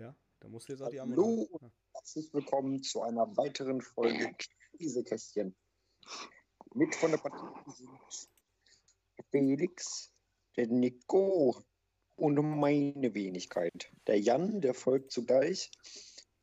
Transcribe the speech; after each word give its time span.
Ja, 0.00 0.16
da 0.40 0.48
musst 0.48 0.66
du 0.66 0.72
jetzt 0.72 0.80
auch 0.80 0.88
die 0.88 0.98
Arme. 0.98 1.12
Hallo 1.14 1.46
Ja. 1.52 1.58
und 1.58 1.72
herzlich 1.92 2.32
willkommen 2.32 2.82
zu 2.82 3.02
einer 3.02 3.36
weiteren 3.36 3.82
Folge 3.82 4.34
Käsekästchen. 4.78 5.54
Mit 6.72 6.94
von 6.94 7.10
der 7.10 7.18
Partie 7.18 7.70
sind 7.70 7.90
Felix, 9.30 10.10
der 10.56 10.68
Nico 10.68 11.62
und 12.16 12.34
meine 12.36 13.12
Wenigkeit. 13.12 13.92
Der 14.06 14.18
Jan, 14.18 14.62
der 14.62 14.72
folgt 14.72 15.12
zugleich, 15.12 15.70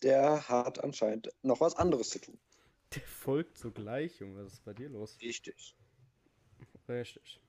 der 0.04 0.48
hat 0.48 0.84
anscheinend 0.84 1.32
noch 1.42 1.60
was 1.60 1.76
anderes 1.78 2.12
zu 2.12 2.20
tun. 2.20 2.40
Der 2.94 3.02
folgt 3.02 3.58
sogleich, 3.58 4.20
Junge. 4.20 4.46
Was 4.46 4.54
ist 4.54 4.66
bei 4.66 4.76
dir 4.76 4.90
los? 4.90 5.18
Richtig. 5.20 5.76
Richtig. 6.88 7.42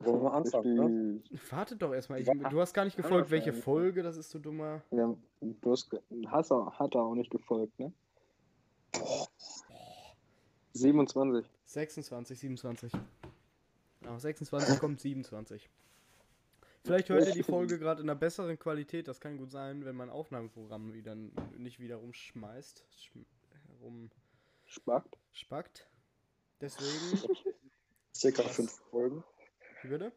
Wollen 0.00 0.22
wir 0.22 0.32
anfangen, 0.32 0.74
ne? 0.74 1.22
Wartet 1.50 1.82
doch 1.82 1.92
erstmal. 1.92 2.20
Ich, 2.20 2.28
du 2.28 2.60
hast 2.60 2.74
gar 2.74 2.84
nicht 2.84 2.96
gefolgt, 2.96 3.30
welche. 3.30 3.52
Folge, 3.52 4.02
das 4.02 4.16
ist 4.16 4.30
so 4.30 4.38
dummer. 4.38 4.82
Ja, 4.90 5.14
du 5.40 5.70
hast, 5.70 5.90
hast 6.26 6.50
er, 6.50 6.78
hat 6.78 6.94
er 6.94 7.02
auch 7.02 7.14
nicht 7.14 7.30
gefolgt, 7.30 7.78
ne? 7.78 7.92
27. 10.72 11.44
26, 11.64 12.38
27. 12.38 12.92
Nach 14.00 14.18
26 14.18 14.78
kommt 14.78 15.00
27. 15.00 15.68
Vielleicht 16.84 17.10
hört 17.10 17.26
ihr 17.26 17.34
die 17.34 17.42
Folge 17.42 17.78
gerade 17.78 18.02
in 18.02 18.08
einer 18.08 18.18
besseren 18.18 18.58
Qualität. 18.58 19.06
Das 19.06 19.20
kann 19.20 19.36
gut 19.36 19.50
sein, 19.50 19.84
wenn 19.84 19.94
mein 19.94 20.08
Aufnahmeprogramm 20.10 20.94
wieder 20.94 21.14
nicht 21.14 21.78
wieder 21.78 21.96
rumschmeißt. 21.96 22.84
Schm 22.90 23.26
herum 23.80 24.10
Spackt. 24.66 25.18
spackt. 25.32 25.88
Deswegen. 26.60 27.22
Circa 28.14 28.42
fünf 28.42 28.72
Folgen. 28.90 29.24
Wie 29.82 29.88
bitte? 29.88 30.12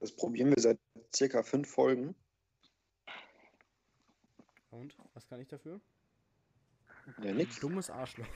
Das 0.00 0.12
probieren 0.12 0.50
wir 0.50 0.60
seit 0.62 0.78
circa 1.14 1.42
fünf 1.42 1.68
Folgen. 1.68 2.14
Und? 4.70 4.96
Was 5.14 5.26
kann 5.26 5.40
ich 5.40 5.48
dafür? 5.48 5.80
Ja, 7.22 7.32
nix. 7.32 7.58
Dummes 7.60 7.90
Arschloch. 7.90 8.26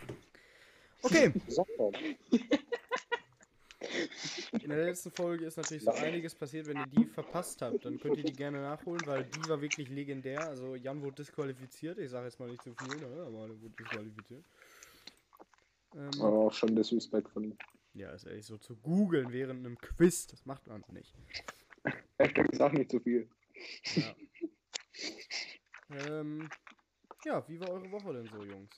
Okay, 1.02 1.32
in 4.52 4.69
der 4.70 4.84
letzten 4.86 5.10
Folge 5.10 5.44
ist 5.44 5.56
natürlich 5.56 5.84
so 5.84 5.91
einiges 5.91 6.34
passiert. 6.34 6.66
Wenn 6.66 6.78
ihr 6.78 6.86
die 6.86 7.05
verpasst 7.05 7.60
habt, 7.62 7.84
dann 7.84 7.98
könnt 8.00 8.16
ihr 8.16 8.25
die 8.25 8.32
gerne 8.32 8.62
nachholen, 8.62 9.02
weil 9.05 9.25
die 9.25 9.48
war 9.48 9.60
wirklich 9.60 9.91
legendär. 9.91 10.48
Also 10.48 10.77
Jan 10.77 11.02
wurde 11.02 11.16
disqualifiziert. 11.16 11.98
Ich 11.98 12.10
sage 12.10 12.27
jetzt 12.27 12.41
mal 12.41 12.48
nicht 12.48 12.62
zu 12.62 12.75
viel, 12.75 12.97
ne? 12.97 13.22
aber 13.27 13.42
er 13.42 13.50
wurde 13.50 13.70
disqualifiziert. 13.78 14.44
Ähm, 15.94 16.10
Aber 16.20 16.38
auch 16.38 16.52
schon 16.52 16.75
Disrespect 16.75 17.28
von 17.28 17.44
ihm. 17.44 17.58
Ja, 17.95 18.11
ist 18.11 18.25
ehrlich 18.25 18.45
so 18.45 18.59
zu 18.59 18.77
googeln 18.77 19.33
während 19.33 19.64
einem 19.64 19.78
Quiz, 19.78 20.27
das 20.27 20.45
macht 20.47 20.67
man 20.67 20.83
nicht. 20.92 21.14
Hashtag 22.19 22.50
ist 22.50 22.61
auch 22.61 22.73
nicht 22.73 22.91
so 22.91 22.98
viel. 22.98 23.28
Ja. 23.95 24.17
ähm, 25.91 26.48
ja, 27.25 27.48
wie 27.48 27.61
war 27.61 27.70
eure 27.70 27.91
Woche 27.92 28.12
denn 28.15 28.27
so, 28.27 28.45
Jungs? 28.45 28.70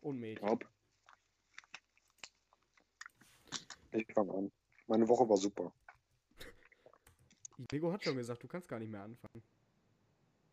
Und 0.00 0.18
Mädchen. 0.18 0.58
Ich 3.92 4.12
fange 4.12 4.34
an. 4.34 4.52
Meine 4.86 5.08
Woche 5.08 5.28
war 5.28 5.36
super. 5.36 5.72
Lego 7.70 7.92
hat 7.92 8.04
schon 8.04 8.16
gesagt, 8.16 8.42
du 8.42 8.48
kannst 8.48 8.68
gar 8.68 8.78
nicht 8.78 8.90
mehr 8.90 9.02
anfangen. 9.02 9.42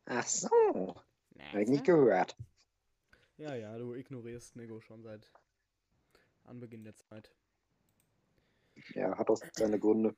Ach 0.05 0.27
so. 0.27 0.95
Hab 1.39 1.61
ich 1.61 1.69
nicht 1.69 1.85
gehört. 1.85 2.35
Ja, 3.37 3.55
ja, 3.55 3.77
du 3.77 3.93
ignorierst 3.93 4.55
Nego 4.55 4.79
schon 4.81 5.03
seit 5.03 5.31
Anbeginn 6.45 6.83
der 6.83 6.95
Zeit. 6.95 7.31
Ja, 8.93 9.17
hat 9.17 9.29
auch 9.29 9.41
seine 9.53 9.79
Gründe. 9.79 10.15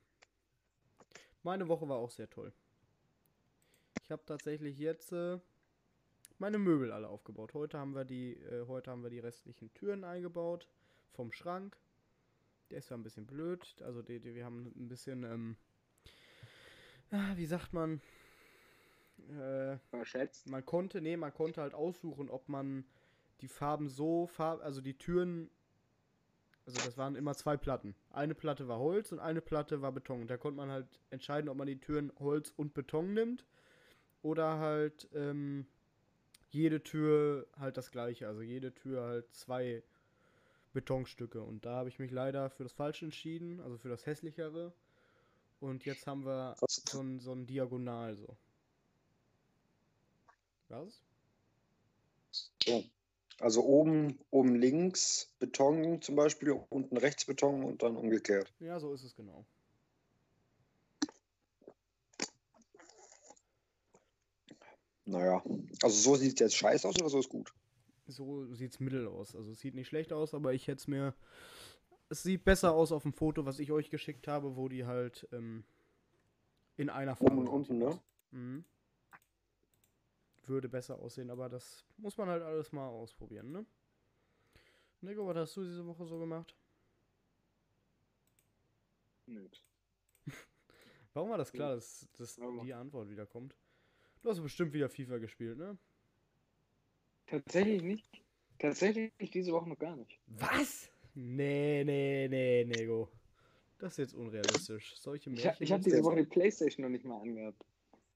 Meine 1.42 1.68
Woche 1.68 1.88
war 1.88 1.96
auch 1.98 2.10
sehr 2.10 2.28
toll. 2.28 2.52
Ich 4.02 4.10
habe 4.10 4.24
tatsächlich 4.26 4.78
jetzt 4.78 5.12
äh, 5.12 5.38
meine 6.38 6.58
Möbel 6.58 6.92
alle 6.92 7.08
aufgebaut. 7.08 7.54
Heute 7.54 7.78
haben 7.78 7.94
wir 7.94 8.04
die, 8.04 8.34
äh, 8.34 8.66
heute 8.66 8.90
haben 8.90 9.02
wir 9.02 9.10
die 9.10 9.18
restlichen 9.18 9.72
Türen 9.74 10.04
eingebaut 10.04 10.68
vom 11.12 11.32
Schrank. 11.32 11.76
Der 12.70 12.78
ist 12.78 12.88
zwar 12.88 12.98
ein 12.98 13.02
bisschen 13.02 13.26
blöd, 13.26 13.76
also 13.82 14.02
die, 14.02 14.20
die, 14.20 14.34
wir 14.34 14.44
haben 14.44 14.66
ein 14.76 14.88
bisschen, 14.88 15.24
ähm, 15.24 15.56
ah, 17.10 17.36
wie 17.36 17.46
sagt 17.46 17.72
man, 17.72 18.00
äh, 19.30 19.78
Verschätzt. 19.90 20.48
man 20.48 20.64
konnte, 20.64 21.00
nee, 21.00 21.16
man 21.16 21.32
konnte 21.32 21.60
halt 21.60 21.74
aussuchen, 21.74 22.28
ob 22.28 22.48
man 22.48 22.84
die 23.40 23.48
Farben 23.48 23.88
so, 23.88 24.26
farb, 24.26 24.62
also 24.62 24.80
die 24.80 24.98
Türen, 24.98 25.50
also 26.68 26.82
das 26.84 26.98
waren 26.98 27.16
immer 27.16 27.34
zwei 27.34 27.56
Platten. 27.56 27.94
Eine 28.10 28.34
Platte 28.34 28.68
war 28.68 28.78
Holz 28.78 29.10
und 29.10 29.20
eine 29.20 29.40
Platte 29.40 29.80
war 29.80 29.90
Beton. 29.90 30.20
Und 30.20 30.28
da 30.28 30.36
konnte 30.36 30.58
man 30.58 30.70
halt 30.70 30.86
entscheiden, 31.08 31.48
ob 31.48 31.56
man 31.56 31.66
die 31.66 31.80
Türen 31.80 32.12
Holz 32.18 32.52
und 32.54 32.74
Beton 32.74 33.14
nimmt 33.14 33.46
oder 34.20 34.58
halt 34.58 35.08
ähm, 35.14 35.66
jede 36.50 36.82
Tür 36.82 37.46
halt 37.58 37.78
das 37.78 37.90
gleiche. 37.90 38.28
Also 38.28 38.42
jede 38.42 38.74
Tür 38.74 39.02
halt 39.02 39.34
zwei 39.34 39.82
Betonstücke. 40.74 41.40
Und 41.40 41.64
da 41.64 41.76
habe 41.76 41.88
ich 41.88 41.98
mich 41.98 42.10
leider 42.10 42.50
für 42.50 42.64
das 42.64 42.74
Falsche 42.74 43.06
entschieden, 43.06 43.62
also 43.62 43.78
für 43.78 43.88
das 43.88 44.04
hässlichere. 44.04 44.74
Und 45.60 45.86
jetzt 45.86 46.06
haben 46.06 46.26
wir 46.26 46.54
so 46.68 47.00
ein, 47.00 47.18
so 47.18 47.32
ein 47.32 47.46
Diagonal 47.46 48.14
so. 48.14 48.36
Was? 50.68 51.02
So. 52.62 52.84
Also 53.40 53.64
oben, 53.64 54.18
oben 54.30 54.56
links 54.56 55.32
Beton 55.38 56.02
zum 56.02 56.16
Beispiel, 56.16 56.60
unten 56.70 56.96
rechts 56.96 57.24
Beton 57.24 57.62
und 57.62 57.82
dann 57.82 57.96
umgekehrt. 57.96 58.52
Ja, 58.58 58.80
so 58.80 58.92
ist 58.92 59.04
es 59.04 59.14
genau. 59.14 59.44
Naja. 65.04 65.42
Also 65.82 65.96
so 66.00 66.16
sieht 66.16 66.34
es 66.34 66.40
jetzt 66.40 66.56
scheiße 66.56 66.86
aus 66.86 66.96
oder 66.98 67.08
so 67.08 67.18
ist 67.20 67.28
gut? 67.28 67.54
So 68.06 68.52
sieht's 68.54 68.80
mittel 68.80 69.06
aus. 69.06 69.36
Also 69.36 69.52
es 69.52 69.60
sieht 69.60 69.74
nicht 69.74 69.88
schlecht 69.88 70.12
aus, 70.12 70.34
aber 70.34 70.52
ich 70.52 70.66
hätte 70.66 70.80
es 70.80 70.88
mir. 70.88 71.14
Es 72.10 72.22
sieht 72.22 72.44
besser 72.44 72.72
aus 72.72 72.90
auf 72.90 73.02
dem 73.02 73.12
Foto, 73.12 73.46
was 73.46 73.58
ich 73.58 73.70
euch 73.70 73.90
geschickt 73.90 74.28
habe, 74.28 74.56
wo 74.56 74.68
die 74.68 74.84
halt 74.86 75.28
ähm, 75.32 75.64
in 76.76 76.90
einer 76.90 77.16
Farbe. 77.16 77.32
Oben 77.32 77.40
und 77.40 77.48
unten, 77.48 77.78
ne? 77.78 78.00
Mhm. 78.30 78.64
Würde 80.48 80.68
besser 80.68 80.98
aussehen, 80.98 81.30
aber 81.30 81.48
das 81.48 81.84
muss 81.98 82.16
man 82.16 82.28
halt 82.28 82.42
alles 82.42 82.72
mal 82.72 82.88
ausprobieren, 82.88 83.52
ne? 83.52 83.66
Nico, 85.00 85.26
was 85.26 85.36
hast 85.36 85.56
du 85.56 85.62
diese 85.64 85.86
Woche 85.86 86.06
so 86.06 86.18
gemacht? 86.18 86.56
Nix. 89.26 89.62
Warum 91.12 91.30
war 91.30 91.38
das 91.38 91.52
klar, 91.52 91.74
dass, 91.74 92.08
dass 92.16 92.36
die 92.62 92.74
Antwort 92.74 93.10
wieder 93.10 93.26
kommt? 93.26 93.54
Du 94.22 94.30
hast 94.30 94.40
bestimmt 94.40 94.72
wieder 94.72 94.88
FIFA 94.88 95.18
gespielt, 95.18 95.58
ne? 95.58 95.76
Tatsächlich 97.26 97.82
nicht. 97.82 98.22
Tatsächlich 98.58 99.12
diese 99.30 99.52
Woche 99.52 99.68
noch 99.68 99.78
gar 99.78 99.94
nicht. 99.96 100.18
Was? 100.26 100.90
Nee, 101.14 101.84
nee, 101.84 102.26
nee, 102.28 102.64
Nego. 102.64 103.08
Das 103.78 103.92
ist 103.92 103.98
jetzt 103.98 104.14
unrealistisch. 104.14 104.96
Solche 104.96 105.30
Ich, 105.30 105.36
Märchen. 105.36 105.50
hab- 105.52 105.60
ich 105.60 105.72
habe 105.72 105.82
diese 105.84 106.02
Woche 106.02 106.16
die 106.16 106.24
Playstation 106.24 106.82
noch 106.84 106.90
nicht 106.90 107.04
mal 107.04 107.20
angehört. 107.20 107.54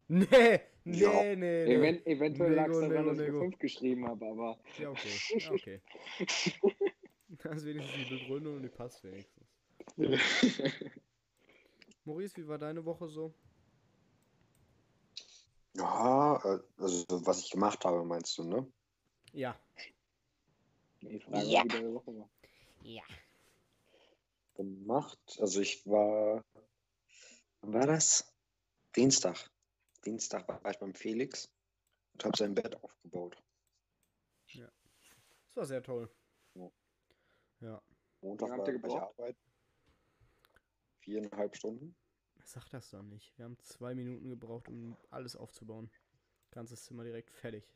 Nee, 0.08 0.60
nee, 0.84 1.00
Ja. 1.00 1.10
nee, 1.22 1.36
nee. 1.36 1.74
Event, 1.74 2.06
eventuell 2.06 2.54
lag 2.54 2.68
es 2.68 2.80
daran, 2.80 3.06
dass 3.06 3.18
ich 3.18 3.24
Nego. 3.26 3.40
5 3.40 3.58
geschrieben 3.58 4.06
habe, 4.06 4.26
aber 4.26 4.58
Ja, 4.78 4.90
okay. 4.90 5.08
Ja, 5.38 5.50
okay. 5.52 5.80
Das 7.42 7.56
ist 7.56 7.64
wenigstens 7.64 8.08
die 8.08 8.18
Begründung 8.18 8.56
und 8.56 8.62
die 8.62 8.68
passt 8.68 9.02
wenigstens. 9.04 9.48
Maurice, 12.04 12.36
wie 12.36 12.46
war 12.46 12.58
deine 12.58 12.84
Woche 12.84 13.08
so? 13.08 13.32
Ja, 15.74 16.36
also 16.76 17.04
was 17.24 17.40
ich 17.40 17.50
gemacht 17.50 17.84
habe, 17.84 18.04
meinst 18.04 18.36
du, 18.36 18.44
ne? 18.44 18.70
Ja. 19.32 19.58
Frage 21.20 21.46
Ja. 21.46 21.60
war, 21.60 21.64
wie 21.64 21.68
deine 21.68 21.94
Woche 21.94 22.16
war. 22.18 22.30
Ja. 22.82 23.02
Gemacht. 24.54 25.38
Also 25.40 25.60
ich 25.60 25.86
war. 25.86 26.44
Wann 27.62 27.72
war 27.72 27.86
das? 27.86 28.34
Dienstag. 28.94 29.51
Dienstag 30.04 30.48
war 30.48 30.70
ich 30.70 30.78
beim 30.78 30.94
Felix 30.94 31.50
und 32.14 32.24
habe 32.24 32.36
sein 32.36 32.54
Bett 32.54 32.74
aufgebaut. 32.82 33.36
Das 34.54 35.56
war 35.56 35.66
sehr 35.66 35.82
toll. 35.82 36.10
Ja. 36.54 36.70
Ja. 37.60 37.82
Montag 38.20 38.48
Wie 38.48 38.52
habt 38.52 38.60
war 38.60 38.68
ihr 38.68 38.74
ich 38.74 38.82
gebraucht? 38.82 39.18
Arbeit. 39.18 39.36
Viereinhalb 41.00 41.56
Stunden. 41.56 41.94
Sag 42.44 42.68
das 42.70 42.90
doch 42.90 43.02
nicht. 43.02 43.36
Wir 43.36 43.44
haben 43.44 43.58
zwei 43.58 43.94
Minuten 43.94 44.28
gebraucht, 44.28 44.68
um 44.68 44.96
alles 45.10 45.36
aufzubauen. 45.36 45.90
Ganzes 46.50 46.84
Zimmer 46.84 47.04
direkt 47.04 47.30
fertig. 47.30 47.70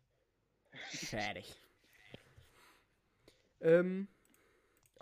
Fertig. 0.90 1.54
Ähm, 3.58 4.06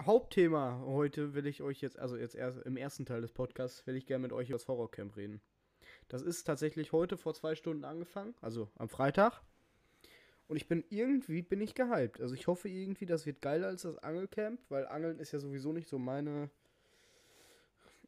Hauptthema 0.00 0.80
heute 0.86 1.34
will 1.34 1.46
ich 1.46 1.60
euch 1.60 1.80
jetzt, 1.80 1.98
also 1.98 2.16
jetzt 2.16 2.36
erst 2.36 2.58
im 2.62 2.76
ersten 2.76 3.04
Teil 3.04 3.20
des 3.20 3.32
Podcasts, 3.32 3.84
will 3.86 3.96
ich 3.96 4.06
gerne 4.06 4.22
mit 4.22 4.32
euch 4.32 4.48
über 4.48 4.58
das 4.58 4.68
Horrorcamp 4.68 5.16
reden. 5.16 5.42
Das 6.08 6.22
ist 6.22 6.44
tatsächlich 6.44 6.92
heute 6.92 7.16
vor 7.16 7.34
zwei 7.34 7.54
Stunden 7.54 7.84
angefangen, 7.84 8.34
also 8.40 8.68
am 8.76 8.88
Freitag. 8.88 9.40
Und 10.46 10.56
ich 10.56 10.68
bin 10.68 10.84
irgendwie, 10.90 11.42
bin 11.42 11.60
ich 11.60 11.74
gehypt. 11.74 12.20
Also 12.20 12.34
ich 12.34 12.46
hoffe 12.46 12.68
irgendwie, 12.68 13.06
das 13.06 13.24
wird 13.24 13.40
geiler 13.40 13.68
als 13.68 13.82
das 13.82 13.98
Angelcamp, 13.98 14.60
weil 14.68 14.86
Angeln 14.86 15.18
ist 15.18 15.32
ja 15.32 15.38
sowieso 15.38 15.72
nicht 15.72 15.88
so 15.88 15.98
meine. 15.98 16.50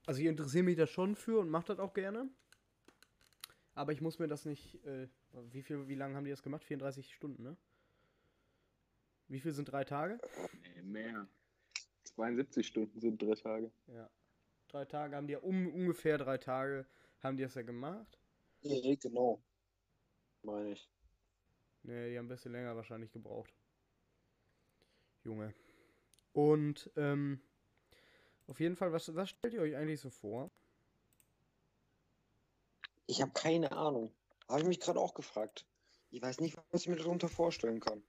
Also 0.05 0.21
ich 0.21 0.27
interessiere 0.27 0.65
mich 0.65 0.77
da 0.77 0.87
schon 0.87 1.17
für 1.17 1.41
und 1.41 1.49
mache 1.49 1.69
das 1.69 1.79
auch 1.79 1.95
gerne. 1.95 2.29
Aber 3.75 3.93
ich 3.93 4.01
muss 4.01 4.19
mir 4.19 4.29
das 4.29 4.45
nicht. 4.45 4.85
Äh, 4.85 5.09
wie 5.51 5.63
viel, 5.63 5.89
wie 5.89 5.95
lange 5.95 6.15
haben 6.15 6.25
die 6.25 6.31
das 6.31 6.43
gemacht? 6.43 6.65
34 6.65 7.15
Stunden, 7.15 7.43
ne? 7.43 7.57
Wie 9.29 9.41
viel 9.41 9.53
sind 9.53 9.71
drei 9.71 9.85
Tage? 9.85 10.19
Nee, 10.63 10.83
mehr. 10.83 11.27
72 12.05 12.67
Stunden 12.67 13.01
sind 13.01 13.21
drei 13.21 13.35
Tage. 13.35 13.71
Ja. 13.89 14.09
Drei 14.69 14.85
Tage 14.85 15.17
haben 15.17 15.27
die 15.27 15.35
ja 15.35 15.41
um, 15.41 15.73
ungefähr 15.73 16.17
drei 16.19 16.39
Tage 16.39 16.87
haben 17.23 17.37
die 17.37 17.43
das 17.43 17.55
ja 17.55 17.63
gemacht. 17.63 18.19
Nee, 18.63 18.97
genau. 18.97 19.43
Meine 20.43 20.73
ich. 20.73 20.91
Ne, 21.83 22.11
die 22.11 22.19
haben 22.19 22.27
ein 22.27 22.29
bisschen 22.29 22.53
länger 22.53 22.77
wahrscheinlich 22.77 23.13
gebraucht. 23.13 23.53
Junge. 25.25 25.55
Und, 26.33 26.91
ähm, 26.97 27.41
auf 28.47 28.61
jeden 28.61 28.77
Fall, 28.77 28.93
was, 28.93 29.15
was 29.15 29.31
stellt 29.31 29.55
ihr 29.55 29.63
euch 29.63 29.77
eigentlich 29.77 30.01
so 30.01 30.11
vor? 30.11 30.51
Ich 33.07 33.23
habe 33.23 33.33
keine 33.33 33.73
Ahnung. 33.73 34.13
Habe 34.49 34.61
ich 34.61 34.67
mich 34.67 34.81
gerade 34.81 35.01
auch 35.01 35.15
gefragt. 35.15 35.67
Ich 36.11 36.23
weiß 36.23 36.41
nicht, 36.41 36.57
was 36.71 36.83
ich 36.83 36.89
mir 36.89 36.97
darunter 36.97 37.29
vorstellen 37.29 37.81
kann. 37.81 38.03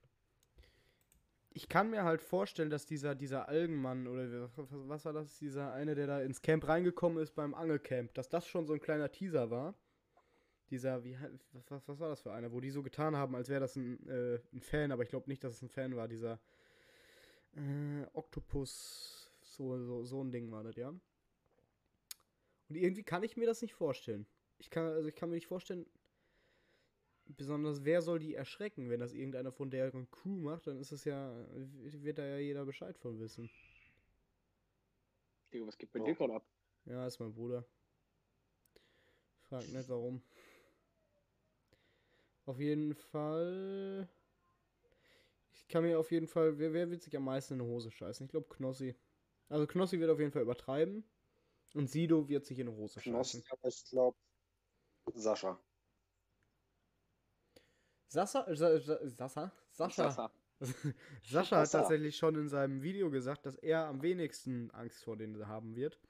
Ich 1.58 1.68
kann 1.68 1.90
mir 1.90 2.04
halt 2.04 2.22
vorstellen, 2.22 2.70
dass 2.70 2.86
dieser, 2.86 3.16
dieser 3.16 3.48
Algenmann 3.48 4.06
oder 4.06 4.48
was, 4.54 5.04
war 5.04 5.12
das, 5.12 5.38
dieser 5.38 5.72
eine, 5.72 5.96
der 5.96 6.06
da 6.06 6.22
ins 6.22 6.40
Camp 6.40 6.68
reingekommen 6.68 7.20
ist 7.20 7.34
beim 7.34 7.52
Angelcamp, 7.52 8.14
dass 8.14 8.28
das 8.28 8.46
schon 8.46 8.64
so 8.64 8.74
ein 8.74 8.80
kleiner 8.80 9.10
Teaser 9.10 9.50
war. 9.50 9.74
Dieser, 10.70 11.02
wie, 11.02 11.18
was, 11.68 11.88
was 11.88 11.98
war 11.98 12.10
das 12.10 12.20
für 12.20 12.32
einer, 12.32 12.52
wo 12.52 12.60
die 12.60 12.70
so 12.70 12.84
getan 12.84 13.16
haben, 13.16 13.34
als 13.34 13.48
wäre 13.48 13.58
das 13.58 13.74
ein, 13.74 14.08
äh, 14.08 14.38
ein 14.52 14.60
Fan, 14.60 14.92
aber 14.92 15.02
ich 15.02 15.08
glaube 15.08 15.28
nicht, 15.28 15.42
dass 15.42 15.54
es 15.54 15.62
ein 15.62 15.68
Fan 15.68 15.96
war, 15.96 16.06
dieser 16.06 16.38
äh, 17.56 18.06
Oktopus, 18.12 19.28
so, 19.42 19.82
so, 19.82 20.04
so 20.04 20.22
ein 20.22 20.30
Ding 20.30 20.52
war 20.52 20.62
das, 20.62 20.76
ja. 20.76 20.90
Und 20.90 22.76
irgendwie 22.76 23.02
kann 23.02 23.24
ich 23.24 23.36
mir 23.36 23.46
das 23.46 23.62
nicht 23.62 23.74
vorstellen. 23.74 24.28
Ich 24.58 24.70
kann, 24.70 24.84
also 24.84 25.08
ich 25.08 25.16
kann 25.16 25.28
mir 25.28 25.34
nicht 25.34 25.48
vorstellen, 25.48 25.86
besonders 27.28 27.84
wer 27.84 28.02
soll 28.02 28.18
die 28.18 28.34
erschrecken, 28.34 28.90
wenn 28.90 29.00
das 29.00 29.12
irgendeiner 29.12 29.52
von 29.52 29.70
deren 29.70 30.10
Crew 30.10 30.38
macht, 30.40 30.66
dann 30.66 30.78
ist 30.78 30.92
es 30.92 31.04
ja, 31.04 31.46
wird 31.52 32.18
da 32.18 32.24
ja 32.26 32.38
jeder 32.38 32.64
Bescheid 32.64 32.98
von 32.98 33.18
wissen. 33.20 33.50
Digga, 35.52 35.66
was 35.66 35.76
geht 35.78 35.92
bei 35.92 35.98
Ja. 35.98 36.04
dir 36.04 36.14
gerade 36.14 36.34
ab? 36.34 36.46
Ja, 36.84 37.06
ist 37.06 37.18
mein 37.20 37.34
Bruder. 37.34 37.64
Frag 39.48 39.68
nicht 39.68 39.88
warum. 39.88 40.22
Auf 42.46 42.58
jeden 42.60 42.94
Fall. 42.94 44.08
Ich 45.52 45.68
kann 45.68 45.84
mir 45.84 45.98
auf 45.98 46.10
jeden 46.10 46.26
Fall. 46.28 46.58
Wer, 46.58 46.72
wer 46.72 46.90
wird 46.90 47.02
sich 47.02 47.16
am 47.16 47.24
meisten 47.24 47.54
in 47.54 47.60
eine 47.60 47.68
Hose 47.68 47.90
scheißen? 47.90 48.26
Ich 48.26 48.30
glaube 48.30 48.48
Knossi. 48.48 48.96
Also 49.48 49.66
Knossi 49.66 50.00
wird 50.00 50.10
auf 50.10 50.18
jeden 50.20 50.32
Fall 50.32 50.42
übertreiben. 50.42 51.04
Und 51.74 51.88
Sido 51.88 52.28
wird 52.28 52.46
sich 52.46 52.58
in 52.58 52.68
eine 52.68 52.76
Hose 52.76 53.00
Knossi, 53.00 53.42
scheißen. 53.42 53.44
aber 53.50 53.68
ich 53.68 53.84
glaube 53.84 54.18
Sascha. 55.14 55.67
Sascha, 58.08 58.44
Sa, 58.54 58.78
Sascha? 59.08 59.52
Sascha. 59.70 60.10
Sasa. 60.10 60.30
Sascha 61.22 61.58
hat 61.58 61.68
Sascha. 61.68 61.78
tatsächlich 61.80 62.16
schon 62.16 62.34
in 62.36 62.48
seinem 62.48 62.82
Video 62.82 63.10
gesagt, 63.10 63.46
dass 63.46 63.56
er 63.56 63.86
am 63.86 64.02
wenigsten 64.02 64.70
Angst 64.72 65.04
vor 65.04 65.16
denen 65.16 65.46
haben 65.46 65.76
wird. 65.76 66.00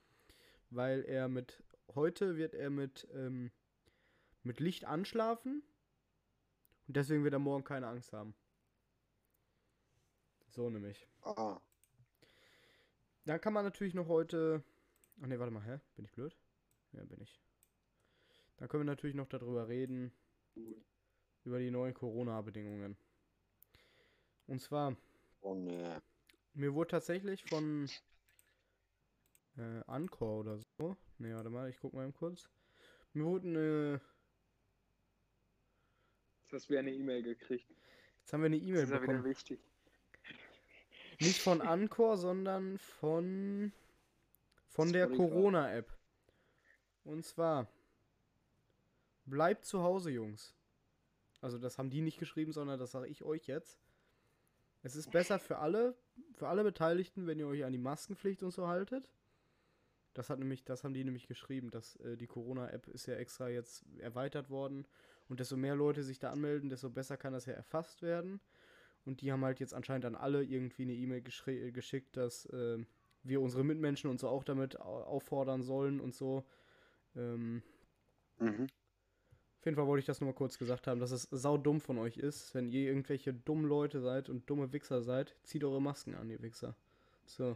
Weil 0.71 1.05
er 1.05 1.29
mit. 1.29 1.63
Heute 1.95 2.37
wird 2.37 2.55
er 2.55 2.71
mit, 2.71 3.09
ähm, 3.15 3.51
mit 4.43 4.61
Licht 4.61 4.85
anschlafen. 4.85 5.63
Und 6.87 6.97
deswegen 6.97 7.25
wird 7.25 7.33
er 7.35 7.39
morgen 7.39 7.65
keine 7.65 7.89
Angst 7.89 8.13
haben. 8.13 8.35
So 10.51 10.71
nämlich. 10.71 11.07
Ah, 11.23 11.61
Dann 13.25 13.41
kann 13.41 13.53
man 13.53 13.65
natürlich 13.65 13.95
noch 13.95 14.09
heute. 14.09 14.63
Ach 15.21 15.27
ne, 15.27 15.39
warte 15.39 15.53
mal, 15.53 15.63
hä? 15.65 15.81
Bin 15.97 16.05
ich 16.05 16.13
blöd? 16.13 16.37
Ja, 16.93 17.05
bin 17.05 17.21
ich. 17.21 17.41
Dann 18.57 18.69
können 18.69 18.83
wir 18.83 18.93
natürlich 18.93 19.17
noch 19.17 19.29
darüber 19.29 19.69
reden. 19.69 20.13
Über 21.49 21.61
die 21.61 21.71
neuen 21.71 21.95
Corona-Bedingungen. 21.95 22.95
Und 24.49 24.61
zwar. 24.61 24.95
oh 25.41 25.55
ne. 25.55 26.03
Mir 26.53 26.75
wurde 26.75 26.91
tatsächlich 26.91 27.43
von 27.45 27.89
äh, 29.57 29.81
Anchor 29.87 30.41
oder 30.41 30.59
so. 30.59 30.95
Ne, 31.17 31.35
warte 31.35 31.49
mal, 31.49 31.71
ich 31.71 31.79
guck 31.81 31.95
mal 31.95 32.03
eben 32.03 32.13
kurz. 32.13 32.51
Mir 33.15 33.25
wurde 33.25 33.49
eine. 33.49 34.01
Jetzt 36.43 36.53
hast 36.53 36.67
du 36.67 36.69
wieder 36.69 36.81
eine 36.81 36.93
E-Mail 36.93 37.23
gekriegt. 37.23 37.75
Jetzt 38.19 38.33
haben 38.35 38.43
wir 38.43 38.47
eine 38.49 38.59
Das 38.59 38.69
E-Mail 38.69 38.83
ist 38.83 38.91
ja 38.91 39.01
wieder 39.03 39.15
bekommen. 39.15 39.25
wichtig. 39.25 39.59
Nicht 41.19 41.41
von 41.41 41.63
Anchor, 41.63 42.19
sondern 42.19 42.77
von. 42.77 43.73
Von 44.67 44.93
der. 44.93 45.09
Corona-App. 45.09 45.97
Und 47.05 47.25
zwar. 47.25 47.73
Bleibt 49.25 49.65
zu 49.65 49.83
Hause, 49.83 50.11
Jungs. 50.11 50.58
Also, 51.41 51.59
das 51.59 51.79
haben 51.79 51.91
die 51.91 52.01
nicht 52.01 52.19
geschrieben, 52.19 52.53
sondern 52.53 52.79
das 52.79 52.91
sage 52.91 53.07
ich 53.09 53.23
euch 53.25 53.47
jetzt. 53.47 53.79
Es 54.83 54.97
ist 54.97 55.11
besser 55.11 55.39
für 55.39 55.59
alle, 55.59 55.97
für 56.35 56.49
alle 56.49 56.65
Beteiligten, 56.65 57.27
wenn 57.27 57.39
ihr 57.39 57.47
euch 57.47 57.65
an 57.65 57.73
die 57.73 57.79
Maskenpflicht 57.79 58.43
und 58.43 58.53
so 58.53 58.69
haltet. 58.69 59.11
Das 60.15 60.31
hat 60.31 60.39
nämlich, 60.39 60.65
das 60.65 60.83
haben 60.83 60.95
die 60.95 61.05
nämlich 61.05 61.29
geschrieben, 61.29 61.71
dass 61.71 61.97
äh, 61.97 62.17
die 62.17 62.27
Corona-App 62.27 62.89
ist 62.89 63.07
ja 63.07 63.15
extra 63.15 63.49
jetzt 63.49 63.85
erweitert 63.99 64.51
worden 64.51 64.87
und 65.29 65.39
desto 65.39 65.57
mehr 65.57 65.77
Leute 65.77 66.03
sich 66.03 66.19
da 66.19 66.31
anmelden, 66.31 66.71
desto 66.71 66.91
besser 66.91 67.17
kann 67.17 67.33
das 67.33 67.47
ja 67.47 67.53
erfasst 67.53 68.03
werden. 68.03 68.41
Und 69.05 69.21
die 69.21 69.31
haben 69.31 69.45
halt 69.45 69.61
jetzt 69.61 69.75
anscheinend 69.75 70.05
an 70.07 70.17
alle 70.17 70.43
irgendwie 70.43 70.83
eine 70.83 70.95
E-Mail 70.95 71.23
äh, 71.47 71.71
geschickt, 71.71 72.17
dass 72.17 72.47
äh, 72.47 72.79
wir 73.23 73.41
unsere 73.41 73.65
Mitmenschen 73.65 74.11
und 74.11 74.19
so 74.19 74.29
auch 74.29 74.45
damit 74.45 74.81
au- 74.81 75.05
auffordern 75.05 75.63
sollen 75.63 76.01
und 76.01 76.15
so. 76.15 76.45
Ähm, 77.15 77.63
Mhm. 78.41 78.69
Auf 79.69 79.71
jeden 79.71 79.77
Fall 79.77 79.87
wollte 79.87 80.01
ich 80.01 80.07
das 80.07 80.21
nur 80.23 80.31
mal 80.31 80.37
kurz 80.37 80.57
gesagt 80.57 80.87
haben, 80.87 80.99
dass 80.99 81.11
es 81.11 81.25
saudumm 81.31 81.81
von 81.83 81.99
euch 81.99 82.17
ist, 82.17 82.55
wenn 82.55 82.69
ihr 82.69 82.89
irgendwelche 82.89 83.35
dummen 83.35 83.67
Leute 83.67 84.01
seid 84.01 84.31
und 84.31 84.49
dumme 84.49 84.73
Wichser 84.73 85.03
seid, 85.03 85.37
zieht 85.43 85.63
eure 85.63 85.83
Masken 85.83 86.15
an, 86.15 86.31
ihr 86.31 86.41
Wichser. 86.41 86.75
So. 87.27 87.55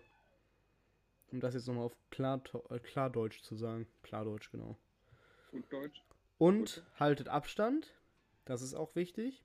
Um 1.30 1.40
das 1.40 1.54
jetzt 1.54 1.66
nochmal 1.68 1.84
auf 1.86 1.96
klar, 2.10 2.42
äh, 2.68 2.78
Klardeutsch 2.80 3.40
zu 3.42 3.56
sagen. 3.56 3.86
Klardeutsch, 4.02 4.50
genau. 4.50 4.76
Gut 5.52 5.64
Deutsch. 5.72 6.02
Und 6.36 6.84
haltet 7.00 7.28
Abstand. 7.28 7.94
Das 8.44 8.60
ist 8.60 8.74
auch 8.74 8.94
wichtig. 8.94 9.42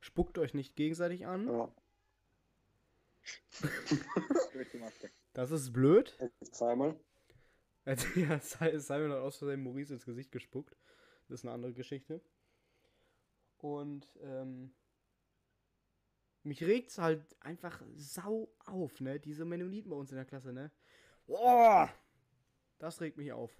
Spuckt 0.00 0.36
euch 0.36 0.52
nicht 0.52 0.76
gegenseitig 0.76 1.26
an. 1.26 1.46
Ja. 1.48 1.72
Das 5.32 5.50
ist 5.50 5.72
blöd. 5.72 6.14
Also, 7.86 8.06
ja, 8.20 8.38
Si- 8.38 8.78
Simon 8.78 9.12
hat 9.12 9.18
aus 9.20 9.38
Versehen 9.38 9.62
Maurice 9.62 9.94
ins 9.94 10.04
Gesicht 10.04 10.30
gespuckt. 10.30 10.76
Das 11.34 11.40
ist 11.40 11.46
eine 11.46 11.54
andere 11.54 11.72
Geschichte. 11.72 12.22
Und 13.58 14.08
ähm, 14.22 14.72
mich 16.44 16.62
regt's 16.62 16.98
halt 16.98 17.24
einfach 17.40 17.82
sau 17.96 18.54
auf, 18.66 19.00
ne? 19.00 19.18
Diese 19.18 19.44
Mennoniten 19.44 19.90
bei 19.90 19.96
uns 19.96 20.12
in 20.12 20.16
der 20.16 20.26
Klasse, 20.26 20.52
ne? 20.52 20.70
Boah! 21.26 21.92
Das 22.78 23.00
regt 23.00 23.16
mich 23.16 23.32
auf. 23.32 23.50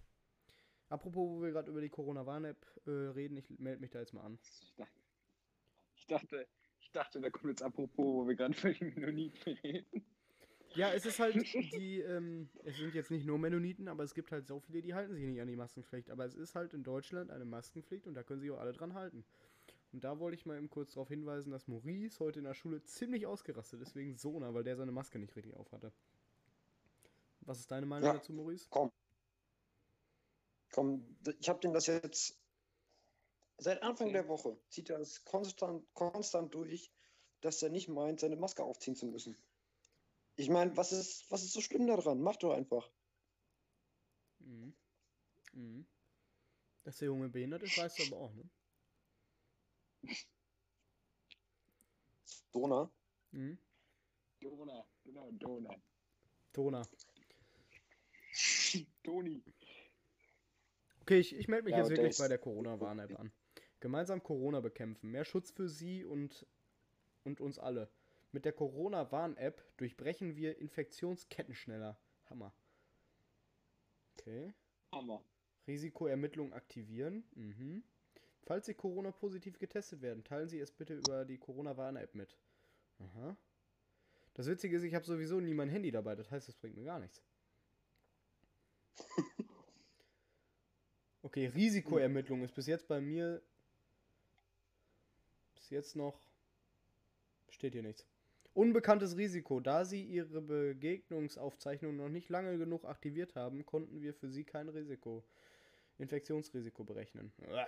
Apropos, 0.89 1.29
wo 1.29 1.43
wir 1.43 1.51
gerade 1.51 1.69
über 1.69 1.81
die 1.81 1.89
Corona-Warn-App 1.89 2.65
äh, 2.87 2.91
reden, 2.91 3.39
ich 3.39 3.51
melde 3.59 3.81
mich 3.81 3.91
da 3.91 3.99
jetzt 3.99 4.15
mal 4.15 4.23
an. 4.23 4.39
Ich 4.41 4.77
dachte, 4.77 5.01
ich 5.97 6.07
dachte, 6.07 6.49
ich 6.79 6.93
dachte, 6.93 7.21
da 7.21 7.31
kommt 7.31 7.47
jetzt 7.47 7.63
apropos, 7.63 8.07
wo 8.07 8.29
wir 8.29 8.37
gerade 8.37 8.55
für 8.55 8.73
die 8.73 8.85
Mennoniten 8.85 9.53
reden. 9.65 10.07
Ja, 10.77 10.93
es 10.93 11.07
ist 11.07 11.19
halt 11.21 11.35
die, 11.81 12.01
ähm, 12.01 12.49
es 12.65 12.77
sind 12.77 12.95
jetzt 12.95 13.11
nicht 13.11 13.27
nur 13.27 13.39
Mennoniten, 13.39 13.89
aber 13.89 14.05
es 14.05 14.15
gibt 14.15 14.33
halt 14.33 14.47
so 14.47 14.61
viele, 14.61 14.83
die 14.83 14.95
halten 14.95 15.15
sich 15.15 15.25
nicht 15.25 15.41
an 15.41 15.49
die 15.49 15.57
Maskenpflicht. 15.57 16.11
Aber 16.11 16.25
es 16.25 16.35
ist 16.35 16.55
halt 16.55 16.75
in 16.75 16.83
Deutschland 16.83 17.31
eine 17.31 17.45
Maskenpflicht 17.45 18.07
und 18.07 18.15
da 18.15 18.23
können 18.23 18.41
sich 18.41 18.51
auch 18.51 18.59
alle 18.59 18.73
dran 18.73 18.95
halten. 18.95 19.25
Und 19.93 20.03
da 20.03 20.19
wollte 20.19 20.35
ich 20.37 20.45
mal 20.45 20.57
eben 20.57 20.69
kurz 20.71 20.95
darauf 20.95 21.09
hinweisen, 21.09 21.53
dass 21.53 21.69
Maurice 21.69 22.19
heute 22.19 22.41
in 22.41 22.45
der 22.45 22.55
Schule 22.55 22.83
ziemlich 22.83 23.27
ausgerastet 23.27 23.81
ist 23.81 23.95
wegen 23.95 24.17
Sona, 24.17 24.53
weil 24.53 24.65
der 24.65 24.77
seine 24.77 24.91
Maske 24.91 25.21
nicht 25.21 25.37
richtig 25.37 25.55
auf 25.55 25.71
hatte. 25.71 25.93
Was 27.43 27.61
ist 27.61 27.71
deine 27.71 27.87
Meinung 27.87 28.09
Ja. 28.09 28.15
dazu, 28.15 28.33
Maurice? 28.33 28.67
Komm. 28.71 28.91
Komm, 30.73 31.05
ich 31.39 31.49
habe 31.49 31.61
den 31.61 31.73
das 31.73 31.87
jetzt 31.87 32.37
seit 33.59 33.83
Anfang 33.83 34.13
der 34.13 34.27
Woche 34.27 34.57
zieht 34.69 34.91
er 34.91 34.99
es 34.99 35.25
konstant, 35.25 35.85
konstant 35.95 36.53
durch, 36.55 36.91
dass 37.41 37.63
er 37.63 37.71
nicht 37.71 37.89
meint, 37.89 38.19
seine 38.19 38.37
Maske 38.37 38.65
aufziehen 38.65 38.97
zu 38.97 39.07
müssen. 39.07 39.37
Ich 40.37 40.49
meine, 40.49 40.77
was 40.77 40.93
ist, 40.93 41.31
was 41.31 41.45
ist 41.45 41.53
so 41.53 41.61
schlimm 41.61 41.87
daran? 41.87 42.21
Mach 42.21 42.37
doch 42.37 42.55
einfach. 42.55 42.91
Mhm. 44.41 44.75
Mhm. 45.53 45.87
Dass 46.83 46.99
der 46.99 47.07
Junge 47.07 47.29
behindert 47.29 47.63
ist, 47.63 47.79
weißt 47.79 47.99
du 48.01 48.03
aber 48.05 48.17
auch, 48.17 48.35
ne? 48.35 48.51
Dona. 52.53 52.91
Mhm. 53.31 53.59
Dona, 54.41 54.87
genau, 55.05 55.31
Dona. 55.33 55.75
Tona. 56.53 56.83
Toni. 59.03 59.43
Okay, 61.03 61.19
ich, 61.19 61.35
ich 61.35 61.49
melde 61.49 61.65
mich 61.65 61.73
Ja, 61.73 61.79
jetzt 61.79 61.91
wirklich 61.91 62.19
bei 62.19 62.29
der 62.29 62.39
Corona-Warn-App 62.39 63.19
an. 63.19 63.33
Gemeinsam 63.81 64.23
Corona 64.23 64.61
bekämpfen. 64.61 65.11
Mehr 65.11 65.25
Schutz 65.25 65.51
für 65.51 65.69
Sie 65.69 66.05
und, 66.05 66.47
und 67.25 67.41
uns 67.41 67.59
alle. 67.59 67.91
Mit 68.35 68.45
der 68.45 68.53
Corona-Warn-App 68.53 69.63
durchbrechen 69.77 70.35
wir 70.35 70.59
Infektionsketten 70.59 71.55
schneller. 71.55 71.97
Hammer. 72.29 72.53
Okay. 74.19 74.53
Hammer. 74.91 75.23
Risikoermittlung 75.69 76.53
aktivieren. 76.53 77.23
Mhm. 77.37 77.85
Falls 78.43 78.67
Sie 78.67 78.75
Corona-positiv 78.75 79.61
getestet 79.61 80.03
werden, 80.03 80.25
teilen 80.25 80.49
Sie 80.49 80.59
es 80.59 80.73
bitte 80.73 80.97
über 80.97 81.25
die 81.25 81.39
Corona-Warn-App 81.39 82.17
mit. 82.17 82.37
Aha. 82.99 83.37
Das 84.35 84.49
Witzige 84.49 84.79
ist, 84.79 84.83
ich 84.83 84.97
habe 84.97 85.05
sowieso 85.05 85.39
nie 85.39 85.55
mein 85.55 85.69
Handy 85.69 85.93
dabei, 85.93 86.17
das 86.17 86.29
heißt, 86.33 86.49
es 86.49 86.57
bringt 86.57 86.75
mir 86.75 86.85
gar 86.85 86.99
nichts. 86.99 87.23
Okay, 91.23 91.47
Risikoermittlung 91.47 92.43
ist 92.43 92.55
bis 92.55 92.67
jetzt 92.67 92.87
bei 92.87 93.01
mir 93.01 93.41
bis 95.55 95.71
jetzt 95.71 95.97
noch 95.97 96.21
steht 97.49 97.73
hier 97.73 97.83
nichts. 97.83 98.07
Unbekanntes 98.55 99.17
Risiko. 99.17 99.61
Da 99.61 99.85
Sie 99.85 100.03
Ihre 100.03 100.41
Begegnungsaufzeichnung 100.41 101.97
noch 101.97 102.09
nicht 102.09 102.29
lange 102.29 102.57
genug 102.57 102.85
aktiviert 102.85 103.35
haben, 103.35 103.67
konnten 103.67 104.01
wir 104.01 104.15
für 104.15 104.29
Sie 104.29 104.45
kein 104.45 104.69
Risiko, 104.69 105.25
Infektionsrisiko 105.99 106.85
berechnen. 106.85 107.33
Uah. 107.51 107.67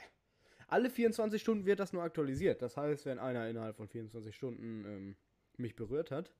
Alle 0.69 0.89
24 0.91 1.41
Stunden 1.43 1.67
wird 1.67 1.81
das 1.81 1.93
nur 1.93 2.03
aktualisiert. 2.03 2.63
Das 2.63 2.77
heißt, 2.77 3.05
wenn 3.07 3.19
einer 3.19 3.49
innerhalb 3.49 3.77
von 3.77 3.89
24 3.89 4.35
Stunden 4.35 4.85
ähm, 4.85 5.17
mich 5.57 5.77
berührt 5.77 6.11
hat, 6.11 6.33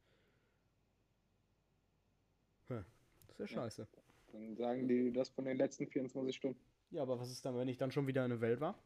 das 2.69 2.81
ist 3.31 3.39
ja 3.39 3.45
Ja. 3.45 3.63
scheiße. 3.63 3.87
Dann 4.33 4.57
sagen 4.57 4.89
die 4.89 5.13
das 5.13 5.29
von 5.29 5.45
den 5.45 5.57
letzten 5.57 5.87
24 5.87 6.35
Stunden. 6.35 6.59
Ja, 6.91 7.03
aber 7.03 7.19
was 7.21 7.31
ist 7.31 7.45
dann, 7.45 7.57
wenn 7.57 7.69
ich 7.69 7.77
dann 7.79 7.91
schon 7.93 8.07
wieder 8.07 8.25
in 8.25 8.31
der 8.31 8.41
Welt 8.41 8.61
war? 8.61 8.79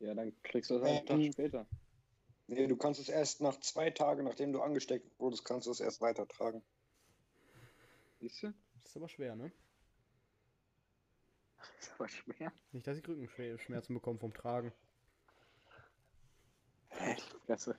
Ja, 0.00 0.14
dann 0.14 0.32
kriegst 0.42 0.70
du 0.70 0.74
das 0.78 0.82
halt 0.84 1.10
einen 1.10 1.20
Ähm. 1.20 1.32
Tag 1.32 1.32
später. 1.34 1.66
Nee, 2.48 2.66
du 2.66 2.76
kannst 2.76 2.98
es 2.98 3.10
erst 3.10 3.42
nach 3.42 3.60
zwei 3.60 3.90
Tagen, 3.90 4.24
nachdem 4.24 4.52
du 4.52 4.62
angesteckt 4.62 5.06
wurdest, 5.20 5.44
kannst 5.44 5.66
du 5.66 5.70
es 5.70 5.80
erst 5.80 6.00
weitertragen. 6.00 6.62
Siehst 8.20 8.42
du? 8.42 8.54
Das 8.74 8.86
ist 8.86 8.96
aber 8.96 9.08
schwer, 9.08 9.36
ne? 9.36 9.52
Das 11.58 11.68
ist 11.80 11.92
aber 11.98 12.08
schwer. 12.08 12.52
Nicht, 12.72 12.86
dass 12.86 12.96
ich 12.96 13.06
Rückenschmerzen 13.06 13.94
bekomme 13.94 14.18
vom 14.18 14.32
Tragen. 14.32 14.72
Fresse. 17.44 17.76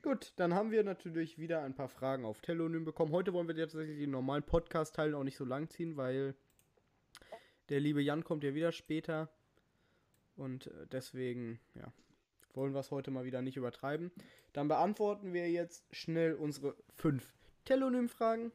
Gut, 0.00 0.32
dann 0.36 0.54
haben 0.54 0.70
wir 0.70 0.84
natürlich 0.84 1.38
wieder 1.38 1.62
ein 1.62 1.74
paar 1.74 1.88
Fragen 1.88 2.24
auf 2.24 2.40
Telonym 2.40 2.84
bekommen. 2.84 3.10
Heute 3.10 3.32
wollen 3.32 3.48
wir 3.48 3.56
tatsächlich 3.56 3.98
den 3.98 4.12
normalen 4.12 4.44
Podcast-Teil 4.44 5.12
auch 5.14 5.24
nicht 5.24 5.36
so 5.36 5.44
lang 5.44 5.68
ziehen, 5.68 5.96
weil 5.96 6.36
der 7.68 7.80
liebe 7.80 8.00
Jan 8.00 8.22
kommt 8.22 8.44
ja 8.44 8.54
wieder 8.54 8.70
später. 8.70 9.28
Und 10.36 10.68
äh, 10.68 10.86
deswegen, 10.92 11.58
ja, 11.74 11.92
wollen 12.54 12.74
wir 12.74 12.80
es 12.80 12.92
heute 12.92 13.10
mal 13.10 13.24
wieder 13.24 13.42
nicht 13.42 13.56
übertreiben. 13.56 14.12
Dann 14.52 14.68
beantworten 14.68 15.32
wir 15.32 15.50
jetzt 15.50 15.84
schnell 15.90 16.34
unsere 16.34 16.76
fünf 16.94 17.34
Telonym-Fragen. 17.64 18.52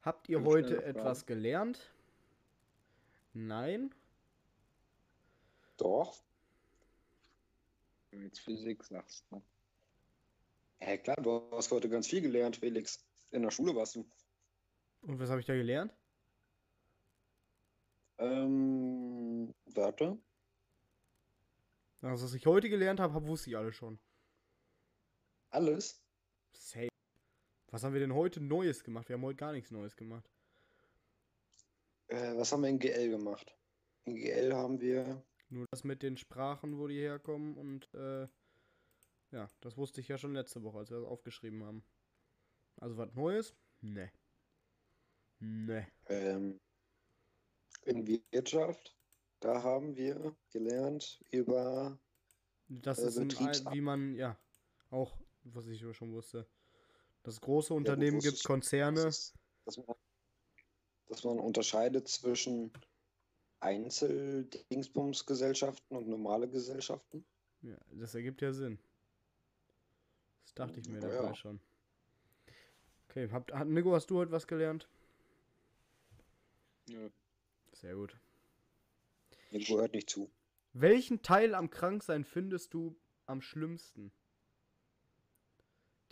Habt 0.00 0.28
ihr 0.30 0.42
heute 0.42 0.82
etwas 0.84 1.26
gelernt? 1.26 1.92
Nein. 3.34 3.94
Doch. 5.76 6.22
Wenn 8.10 8.20
du 8.20 8.26
jetzt 8.26 8.40
Physik 8.40 8.82
sagst. 8.84 9.30
Ne? 9.30 9.42
Ja, 10.84 10.96
klar, 10.96 11.16
du 11.16 11.48
hast 11.52 11.70
heute 11.70 11.88
ganz 11.88 12.08
viel 12.08 12.20
gelernt, 12.20 12.56
Felix. 12.56 13.04
In 13.30 13.42
der 13.42 13.52
Schule 13.52 13.74
warst 13.74 13.94
du. 13.94 14.04
Und 15.02 15.18
was 15.20 15.30
habe 15.30 15.40
ich 15.40 15.46
da 15.46 15.54
gelernt? 15.54 15.94
Ähm, 18.18 19.54
warte. 19.66 20.18
Das, 22.00 22.22
was 22.22 22.34
ich 22.34 22.46
heute 22.46 22.68
gelernt 22.68 22.98
habe, 22.98 23.14
hab, 23.14 23.26
wusste 23.26 23.50
ich 23.50 23.56
alle 23.56 23.72
schon. 23.72 24.00
Alles? 25.50 26.02
Safe. 26.52 26.88
Was 27.70 27.84
haben 27.84 27.92
wir 27.92 28.00
denn 28.00 28.14
heute 28.14 28.40
Neues 28.40 28.82
gemacht? 28.82 29.08
Wir 29.08 29.14
haben 29.14 29.24
heute 29.24 29.36
gar 29.36 29.52
nichts 29.52 29.70
Neues 29.70 29.94
gemacht. 29.94 30.28
Äh, 32.08 32.36
was 32.36 32.50
haben 32.50 32.62
wir 32.62 32.70
in 32.70 32.80
GL 32.80 33.08
gemacht? 33.08 33.56
In 34.04 34.16
GL 34.16 34.52
haben 34.52 34.80
wir. 34.80 35.24
Nur 35.48 35.64
das 35.70 35.84
mit 35.84 36.02
den 36.02 36.16
Sprachen, 36.16 36.78
wo 36.78 36.88
die 36.88 36.98
herkommen 36.98 37.56
und 37.56 37.92
äh, 37.94 38.26
ja, 39.32 39.48
das 39.60 39.76
wusste 39.76 40.00
ich 40.00 40.06
ja 40.08 40.16
schon 40.18 40.34
letzte 40.34 40.62
Woche, 40.62 40.78
als 40.78 40.90
wir 40.90 40.98
das 40.98 41.06
aufgeschrieben 41.06 41.64
haben. 41.64 41.84
Also 42.76 42.96
was 42.96 43.12
Neues? 43.14 43.54
Ne. 43.80 44.10
Ne. 45.40 45.86
Ähm, 46.06 46.60
in 47.84 48.06
Wirtschaft, 48.06 48.94
da 49.40 49.60
haben 49.62 49.96
wir 49.96 50.36
gelernt 50.50 51.20
über. 51.30 51.98
Das 52.68 52.98
Äh, 53.00 53.08
ist 53.08 53.18
ein, 53.18 53.30
wie 53.72 53.80
man, 53.80 54.14
ja, 54.14 54.38
auch, 54.90 55.16
was 55.44 55.66
ich 55.66 55.80
schon 55.96 56.12
wusste. 56.12 56.46
Dass 57.24 57.34
es 57.34 57.40
große 57.40 57.74
Unternehmen 57.74 58.20
gibt, 58.20 58.34
wusstest- 58.34 58.46
Konzerne. 58.46 59.02
Das 59.02 59.18
ist, 59.18 59.34
dass, 59.64 59.76
man, 59.78 59.96
dass 61.08 61.24
man 61.24 61.40
unterscheidet 61.40 62.06
zwischen 62.08 62.72
Einzeldingsbumsgesellschaften 63.60 65.96
und 65.96 66.06
normale 66.08 66.48
Gesellschaften. 66.48 67.24
Ja, 67.62 67.76
das 67.90 68.14
ergibt 68.14 68.40
ja 68.42 68.52
Sinn. 68.52 68.78
Das 70.44 70.54
dachte 70.54 70.80
ich 70.80 70.88
mir 70.88 71.00
Ja, 71.00 71.00
dabei 71.00 71.28
ja. 71.28 71.34
schon. 71.34 71.60
Okay, 73.08 73.28
habt, 73.30 73.52
hat, 73.52 73.68
Nico, 73.68 73.94
hast 73.94 74.10
du 74.10 74.18
heute 74.18 74.32
was 74.32 74.46
gelernt? 74.46 74.88
Ja. 76.88 77.10
Sehr 77.72 77.94
gut. 77.96 78.16
Nico 79.52 79.78
hört 79.78 79.94
nicht 79.94 80.10
zu. 80.10 80.32
Welchen 80.74 81.22
Teil 81.22 81.54
am 81.54 81.70
Kranksein 81.70 82.24
findest 82.24 82.74
du 82.74 82.94
am 83.26 83.40
schlimmsten? 83.40 84.12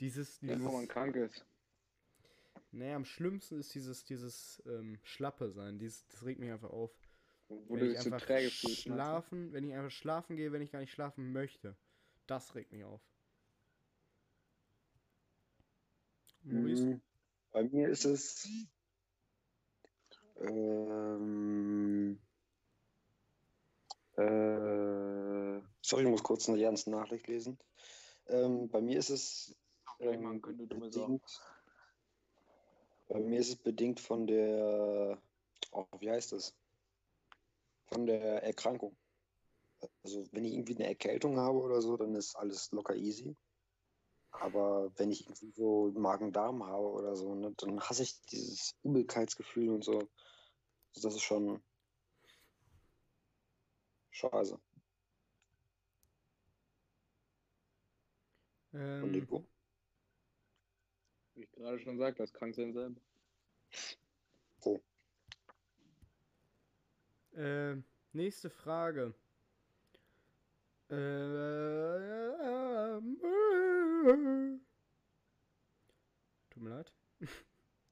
Dieses, 0.01 0.41
Ja, 0.41 0.57
dieses 0.57 0.65
wo 0.65 0.73
man 0.73 0.89
krank 0.89 1.15
ist. 1.17 1.47
nee, 2.73 2.93
am 2.93 3.05
schlimmsten 3.05 3.59
ist 3.59 3.75
dieses, 3.75 4.05
dieses 4.05 4.63
ähm, 4.67 4.99
Schlappe 5.03 5.51
sein. 5.51 5.79
Dieses, 5.79 6.07
das 6.09 6.25
regt 6.25 6.41
mich 6.41 6.51
einfach 6.51 6.71
auf. 6.71 6.91
Wo 7.49 7.77
wenn 7.77 7.81
du 7.81 7.93
ich 7.93 7.99
einfach 7.99 8.21
träge 8.21 8.51
fühlst. 8.51 8.83
schlafen, 8.83 9.53
wenn 9.53 9.65
ich 9.65 9.75
einfach 9.75 9.91
schlafen 9.91 10.37
gehe, 10.37 10.53
wenn 10.53 10.63
ich 10.63 10.71
gar 10.71 10.79
nicht 10.81 10.93
schlafen 10.93 11.33
möchte. 11.33 11.77
Das 12.27 12.55
regt 12.55 12.73
mich 12.73 12.85
auf. 12.85 13.03
Maurice? 16.45 16.83
Mm, 16.85 17.01
Bei 17.53 17.65
mir 17.65 17.89
ist 17.89 18.05
es. 18.05 18.49
Ähm, 20.41 22.19
äh, 24.17 25.61
sorry, 25.83 26.05
ich 26.05 26.09
muss 26.09 26.23
kurz 26.23 26.49
eine 26.49 26.61
ganze 26.61 26.91
Nachricht 26.91 27.27
lesen. 27.29 27.59
Ähm, 28.29 28.69
bei 28.69 28.81
mir 28.81 28.99
ist 28.99 29.11
es. 29.11 29.55
Sachen. 30.91 31.21
bedingt, 31.21 31.43
bei 33.09 33.21
mir 33.21 33.41
ist 33.41 33.49
es 33.49 33.57
bedingt 33.57 34.01
von 34.01 34.27
der. 34.27 35.21
Oh, 35.73 35.87
wie 35.99 36.11
heißt 36.11 36.33
das? 36.33 36.55
Von 37.87 38.07
der 38.07 38.43
Erkrankung. 38.43 38.97
Also, 40.03 40.27
wenn 40.33 40.45
ich 40.45 40.53
irgendwie 40.53 40.77
eine 40.77 40.87
Erkältung 40.87 41.39
habe 41.39 41.59
oder 41.59 41.81
so, 41.83 41.97
dann 41.97 42.15
ist 42.15 42.37
alles 42.37 42.71
locker 42.73 42.95
easy. 42.95 43.37
Aber 44.41 44.91
wenn 44.97 45.11
ich 45.11 45.27
irgendwie 45.27 45.53
so 45.53 45.93
Magen-Darm 45.95 46.65
habe 46.65 46.87
oder 46.87 47.15
so, 47.15 47.35
ne, 47.35 47.53
dann 47.59 47.81
hasse 47.81 48.03
ich 48.03 48.21
dieses 48.23 48.75
Übelkeitsgefühl 48.83 49.69
und 49.71 49.85
so. 49.85 49.99
Also 50.95 51.09
das 51.09 51.15
ist 51.15 51.23
schon 51.23 51.63
scheiße. 54.11 54.55
Und 58.73 58.81
Ähm, 58.81 59.11
Nico? 59.11 59.45
Wie 61.35 61.43
ich 61.43 61.51
gerade 61.53 61.79
schon 61.81 61.99
sagte, 61.99 62.23
das 62.23 62.33
Kranksein 62.33 62.73
selber. 62.73 63.01
äh, 67.41 67.77
nächste 68.13 68.51
Frage. 68.51 69.15
Ähm, 70.91 71.81
Tut 76.51 76.63
mir 76.63 76.71
leid. 76.71 76.93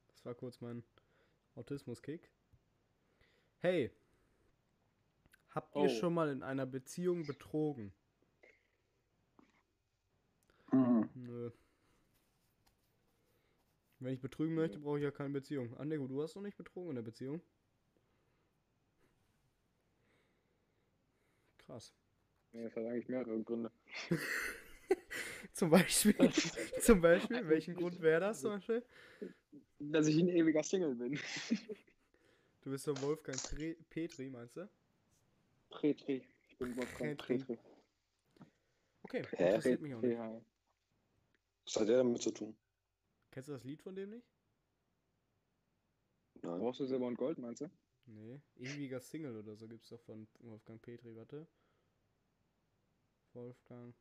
Das 0.08 0.24
war 0.24 0.34
kurz 0.34 0.60
mein 0.60 0.82
Autismus-Kick. 1.54 2.28
Hey, 3.60 3.92
habt 5.54 5.76
ihr 5.76 5.82
Oh. 5.82 5.88
schon 5.88 6.12
mal 6.12 6.28
in 6.30 6.42
einer 6.42 6.66
Beziehung 6.66 7.24
betrogen? 7.24 7.92
Mhm. 10.72 11.08
Nö. 11.14 11.50
Wenn 14.00 14.14
ich 14.14 14.20
betrügen 14.20 14.56
möchte, 14.56 14.80
brauche 14.80 14.98
ich 14.98 15.04
ja 15.04 15.12
keine 15.12 15.30
Beziehung. 15.30 15.72
Ah, 15.78 15.84
Nego, 15.84 16.08
du 16.08 16.20
hast 16.20 16.34
noch 16.34 16.42
nicht 16.42 16.56
betrogen 16.56 16.90
in 16.90 16.96
der 16.96 17.02
Beziehung? 17.02 17.40
Krass. 21.58 21.94
Ja, 22.52 22.62
das 22.64 22.74
hat 22.74 22.84
eigentlich 22.86 23.08
mehrere 23.08 23.40
Gründe. 23.42 23.70
Zum 25.58 25.70
Beispiel, 25.70 26.14
zum 26.80 27.00
Beispiel, 27.00 27.48
welchen 27.48 27.74
Grund 27.74 28.00
wäre 28.00 28.20
das 28.20 28.42
zum 28.42 28.52
Beispiel? 28.52 28.80
Dass 29.80 30.06
ich 30.06 30.16
ein 30.16 30.28
ewiger 30.28 30.62
Single 30.62 30.94
bin. 30.94 31.18
Du 32.60 32.70
bist 32.70 32.86
doch 32.86 33.00
Wolfgang 33.02 33.40
Pre 33.42 33.76
Petri, 33.88 34.28
meinst 34.28 34.56
du? 34.56 34.68
Pretri. 35.70 36.22
Ich 36.48 36.58
bin 36.58 36.76
Wolfgang 36.76 37.16
Petri. 37.16 37.38
Pretri. 37.38 37.58
Okay, 39.02 39.22
Hä? 39.30 39.46
interessiert 39.46 39.80
mich 39.80 39.94
auch 39.94 40.02
nicht. 40.02 40.12
Ja. 40.12 40.42
Was 41.64 41.76
hat 41.76 41.88
der 41.88 41.96
damit 41.98 42.20
zu 42.20 42.30
tun? 42.30 42.54
Kennst 43.30 43.48
du 43.48 43.52
das 43.54 43.64
Lied 43.64 43.80
von 43.80 43.94
dem 43.96 44.10
nicht? 44.10 44.26
Nein. 46.42 46.60
Brauchst 46.60 46.80
du 46.80 46.84
Silber 46.84 47.06
und 47.06 47.16
Gold, 47.16 47.38
meinst 47.38 47.62
du? 47.62 47.70
Nee. 48.06 48.40
Ewiger 48.56 49.00
Single 49.00 49.36
oder 49.36 49.56
so 49.56 49.66
gibt's 49.66 49.88
doch 49.88 50.00
von 50.02 50.28
Wolfgang 50.40 50.82
Petri, 50.82 51.16
warte. 51.16 51.46
Wolfgang 53.32 53.94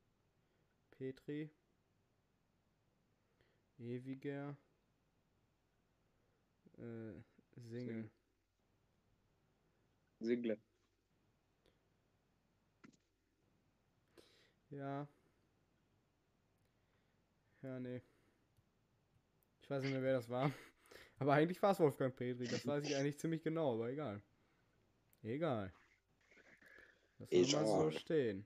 Petri. 0.98 1.50
Ewiger 3.78 4.58
äh, 6.78 7.14
Single. 7.56 8.10
Single. 10.20 10.60
Ja. 14.70 15.08
Ja, 17.62 17.80
nee. 17.80 18.02
Ich 19.62 19.70
weiß 19.70 19.84
nicht 19.84 19.92
mehr, 19.92 20.02
wer 20.02 20.14
das 20.14 20.30
war. 20.30 20.52
Aber 21.20 21.34
eigentlich 21.34 21.62
war 21.62 21.72
es 21.72 21.80
Wolfgang 21.80 22.16
Petri. 22.16 22.48
Das 22.48 22.66
weiß 22.66 22.84
ich 22.86 22.96
eigentlich 22.96 23.20
ziemlich 23.20 23.42
genau, 23.42 23.74
aber 23.74 23.90
egal. 23.90 24.22
Egal. 25.24 25.74
Das 27.18 27.30
soll 27.50 27.64
mal 27.64 27.92
so 27.92 27.92
stehen. 27.92 28.46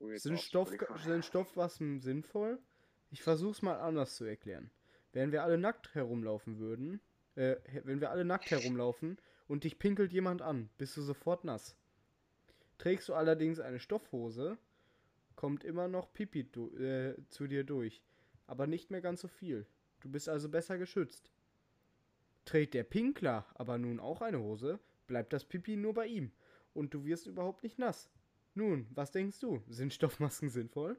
Oh, 0.00 0.10
Sind 0.14 0.40
Stoff, 0.40 0.72
sind 1.04 1.24
Stoffwassen 1.24 2.00
sinnvoll? 2.00 2.58
Ich 3.10 3.22
versuch's 3.22 3.62
mal 3.62 3.80
anders 3.80 4.16
zu 4.16 4.24
erklären. 4.24 4.70
Wenn 5.12 5.32
wir 5.32 5.42
alle 5.42 5.58
nackt 5.58 5.94
herumlaufen 5.94 6.58
würden, 6.58 7.00
äh, 7.34 7.56
wenn 7.84 8.00
wir 8.00 8.10
alle 8.10 8.24
nackt 8.24 8.50
herumlaufen 8.50 9.18
und 9.48 9.64
dich 9.64 9.78
pinkelt 9.78 10.12
jemand 10.12 10.42
an, 10.42 10.68
bist 10.78 10.96
du 10.96 11.02
sofort 11.02 11.44
nass. 11.44 11.76
Trägst 12.76 13.08
du 13.08 13.14
allerdings 13.14 13.58
eine 13.58 13.80
Stoffhose, 13.80 14.58
kommt 15.34 15.64
immer 15.64 15.88
noch 15.88 16.12
Pipi 16.12 16.44
du, 16.44 16.68
äh, 16.76 17.16
zu 17.28 17.46
dir 17.46 17.64
durch, 17.64 18.02
aber 18.46 18.66
nicht 18.66 18.90
mehr 18.90 19.00
ganz 19.00 19.20
so 19.20 19.28
viel. 19.28 19.66
Du 20.00 20.08
bist 20.08 20.28
also 20.28 20.48
besser 20.48 20.78
geschützt. 20.78 21.32
Trägt 22.44 22.74
der 22.74 22.84
Pinkler 22.84 23.46
aber 23.54 23.78
nun 23.78 23.98
auch 23.98 24.20
eine 24.20 24.40
Hose, 24.40 24.78
bleibt 25.06 25.32
das 25.32 25.44
Pipi 25.44 25.76
nur 25.76 25.94
bei 25.94 26.06
ihm 26.06 26.30
und 26.72 26.94
du 26.94 27.04
wirst 27.04 27.26
überhaupt 27.26 27.62
nicht 27.62 27.78
nass. 27.78 28.10
Nun, 28.58 28.88
was 28.90 29.12
denkst 29.12 29.38
du? 29.38 29.62
Sind 29.68 29.92
Stoffmasken 29.92 30.50
sinnvoll? 30.50 30.96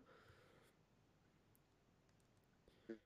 Ich 2.88 3.06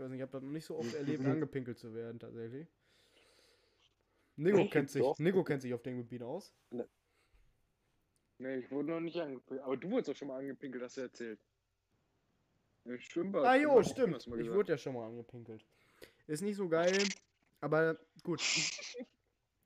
weiß 0.00 0.08
nicht, 0.08 0.16
ich 0.16 0.22
habe 0.22 0.32
das 0.32 0.42
noch 0.42 0.50
nicht 0.50 0.64
so 0.64 0.78
oft 0.78 0.94
erlebt, 0.94 1.26
angepinkelt 1.26 1.78
zu 1.78 1.94
werden, 1.94 2.18
tatsächlich. 2.18 2.66
Nico 4.36 4.66
kennt 4.70 4.88
sich. 4.88 5.04
Nico 5.18 5.44
kennt 5.44 5.60
sich 5.60 5.74
auf 5.74 5.82
dem 5.82 5.98
Gebiet 5.98 6.22
aus. 6.22 6.54
Nee, 8.38 8.56
ich 8.56 8.70
wurde 8.70 8.92
noch 8.92 9.00
nicht 9.00 9.20
angepinkelt. 9.20 9.60
Aber 9.60 9.76
du 9.76 9.90
wurdest 9.90 10.08
doch 10.08 10.16
schon 10.16 10.28
mal 10.28 10.40
angepinkelt, 10.40 10.82
hast 10.82 10.96
du 10.96 11.02
erzählt. 11.02 11.40
Im 12.86 12.98
Schwimmbad. 12.98 13.44
Ah 13.44 13.56
jo, 13.56 13.82
stimmt. 13.82 14.26
Ich 14.38 14.50
wurde 14.50 14.72
ja 14.72 14.78
schon 14.78 14.94
mal 14.94 15.06
angepinkelt. 15.06 15.62
Ist 16.26 16.40
nicht 16.40 16.56
so 16.56 16.66
geil, 16.70 16.96
aber 17.60 17.98
gut. 18.22 18.40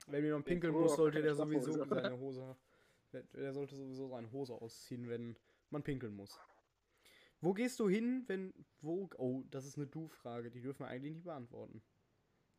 Wenn 0.07 0.25
jemand 0.25 0.45
Den 0.47 0.49
pinkeln 0.49 0.73
muss, 0.73 0.97
sollte 0.97 1.21
der 1.21 1.35
sowieso 1.35 1.71
seine 1.85 2.19
Hose. 2.19 2.57
Der, 3.13 3.23
der 3.23 3.53
sollte 3.53 3.75
sowieso 3.75 4.07
seine 4.07 4.31
Hose 4.31 4.53
ausziehen, 4.53 5.09
wenn 5.09 5.35
man 5.69 5.83
pinkeln 5.83 6.15
muss. 6.15 6.39
Wo 7.41 7.53
gehst 7.53 7.79
du 7.79 7.87
hin, 7.87 8.23
wenn. 8.27 8.53
Wo. 8.81 9.09
Oh, 9.17 9.43
das 9.49 9.65
ist 9.65 9.77
eine 9.77 9.87
Du-Frage, 9.87 10.51
die 10.51 10.61
dürfen 10.61 10.81
wir 10.81 10.87
eigentlich 10.87 11.13
nicht 11.13 11.23
beantworten. 11.23 11.81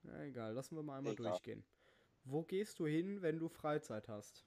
Na 0.02 0.24
egal, 0.24 0.54
lassen 0.54 0.76
wir 0.76 0.82
mal 0.82 0.98
einmal 0.98 1.12
Egal. 1.12 1.30
durchgehen. 1.30 1.64
Wo 2.24 2.42
gehst 2.42 2.78
du 2.78 2.86
hin, 2.86 3.22
wenn 3.22 3.38
du 3.38 3.48
Freizeit 3.48 4.08
hast? 4.08 4.44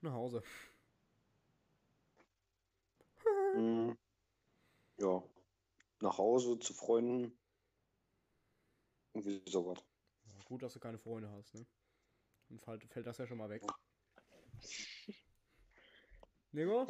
Nach 0.00 0.12
Hause. 0.12 0.42
Hm. 3.54 3.96
Ja. 4.98 5.22
Nach 6.00 6.18
Hause 6.18 6.58
zu 6.58 6.74
Freunden. 6.74 7.36
Irgendwie 9.14 9.42
sowas. 9.50 9.78
Ja, 10.26 10.44
gut, 10.44 10.62
dass 10.62 10.74
du 10.74 10.80
keine 10.80 10.98
Freunde 10.98 11.30
hast, 11.30 11.54
ne? 11.54 11.66
Dann 12.48 12.58
fällt, 12.60 12.84
fällt 12.84 13.06
das 13.06 13.18
ja 13.18 13.26
schon 13.26 13.38
mal 13.38 13.48
weg. 13.48 13.62
Nico? 16.52 16.86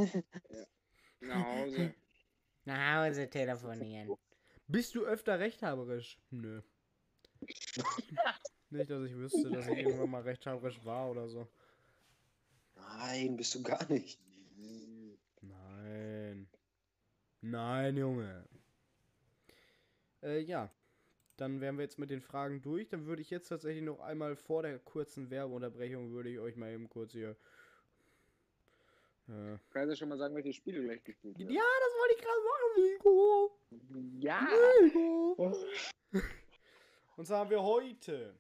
Nach 1.21 1.45
Hause. 1.45 1.95
Nach 2.65 3.07
Hause 3.07 3.29
telefonieren. 3.29 4.17
Bist 4.69 4.95
du 4.95 5.05
öfter 5.05 5.39
rechthaberisch? 5.39 6.19
Nö. 6.31 6.63
Nicht, 8.71 8.91
dass 8.91 9.05
ich 9.05 9.15
wüsste, 9.15 9.51
dass 9.51 9.69
ich 9.69 9.79
irgendwann 9.79 10.11
mal 10.11 10.23
rechthaberisch 10.23 10.85
war 10.85 11.11
oder 11.11 11.29
so. 11.29 11.49
Nein, 12.75 13.37
bist 13.37 13.55
du 13.55 13.63
gar 13.63 13.89
nicht. 13.91 14.19
Nein. 15.41 16.49
Nein, 17.41 17.97
Junge. 17.97 18.49
Äh, 20.23 20.41
ja. 20.41 20.71
Dann 21.37 21.61
wären 21.61 21.77
wir 21.77 21.85
jetzt 21.85 21.99
mit 21.99 22.11
den 22.11 22.23
Fragen 22.23 22.63
durch. 22.63 22.89
Dann 22.89 23.07
würde 23.07 23.23
ich 23.23 23.31
jetzt 23.31 23.49
tatsächlich 23.49 23.85
noch 23.85 24.01
einmal 24.01 24.37
vor 24.37 24.63
der 24.63 24.79
kurzen 24.79 25.31
Werbeunterbrechung 25.31 26.11
würde 26.11 26.31
ich 26.31 26.39
euch 26.39 26.57
mal 26.57 26.73
eben 26.73 26.89
kurz 26.89 27.13
hier. 27.13 27.37
Äh, 29.29 29.59
Kannst 29.71 29.93
du 29.93 29.97
schon 29.97 30.09
mal 30.09 30.19
sagen, 30.19 30.35
welche 30.35 30.53
Spiele 30.53 30.83
gleich 30.83 31.03
gespielt 31.03 31.37
ja, 31.39 31.47
werden? 31.49 31.57
das 31.57 31.93
wollte 31.99 32.15
ich 32.15 32.23
gerade 32.23 32.43
machen, 32.53 32.83
Nico. 32.93 33.59
Ja! 34.21 34.49
Nico. 34.83 35.57
Und 37.17 37.27
zwar 37.27 37.41
haben 37.41 37.51
wir 37.51 37.63
heute. 37.63 38.35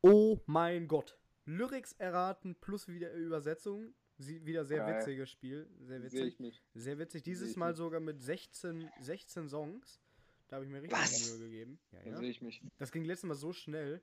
Oh 0.00 0.38
mein 0.46 0.88
Gott. 0.88 1.18
Lyrics 1.44 1.92
erraten 1.98 2.54
plus 2.54 2.88
wieder 2.88 3.12
Übersetzung. 3.12 3.94
Sie, 4.18 4.44
wieder 4.46 4.64
sehr 4.64 4.78
Geil. 4.78 5.00
witziges 5.00 5.30
Spiel. 5.30 5.68
Sehr 5.80 6.02
witzig. 6.02 6.38
Sehr 6.74 6.98
witzig. 6.98 7.22
Dieses 7.24 7.50
ich 7.50 7.56
Mal 7.56 7.68
nicht. 7.70 7.78
sogar 7.78 7.98
mit 8.00 8.20
16, 8.22 8.88
16 9.00 9.48
Songs. 9.48 10.00
Da 10.48 10.56
habe 10.56 10.64
ich 10.66 10.70
mir 10.70 10.82
richtig 10.82 10.98
Was? 10.98 11.30
Mühe 11.38 11.48
gegeben. 11.50 11.78
Ja, 11.90 11.98
Da 12.04 12.10
ja. 12.10 12.16
sehe 12.18 12.30
ich 12.30 12.40
mich. 12.42 12.62
Das 12.78 12.92
ging 12.92 13.04
letztes 13.04 13.26
Mal 13.28 13.34
so 13.34 13.52
schnell. 13.52 14.00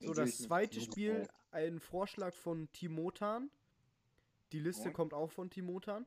Da 0.00 0.08
So, 0.08 0.14
das 0.14 0.38
zweite. 0.38 0.80
Spiel, 0.80 1.26
ein 1.52 1.80
Vorschlag 1.80 2.34
von 2.34 2.70
Timotan. 2.72 3.50
Die 4.54 4.60
Liste 4.60 4.84
Moin. 4.84 4.92
kommt 4.92 5.14
auch 5.14 5.32
von 5.32 5.50
Timotan. 5.50 6.06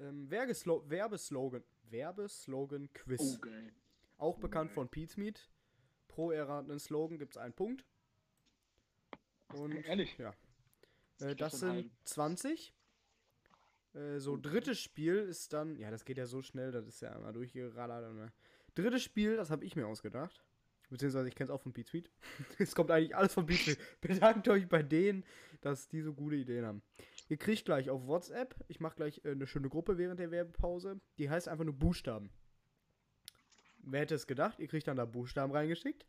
Ähm, 0.00 0.30
Werbeslo 0.30 0.88
Werbeslogan. 0.88 1.62
Werbeslogan 1.90 2.90
Quiz. 2.94 3.20
Oh, 3.20 3.38
geil. 3.42 3.72
Auch 4.16 4.38
bekannt 4.38 4.70
Geil. 4.70 4.74
von 4.74 4.88
Pete's 4.88 5.18
Meat. 5.18 5.50
Pro 6.08 6.30
erratenen 6.30 6.78
Slogan 6.78 7.18
gibt 7.18 7.36
es 7.36 7.36
einen 7.36 7.52
Punkt. 7.52 7.84
Und 9.52 9.72
Ehrlich? 9.84 10.16
ja. 10.16 10.34
Das 11.18 11.28
Äh, 11.28 11.36
das 11.36 11.60
sind 11.60 11.90
20. 12.04 12.74
Äh, 13.92 14.18
so, 14.18 14.32
Oh. 14.32 14.36
drittes 14.38 14.80
Spiel 14.80 15.16
ist 15.18 15.52
dann. 15.52 15.76
Ja, 15.76 15.90
das 15.90 16.06
geht 16.06 16.16
ja 16.16 16.24
so 16.24 16.40
schnell, 16.40 16.72
das 16.72 16.86
ist 16.86 17.02
ja 17.02 17.14
einmal 17.14 17.34
durchgeradert. 17.34 18.14
Ne? 18.14 18.32
Drittes 18.76 19.02
Spiel, 19.02 19.36
das 19.36 19.50
habe 19.50 19.66
ich 19.66 19.76
mir 19.76 19.86
ausgedacht. 19.86 20.42
Beziehungsweise 20.88 21.28
ich 21.28 21.34
kenne 21.34 21.50
es 21.50 21.54
auch 21.54 21.60
von 21.60 21.74
Meat. 21.76 22.10
es 22.58 22.74
kommt 22.74 22.90
eigentlich 22.90 23.14
alles 23.14 23.34
von 23.34 23.44
Meat. 23.44 23.76
Bedankt 24.00 24.48
euch 24.48 24.66
bei 24.66 24.82
denen, 24.82 25.22
dass 25.60 25.86
die 25.86 26.00
so 26.00 26.14
gute 26.14 26.36
Ideen 26.36 26.64
haben. 26.64 26.82
Ihr 27.28 27.36
kriegt 27.36 27.66
gleich 27.66 27.90
auf 27.90 28.06
WhatsApp, 28.06 28.54
ich 28.68 28.80
mache 28.80 28.96
gleich 28.96 29.24
äh, 29.24 29.32
eine 29.32 29.46
schöne 29.46 29.68
Gruppe 29.68 29.98
während 29.98 30.18
der 30.18 30.30
Werbepause. 30.30 31.00
Die 31.18 31.28
heißt 31.28 31.48
einfach 31.48 31.64
nur 31.64 31.74
Buchstaben. 31.74 32.30
Wer 33.78 34.00
hätte 34.00 34.14
es 34.14 34.26
gedacht? 34.26 34.58
Ihr 34.58 34.68
kriegt 34.68 34.88
dann 34.88 34.96
da 34.96 35.04
Buchstaben 35.04 35.52
reingeschickt. 35.52 36.06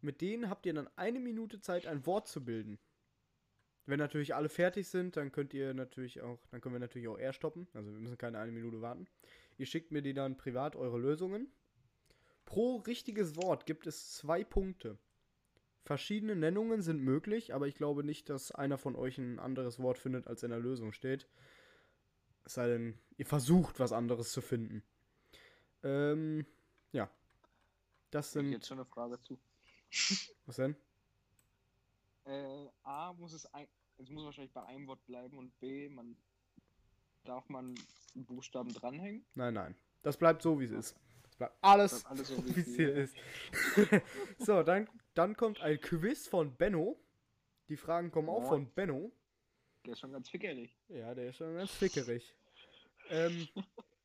Mit 0.00 0.20
denen 0.20 0.50
habt 0.50 0.66
ihr 0.66 0.74
dann 0.74 0.88
eine 0.96 1.18
Minute 1.18 1.60
Zeit, 1.60 1.86
ein 1.86 2.06
Wort 2.06 2.28
zu 2.28 2.44
bilden. 2.44 2.78
Wenn 3.86 3.98
natürlich 3.98 4.34
alle 4.34 4.48
fertig 4.48 4.88
sind, 4.88 5.16
dann 5.16 5.30
könnt 5.32 5.52
ihr 5.52 5.74
natürlich 5.74 6.22
auch, 6.22 6.38
dann 6.50 6.60
können 6.60 6.74
wir 6.74 6.80
natürlich 6.80 7.08
auch 7.08 7.18
eher 7.18 7.32
stoppen. 7.32 7.68
Also 7.74 7.92
wir 7.92 8.00
müssen 8.00 8.16
keine 8.16 8.38
eine 8.38 8.52
Minute 8.52 8.80
warten. 8.80 9.06
Ihr 9.58 9.66
schickt 9.66 9.92
mir 9.92 10.02
die 10.02 10.14
dann 10.14 10.36
privat 10.36 10.76
eure 10.76 10.98
Lösungen. 10.98 11.52
Pro 12.44 12.76
richtiges 12.76 13.36
Wort 13.36 13.66
gibt 13.66 13.86
es 13.86 14.12
zwei 14.12 14.44
Punkte. 14.44 14.98
Verschiedene 15.84 16.34
Nennungen 16.34 16.80
sind 16.82 17.02
möglich, 17.02 17.54
aber 17.54 17.66
ich 17.68 17.74
glaube 17.74 18.04
nicht, 18.04 18.30
dass 18.30 18.50
einer 18.52 18.78
von 18.78 18.96
euch 18.96 19.18
ein 19.18 19.38
anderes 19.38 19.78
Wort 19.78 19.98
findet, 19.98 20.26
als 20.26 20.42
in 20.42 20.50
der 20.50 20.58
Lösung 20.58 20.92
steht. 20.92 21.28
Es 22.44 22.54
sei 22.54 22.66
denn, 22.68 22.98
ihr 23.18 23.26
versucht, 23.26 23.78
was 23.80 23.92
anderes 23.92 24.32
zu 24.32 24.40
finden. 24.40 24.82
Ähm, 25.82 26.46
ja. 26.92 27.10
Das 28.10 28.28
Ich 28.28 28.32
sind. 28.32 28.52
jetzt 28.52 28.66
schon 28.66 28.78
eine 28.78 28.86
Frage 28.86 29.20
zu. 29.20 29.38
Was 30.46 30.56
denn? 30.56 30.74
Äh, 32.24 32.66
A, 32.82 33.12
muss 33.12 33.32
es 33.32 33.46
ein. 33.54 33.68
Es 33.98 34.08
muss 34.10 34.24
wahrscheinlich 34.24 34.52
bei 34.52 34.62
einem 34.64 34.86
Wort 34.86 35.04
bleiben 35.06 35.36
und 35.38 35.58
B, 35.60 35.88
man. 35.88 36.16
Darf 37.24 37.48
man 37.48 37.74
einen 38.14 38.24
Buchstaben 38.26 38.72
dranhängen? 38.72 39.24
Nein, 39.34 39.54
nein. 39.54 39.74
Das 40.02 40.16
bleibt 40.16 40.42
so, 40.42 40.60
wie 40.60 40.64
es 40.64 40.72
ist. 40.72 40.96
Das 41.22 41.36
bleibt 41.36 41.56
alles, 41.62 41.90
Das 41.92 42.02
bleibt 42.02 42.18
alles 42.18 42.28
so, 42.28 42.44
wie 42.56 42.60
es 42.60 42.76
hier 42.76 42.94
ist. 42.94 43.14
so, 44.38 44.62
dann, 44.62 44.88
dann 45.14 45.36
kommt 45.36 45.60
ein 45.60 45.80
Quiz 45.80 46.26
von 46.28 46.54
Benno. 46.56 46.96
Die 47.68 47.76
Fragen 47.76 48.10
kommen 48.10 48.28
auch 48.28 48.46
von 48.48 48.68
Benno. 48.74 49.12
Der 49.84 49.92
ist 49.92 50.00
schon 50.00 50.12
ganz 50.12 50.28
fickerig. 50.28 50.76
Ja, 50.88 51.14
der 51.14 51.30
ist 51.30 51.36
schon 51.36 51.54
ganz 51.56 51.70
fickerig. 51.70 52.34
ähm, 53.10 53.48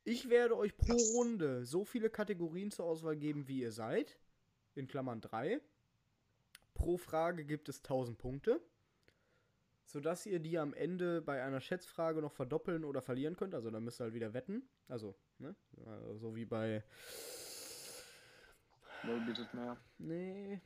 ich 0.04 0.28
werde 0.30 0.56
euch 0.56 0.76
pro 0.76 0.94
Runde 1.16 1.64
so 1.64 1.84
viele 1.84 2.10
Kategorien 2.10 2.70
zur 2.70 2.86
Auswahl 2.86 3.16
geben, 3.16 3.48
wie 3.48 3.60
ihr 3.60 3.72
seid. 3.72 4.18
In 4.74 4.88
Klammern 4.88 5.20
3. 5.20 5.60
Pro 6.74 6.96
Frage 6.96 7.44
gibt 7.44 7.68
es 7.68 7.78
1000 7.78 8.16
Punkte. 8.18 8.60
sodass 9.84 10.24
ihr 10.26 10.38
die 10.38 10.58
am 10.58 10.72
Ende 10.72 11.20
bei 11.20 11.42
einer 11.42 11.60
Schätzfrage 11.60 12.20
noch 12.20 12.32
verdoppeln 12.32 12.84
oder 12.84 13.02
verlieren 13.02 13.36
könnt. 13.36 13.54
Also 13.54 13.70
dann 13.70 13.82
müsst 13.84 14.00
ihr 14.00 14.04
halt 14.04 14.14
wieder 14.14 14.32
wetten. 14.34 14.62
Also, 14.88 15.16
ne? 15.38 15.54
Also, 15.84 16.16
so 16.18 16.36
wie 16.36 16.44
bei. 16.44 16.84
Bietet 19.26 19.52
mehr? 19.54 19.76
Nee. 19.98 20.60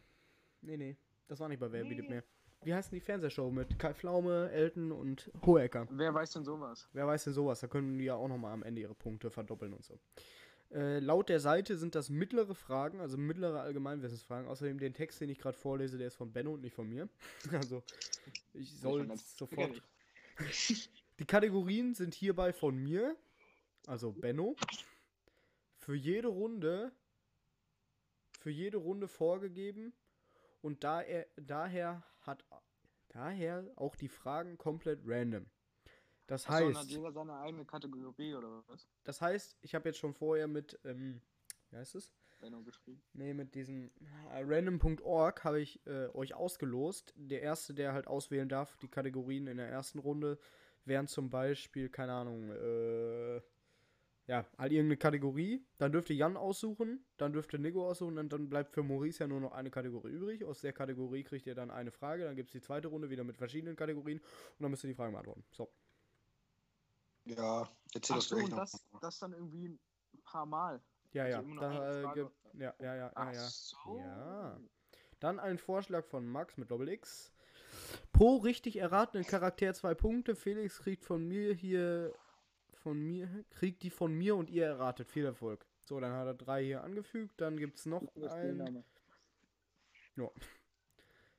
Nee, 0.65 0.77
nee. 0.77 0.97
Das 1.29 1.41
war 1.41 1.49
nicht 1.49 1.61
bei 1.61 1.71
Wer 1.71 1.85
bietet 1.85 2.09
mehr. 2.09 2.25
Wie 2.63 2.73
heißt 2.73 2.91
denn 2.91 2.99
die 2.99 3.05
Fernsehshow 3.05 3.51
mit 3.51 3.79
Kai 3.79 3.93
Pflaume, 3.93 4.51
Elton 4.51 4.91
und 4.91 5.31
Hohecker? 5.45 5.87
Wer 5.91 6.15
weiß 6.15 6.33
denn 6.33 6.45
sowas? 6.45 6.89
Wer 6.95 7.07
weiß 7.07 7.25
denn 7.25 7.35
sowas? 7.35 7.61
Da 7.61 7.67
können 7.67 7.99
die 7.99 8.05
ja 8.05 8.15
auch 8.15 8.29
nochmal 8.29 8.53
am 8.53 8.63
Ende 8.63 8.81
ihre 8.81 8.95
Punkte 8.95 9.31
verdoppeln 9.31 9.75
und 9.75 9.85
so. 9.85 9.99
Äh, 10.71 10.99
laut 11.01 11.29
der 11.29 11.41
Seite 11.41 11.77
sind 11.77 11.95
das 11.95 12.09
mittlere 12.09 12.55
Fragen, 12.55 13.01
also 13.01 13.19
mittlere 13.19 13.61
Allgemeinwissensfragen. 13.61 14.49
Außerdem 14.49 14.79
den 14.79 14.95
Text, 14.95 15.21
den 15.21 15.29
ich 15.29 15.39
gerade 15.39 15.59
vorlese, 15.59 15.99
der 15.99 16.07
ist 16.07 16.17
von 16.17 16.33
Benno 16.33 16.55
und 16.55 16.63
nicht 16.63 16.75
von 16.75 16.89
mir. 16.89 17.09
Also 17.53 17.83
ich 18.55 18.73
soll 18.79 19.07
sofort. 19.17 19.83
Die 21.19 21.27
Kategorien 21.27 21.95
sind 21.95 22.15
hierbei 22.15 22.53
von 22.53 22.77
mir, 22.77 23.15
also 23.87 24.11
Benno, 24.13 24.57
für 25.77 25.95
jede 25.95 26.29
Runde, 26.29 26.91
für 28.41 28.51
jede 28.51 28.79
Runde 28.79 29.07
vorgegeben 29.07 29.93
und 30.65 30.83
da 30.83 31.03
er, 31.03 31.27
daher 31.37 32.03
hat 32.23 32.43
daher 33.09 33.71
auch 33.77 33.97
die 33.97 34.09
Fragen 34.09 34.57
komplett 34.57 35.01
random. 35.05 35.47
Das 36.27 36.49
Achso, 36.49 36.75
heißt, 36.75 36.91
jeder 36.91 37.13
seine 37.13 37.35
eigene 37.35 37.67
Kategorie 37.67 38.35
oder 38.35 38.65
was? 38.67 38.89
das 39.05 39.21
heißt, 39.21 39.59
ich 39.61 39.75
habe 39.75 39.91
jetzt 39.91 39.99
schon 39.99 40.15
vorher 40.15 40.49
mit, 40.49 40.81
ähm, 40.85 41.21
wie 41.71 41.77
heißt 41.77 41.97
es? 41.97 42.15
Geschrieben. 42.65 43.03
Nee, 43.15 43.33
mit 43.33 43.55
diesem 43.55 43.91
äh, 44.31 44.43
random.org 44.43 45.45
habe 45.45 45.63
ich 45.63 45.81
äh, 45.87 46.09
euch 46.09 46.35
ausgelost. 46.35 47.15
Der 47.17 47.41
erste, 47.41 47.73
der 47.73 47.95
halt 47.95 48.07
auswählen 48.07 48.51
darf, 48.51 48.77
die 48.77 48.89
Kategorien 48.89 49.47
in 49.47 49.57
der 49.57 49.69
ersten 49.69 49.99
Runde, 49.99 50.39
wären 50.85 51.07
zum 51.07 51.31
Beispiel, 51.31 51.89
keine 51.89 52.13
Ahnung, 52.13 52.51
äh, 52.51 53.41
ja, 54.27 54.47
halt 54.57 54.73
irgendeine 54.73 54.97
Kategorie. 54.97 55.65
Dann 55.79 55.93
dürfte 55.93 56.15
Jan 56.15 56.37
aussuchen, 56.37 57.05
dann 57.19 57.33
dürfte 57.33 57.59
Nico 57.59 57.87
aussuchen 57.87 58.19
und 58.19 58.33
dann 58.33 58.49
bleibt 58.49 58.73
für 58.73 58.83
Maurice 58.83 59.21
ja 59.21 59.27
nur 59.27 59.41
noch 59.41 59.53
eine 59.53 59.71
Kategorie 59.71 60.11
übrig. 60.11 60.45
Aus 60.45 60.61
der 60.61 60.73
Kategorie 60.73 61.25
kriegt 61.25 61.47
ihr 61.47 61.55
dann 61.55 61.71
eine 61.71 61.91
Frage, 61.91 62.25
dann 62.25 62.37
gibt 62.37 62.49
es 62.49 62.53
die 62.53 62.61
zweite 62.61 62.89
Runde 62.89 63.11
wieder 63.11 63.25
mit 63.25 63.37
verschiedenen 63.37 63.77
Kategorien 63.77 64.19
und 64.19 64.63
dann 64.63 64.71
müsst 64.71 64.85
ihr 64.85 64.89
die 64.89 64.95
Fragen 64.95 65.13
beantworten. 65.13 65.45
So. 65.51 65.71
Ja, 67.27 67.69
erzähl 67.95 68.15
Ach 68.15 68.19
das 68.19 68.29
so, 68.29 68.37
gleich 68.37 68.45
und 68.45 68.51
noch. 68.51 68.59
das, 68.59 68.87
das 69.01 69.19
dann 69.19 69.33
irgendwie 69.33 69.69
ein 69.69 70.23
paar 70.25 70.47
Mal. 70.47 70.83
Ja, 71.13 71.27
ja. 71.27 71.39
Also 71.39 71.51
immer 71.51 71.61
nur 71.61 71.71
Da, 71.71 72.15
äh, 72.15 72.19
ja, 72.19 72.31
ja, 72.55 72.75
ja, 72.81 72.97
ja, 72.97 73.13
Ach 73.15 73.33
ja. 73.33 73.41
so. 73.41 73.99
Ja. 73.99 74.61
Dann 75.21 75.39
ein 75.39 75.59
Vorschlag 75.59 76.05
von 76.05 76.27
Max 76.27 76.57
mit 76.57 76.71
Doppel 76.71 76.89
X. 76.89 77.33
Pro 78.13 78.37
richtig 78.37 78.77
erratenen 78.77 79.27
Charakter 79.27 79.75
zwei 79.75 79.95
Punkte. 79.95 80.37
Felix 80.37 80.79
kriegt 80.79 81.05
von 81.05 81.27
mir 81.27 81.55
hier 81.55 82.13
von 82.85 83.01
mir 83.01 83.45
kriegt 83.49 83.83
die 83.83 83.89
von 83.89 84.13
mir 84.13 84.37
und 84.37 84.51
ihr 84.51 84.67
erratet. 84.67 85.09
Viel 85.11 85.25
Erfolg. 85.25 85.67
So, 85.81 85.99
dann 86.01 86.13
hat 86.13 86.27
er 86.27 86.35
drei 86.35 86.63
hier 86.63 86.85
angefügt. 86.85 87.41
Dann 87.41 87.57
gibt 87.57 87.79
es 87.79 87.87
noch 87.87 88.03
ein, 88.31 88.85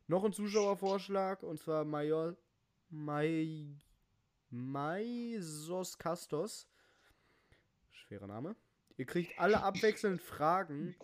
noch 0.08 0.24
einen 0.24 0.34
Zuschauervorschlag 0.34 1.44
und 1.44 1.60
zwar 1.60 1.86
Major 1.86 2.36
Mai 2.90 3.78
Maisos 4.50 5.98
Castos. 6.00 6.68
Schwerer 7.92 8.28
Name. 8.28 8.56
Ihr 8.98 9.06
kriegt 9.06 9.40
alle 9.40 9.62
abwechselnd 9.62 10.22
Fragen 10.22 10.96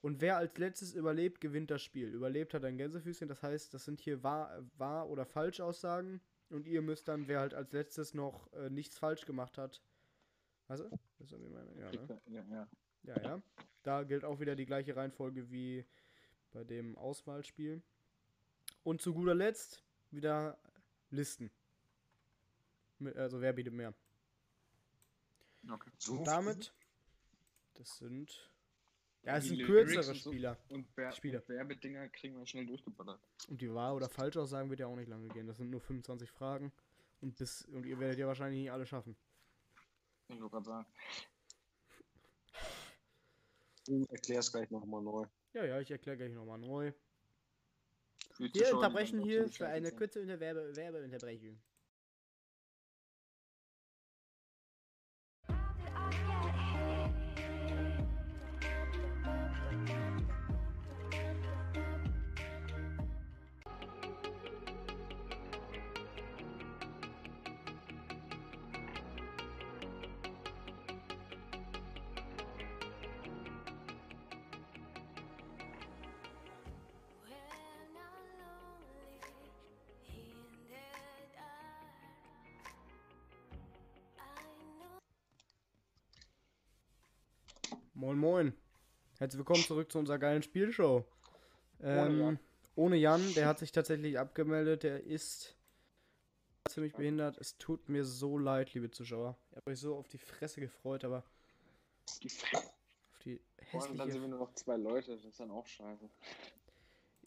und 0.00 0.20
wer 0.20 0.36
als 0.36 0.58
letztes 0.58 0.94
überlebt, 0.94 1.40
gewinnt 1.40 1.70
das 1.70 1.82
Spiel. 1.82 2.08
Überlebt 2.08 2.54
hat 2.54 2.64
ein 2.64 2.76
Gänsefüßchen, 2.76 3.28
das 3.28 3.42
heißt, 3.42 3.72
das 3.72 3.84
sind 3.84 4.00
hier 4.00 4.24
wahr, 4.24 4.64
wahr 4.78 5.08
oder 5.08 5.26
falsch 5.26 5.60
Aussagen 5.60 6.20
und 6.50 6.66
ihr 6.66 6.82
müsst 6.82 7.08
dann, 7.08 7.28
wer 7.28 7.40
halt 7.40 7.54
als 7.54 7.72
letztes 7.72 8.14
noch 8.14 8.52
äh, 8.52 8.70
nichts 8.70 8.98
falsch 8.98 9.26
gemacht 9.26 9.58
hat. 9.58 9.82
Also, 10.68 10.88
das 11.18 11.32
ist 11.32 11.40
wie 11.40 11.48
meine, 11.48 11.74
ja, 11.78 11.90
ne? 11.90 12.20
Ja, 12.26 12.44
ja. 12.44 12.68
Ja, 13.02 13.22
ja. 13.22 13.42
Da 13.82 14.02
gilt 14.02 14.24
auch 14.24 14.40
wieder 14.40 14.56
die 14.56 14.66
gleiche 14.66 14.94
Reihenfolge 14.94 15.50
wie 15.50 15.84
bei 16.52 16.64
dem 16.64 16.96
Auswahlspiel. 16.98 17.82
Und 18.84 19.00
zu 19.00 19.14
guter 19.14 19.34
Letzt 19.34 19.82
wieder 20.10 20.58
Listen. 21.10 21.50
Mit, 22.98 23.16
also 23.16 23.40
wer 23.40 23.52
bietet 23.52 23.72
mehr? 23.72 23.94
Okay. 25.68 25.90
So 25.98 26.18
Und 26.18 26.26
damit, 26.26 26.72
das 27.74 27.98
sind, 27.98 28.50
ja, 29.24 29.36
es 29.36 29.44
sind 29.44 29.62
kürzere 29.64 30.08
und 30.10 30.16
so. 30.16 30.30
Spieler. 30.30 30.56
Und, 30.68 30.86
Wer 30.96 31.12
Spiele. 31.12 31.40
und 31.40 31.48
Werbedinger 31.48 32.08
kriegen 32.08 32.38
wir 32.38 32.46
schnell 32.46 32.66
durchgeballert. 32.66 33.20
Und 33.48 33.60
die 33.60 33.72
wahr 33.72 33.94
oder 33.94 34.08
falsch 34.08 34.36
aussagen 34.36 34.70
wird 34.70 34.80
ja 34.80 34.86
auch 34.86 34.96
nicht 34.96 35.08
lange 35.08 35.28
gehen. 35.28 35.46
Das 35.46 35.56
sind 35.58 35.70
nur 35.70 35.80
25 35.80 36.30
Fragen. 36.30 36.72
Und 37.20 37.36
bis, 37.36 37.62
und 37.66 37.84
ihr 37.84 37.98
werdet 37.98 38.18
ja 38.18 38.26
wahrscheinlich 38.26 38.60
nicht 38.62 38.72
alle 38.72 38.86
schaffen. 38.86 39.14
Ich 40.28 40.40
wollte 40.40 40.50
gerade 40.50 40.64
sagen. 40.64 40.86
Du 43.86 44.04
erklärst 44.08 44.52
gleich 44.52 44.70
nochmal 44.70 45.02
neu. 45.02 45.24
Ja, 45.52 45.64
ja, 45.64 45.80
ich 45.80 45.90
erkläre 45.90 46.16
gleich 46.16 46.32
nochmal 46.32 46.58
neu. 46.58 46.92
Wir 48.38 48.74
unterbrechen 48.74 49.20
hier 49.20 49.48
für 49.48 49.66
eine 49.66 49.90
kurze 49.92 50.20
Unter- 50.20 50.40
Werbe 50.40 50.74
Werbeunterbrechung. 50.76 51.58
Moin 88.10 88.18
Moin. 88.18 88.52
Herzlich 89.20 89.38
willkommen 89.38 89.62
zurück 89.62 89.92
zu 89.92 90.00
unserer 90.00 90.18
geilen 90.18 90.42
Spielshow. 90.42 91.04
Ähm, 91.80 92.18
Jan. 92.18 92.38
ohne 92.74 92.96
Jan, 92.96 93.22
der 93.34 93.46
hat 93.46 93.60
sich 93.60 93.70
tatsächlich 93.70 94.18
abgemeldet. 94.18 94.82
Der 94.82 95.04
ist 95.04 95.56
ziemlich 96.68 96.92
behindert. 96.92 97.38
Es 97.38 97.56
tut 97.58 97.88
mir 97.88 98.04
so 98.04 98.36
leid, 98.36 98.74
liebe 98.74 98.90
Zuschauer. 98.90 99.36
Ihr 99.52 99.58
habt 99.58 99.68
euch 99.68 99.78
so 99.78 99.94
auf 99.94 100.08
die 100.08 100.18
Fresse 100.18 100.60
gefreut, 100.60 101.04
aber 101.04 101.22
Die 102.24 102.30
Fresse. 102.30 102.66
auf 102.66 103.18
die 103.24 103.40
Vor 103.70 103.82
allem 103.84 103.96
dann 103.96 104.10
sind 104.10 104.16
hässliche. 104.16 104.22
wir 104.22 104.28
nur 104.28 104.38
noch 104.40 104.54
zwei 104.54 104.76
Leute, 104.76 105.12
das 105.14 105.24
ist 105.24 105.38
dann 105.38 105.52
auch 105.52 105.68
scheiße. 105.68 106.10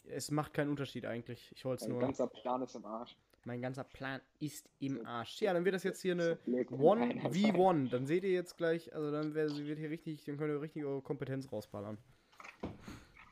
Es 0.04 0.30
macht 0.30 0.52
keinen 0.52 0.68
Unterschied 0.68 1.06
eigentlich. 1.06 1.50
Ich 1.52 1.64
wollte 1.64 1.84
es 1.84 1.88
Mein 1.88 1.92
nur. 1.98 2.06
ganzer 2.08 2.26
Plan 2.26 2.60
ist 2.60 2.74
im 2.74 2.84
Arsch. 2.84 3.16
Mein 3.44 3.60
ganzer 3.60 3.84
Plan 3.84 4.20
ist 4.40 4.68
im 4.78 5.04
Arsch. 5.06 5.40
Ja, 5.42 5.52
dann 5.52 5.64
wird 5.64 5.74
das 5.74 5.82
jetzt 5.84 6.00
hier 6.00 6.12
eine 6.12 6.36
So 6.36 6.42
blöd, 6.44 6.70
wenn 6.70 6.80
einer 6.80 7.22
sagt. 7.22 7.34
1v1. 7.34 7.90
Dann 7.90 8.06
seht 8.06 8.24
ihr 8.24 8.30
jetzt 8.32 8.56
gleich, 8.56 8.94
also 8.94 9.10
dann 9.10 9.34
wird 9.34 9.78
hier 9.78 9.90
richtig, 9.90 10.24
dann 10.24 10.38
könnt 10.38 10.50
ihr 10.50 10.60
richtig 10.60 10.84
eure 10.84 11.02
Kompetenz 11.02 11.50
rausballern. 11.52 11.98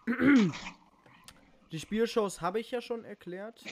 Die 1.73 1.81
Spielshows 1.81 2.41
habe 2.43 2.61
ich 2.61 2.71
ja 2.71 2.83
schon 2.83 3.05
erklärt. 3.05 3.65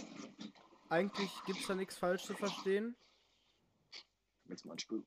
Eigentlich 0.89 1.31
gibt 1.45 1.61
es 1.61 1.67
da 1.67 1.75
nichts 1.75 1.99
falsch 1.99 2.25
zu 2.25 2.33
verstehen. 2.35 2.97
Jetzt 4.49 4.65
mal 4.65 4.73
ein 4.73 4.79
Stuhl. 4.79 5.05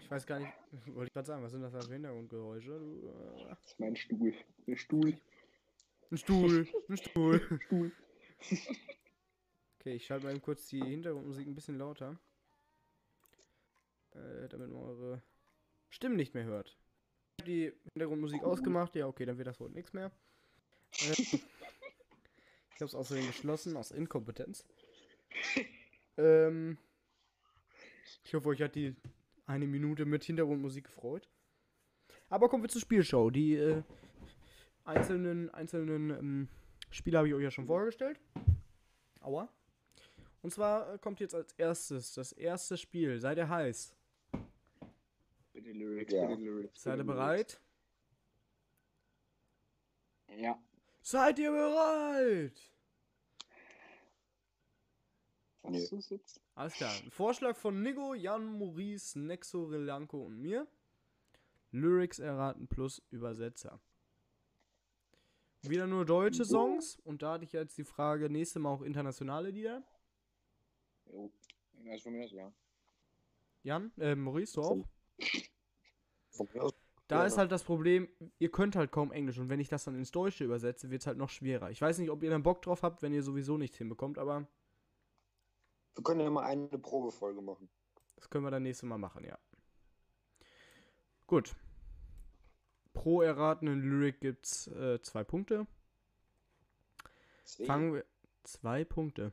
Ich 0.00 0.10
weiß 0.10 0.24
gar 0.26 0.38
nicht, 0.38 0.52
wollte 0.86 1.08
ich 1.08 1.12
gerade 1.12 1.26
sagen, 1.26 1.42
was 1.42 1.50
sind 1.50 1.62
das 1.62 1.72
da 1.72 1.80
für 1.80 1.92
Hintergrundgeräusche? 1.92 2.78
Du, 2.78 3.08
äh, 3.08 3.48
Das 3.48 3.58
ist 3.64 3.80
mein 3.80 3.96
Stuhl. 3.96 4.32
Der 4.66 4.76
Stuhl. 4.76 5.18
ein 6.12 6.16
Stuhl, 6.16 6.68
ein 6.88 6.96
Stuhl. 6.96 7.60
Stuhl. 7.66 7.92
Okay, 9.86 9.94
ich 9.94 10.06
schalte 10.06 10.26
mal 10.26 10.32
eben 10.32 10.42
kurz 10.42 10.66
die 10.66 10.82
Hintergrundmusik 10.82 11.46
ein 11.46 11.54
bisschen 11.54 11.78
lauter. 11.78 12.18
Äh, 14.10 14.48
damit 14.48 14.68
man 14.72 14.82
eure 14.82 15.22
Stimmen 15.90 16.16
nicht 16.16 16.34
mehr 16.34 16.42
hört. 16.42 16.76
Ich 17.36 17.42
hab 17.42 17.46
die 17.46 17.72
Hintergrundmusik 17.92 18.42
ausgemacht. 18.42 18.96
Ja, 18.96 19.06
okay, 19.06 19.24
dann 19.26 19.38
wird 19.38 19.46
das 19.46 19.60
wohl 19.60 19.70
nichts 19.70 19.92
mehr. 19.92 20.10
Äh, 21.02 21.12
ich 21.22 21.42
habe 22.74 22.86
es 22.86 22.96
außerdem 22.96 23.28
geschlossen, 23.28 23.76
aus 23.76 23.92
Inkompetenz. 23.92 24.64
Ähm, 26.16 26.78
ich 28.24 28.34
hoffe, 28.34 28.48
euch 28.48 28.62
hat 28.62 28.74
die 28.74 28.96
eine 29.46 29.68
Minute 29.68 30.04
mit 30.04 30.24
Hintergrundmusik 30.24 30.86
gefreut. 30.86 31.30
Aber 32.28 32.48
kommen 32.48 32.64
wir 32.64 32.70
zur 32.70 32.80
Spielshow. 32.80 33.30
Die 33.30 33.54
äh, 33.54 33.84
einzelnen, 34.82 35.48
einzelnen 35.50 36.10
ähm, 36.10 36.48
Spiele 36.90 37.18
habe 37.18 37.28
ich 37.28 37.34
euch 37.34 37.44
ja 37.44 37.52
schon 37.52 37.68
vorgestellt. 37.68 38.18
Aua. 39.20 39.48
Und 40.46 40.52
zwar 40.52 40.94
äh, 40.94 40.98
kommt 40.98 41.18
jetzt 41.18 41.34
als 41.34 41.52
erstes 41.54 42.14
das 42.14 42.30
erste 42.30 42.76
Spiel. 42.76 43.18
Seid 43.18 43.36
ihr 43.36 43.48
heiß? 43.48 43.92
Bitte 45.52 45.72
Lyrics, 45.72 46.12
Ja. 46.12 46.24
bitte 46.28 46.40
Lyrics. 46.40 46.82
Seid 46.84 46.98
ihr 46.98 47.04
bereit? 47.04 47.60
Lyrics. 50.28 50.44
Ja. 50.44 50.62
Seid 51.02 51.40
ihr 51.40 51.50
bereit? 51.50 52.70
Nee. 55.64 55.88
Alles 56.54 56.74
klar. 56.74 56.94
Ein 57.02 57.10
Vorschlag 57.10 57.56
von 57.56 57.82
Nigo, 57.82 58.14
Jan, 58.14 58.46
Maurice, 58.56 59.18
Nexo, 59.18 59.64
Relanco 59.64 60.26
und 60.26 60.40
mir. 60.40 60.68
Lyrics 61.72 62.20
erraten 62.20 62.68
plus 62.68 63.02
Übersetzer. 63.10 63.80
Wieder 65.62 65.88
nur 65.88 66.04
deutsche 66.04 66.44
Songs. 66.44 67.00
Und 67.02 67.22
da 67.22 67.32
hatte 67.32 67.42
ich 67.44 67.52
jetzt 67.52 67.76
die 67.78 67.82
Frage, 67.82 68.30
nächste 68.30 68.60
Mal 68.60 68.70
auch 68.70 68.82
internationale 68.82 69.50
Lieder. 69.50 69.82
Jo. 71.06 71.32
Also 71.88 72.04
von 72.04 72.12
mir 72.12 72.24
aus, 72.24 72.32
ja. 72.32 72.52
Jan, 73.62 73.92
äh, 73.98 74.14
Maurice, 74.14 74.54
du 74.54 74.62
auch? 74.62 74.84
Von 76.30 76.48
mir 76.52 76.62
aus 76.62 76.72
Da 77.08 77.16
Gerne. 77.16 77.28
ist 77.28 77.38
halt 77.38 77.52
das 77.52 77.62
Problem, 77.62 78.08
ihr 78.38 78.50
könnt 78.50 78.74
halt 78.74 78.90
kaum 78.90 79.12
Englisch. 79.12 79.38
Und 79.38 79.48
wenn 79.48 79.60
ich 79.60 79.68
das 79.68 79.84
dann 79.84 79.94
ins 79.94 80.10
Deutsche 80.10 80.44
übersetze, 80.44 80.90
wird 80.90 81.02
es 81.02 81.06
halt 81.06 81.18
noch 81.18 81.30
schwerer. 81.30 81.70
Ich 81.70 81.80
weiß 81.80 81.98
nicht, 81.98 82.10
ob 82.10 82.22
ihr 82.22 82.30
dann 82.30 82.42
Bock 82.42 82.62
drauf 82.62 82.82
habt, 82.82 83.02
wenn 83.02 83.12
ihr 83.12 83.22
sowieso 83.22 83.56
nichts 83.56 83.78
hinbekommt, 83.78 84.18
aber 84.18 84.48
Wir 85.94 86.02
können 86.02 86.20
ja 86.20 86.30
mal 86.30 86.44
eine 86.44 86.66
Probefolge 86.78 87.40
machen. 87.40 87.70
Das 88.16 88.28
können 88.28 88.44
wir 88.44 88.50
dann 88.50 88.64
nächstes 88.64 88.88
Mal 88.88 88.98
machen, 88.98 89.24
ja. 89.24 89.38
Gut. 91.26 91.54
Pro 92.92 93.22
erratenen 93.22 93.80
Lyric 93.80 94.20
gibt's 94.20 94.66
äh, 94.68 95.00
zwei 95.02 95.22
Punkte. 95.22 95.66
Fangen 97.66 97.94
wir. 97.94 98.04
Zwei 98.42 98.84
Punkte. 98.84 99.32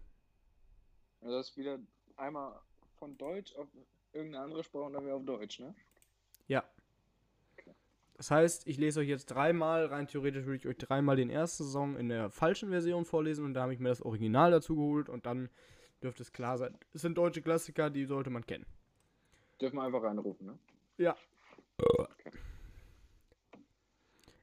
Also 1.24 1.38
das 1.38 1.50
ist 1.50 1.58
wieder 1.58 1.80
einmal 2.18 2.60
von 3.00 3.18
Deutsch 3.18 3.56
auf 3.56 3.68
irgendeine 4.12 4.44
andere 4.44 4.64
Sprache 4.64 4.84
und 4.84 4.94
dann 4.94 5.06
wieder 5.06 5.16
auf 5.16 5.26
Deutsch, 5.26 5.60
ne? 5.60 5.74
Ja. 6.48 6.64
Das 8.16 8.30
heißt, 8.30 8.68
ich 8.68 8.78
lese 8.78 9.00
euch 9.00 9.08
jetzt 9.08 9.26
dreimal, 9.26 9.88
rein 9.88 10.08
theoretisch 10.08 10.46
würde 10.46 10.58
ich 10.58 10.68
euch 10.68 10.78
dreimal 10.78 11.16
den 11.16 11.30
ersten 11.30 11.64
Song 11.64 11.98
in 11.98 12.10
der 12.10 12.30
falschen 12.30 12.70
Version 12.70 13.06
vorlesen 13.06 13.44
und 13.46 13.54
da 13.54 13.64
habe 13.64 13.74
ich 13.74 13.80
mir 13.80 13.90
das 13.90 14.02
Original 14.02 14.52
dazu 14.52 14.76
geholt 14.76 15.10
und 15.10 15.26
dann 15.26 15.50
dürfte 16.04 16.22
es 16.22 16.32
klar 16.32 16.58
sein. 16.58 16.78
Es 16.94 17.02
sind 17.02 17.18
deutsche 17.18 17.42
Klassiker, 17.42 17.90
die 17.90 18.06
sollte 18.06 18.30
man 18.30 18.46
kennen. 18.46 18.66
Dürfen 19.60 19.78
wir 19.78 19.84
einfach 19.84 20.04
reinrufen, 20.04 20.46
ne? 20.46 20.60
Ja. 20.98 21.16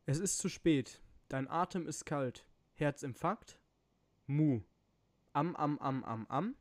Es 0.07 0.19
ist 0.19 0.39
zu 0.39 0.49
spät. 0.49 1.01
Dein 1.29 1.49
Atem 1.49 1.87
ist 1.87 2.05
kalt. 2.05 2.45
Herzinfarkt. 2.75 3.59
Mu. 4.27 4.63
Am, 5.33 5.55
am, 5.55 5.79
am, 5.79 6.03
am, 6.05 6.27
am. 6.29 6.57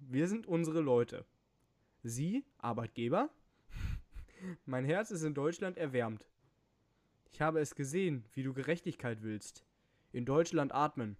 Wir 0.00 0.28
sind 0.28 0.46
unsere 0.46 0.80
Leute. 0.80 1.24
Sie, 2.02 2.44
Arbeitgeber. 2.58 3.30
Mein 4.64 4.84
Herz 4.84 5.10
ist 5.10 5.22
in 5.22 5.34
Deutschland 5.34 5.76
erwärmt. 5.76 6.24
Ich 7.32 7.40
habe 7.40 7.60
es 7.60 7.74
gesehen, 7.74 8.24
wie 8.32 8.42
du 8.42 8.54
Gerechtigkeit 8.54 9.22
willst. 9.22 9.64
In 10.12 10.24
Deutschland 10.24 10.72
atmen. 10.72 11.16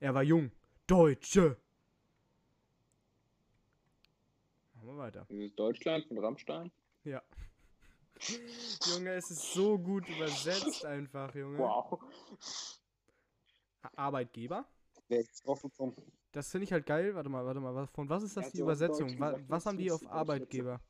Er 0.00 0.14
war 0.14 0.22
jung. 0.22 0.50
Deutsche. 0.86 1.56
Machen 4.74 4.88
wir 4.88 4.96
weiter. 4.96 5.26
Dieses 5.30 5.54
Deutschland 5.54 6.06
von 6.06 6.18
Rammstein. 6.18 6.72
Ja. 7.04 7.22
Junge, 8.86 9.10
es 9.12 9.30
ist 9.30 9.52
so 9.52 9.78
gut 9.78 10.08
übersetzt 10.08 10.84
einfach, 10.86 11.34
Junge. 11.34 11.58
Wow. 11.58 12.00
Arbeitgeber? 13.94 14.66
wer 15.08 15.20
ist 15.20 15.46
drauf 15.46 15.62
gekommen? 15.62 15.94
Das 16.36 16.50
finde 16.50 16.64
ich 16.64 16.72
halt 16.72 16.84
geil. 16.84 17.14
Warte 17.14 17.30
mal, 17.30 17.46
warte 17.46 17.60
mal. 17.60 17.86
Von 17.86 18.10
was 18.10 18.22
ist 18.22 18.36
das 18.36 18.44
hat 18.44 18.52
die 18.52 18.60
Übersetzung? 18.60 19.08
Gesagt, 19.08 19.48
was 19.48 19.64
haben 19.64 19.78
die 19.78 19.90
auf 19.90 20.06
Arbeitgeber? 20.06 20.82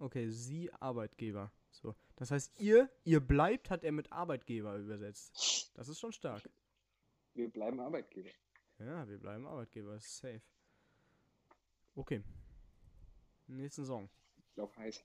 Okay, 0.00 0.28
sie 0.28 0.72
Arbeitgeber. 0.72 1.52
So. 1.70 1.94
Das 2.16 2.32
heißt, 2.32 2.58
ihr, 2.58 2.90
ihr 3.04 3.20
bleibt, 3.20 3.70
hat 3.70 3.84
er 3.84 3.92
mit 3.92 4.10
Arbeitgeber 4.10 4.76
übersetzt. 4.76 5.70
Das 5.74 5.88
ist 5.88 6.00
schon 6.00 6.10
stark. 6.10 6.42
Wir 7.34 7.48
bleiben 7.48 7.78
Arbeitgeber. 7.78 8.30
Ja, 8.80 9.06
wir 9.06 9.18
bleiben 9.18 9.46
Arbeitgeber. 9.46 9.94
Ist 9.94 10.16
safe. 10.16 10.42
Okay. 11.94 12.20
Nächsten 13.46 13.84
Song. 13.84 14.10
Ich 14.48 14.54
glaub 14.54 14.76
heiß. 14.76 15.04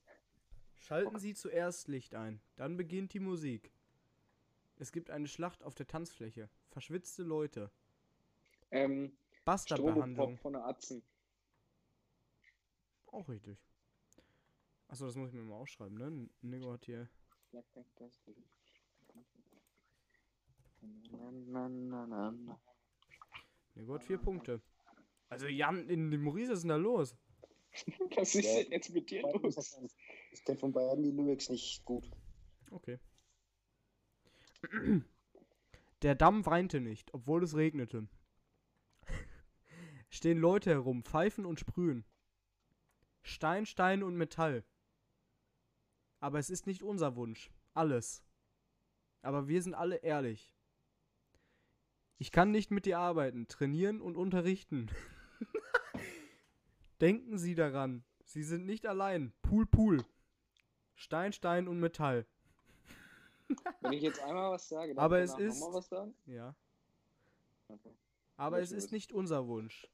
Schalten 0.79 1.19
Sie 1.19 1.35
zuerst 1.35 1.87
Licht 1.87 2.15
ein, 2.15 2.41
dann 2.55 2.77
beginnt 2.77 3.13
die 3.13 3.19
Musik. 3.19 3.71
Es 4.77 4.91
gibt 4.91 5.11
eine 5.11 5.27
Schlacht 5.27 5.61
auf 5.61 5.75
der 5.75 5.85
Tanzfläche. 5.85 6.49
Verschwitzte 6.71 7.21
Leute. 7.21 7.69
Ähm, 8.71 9.15
Bastardbehandlung. 9.45 10.37
Von 10.39 10.53
der 10.53 10.65
Atzen. 10.65 11.03
Auch 13.07 13.29
richtig. 13.29 13.57
Achso, 14.87 15.05
das 15.05 15.15
muss 15.15 15.29
ich 15.29 15.35
mir 15.35 15.43
mal 15.43 15.55
aufschreiben, 15.55 15.97
ne? 15.97 16.29
Nico 16.41 16.73
hat 16.73 16.85
hier. 16.85 17.09
Nico 23.75 23.93
hat 23.93 24.03
vier 24.03 24.17
Punkte. 24.17 24.61
Also 25.29 25.47
Jan, 25.47 25.89
in 25.89 26.11
dem 26.11 26.23
Maurice, 26.23 26.51
was 26.51 26.57
ist 26.57 26.63
denn 26.63 26.69
da 26.69 26.75
los? 26.75 27.15
Was 28.15 28.35
ist 28.35 28.45
denn 28.45 28.71
jetzt 28.71 28.89
mit 28.93 29.09
dir 29.09 29.21
los? 29.21 29.77
Ich 30.31 30.45
kenne 30.45 30.57
von 30.57 30.71
beiden 30.71 31.03
die 31.03 31.11
Lyrics 31.11 31.49
nicht 31.49 31.83
gut. 31.83 32.09
Okay. 32.71 32.99
Der 36.01 36.15
Damm 36.15 36.45
weinte 36.45 36.79
nicht, 36.79 37.13
obwohl 37.13 37.43
es 37.43 37.55
regnete. 37.55 38.07
Stehen 40.15 40.37
Leute 40.37 40.69
herum, 40.69 41.03
pfeifen 41.03 41.45
und 41.45 41.59
sprühen. 41.59 42.05
Stein, 43.21 43.65
Stein 43.65 44.01
und 44.01 44.15
Metall. 44.15 44.63
Aber 46.21 46.39
es 46.39 46.49
ist 46.49 46.67
nicht 46.67 46.83
unser 46.83 47.17
Wunsch. 47.17 47.51
Alles. 47.73 48.23
Aber 49.23 49.49
wir 49.49 49.61
sind 49.61 49.73
alle 49.73 49.97
ehrlich. 49.97 50.55
Ich 52.17 52.31
kann 52.31 52.51
nicht 52.51 52.71
mit 52.71 52.85
dir 52.85 52.97
arbeiten, 52.97 53.49
trainieren 53.49 53.99
und 53.99 54.15
unterrichten. 54.15 54.89
Denken 57.01 57.37
Sie 57.37 57.53
daran. 57.53 58.05
Sie 58.23 58.43
sind 58.43 58.65
nicht 58.65 58.85
allein. 58.85 59.33
Pool, 59.41 59.65
Pool. 59.65 60.01
Stein, 60.93 61.33
Stein 61.33 61.67
und 61.67 61.81
Metall. 61.81 62.25
Wenn 63.81 63.91
ich 63.91 64.03
jetzt 64.03 64.21
einmal 64.21 64.51
was 64.51 64.69
sage, 64.69 64.97
Aber 64.97 65.17
ich 65.19 65.25
es 65.25 65.31
danach 65.31 65.45
ist- 65.49 65.59
noch 65.59 65.67
mal 65.71 65.73
was 65.77 65.89
sagen? 65.89 66.15
Ja. 66.25 66.55
Okay. 67.67 67.93
Aber 68.37 68.59
es 68.61 68.69
Welchen 68.69 68.77
ist 68.77 68.85
ist- 68.85 68.91
nicht 68.93 69.11
unser 69.11 69.45
Wunsch. 69.47 69.89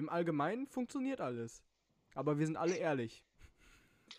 Im 0.00 0.08
Allgemeinen 0.08 0.66
funktioniert 0.66 1.20
alles. 1.20 1.62
Aber 2.14 2.38
wir 2.38 2.46
sind 2.46 2.56
alle 2.56 2.74
ehrlich. 2.74 3.22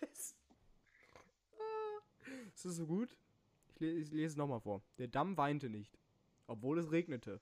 Ist 2.54 2.64
das 2.64 2.76
so 2.76 2.86
gut? 2.86 3.16
Ich, 3.66 3.80
le 3.80 3.90
ich 3.90 4.12
lese 4.12 4.26
es 4.26 4.36
nochmal 4.36 4.60
vor. 4.60 4.80
Der 4.98 5.08
Damm 5.08 5.36
weinte 5.36 5.68
nicht, 5.68 5.98
obwohl 6.46 6.78
es 6.78 6.92
regnete. 6.92 7.40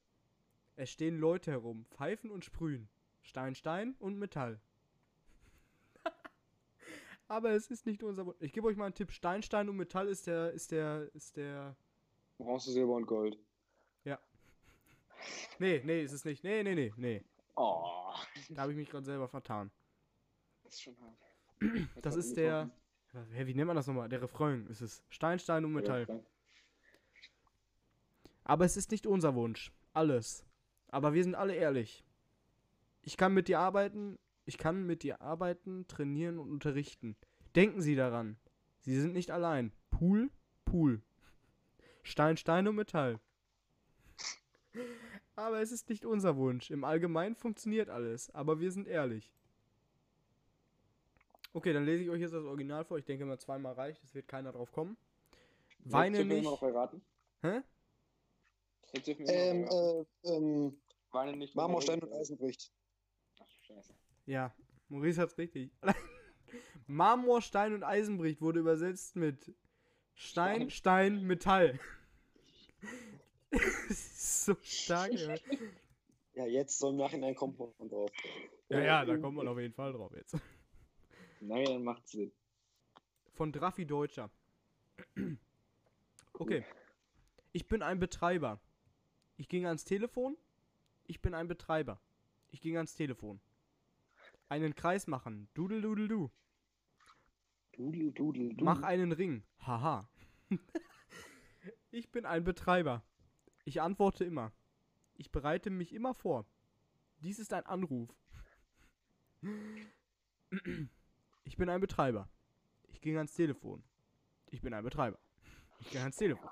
Es 0.75 0.91
stehen 0.91 1.19
Leute 1.19 1.51
herum, 1.51 1.85
pfeifen 1.91 2.31
und 2.31 2.47
sprühen. 2.47 2.89
Stein, 3.21 3.55
Stein 3.55 3.95
und 3.99 4.19
Metall. 4.19 4.59
Aber 7.29 7.51
es 7.51 7.71
ist 7.71 7.85
nicht 7.85 8.03
unser. 8.03 8.35
Ich 8.41 8.55
gebe 8.55 8.69
euch 8.69 8.79
mal 8.79 8.87
einen 8.87 8.95
Tipp. 8.95 9.13
Stein, 9.13 9.43
Stein 9.43 9.69
und 9.69 9.77
Metall 9.77 10.09
ist 10.09 10.27
der, 10.27 10.51
ist 10.53 10.71
der, 10.71 11.11
ist 11.13 11.37
der. 11.37 11.77
Bronze, 12.39 12.73
Silber 12.73 12.95
und 12.95 13.05
Gold. 13.05 13.39
Nee, 15.59 15.83
nee, 15.85 16.03
ist 16.03 16.13
es 16.13 16.25
nicht. 16.25 16.43
Nee, 16.43 16.63
nee, 16.63 16.75
nee, 16.75 16.93
nee. 16.97 17.23
Oh, 17.57 18.15
Da 18.51 18.63
habe 18.63 18.73
ich 18.73 18.79
mich 18.79 18.89
gerade 18.91 19.05
selber 19.05 19.29
vertan. 19.29 19.71
das 20.63 20.75
ist 20.75 20.83
schon 20.83 20.97
hart. 21.01 21.17
Das 22.03 22.17
ist 22.17 22.37
der. 22.37 22.71
Hä, 23.33 23.47
wie 23.47 23.55
nennt 23.55 23.67
man 23.67 23.77
das 23.77 23.87
nochmal? 23.87 24.09
Der 24.09 24.23
Refrain 24.23 24.67
ist 24.69 24.81
es. 24.81 25.03
Stein, 25.09 25.39
Stein 25.39 25.65
und 25.65 25.73
Metall. 25.73 26.07
Aber 28.45 28.65
es 28.65 28.77
ist 28.77 28.91
nicht 28.91 29.07
unser 29.07 29.35
Wunsch. 29.35 29.73
Alles. 29.93 30.45
Aber 30.89 31.13
wir 31.13 31.23
sind 31.25 31.35
alle 31.35 31.55
ehrlich. 31.55 32.05
Ich 33.03 33.17
kann 33.17 33.35
mit 33.35 33.49
dir 33.49 33.59
arbeiten. 33.59 34.19
Ich 34.45 34.59
kann 34.59 34.85
mit 34.87 35.03
dir 35.03 35.21
arbeiten, 35.21 35.87
trainieren 35.87 36.39
und 36.39 36.51
unterrichten. 36.51 37.17
Denken 37.55 37.83
Sie 37.83 37.95
daran. 37.95 38.39
Sie 38.81 38.99
sind 38.99 39.13
nicht 39.13 39.31
allein. 39.31 39.73
Pool, 39.91 40.31
Pool. 40.65 41.03
Stein, 42.03 42.37
Stein 42.37 42.67
und 42.67 42.77
Metall. 42.77 43.21
Aber 45.41 45.63
es 45.63 45.73
ist 45.73 45.89
nicht 45.89 46.05
unser 46.05 46.37
Wunsch. 46.37 46.71
Im 46.71 46.85
Allgemeinen 46.85 47.35
funktioniert 47.35 47.89
alles. 47.89 48.29
Aber 48.35 48.61
wir 48.61 48.71
sind 48.71 48.87
ehrlich. 48.87 49.33
Okay, 51.55 51.73
dann 51.73 51.87
lese 51.87 52.03
ich 52.03 52.11
euch 52.11 52.21
jetzt 52.21 52.35
das 52.35 52.45
Original 52.45 52.85
vor. 52.85 52.99
Ich 52.99 53.07
denke 53.07 53.25
mal 53.25 53.39
zweimal 53.39 53.73
reicht. 53.73 54.05
Es 54.05 54.15
wird 54.15 54.29
keiner 54.29 54.53
drauf 54.53 54.71
kommen. 54.71 54.99
Weine 55.79 56.19
dürfen 56.19 56.29
wir 56.29 56.37
nicht. 56.37 56.45
noch 56.45 56.63
erraten. 56.63 57.01
Hä? 57.41 57.63
Ähm, 58.93 59.65
äh, 59.65 60.05
ähm, 60.25 60.79
Weine 61.11 61.35
nicht. 61.39 61.55
Marmor, 61.57 61.81
Stein 61.81 62.03
und 62.03 62.13
Eisen 62.13 62.37
bricht. 62.37 62.71
Ach, 63.41 63.47
scheiße. 63.63 63.95
Ja, 64.27 64.55
Maurice 64.89 65.23
hat's 65.23 65.39
richtig. 65.39 65.73
Marmor, 66.87 67.41
Stein 67.41 67.73
und 67.73 67.83
Eisenbricht 67.83 68.43
wurde 68.43 68.61
übersetzt 68.61 69.17
mit 69.17 69.55
Stein, 70.13 70.69
Stein. 70.69 70.71
Stein, 70.71 71.23
Metall. 71.23 71.81
ist 74.41 74.47
so 74.47 74.57
stark, 74.63 75.13
ja. 76.35 76.47
Jetzt 76.47 76.79
so 76.79 76.91
im 76.91 76.97
Nachhinein 76.97 77.35
kommt 77.35 77.59
man 77.59 77.89
drauf. 77.89 78.11
Ja, 78.69 78.81
ja, 78.81 79.05
da 79.05 79.17
kommt 79.19 79.37
man 79.37 79.49
auf 79.49 79.59
jeden 79.59 79.75
Fall 79.75 79.93
drauf 79.93 80.13
jetzt. 80.15 80.37
Nein, 81.41 81.65
dann 81.65 81.85
macht's 81.85 82.13
Sinn. 82.13 82.33
Von 83.33 83.53
Draffi 83.53 83.87
Deutscher. 83.87 84.31
Okay. 86.33 86.65
Ich 87.53 87.69
bin 87.69 87.83
ein 87.83 87.99
Betreiber. 87.99 88.63
Ich 89.37 89.47
ging 89.49 89.67
ans 89.67 89.85
Telefon. 89.85 90.39
Ich 91.07 91.21
bin 91.21 91.35
ein 91.35 91.49
Betreiber. 91.49 92.01
Ich 92.51 92.63
ging 92.63 92.77
ans 92.77 92.95
Telefon. 92.95 93.43
Einen 94.49 94.75
Kreis 94.75 95.07
machen. 95.07 95.51
Dudel, 95.53 95.83
dudel, 95.83 96.09
du. 96.09 96.31
Dudel, 97.73 98.13
dudel, 98.13 98.55
du. 98.55 98.65
Mach 98.65 98.83
einen 98.83 99.13
Ring. 99.13 99.43
Haha. 99.67 100.09
ich 101.91 102.11
bin 102.11 102.25
ein 102.25 102.43
Betreiber. 102.43 103.05
Ich 103.65 103.81
antworte 103.81 104.25
immer. 104.25 104.53
Ich 105.15 105.31
bereite 105.31 105.71
mich 105.71 105.93
immer 105.93 106.15
vor. 106.15 106.47
Dies 107.19 107.39
ist 107.39 107.53
ein 107.53 107.67
Anruf. 107.67 108.09
Ich 111.45 111.57
bin 111.57 111.69
ein 111.69 111.81
Betreiber. 111.81 112.29
Ich 112.89 113.01
ging 113.01 113.17
ans 113.17 113.35
Telefon. 113.35 113.83
Ich 114.51 114.63
bin 114.63 114.75
ein 114.75 114.85
Betreiber. 114.85 115.19
Ich 115.81 115.91
ging 115.91 116.01
ans 116.01 116.17
Telefon. 116.17 116.49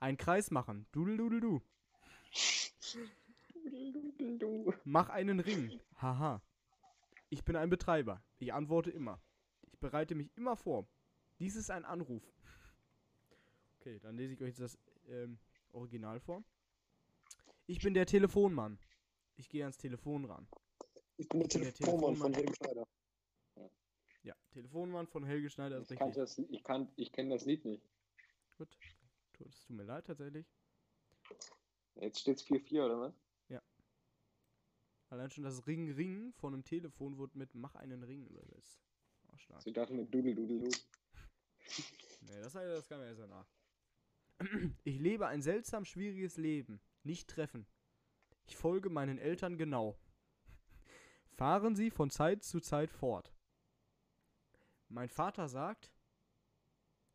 Ein 0.00 0.16
Kreis 0.16 0.50
machen. 0.50 0.86
Dudel, 0.92 1.16
dudel, 1.16 1.40
du. 1.40 1.62
Dudel, 3.52 3.92
dudel, 3.92 4.38
du. 4.38 4.74
Mach 4.84 5.08
einen 5.08 5.40
Ring. 5.40 5.80
Haha. 6.00 6.42
Ich 7.30 7.44
bin 7.44 7.56
ein 7.56 7.70
Betreiber. 7.70 8.22
Ich 8.38 8.52
antworte 8.52 8.90
immer. 8.90 9.20
Ich 9.62 9.78
bereite 9.78 10.14
mich 10.14 10.30
immer 10.36 10.56
vor. 10.56 10.86
Dies 11.38 11.56
ist 11.56 11.70
ein 11.70 11.84
Anruf. 11.84 12.22
Okay, 13.78 13.98
dann 14.00 14.16
lese 14.16 14.34
ich 14.34 14.42
euch 14.42 14.56
das 14.56 14.78
ähm, 15.08 15.38
Original 15.78 16.20
vor. 16.20 16.44
Ich 17.66 17.80
bin 17.80 17.94
der 17.94 18.06
Telefonmann. 18.06 18.78
Ich 19.36 19.48
gehe 19.48 19.62
ans 19.62 19.76
Telefon 19.78 20.24
ran. 20.24 20.48
Ich 21.16 21.28
bin 21.28 21.40
der 21.40 21.48
bin 21.48 21.62
der 21.62 21.74
Telefonmann 21.74 22.16
von 22.16 22.32
Telefonmann. 22.32 22.34
Helge 22.34 22.54
Schneider. 22.54 22.88
Ja, 24.22 24.34
Telefonmann 24.50 25.06
von 25.06 25.24
Helge 25.24 25.50
Schneider 25.50 25.78
ist 25.78 25.90
Ich, 25.90 26.00
richtig. 26.00 26.16
das, 26.16 26.38
ich, 26.38 26.64
kann, 26.64 26.92
ich 26.96 27.12
kenne 27.12 27.30
das 27.34 27.44
Lied 27.44 27.64
nicht. 27.64 27.82
Gut. 28.56 28.68
Es 29.46 29.60
tut 29.60 29.76
mir 29.76 29.84
leid 29.84 30.06
tatsächlich. 30.06 30.46
Jetzt 31.94 32.20
steht's 32.20 32.44
4-4, 32.44 32.84
oder 32.84 33.00
was? 33.00 33.14
Allein 35.10 35.30
schon 35.30 35.44
das 35.44 35.66
Ring 35.66 35.90
Ring 35.92 36.32
von 36.34 36.52
einem 36.52 36.64
Telefon 36.64 37.16
wird 37.16 37.34
mit 37.34 37.54
Mach 37.54 37.74
einen 37.76 38.02
Ring 38.02 38.26
übersetzt. 38.26 38.78
Oh, 39.32 39.36
stark. 39.38 39.56
Also 39.56 39.68
ich 39.68 39.74
dachte 39.74 39.94
mit 39.94 40.12
Dudel, 40.12 40.34
dudel, 40.34 40.60
du. 40.60 40.68
Nee, 42.20 42.40
das, 42.42 42.52
das 42.52 42.88
kam 42.88 43.00
ja 43.00 43.06
erst 43.06 43.20
danach. 43.20 43.46
Ich 44.84 44.98
lebe 44.98 45.26
ein 45.26 45.42
seltsam 45.42 45.84
schwieriges 45.84 46.36
Leben. 46.36 46.80
Nicht 47.02 47.28
treffen. 47.28 47.66
Ich 48.46 48.56
folge 48.56 48.88
meinen 48.88 49.18
Eltern 49.18 49.58
genau. 49.58 49.98
Fahren 51.36 51.76
sie 51.76 51.90
von 51.90 52.10
Zeit 52.10 52.42
zu 52.42 52.60
Zeit 52.60 52.90
fort. 52.90 53.34
Mein 54.88 55.08
Vater 55.08 55.48
sagt, 55.48 55.92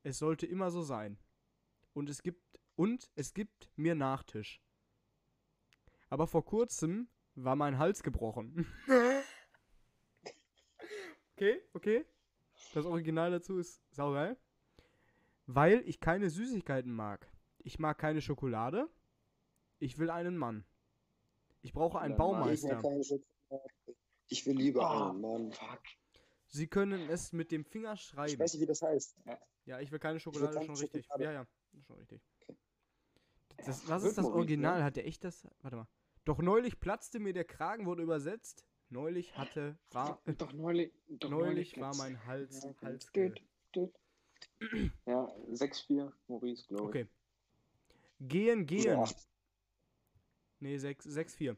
es 0.04 0.20
sollte 0.20 0.46
immer 0.46 0.70
so 0.70 0.82
sein. 0.82 1.18
Und 1.94 2.10
es 2.10 2.24
gibt 2.24 2.60
und 2.76 3.12
es 3.16 3.34
gibt 3.34 3.70
mir 3.76 3.96
Nachtisch. 3.96 4.62
Aber 6.10 6.28
vor 6.28 6.46
kurzem 6.46 7.10
war 7.36 7.56
mein 7.56 7.78
Hals 7.78 8.04
gebrochen. 8.04 8.68
okay, 11.34 11.62
okay. 11.74 12.06
Das 12.74 12.86
Original 12.86 13.32
dazu 13.32 13.58
ist 13.58 13.82
saugeil. 13.92 14.38
Weil 15.46 15.82
ich 15.88 16.00
keine 16.00 16.30
Süßigkeiten 16.30 16.92
mag. 16.92 17.28
Ich 17.60 17.80
mag 17.80 17.98
keine 17.98 18.22
Schokolade. 18.22 18.90
Ich 19.80 19.98
will 19.98 20.10
einen 20.10 20.38
Mann. 20.38 20.66
Ich 21.62 21.74
brauche 21.74 22.00
einen 22.00 22.18
Dann 22.18 22.52
Ich, 22.54 22.64
will 22.64 22.70
Baumeister. 22.76 23.60
ich 24.30 24.46
will 24.46 24.56
lieber 24.58 24.86
Ah, 24.90 25.10
einen 25.10 25.22
Mann. 25.22 25.52
Fuck. 25.52 25.82
Sie 26.48 26.68
können 26.68 27.10
es 27.10 27.34
mit 27.34 27.52
dem 27.52 27.66
Finger 27.66 27.94
Ich 27.94 28.02
schreiben. 28.02 28.40
weiß 28.40 28.54
nicht, 28.54 28.62
wie 28.62 28.66
das 28.68 28.82
heißt. 28.82 29.18
Ja, 29.66 29.80
ich 29.80 29.92
will 29.92 30.00
keine 30.00 30.20
Schokolade, 30.20 30.54
keine 30.54 30.66
schon 30.68 30.76
richtig. 30.76 31.06
Schokolade. 31.06 31.24
Ja, 31.24 31.32
ja, 31.32 31.48
ist 31.78 31.86
schon 31.88 31.98
richtig. 31.98 32.22
Okay. 32.42 32.58
Das, 33.66 33.84
Ja, 33.84 33.90
was 33.90 34.04
ist 34.04 34.18
das 34.18 34.24
Maurice, 34.24 34.38
Original? 34.38 34.78
ne? 34.80 34.84
Hat 34.84 34.96
der 34.98 35.08
echt 35.08 35.24
das? 35.24 35.48
Warte 35.62 35.78
mal. 35.78 35.88
Doch 36.26 36.40
neulich 36.40 36.80
platzte 36.80 37.20
mir 37.20 37.34
der 37.34 37.46
Kragen, 37.46 37.86
wurde 37.86 38.04
übersetzt. 38.04 38.66
Neulich 38.90 39.36
hatte, 39.38 39.78
war, 39.92 40.22
Doch 40.38 40.54
neulich. 40.54 40.94
Doch 41.08 41.30
neulich 41.30 41.76
war 41.80 41.92
Platz. 41.92 41.98
mein 41.98 42.26
Hals, 42.26 42.64
Ja, 42.64 42.74
Hals 42.82 43.06
Düt, 43.12 43.14
ge 43.14 43.44
düt. 43.76 43.94
Ja, 45.06 45.26
6-4, 45.52 46.12
Maurice, 46.28 46.66
glaube 46.68 46.84
ich. 46.84 47.06
Okay. 47.06 47.08
Gehen, 48.20 48.66
gehen. 48.66 49.00
acht. 49.00 49.28
Nee, 50.60 50.78
6, 50.78 51.04
6, 51.06 51.36
4. 51.36 51.58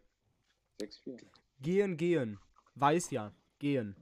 6-4. 0.81 1.21
Gehen, 1.61 1.97
gehen. 1.97 2.39
Weiß 2.75 3.11
ja. 3.11 3.33
Gehen. 3.59 3.95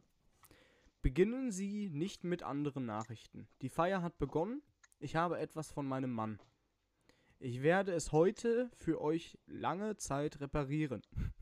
Beginnen 1.02 1.52
Sie 1.52 1.90
nicht 1.90 2.24
mit 2.24 2.44
anderen 2.44 2.86
Nachrichten. 2.86 3.48
Die 3.62 3.70
Feier 3.70 4.02
hat 4.02 4.18
begonnen. 4.18 4.62
Ich 5.00 5.16
habe 5.16 5.38
etwas 5.40 5.72
von 5.72 5.86
meinem 5.86 6.12
Mann. 6.14 6.40
Ich 7.40 7.62
werde 7.62 7.92
es 7.94 8.14
heute 8.14 8.72
für 8.78 9.02
euch 9.02 9.38
lange 9.46 9.98
Zeit 9.98 10.40
reparieren. 10.40 11.02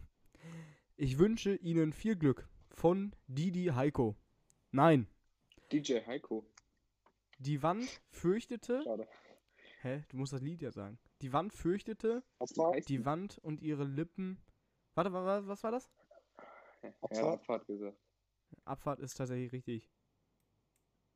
Ich 0.97 1.17
wünsche 1.17 1.56
Ihnen 1.56 1.93
viel 1.93 2.15
Glück. 2.15 2.47
Von 2.69 3.15
Didi 3.25 3.71
Heiko. 3.73 4.15
Nein, 4.69 5.08
DJ 5.71 6.06
Heiko. 6.06 6.45
Die 7.41 7.62
Wand 7.63 8.01
fürchtete. 8.10 8.82
Schade. 8.84 9.08
Hä? 9.82 10.04
Du 10.10 10.17
musst 10.17 10.34
das 10.34 10.41
Lied 10.41 10.62
ja 10.62 10.71
sagen. 10.71 10.99
Die 11.21 11.34
Wand 11.34 11.54
fürchtete. 11.54 12.23
Abfahrt? 12.39 12.88
Die 12.88 13.04
Wand 13.06 13.38
und 13.39 13.62
ihre 13.62 13.84
Lippen. 13.84 14.38
Warte, 14.93 15.12
wa- 15.12 15.25
wa- 15.25 15.47
was 15.47 15.63
war 15.63 15.71
das? 15.71 15.89
Er 16.82 16.89
hat 16.89 17.04
Abfahrt? 17.04 17.34
Abfahrt 17.39 17.67
gesagt. 17.67 17.97
Abfahrt 18.65 18.99
ist 18.99 19.15
tatsächlich 19.15 19.51
richtig. 19.51 19.89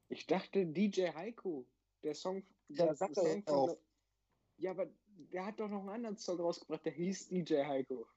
Ich 0.10 0.26
dachte 0.28 0.66
DJ 0.66 1.10
Heiko. 1.14 1.68
Der 2.04 2.14
Song. 2.16 2.44
Ja, 2.70 2.86
der 2.86 2.96
sag 2.96 3.14
doch 3.14 3.24
Song 3.24 3.44
von-. 3.44 3.78
Ja, 4.58 4.72
aber 4.72 4.88
der 5.32 5.46
hat 5.46 5.60
doch 5.60 5.68
noch 5.68 5.82
einen 5.82 5.90
anderen 5.90 6.18
Song 6.18 6.40
rausgebracht, 6.40 6.86
der 6.86 6.94
hieß 6.94 7.28
DJ 7.30 7.64
Heiko. 7.66 8.08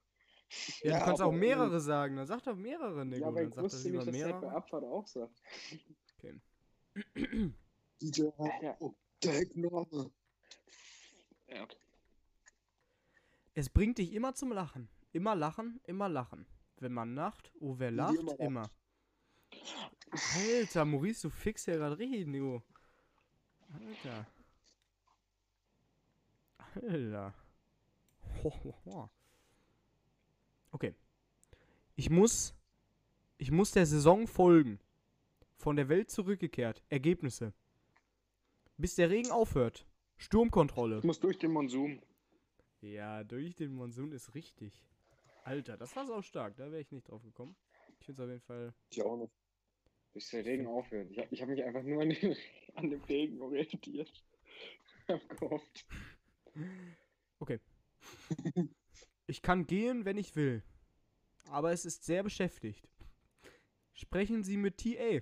Ja, 0.82 0.92
Ja, 0.92 0.98
du 1.00 1.04
kannst 1.04 1.22
auch 1.22 1.32
mehrere 1.32 1.80
sagen. 1.80 2.16
Dann 2.16 2.26
sag 2.26 2.42
doch 2.42 2.56
mehrere, 2.56 3.04
Nico. 3.04 3.20
ja, 3.20 3.26
aber 3.28 3.40
dann 3.40 3.48
ich 3.50 3.54
doch 3.54 3.62
wusste 3.62 3.90
nicht, 3.90 3.98
dass 3.98 4.04
der 4.06 4.12
bei 4.12 4.18
mehrere. 4.18 4.50
Abfahrt 4.52 4.84
auch 4.84 5.06
sagt. 5.06 5.42
Okay. 6.16 6.40
DJ 8.00 8.28
Heiko. 8.38 8.94
Der 9.22 9.32
Heckname. 9.32 10.10
Ja, 11.48 11.62
okay. 11.62 11.76
Es 13.54 13.68
bringt 13.68 13.98
dich 13.98 14.12
immer 14.12 14.34
zum 14.34 14.52
Lachen. 14.52 14.88
Immer 15.12 15.34
lachen, 15.34 15.80
immer 15.84 16.08
lachen. 16.08 16.46
Wenn 16.76 16.92
man 16.92 17.14
lacht, 17.14 17.50
oh, 17.58 17.74
wer 17.78 17.90
lacht, 17.90 18.14
immer 18.14 18.38
immer. 18.38 18.70
Alter, 20.36 20.84
Maurice, 20.84 21.22
du 21.22 21.30
fix 21.30 21.66
ja 21.66 21.76
gerade 21.76 21.98
richtig, 21.98 22.26
Nico. 22.26 22.62
Alter. 23.72 24.26
Alter. 26.74 27.34
Ho, 28.44 28.52
ho, 28.62 28.74
ho. 28.84 29.10
Okay. 30.70 30.94
Ich 31.96 32.10
muss. 32.10 32.54
Ich 33.38 33.50
muss 33.50 33.72
der 33.72 33.86
Saison 33.86 34.26
folgen. 34.26 34.78
Von 35.56 35.76
der 35.76 35.88
Welt 35.88 36.10
zurückgekehrt. 36.10 36.82
Ergebnisse. 36.88 37.52
Bis 38.78 38.94
der 38.94 39.10
Regen 39.10 39.32
aufhört. 39.32 39.84
Sturmkontrolle. 40.18 40.98
Ich 40.98 41.04
muss 41.04 41.18
durch 41.18 41.36
den 41.38 41.50
Monsum. 41.50 42.00
Ja, 42.80 43.24
durch 43.24 43.56
den 43.56 43.72
Monsun 43.72 44.12
ist 44.12 44.36
richtig. 44.36 44.86
Alter, 45.42 45.76
das 45.76 45.96
war 45.96 46.08
auch 46.08 46.22
stark. 46.22 46.56
Da 46.56 46.70
wäre 46.70 46.80
ich 46.80 46.92
nicht 46.92 47.08
drauf 47.08 47.24
gekommen. 47.24 47.56
Ich 47.98 48.06
finde 48.06 48.22
es 48.22 48.26
auf 48.26 48.30
jeden 48.30 48.40
Fall. 48.40 48.74
Ich 48.90 49.02
auch 49.02 49.16
nicht. 49.16 49.32
Bis 50.12 50.30
der 50.30 50.44
Regen 50.44 50.68
aufhört. 50.68 51.10
Ich 51.10 51.18
habe 51.18 51.28
ich 51.32 51.42
hab 51.42 51.48
mich 51.48 51.64
einfach 51.64 51.82
nur 51.82 52.02
an, 52.02 52.10
den, 52.10 52.36
an 52.76 52.90
dem 52.90 53.02
Regen 53.02 53.42
orientiert. 53.42 54.24
hab 55.08 55.28
gehofft. 55.40 55.86
Okay. 57.40 57.60
Ich 59.26 59.42
kann 59.42 59.66
gehen, 59.66 60.04
wenn 60.04 60.18
ich 60.18 60.36
will. 60.36 60.62
Aber 61.50 61.72
es 61.72 61.84
ist 61.84 62.04
sehr 62.04 62.22
beschäftigt. 62.22 62.88
Sprechen 63.92 64.44
Sie 64.44 64.56
mit 64.56 64.78
TA. 64.78 65.20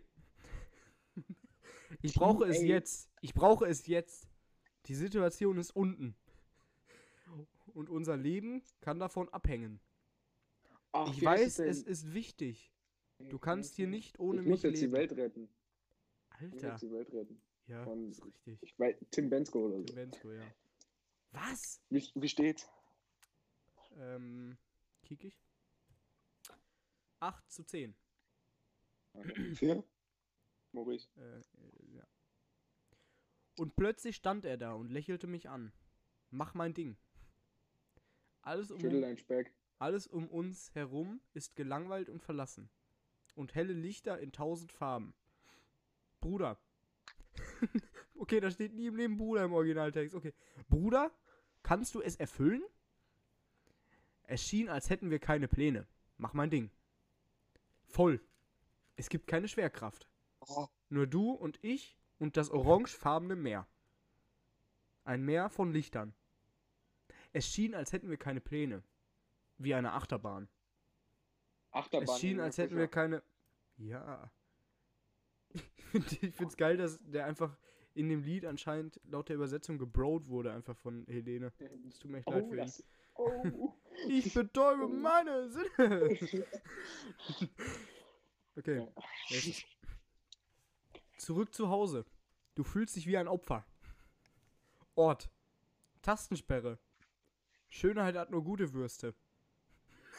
Ich 2.03 2.15
brauche 2.15 2.45
es 2.45 2.63
jetzt. 2.63 3.11
Ich 3.27 3.35
brauche 3.35 3.67
es 3.67 3.89
jetzt. 3.89 4.29
Die 4.87 4.95
Situation 4.95 5.59
ist 5.59 5.73
unten. 5.73 6.15
Und 7.75 7.91
unser 7.91 8.17
Leben 8.17 8.63
kann 8.81 9.01
davon 9.01 9.29
abhängen. 9.31 9.81
Ach, 10.93 11.11
Ich 11.13 11.25
weiß, 11.25 11.59
es 11.59 11.83
ist 11.83 12.15
wichtig. 12.15 12.73
Du 13.19 13.41
kannst 13.41 13.75
hier 13.75 13.89
nicht 13.89 14.21
ohne 14.21 14.43
ich 14.43 14.47
mich 14.47 14.51
muss 14.53 14.63
jetzt 14.63 14.81
leben. 14.81 14.93
die 14.93 14.97
Welt 14.97 15.13
retten. 15.17 15.49
Ich 16.37 16.41
muss 16.43 16.53
Alter. 16.53 16.69
jetzt 16.71 16.83
die 16.83 16.93
Welt 16.93 17.13
retten. 17.13 17.43
Ja, 17.67 17.83
von- 17.83 18.09
ist 18.11 18.25
richtig. 18.25 18.59
Ich 18.63 18.79
weiß, 18.79 18.95
Tim 19.11 19.29
Bensko 19.29 19.59
oder 19.67 19.75
Tim 19.79 19.89
so. 19.89 19.95
Bensko, 19.97 20.33
ja. 20.33 20.55
Was? 21.33 21.81
Wie, 21.91 22.09
wie 22.15 22.29
steht's? 22.29 22.71
Ähm, 23.97 24.57
kick 25.03 25.25
ich. 25.25 25.37
8 27.19 27.51
zu 27.51 27.65
10. 27.65 27.97
Für? 29.55 29.83
Maurice. 30.71 31.09
Äh, 31.17 31.39
äh, 31.39 31.97
ja. 31.97 32.07
Und 33.57 33.75
plötzlich 33.77 34.17
stand 34.17 34.45
er 34.45 34.57
da 34.57 34.73
und 34.73 34.91
lächelte 34.91 35.27
mich 35.27 35.49
an. 35.49 35.73
Mach 36.31 36.55
mein 36.55 36.75
Ding. 36.75 36.97
Alles 38.43 38.71
um, 38.71 38.81
alles 39.79 40.07
um 40.07 40.29
uns 40.29 40.75
herum 40.75 41.21
ist 41.33 41.57
gelangweilt 41.57 42.09
und 42.09 42.23
verlassen. 42.23 42.69
Und 43.35 43.55
helle 43.55 43.73
Lichter 43.73 44.19
in 44.21 44.33
tausend 44.33 44.73
Farben. 44.73 45.15
Bruder. 46.21 46.59
okay, 48.15 48.41
da 48.41 48.51
steht 48.51 48.75
nie 48.75 48.87
im 48.87 48.97
Leben 48.97 49.17
Bruder 49.17 49.45
im 49.45 49.53
Originaltext. 49.53 50.15
Okay. 50.15 50.33
Bruder, 50.69 51.11
kannst 51.63 51.95
du 51.95 52.01
es 52.01 52.17
erfüllen? 52.17 52.63
Es 54.25 54.43
schien, 54.43 54.69
als 54.69 54.91
hätten 54.91 55.11
wir 55.11 55.19
keine 55.19 55.49
Pläne. 55.49 55.87
Mach 56.17 56.33
mein 56.33 56.51
Ding. 56.51 56.71
Voll. 57.85 58.21
Es 58.97 59.09
gibt 59.09 59.27
keine 59.27 59.49
Schwerkraft. 59.49 60.09
Oh, 60.41 60.67
Nur 60.89 61.07
du 61.07 61.33
und 61.33 61.59
ich 61.63 61.99
und 62.19 62.37
das 62.37 62.51
orangefarbene 62.51 63.37
Meer. 63.37 63.67
Ein 65.05 65.23
Meer 65.25 65.49
von 65.49 65.73
Lichtern. 65.73 66.15
Es 67.33 67.47
schien, 67.47 67.75
als 67.75 67.93
hätten 67.93 68.09
wir 68.11 68.17
keine 68.17 68.41
Pläne. 68.41 68.83
Wie 69.59 69.75
eine 69.75 69.93
Achterbahn. 69.93 70.49
Achterbahn. 71.71 72.09
Es 72.09 72.21
schien, 72.21 72.41
als 72.41 72.59
hätten 72.59 72.77
wir 72.77 72.89
keine. 72.89 73.23
Ja. 73.79 74.31
Ich 75.53 75.63
finde 76.19 76.33
find's 76.33 76.57
geil, 76.57 76.77
dass 76.77 76.99
der 77.05 77.27
einfach 77.27 77.57
in 77.95 78.09
dem 78.09 78.23
Lied 78.23 78.45
anscheinend 78.45 79.01
laut 79.05 79.29
der 79.29 79.37
Übersetzung 79.37 79.79
gebrot 79.79 80.29
wurde, 80.29 80.53
einfach 80.53 80.77
von 80.77 81.07
Helene. 81.07 81.53
Es 81.89 81.99
tut 81.99 82.11
mir 82.11 82.19
echt 82.19 82.29
leid 82.29 82.45
Oh, 82.45 82.51
für 82.51 82.59
ihn. 83.49 83.55
oh. 83.55 83.73
Ich 84.09 84.35
betäube 84.35 84.89
meine 84.89 85.49
Sinne. 85.49 86.19
okay. 88.57 88.87
Zurück 91.17 91.55
zu 91.55 91.69
Hause. 91.69 92.05
Du 92.55 92.65
fühlst 92.65 92.97
dich 92.97 93.07
wie 93.07 93.17
ein 93.17 93.29
Opfer. 93.29 93.65
Ort. 94.95 95.31
Tastensperre. 96.03 96.79
Schönheit 97.69 98.17
hat 98.17 98.31
nur 98.31 98.45
gute 98.45 98.73
Würste. 98.73 99.15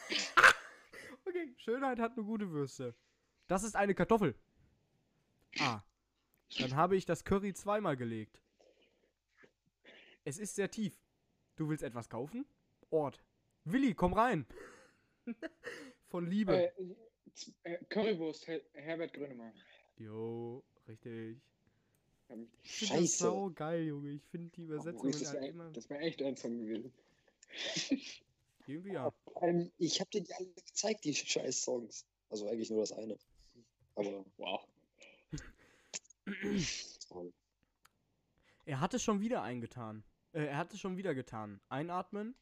okay, 1.26 1.54
Schönheit 1.56 1.98
hat 1.98 2.16
nur 2.16 2.26
gute 2.26 2.50
Würste. 2.50 2.94
Das 3.46 3.64
ist 3.64 3.76
eine 3.76 3.94
Kartoffel. 3.94 4.34
Ah. 5.58 5.82
Dann 6.58 6.76
habe 6.76 6.96
ich 6.96 7.06
das 7.06 7.24
Curry 7.24 7.54
zweimal 7.54 7.96
gelegt. 7.96 8.40
Es 10.24 10.38
ist 10.38 10.54
sehr 10.54 10.70
tief. 10.70 11.00
Du 11.56 11.68
willst 11.68 11.82
etwas 11.82 12.08
kaufen? 12.08 12.46
Ort. 12.90 13.22
Willi, 13.64 13.94
komm 13.94 14.12
rein. 14.12 14.46
Von 16.08 16.26
Liebe. 16.26 16.72
Äh, 16.76 16.94
äh, 17.64 17.84
Currywurst, 17.86 18.46
Her 18.46 18.60
Herbert 18.72 19.12
Grönemeyer. 19.12 19.52
Jo, 19.96 20.64
richtig. 20.88 21.36
Hab 22.28 22.38
ich- 22.38 22.70
find 22.70 22.90
das 22.90 22.98
Scheiße. 22.98 23.16
sau 23.24 23.50
geil, 23.50 23.84
Junge. 23.86 24.10
Ich 24.10 24.22
finde 24.30 24.50
die 24.56 24.62
Übersetzung 24.62 25.10
Das 25.10 25.24
halt 25.26 25.34
wäre 25.34 25.46
immer 25.48 25.74
wär 25.74 26.00
echt 26.00 26.22
ein 26.22 26.36
Song 26.36 26.58
gewesen. 26.58 26.92
irgendwie 28.66 28.92
ja. 28.92 29.12
Ähm, 29.40 29.70
ich 29.78 30.00
habe 30.00 30.10
dir 30.10 30.22
die 30.22 30.34
alle 30.34 30.46
gezeigt, 30.48 31.04
die 31.04 31.14
scheiß 31.14 31.62
Songs. 31.62 32.04
Also 32.30 32.48
eigentlich 32.48 32.70
nur 32.70 32.80
das 32.80 32.92
eine. 32.92 33.16
Aber 33.94 34.24
Wow. 34.36 34.66
Er 38.66 38.80
hat 38.80 38.92
es 38.94 39.02
schon 39.02 39.20
wieder 39.20 39.42
eingetan. 39.42 40.04
Äh, 40.32 40.44
er 40.46 40.58
hat 40.58 40.72
es 40.74 40.80
schon 40.80 40.96
wieder 40.98 41.14
getan. 41.14 41.58
Einatmen. 41.70 42.34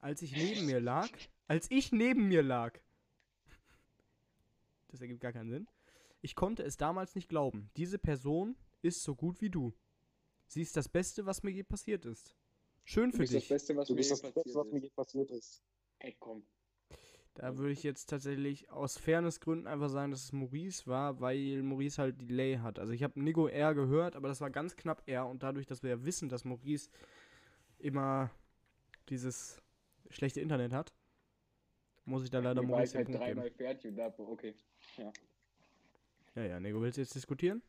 Als 0.00 0.20
ich 0.20 0.32
neben 0.36 0.66
mir 0.66 0.80
lag. 0.80 1.08
Als 1.48 1.70
ich 1.70 1.92
neben 1.92 2.28
mir 2.28 2.42
lag. 2.42 2.78
Das 4.92 5.00
ergibt 5.00 5.20
gar 5.20 5.32
keinen 5.32 5.50
Sinn. 5.50 5.66
Ich 6.20 6.36
konnte 6.36 6.62
es 6.62 6.76
damals 6.76 7.14
nicht 7.14 7.28
glauben. 7.28 7.70
Diese 7.76 7.98
Person 7.98 8.56
ist 8.82 9.02
so 9.02 9.14
gut 9.16 9.40
wie 9.40 9.50
du. 9.50 9.72
Sie 10.46 10.62
ist 10.62 10.76
das 10.76 10.88
Beste, 10.88 11.26
was 11.26 11.42
mir 11.42 11.50
je 11.50 11.62
passiert 11.64 12.04
ist. 12.04 12.36
Schön 12.84 13.10
Du 13.10 13.16
für 13.16 13.22
bist 13.22 13.34
das 13.34 13.42
dich. 13.42 13.48
Beste, 13.48 13.74
was 13.76 13.88
Du 13.88 13.94
mir 13.94 13.96
bist 13.96 14.10
je 14.10 14.10
das 14.10 14.22
Beste, 14.22 14.34
passiert 14.34 14.54
was 14.54 14.70
mir 14.70 14.78
ist. 14.78 14.82
je 14.82 14.90
passiert 14.90 15.30
ist. 15.30 15.62
Ey, 15.98 16.14
komm. 16.18 16.44
Da 17.34 17.56
würde 17.56 17.72
ich 17.72 17.82
jetzt 17.82 18.10
tatsächlich 18.10 18.70
aus 18.70 18.98
Fairnessgründen 18.98 19.66
einfach 19.66 19.88
sagen, 19.88 20.10
dass 20.10 20.24
es 20.24 20.32
Maurice 20.32 20.86
war, 20.86 21.20
weil 21.20 21.62
Maurice 21.62 21.96
halt 22.02 22.20
Delay 22.20 22.58
hat. 22.58 22.78
Also 22.78 22.92
ich 22.92 23.02
habe 23.02 23.18
Nico 23.18 23.46
R 23.48 23.74
gehört, 23.74 24.16
aber 24.16 24.28
das 24.28 24.42
war 24.42 24.50
ganz 24.50 24.76
knapp 24.76 25.02
R 25.08 25.26
und 25.26 25.42
dadurch, 25.42 25.66
dass 25.66 25.82
wir 25.82 25.90
ja 25.90 26.04
wissen, 26.04 26.28
dass 26.28 26.44
Maurice 26.44 26.90
immer 27.78 28.30
dieses 29.08 29.62
schlechte 30.10 30.42
Internet 30.42 30.74
hat, 30.74 30.92
muss 32.04 32.22
ich 32.24 32.30
da 32.30 32.40
leider 32.40 32.62
Maurice 32.62 32.98
halt 32.98 33.06
Punkt 33.06 33.24
geben. 33.24 33.40
dreimal 33.40 33.50
fertig 33.50 33.90
und 33.90 33.96
da, 33.96 34.14
okay. 34.18 34.54
Ja, 34.96 36.42
ja, 36.44 36.60
Nico, 36.60 36.80
willst 36.80 36.96
du 36.96 37.02
jetzt 37.02 37.14
diskutieren? 37.14 37.62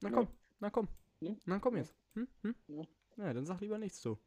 Na 0.00 0.10
Ja. 0.10 0.14
komm, 0.16 0.28
na 0.60 0.70
komm. 0.70 0.88
Ja. 1.20 1.34
Na 1.46 1.58
komm 1.58 1.76
jetzt. 1.76 1.94
Hm? 2.14 2.28
Hm? 2.42 2.54
Ja. 2.68 2.82
Ja, 3.16 3.32
dann 3.32 3.46
sag 3.46 3.60
lieber 3.60 3.78
nichts 3.78 4.00
zu. 4.00 4.18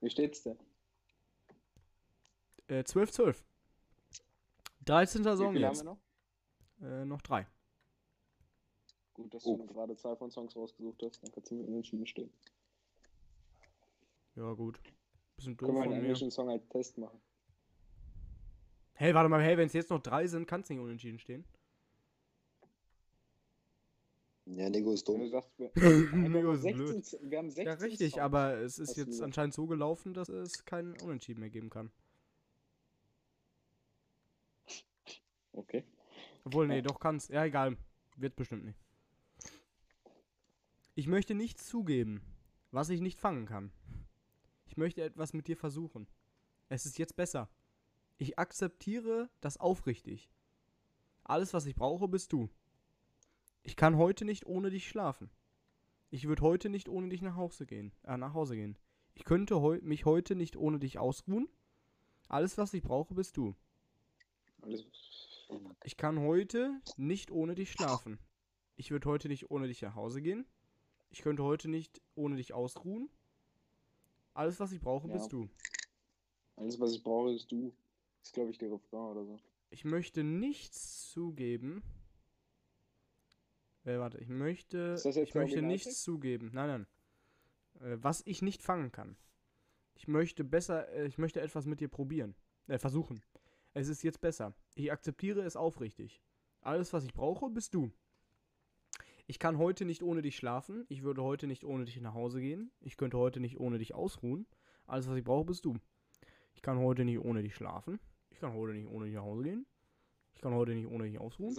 Wie 0.00 0.10
steht's 0.10 0.42
denn? 0.42 0.58
Äh, 2.68 2.84
12, 2.84 3.10
12. 3.12 3.44
13. 4.84 5.24
Wie 5.24 5.36
Song 5.36 5.52
viele 5.52 5.66
haben 5.66 5.74
jetzt. 5.74 5.84
wir 5.84 5.84
noch? 5.84 5.98
Äh, 6.82 7.04
noch 7.04 7.22
drei. 7.22 7.46
Gut, 9.14 9.32
dass 9.32 9.46
Oh. 9.46 9.56
du 9.56 9.62
eine 9.62 9.72
gerade 9.72 9.96
Zahl 9.96 10.16
von 10.16 10.30
Songs 10.30 10.54
rausgesucht 10.54 11.02
hast, 11.02 11.22
dann 11.22 11.32
kannst 11.32 11.50
du 11.50 11.54
mit 11.56 11.66
unentschieden 11.66 12.06
stehen. 12.06 12.30
Ja, 14.34 14.52
gut. 14.52 14.78
Bisschen 15.36 15.56
doof 15.56 15.66
Können 15.68 15.78
wir 15.78 15.84
einen 15.84 16.00
englischen 16.00 16.30
Song 16.30 16.50
als 16.50 16.68
Test 16.68 16.98
machen? 16.98 17.18
Hey, 18.96 19.14
warte 19.14 19.28
mal, 19.28 19.42
hey, 19.42 19.56
wenn 19.56 19.66
es 19.66 19.72
jetzt 19.74 19.90
noch 19.90 20.02
drei 20.02 20.26
sind, 20.26 20.46
kann 20.46 20.62
es 20.62 20.68
nicht 20.70 20.78
unentschieden 20.80 21.18
stehen. 21.18 21.44
Ja, 24.46 24.70
Nego 24.70 24.92
ist 24.92 25.06
Wenn 25.06 25.20
du 25.20 25.24
dumm. 25.24 25.30
sagst, 25.30 25.58
wir, 25.58 25.70
Nico 26.12 26.52
haben 26.52 26.54
ist 26.54 26.70
blöd. 26.70 27.04
16, 27.04 27.30
wir 27.30 27.38
haben 27.38 27.50
16 27.50 27.66
Ja, 27.66 27.74
richtig, 27.74 28.14
Songs. 28.14 28.22
aber 28.22 28.58
es 28.58 28.78
ist 28.78 28.96
jetzt 28.96 29.20
anscheinend 29.22 29.54
so 29.54 29.66
gelaufen, 29.66 30.14
dass 30.14 30.28
es 30.28 30.64
keinen 30.64 30.94
Unentschieden 30.96 31.40
mehr 31.40 31.50
geben 31.50 31.70
kann. 31.70 31.90
Okay. 35.52 35.84
Obwohl, 36.44 36.66
nee, 36.68 36.82
doch 36.82 36.98
kann's. 37.00 37.28
Ja, 37.28 37.44
egal. 37.44 37.76
Wird 38.16 38.36
bestimmt 38.36 38.64
nicht. 38.64 38.78
Ich 40.96 41.06
möchte 41.06 41.34
nichts 41.34 41.66
zugeben, 41.66 42.22
was 42.72 42.88
ich 42.88 43.00
nicht 43.00 43.20
fangen 43.20 43.46
kann. 43.46 43.70
Ich 44.66 44.76
möchte 44.76 45.02
etwas 45.02 45.32
mit 45.32 45.46
dir 45.48 45.56
versuchen. 45.56 46.06
Es 46.68 46.86
ist 46.86 46.98
jetzt 46.98 47.16
besser. 47.16 47.48
Ich 48.18 48.38
akzeptiere 48.38 49.28
das 49.40 49.58
aufrichtig. 49.58 50.30
Alles, 51.24 51.52
was 51.54 51.66
ich 51.66 51.74
brauche, 51.74 52.08
bist 52.08 52.32
du. 52.32 52.48
Ich 53.62 53.76
kann 53.76 53.96
heute 53.96 54.24
nicht 54.24 54.46
ohne 54.46 54.70
dich 54.70 54.88
schlafen. 54.88 55.30
Ich 56.10 56.26
würde 56.28 56.42
heute 56.42 56.68
nicht 56.70 56.88
ohne 56.88 57.08
dich 57.08 57.20
nach 57.20 57.36
Hause 57.36 57.66
gehen. 57.66 57.92
Äh, 58.04 58.16
nach 58.16 58.32
Hause 58.32 58.54
gehen. 58.56 58.78
Ich 59.14 59.24
könnte 59.24 59.60
heu 59.60 59.80
mich 59.82 60.04
heute 60.04 60.34
nicht 60.36 60.56
ohne 60.56 60.78
dich 60.78 60.98
ausruhen. 60.98 61.48
Alles, 62.28 62.56
was 62.58 62.72
ich 62.74 62.82
brauche, 62.82 63.14
bist 63.14 63.36
du. 63.36 63.54
Ich 65.84 65.96
kann 65.96 66.20
heute 66.20 66.80
nicht 66.96 67.30
ohne 67.30 67.54
dich 67.54 67.72
schlafen. 67.72 68.18
Ich 68.76 68.90
würde 68.90 69.08
heute 69.08 69.28
nicht 69.28 69.50
ohne 69.50 69.68
dich 69.68 69.82
nach 69.82 69.94
Hause 69.94 70.22
gehen. 70.22 70.46
Ich 71.10 71.22
könnte 71.22 71.42
heute 71.44 71.68
nicht 71.68 72.00
ohne 72.14 72.36
dich 72.36 72.52
ausruhen. 72.52 73.08
Alles, 74.34 74.60
was 74.60 74.72
ich 74.72 74.80
brauche, 74.80 75.08
Ja. 75.08 75.14
bist 75.14 75.32
du. 75.32 75.48
alles, 76.56 76.78
was 76.80 76.92
ich 76.92 77.02
brauche, 77.02 77.32
ist 77.32 77.50
du. 77.50 77.72
Ist, 78.26 78.34
glaube 78.34 78.50
ich, 78.50 78.58
der 78.58 78.72
Refrain 78.72 79.16
oder 79.16 79.24
so. 79.24 79.38
Ich 79.70 79.84
möchte 79.84 80.24
nichts 80.24 81.08
zugeben. 81.10 81.82
Äh, 83.84 83.98
warte, 83.98 84.18
ich 84.18 84.28
möchte. 84.28 84.96
Ich 85.04 85.34
möchte 85.34 85.62
nichts 85.62 86.02
zugeben. 86.02 86.50
Nein, 86.52 86.68
nein. 86.68 86.86
Äh, 87.80 87.98
was 88.02 88.22
ich 88.26 88.42
nicht 88.42 88.62
fangen 88.62 88.90
kann. 88.92 89.16
Ich 89.94 90.08
möchte 90.08 90.44
besser. 90.44 90.88
Äh, 90.88 91.06
ich 91.06 91.18
möchte 91.18 91.40
etwas 91.40 91.66
mit 91.66 91.80
dir 91.80 91.88
probieren. 91.88 92.34
Äh, 92.66 92.78
versuchen. 92.78 93.22
Es 93.74 93.88
ist 93.88 94.02
jetzt 94.02 94.20
besser. 94.20 94.54
Ich 94.74 94.90
akzeptiere 94.90 95.42
es 95.42 95.56
aufrichtig. 95.56 96.20
Alles, 96.60 96.92
was 96.92 97.04
ich 97.04 97.14
brauche, 97.14 97.48
bist 97.50 97.74
du. 97.74 97.92
Ich 99.28 99.38
kann 99.38 99.58
heute 99.58 99.84
nicht 99.84 100.02
ohne 100.02 100.22
dich 100.22 100.36
schlafen. 100.36 100.84
Ich 100.88 101.02
würde 101.02 101.22
heute 101.22 101.46
nicht 101.46 101.64
ohne 101.64 101.84
dich 101.84 102.00
nach 102.00 102.14
Hause 102.14 102.40
gehen. 102.40 102.72
Ich 102.80 102.96
könnte 102.96 103.18
heute 103.18 103.40
nicht 103.40 103.58
ohne 103.58 103.78
dich 103.78 103.94
ausruhen. 103.94 104.46
Alles, 104.86 105.08
was 105.08 105.16
ich 105.16 105.24
brauche, 105.24 105.44
bist 105.44 105.64
du. 105.64 105.76
Ich 106.54 106.62
kann 106.62 106.78
heute 106.78 107.04
nicht 107.04 107.18
ohne 107.18 107.42
dich 107.42 107.54
schlafen. 107.54 108.00
Ich 108.36 108.40
kann 108.40 108.52
heute 108.52 108.74
nicht 108.74 108.86
ohne 108.90 109.06
dich 109.06 109.14
nach 109.14 109.22
Hause 109.22 109.44
gehen. 109.44 109.66
Ich 110.34 110.42
kann 110.42 110.52
heute 110.52 110.74
nicht 110.74 110.86
ohne 110.88 111.04
dich 111.04 111.18
ausruhen. 111.18 111.56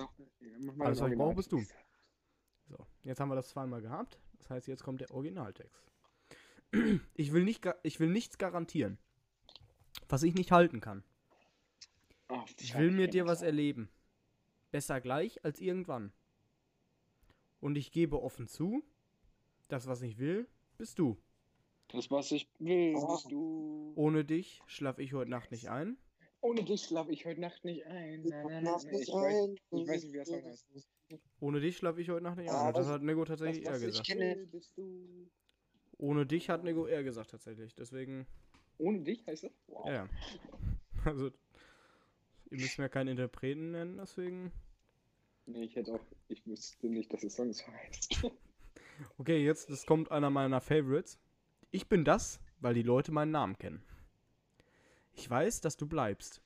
Alles, 0.77 1.01
was 1.01 1.11
ich 1.11 1.17
brauche, 1.17 1.33
bist 1.35 1.51
du. 1.51 1.59
So, 2.67 2.77
jetzt 3.01 3.19
haben 3.19 3.29
wir 3.29 3.35
das 3.35 3.49
zweimal 3.49 3.81
gehabt. 3.81 4.19
Das 4.37 4.51
heißt, 4.51 4.67
jetzt 4.67 4.83
kommt 4.83 5.01
der 5.01 5.09
Originaltext. 5.11 5.83
Ich 7.15 7.31
will, 7.33 7.45
nicht, 7.45 7.67
ich 7.81 7.99
will 7.99 8.11
nichts 8.11 8.37
garantieren, 8.37 8.99
was 10.07 10.21
ich 10.21 10.35
nicht 10.35 10.51
halten 10.51 10.79
kann. 10.79 11.03
Ich 12.59 12.77
will 12.77 12.91
mir 12.91 13.07
dir 13.07 13.25
was 13.25 13.41
erleben. 13.41 13.89
Besser 14.69 15.01
gleich 15.01 15.43
als 15.43 15.59
irgendwann. 15.59 16.11
Und 17.59 17.75
ich 17.75 17.91
gebe 17.91 18.21
offen 18.21 18.47
zu, 18.47 18.83
das, 19.67 19.87
was 19.87 20.03
ich 20.03 20.19
will, 20.19 20.47
bist 20.77 20.99
du. 20.99 21.17
Das, 21.87 22.11
was 22.11 22.31
ich 22.33 22.47
will, 22.59 22.93
Oh. 22.97 23.13
bist 23.13 23.31
du. 23.31 23.93
Ohne 23.95 24.23
dich 24.25 24.61
schlaf 24.67 24.99
ich 24.99 25.13
heute 25.13 25.31
Nacht 25.31 25.49
nicht 25.49 25.69
ein. 25.69 25.97
Ohne 26.47 26.63
dich 26.63 26.83
schlafe 26.83 27.11
ich 27.11 27.25
heute 27.25 27.41
Nacht 27.41 27.65
nicht 27.65 27.85
ein. 27.85 28.21
Nein, 28.21 28.29
nein, 28.29 28.45
nein, 28.47 28.63
Lass 28.63 28.83
nein. 28.85 28.93
mich 28.93 29.07
Ich 29.09 29.13
weiß, 29.13 29.49
ich 29.71 29.87
weiß 29.87 30.03
nicht, 30.03 30.13
wie 30.13 30.25
Song 30.25 30.43
heißt. 30.45 30.67
Ohne 31.39 31.59
dich 31.59 31.77
schlaf 31.77 31.97
ich 31.97 32.09
heute 32.09 32.23
Nacht 32.23 32.37
nicht 32.37 32.49
ein. 32.49 32.73
Das 32.73 32.85
das- 32.85 32.87
hat 32.87 33.01
Nego 33.03 33.25
Das, 33.25 33.39
tatsächlich 33.39 33.65
eher 33.65 33.79
gesagt. 33.79 34.13
Ohne 35.97 36.25
dich 36.25 36.49
hat 36.49 36.63
Nego 36.63 36.87
eher 36.87 37.03
gesagt 37.03 37.31
tatsächlich. 37.31 37.73
Deswegen, 37.75 38.25
Ohne 38.77 39.01
dich 39.01 39.25
heißt 39.27 39.43
das? 39.43 39.51
Wow. 39.67 39.87
ja. 39.87 40.07
Also, 41.05 41.27
ihr 42.49 42.57
müsst 42.59 42.79
mir 42.79 42.89
keinen 42.89 43.09
Interpreten 43.09 43.71
nennen, 43.71 43.97
deswegen. 43.97 44.51
Nee, 45.45 45.63
ich 45.65 45.75
hätte 45.75 45.93
auch, 45.93 46.05
ich 46.27 46.45
wüsste 46.45 46.87
nicht, 46.87 47.13
dass 47.13 47.21
der 47.21 47.29
Song 47.29 47.53
so 47.53 47.65
heißt. 47.67 48.25
Okay, 49.17 49.45
jetzt, 49.45 49.69
das 49.69 49.85
kommt 49.85 50.11
einer 50.11 50.29
meiner 50.29 50.59
Favorites. 50.59 51.19
Ich 51.71 51.87
bin 51.87 52.03
das, 52.03 52.41
weil 52.59 52.73
die 52.73 52.81
Leute 52.81 53.11
meinen 53.11 53.31
Namen 53.31 53.57
kennen. 53.57 53.83
Ich 55.17 55.27
weiß, 55.27 55.61
dass 55.61 55.77
du 55.77 55.87
bleibst. 55.87 56.43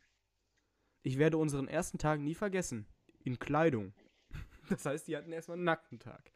Ich 1.03 1.17
werde 1.17 1.37
unseren 1.37 1.67
ersten 1.67 1.97
Tag 1.97 2.21
nie 2.21 2.35
vergessen. 2.35 2.87
In 3.23 3.37
Kleidung. 3.37 3.93
Das 4.69 4.85
heißt, 4.85 5.07
die 5.09 5.17
hatten 5.17 5.33
erstmal 5.33 5.57
einen 5.57 5.65
nackten 5.65 5.99
Tag. 5.99 6.31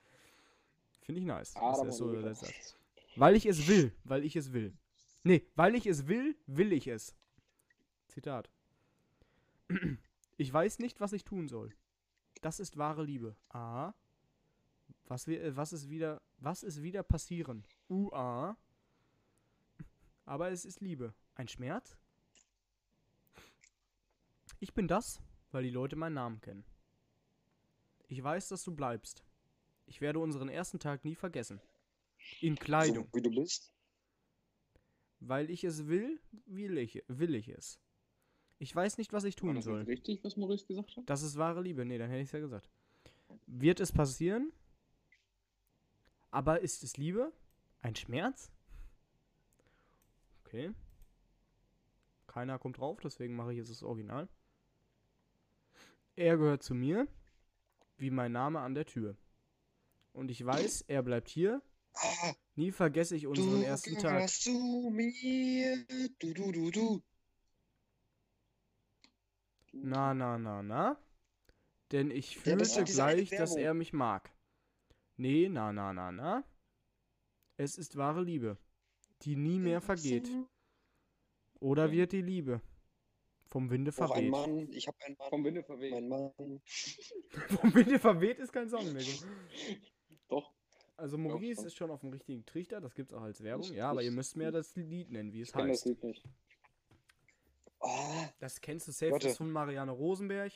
Finde 0.99 1.21
ich 1.21 1.25
nice. 1.25 1.55
Ah, 1.55 1.69
dass 1.69 1.77
da 1.77 1.83
war 1.83 1.88
es 1.88 1.97
so 1.97 2.11
übersetzt 2.11 2.43
hat. 2.43 2.77
Weil 3.15 3.36
ich 3.38 3.45
es 3.45 3.65
will. 3.67 3.93
Weil 4.03 4.25
ich 4.25 4.36
es 4.36 4.51
will. 4.51 4.77
Nee, 5.23 5.47
weil 5.55 5.75
ich 5.75 5.86
es 5.86 6.07
will, 6.07 6.36
will 6.45 6.73
ich 6.73 6.88
es. 6.88 7.15
Zitat. 8.07 8.51
Ich 10.38 10.51
weiß 10.51 10.79
nicht, 10.79 10.99
was 10.99 11.13
ich 11.13 11.23
tun 11.23 11.47
soll. 11.47 11.73
Das 12.41 12.59
ist 12.59 12.75
wahre 12.75 13.05
Liebe. 13.05 13.38
A. 13.47 13.93
Was, 15.05 15.27
wir, 15.27 15.41
äh, 15.41 15.55
was, 15.55 15.71
ist 15.71 15.89
wieder, 15.89 16.21
was 16.39 16.61
ist 16.61 16.83
wieder 16.83 17.03
passieren? 17.03 17.63
UA. 17.88 18.57
Aber 20.25 20.51
es 20.51 20.65
ist 20.65 20.81
Liebe. 20.81 21.13
Ein 21.36 21.47
Schmerz? 21.47 21.97
Ich 24.59 24.73
bin 24.73 24.87
das, 24.87 25.21
weil 25.51 25.63
die 25.63 25.69
Leute 25.69 25.95
meinen 25.95 26.13
Namen 26.13 26.41
kennen. 26.41 26.65
Ich 28.07 28.23
weiß, 28.23 28.49
dass 28.49 28.63
du 28.63 28.73
bleibst. 28.75 29.23
Ich 29.87 30.01
werde 30.01 30.19
unseren 30.19 30.49
ersten 30.49 30.79
Tag 30.79 31.03
nie 31.05 31.15
vergessen. 31.15 31.59
In 32.41 32.55
Kleidung. 32.55 33.07
So 33.11 33.17
wie 33.17 33.21
du 33.21 33.29
bist. 33.31 33.71
Weil 35.19 35.49
ich 35.49 35.63
es 35.63 35.87
will, 35.87 36.19
will 36.45 36.77
ich, 36.77 37.03
will 37.07 37.35
ich 37.35 37.49
es. 37.49 37.79
Ich 38.57 38.75
weiß 38.75 38.97
nicht, 38.97 39.11
was 39.11 39.23
ich 39.23 39.35
War 39.35 39.41
tun 39.41 39.55
das 39.55 39.65
soll. 39.65 39.81
richtig, 39.83 40.23
was 40.23 40.37
Maurice 40.37 40.65
gesagt 40.65 40.95
hat? 40.95 41.09
Das 41.09 41.21
ist 41.23 41.37
wahre 41.37 41.61
Liebe. 41.61 41.83
Nee, 41.85 41.97
dann 41.97 42.09
hätte 42.09 42.21
ich 42.21 42.27
es 42.29 42.31
ja 42.31 42.39
gesagt. 42.39 42.69
Wird 43.47 43.79
es 43.79 43.91
passieren? 43.91 44.51
Aber 46.31 46.61
ist 46.61 46.83
es 46.83 46.97
Liebe? 46.97 47.31
Ein 47.81 47.95
Schmerz? 47.95 48.51
Okay. 50.45 50.71
Keiner 52.27 52.59
kommt 52.59 52.77
drauf, 52.77 52.99
deswegen 53.01 53.35
mache 53.35 53.51
ich 53.51 53.57
jetzt 53.57 53.69
das 53.71 53.83
Original. 53.83 54.27
Er 56.16 56.38
gehört 56.38 56.63
zu 56.63 56.74
mir, 56.74 57.07
wie 57.97 58.09
mein 58.09 58.32
Name 58.32 58.59
an 58.59 58.74
der 58.74 58.86
Tür. 58.86 59.18
Und 60.13 60.32
ich 60.32 60.45
weiß, 60.45 60.82
er 60.88 61.03
bleibt 61.03 61.28
hier. 61.30 61.61
Nie 62.55 62.72
vergesse 62.72 63.16
ich 63.16 63.28
unseren 63.28 63.61
du 63.61 63.66
ersten 63.66 63.97
Tag. 63.97 64.30
zu 64.30 64.89
mir. 64.91 65.86
Du, 66.20 66.34
du, 66.34 66.51
du, 66.51 66.72
du. 66.72 67.03
Na, 69.74 70.13
na, 70.13 70.38
na, 70.38 70.63
na. 70.63 70.97
Denn 71.91 72.11
ich 72.11 72.36
Ja, 72.36 72.41
fühlte 72.41 72.74
eine 72.76 72.84
gleich, 72.86 73.30
dass 73.30 73.55
er 73.55 73.74
mich 73.74 73.93
mag. 73.93 74.32
Nee, 75.18 75.49
na, 75.49 75.74
na, 75.74 75.93
na, 75.93 76.11
na. 76.11 76.43
Es 77.57 77.78
ist 77.78 77.97
wahre 77.97 78.24
Liebe, 78.24 78.57
die 79.22 79.36
nie 79.36 79.59
mehr 79.59 79.82
vergeht. 79.82 80.30
Oder 81.59 81.91
wird 81.91 82.11
die 82.11 82.22
Liebe 82.22 82.61
vom 83.55 83.69
Winde 83.69 83.89
Auch 83.99 84.11
ein 84.11 84.29
verweht? 84.29 84.31
Mann, 84.31 84.69
ich 84.73 84.85
habe 84.85 84.97
einen 85.05 85.15
Mann, 85.17 85.29
Vom 85.29 85.45
Winde 85.45 85.63
verweht. 85.63 85.91
mein 85.93 86.09
Mann. 86.09 86.31
vom 87.61 87.73
Winde 87.73 87.99
verweht 87.99 88.37
ist 88.39 88.51
kein 88.51 88.67
Song 88.67 88.91
mehr. 88.91 89.01
Doch. 90.27 90.51
Also 90.97 91.17
Maurice 91.17 91.61
doch. 91.61 91.67
ist 91.67 91.75
schon 91.77 91.89
auf 91.89 92.01
dem 92.01 92.09
richtigen 92.09 92.45
Trichter, 92.45 92.81
das 92.81 92.93
gibt's 92.95 93.13
auch 93.13 93.21
als 93.21 93.41
Werbung. 93.41 93.71
Ja, 93.73 93.91
aber 93.91 94.01
ihr 94.03 94.11
müsst 94.11 94.35
mir 94.35 94.51
das 94.51 94.75
Lied 94.75 95.09
nennen, 95.09 95.31
wie 95.31 95.39
es 95.39 95.49
Ich 95.49 95.53
kenn 95.53 95.69
das 95.69 95.77
heißt. 95.77 95.85
Lied 95.85 96.03
nicht. 96.03 96.25
Oh, 97.79 98.25
Das 98.39 98.59
kennst 98.59 98.89
du 98.89 98.91
safe, 98.91 99.11
Warte. 99.13 99.23
das 99.23 99.31
ist 99.33 99.37
von 99.37 99.51
Marianne 99.51 99.91
Rosenberg. 99.93 100.51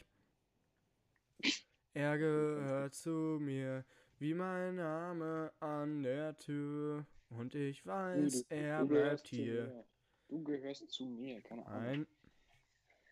Er 1.93 2.17
gehört 2.17 2.95
zu 2.95 3.09
mir, 3.39 3.85
wie 4.17 4.33
mein 4.33 4.75
Name 4.75 5.53
an 5.61 6.03
der 6.03 6.35
Tür. 6.37 7.05
Und 7.29 7.55
ich 7.55 7.85
weiß, 7.85 8.45
Du- 8.49 8.55
er 8.55 8.79
du 8.81 8.87
bleibt 8.87 9.27
hier. 9.27 9.63
mir. 9.67 9.85
Du 10.29 10.43
gehörst 10.43 10.89
zu 10.91 11.05
mir, 11.05 11.41
keine 11.41 11.65
Ahnung. 11.65 11.83
Nein. 11.83 12.07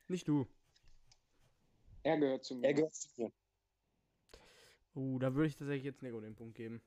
Nicht 0.08 0.28
du. 0.28 0.47
Er 2.03 2.18
gehört 2.18 2.45
zu 2.45 2.55
mir. 2.55 2.68
er 2.68 2.74
gehört 2.74 2.95
zu 2.95 3.10
mir. 3.22 3.32
Uh, 4.95 5.20
da 5.20 5.36
würde 5.36 5.47
ich 5.47 5.55
tatsächlich 5.55 5.84
jetzt 5.84 6.01
Nico 6.01 6.20
den 6.20 6.36
Punkt 6.36 6.55
geben. 6.55 6.82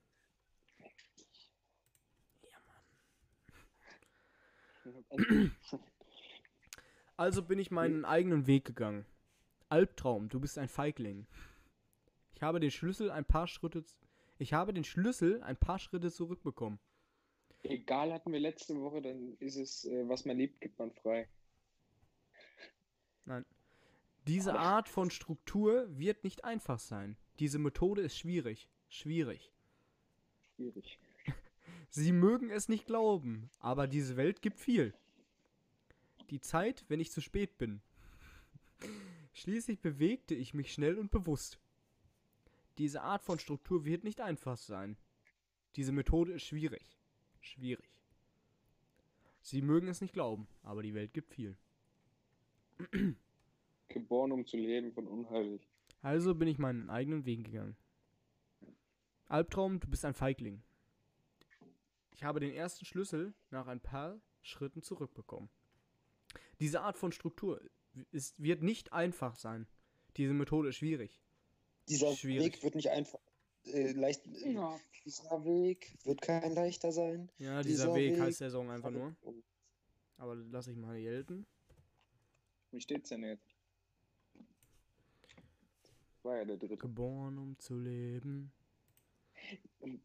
Also 7.16 7.42
bin 7.42 7.58
ich 7.58 7.70
meinen 7.70 8.06
eigenen 8.06 8.46
Weg 8.46 8.64
gegangen. 8.64 9.04
Albtraum, 9.68 10.30
du 10.30 10.40
bist 10.40 10.56
ein 10.56 10.68
Feigling. 10.68 11.26
Ich 12.32 12.40
habe 12.40 12.60
den 12.60 12.70
Schlüssel 12.70 13.10
ein 13.10 13.26
paar 13.26 13.46
Schritte. 13.46 13.84
Ich 14.38 14.54
habe 14.54 14.72
den 14.72 14.84
Schlüssel 14.84 15.42
ein 15.42 15.58
paar 15.58 15.78
Schritte 15.78 16.10
zurückbekommen. 16.10 16.78
Egal 17.62 18.14
hatten 18.14 18.32
wir 18.32 18.40
letzte 18.40 18.74
Woche, 18.80 19.02
dann 19.02 19.36
ist 19.38 19.56
es, 19.56 19.84
äh, 19.84 20.08
was 20.08 20.24
man 20.24 20.38
liebt, 20.38 20.62
gibt 20.62 20.78
man 20.78 20.92
frei. 20.92 21.28
Diese 24.26 24.58
Art 24.58 24.88
von 24.88 25.10
Struktur 25.10 25.86
wird 25.98 26.24
nicht 26.24 26.44
einfach 26.44 26.78
sein. 26.78 27.16
Diese 27.38 27.58
Methode 27.58 28.02
ist 28.02 28.18
schwierig. 28.18 28.68
Schwierig. 28.88 29.52
Schwierig. 30.56 30.98
Sie 31.88 32.12
mögen 32.12 32.50
es 32.50 32.68
nicht 32.68 32.86
glauben, 32.86 33.50
aber 33.58 33.86
diese 33.86 34.16
Welt 34.16 34.42
gibt 34.42 34.60
viel. 34.60 34.94
Die 36.30 36.40
Zeit, 36.40 36.84
wenn 36.88 37.00
ich 37.00 37.10
zu 37.10 37.20
spät 37.20 37.58
bin. 37.58 37.80
Schließlich 39.32 39.80
bewegte 39.80 40.34
ich 40.34 40.54
mich 40.54 40.72
schnell 40.72 40.98
und 40.98 41.10
bewusst. 41.10 41.58
Diese 42.78 43.02
Art 43.02 43.22
von 43.22 43.38
Struktur 43.38 43.84
wird 43.84 44.04
nicht 44.04 44.20
einfach 44.20 44.56
sein. 44.56 44.96
Diese 45.76 45.92
Methode 45.92 46.32
ist 46.32 46.44
schwierig. 46.44 46.98
Schwierig. 47.40 47.90
Sie 49.42 49.62
mögen 49.62 49.88
es 49.88 50.00
nicht 50.00 50.12
glauben, 50.12 50.46
aber 50.62 50.82
die 50.82 50.94
Welt 50.94 51.14
gibt 51.14 51.32
viel. 51.34 51.56
Geboren, 53.88 54.32
um 54.32 54.46
zu 54.46 54.56
leben, 54.56 54.92
von 54.92 55.06
unheilig. 55.06 55.66
Also 56.02 56.34
bin 56.34 56.48
ich 56.48 56.58
meinen 56.58 56.88
eigenen 56.90 57.24
Weg 57.26 57.44
gegangen. 57.44 57.76
Albtraum, 59.26 59.80
du 59.80 59.88
bist 59.88 60.04
ein 60.04 60.14
Feigling. 60.14 60.62
Ich 62.12 62.24
habe 62.24 62.40
den 62.40 62.52
ersten 62.52 62.84
Schlüssel 62.84 63.32
nach 63.50 63.66
ein 63.66 63.80
paar 63.80 64.20
Schritten 64.42 64.82
zurückbekommen. 64.82 65.48
Diese 66.60 66.80
Art 66.82 66.98
von 66.98 67.12
Struktur 67.12 67.60
ist, 68.12 68.42
wird 68.42 68.62
nicht 68.62 68.92
einfach 68.92 69.36
sein. 69.36 69.66
Diese 70.16 70.32
Methode 70.34 70.68
ist 70.70 70.76
schwierig. 70.76 71.20
Dieser 71.88 72.14
Schwierig. 72.14 72.54
Weg 72.54 72.62
wird 72.62 72.74
nicht 72.74 72.90
einfach. 72.90 73.18
Äh, 73.64 73.92
leicht, 73.92 74.26
äh, 74.26 74.52
Ja. 74.52 74.78
Dieser 75.04 75.44
Weg 75.44 75.96
wird 76.04 76.20
kein 76.20 76.52
leichter 76.54 76.92
sein. 76.92 77.30
Ja, 77.38 77.62
dieser, 77.62 77.84
Dieser 77.86 77.94
Weg, 77.94 78.12
Weg- 78.14 78.20
heißt 78.20 78.40
der 78.40 78.50
Song 78.50 78.70
einfach 78.70 78.90
nur. 78.90 79.16
Aber 80.18 80.34
lass 80.34 80.66
ich 80.68 80.76
mal 80.76 81.00
gelten. 81.00 81.46
Wie 82.72 82.80
steht's 82.80 83.08
denn 83.08 83.24
jetzt? 83.24 83.54
War 86.22 86.36
ja 86.36 86.44
der 86.44 86.56
dritte. 86.56 86.76
Geboren, 86.76 87.38
um 87.38 87.58
zu 87.58 87.76
leben. 87.78 88.52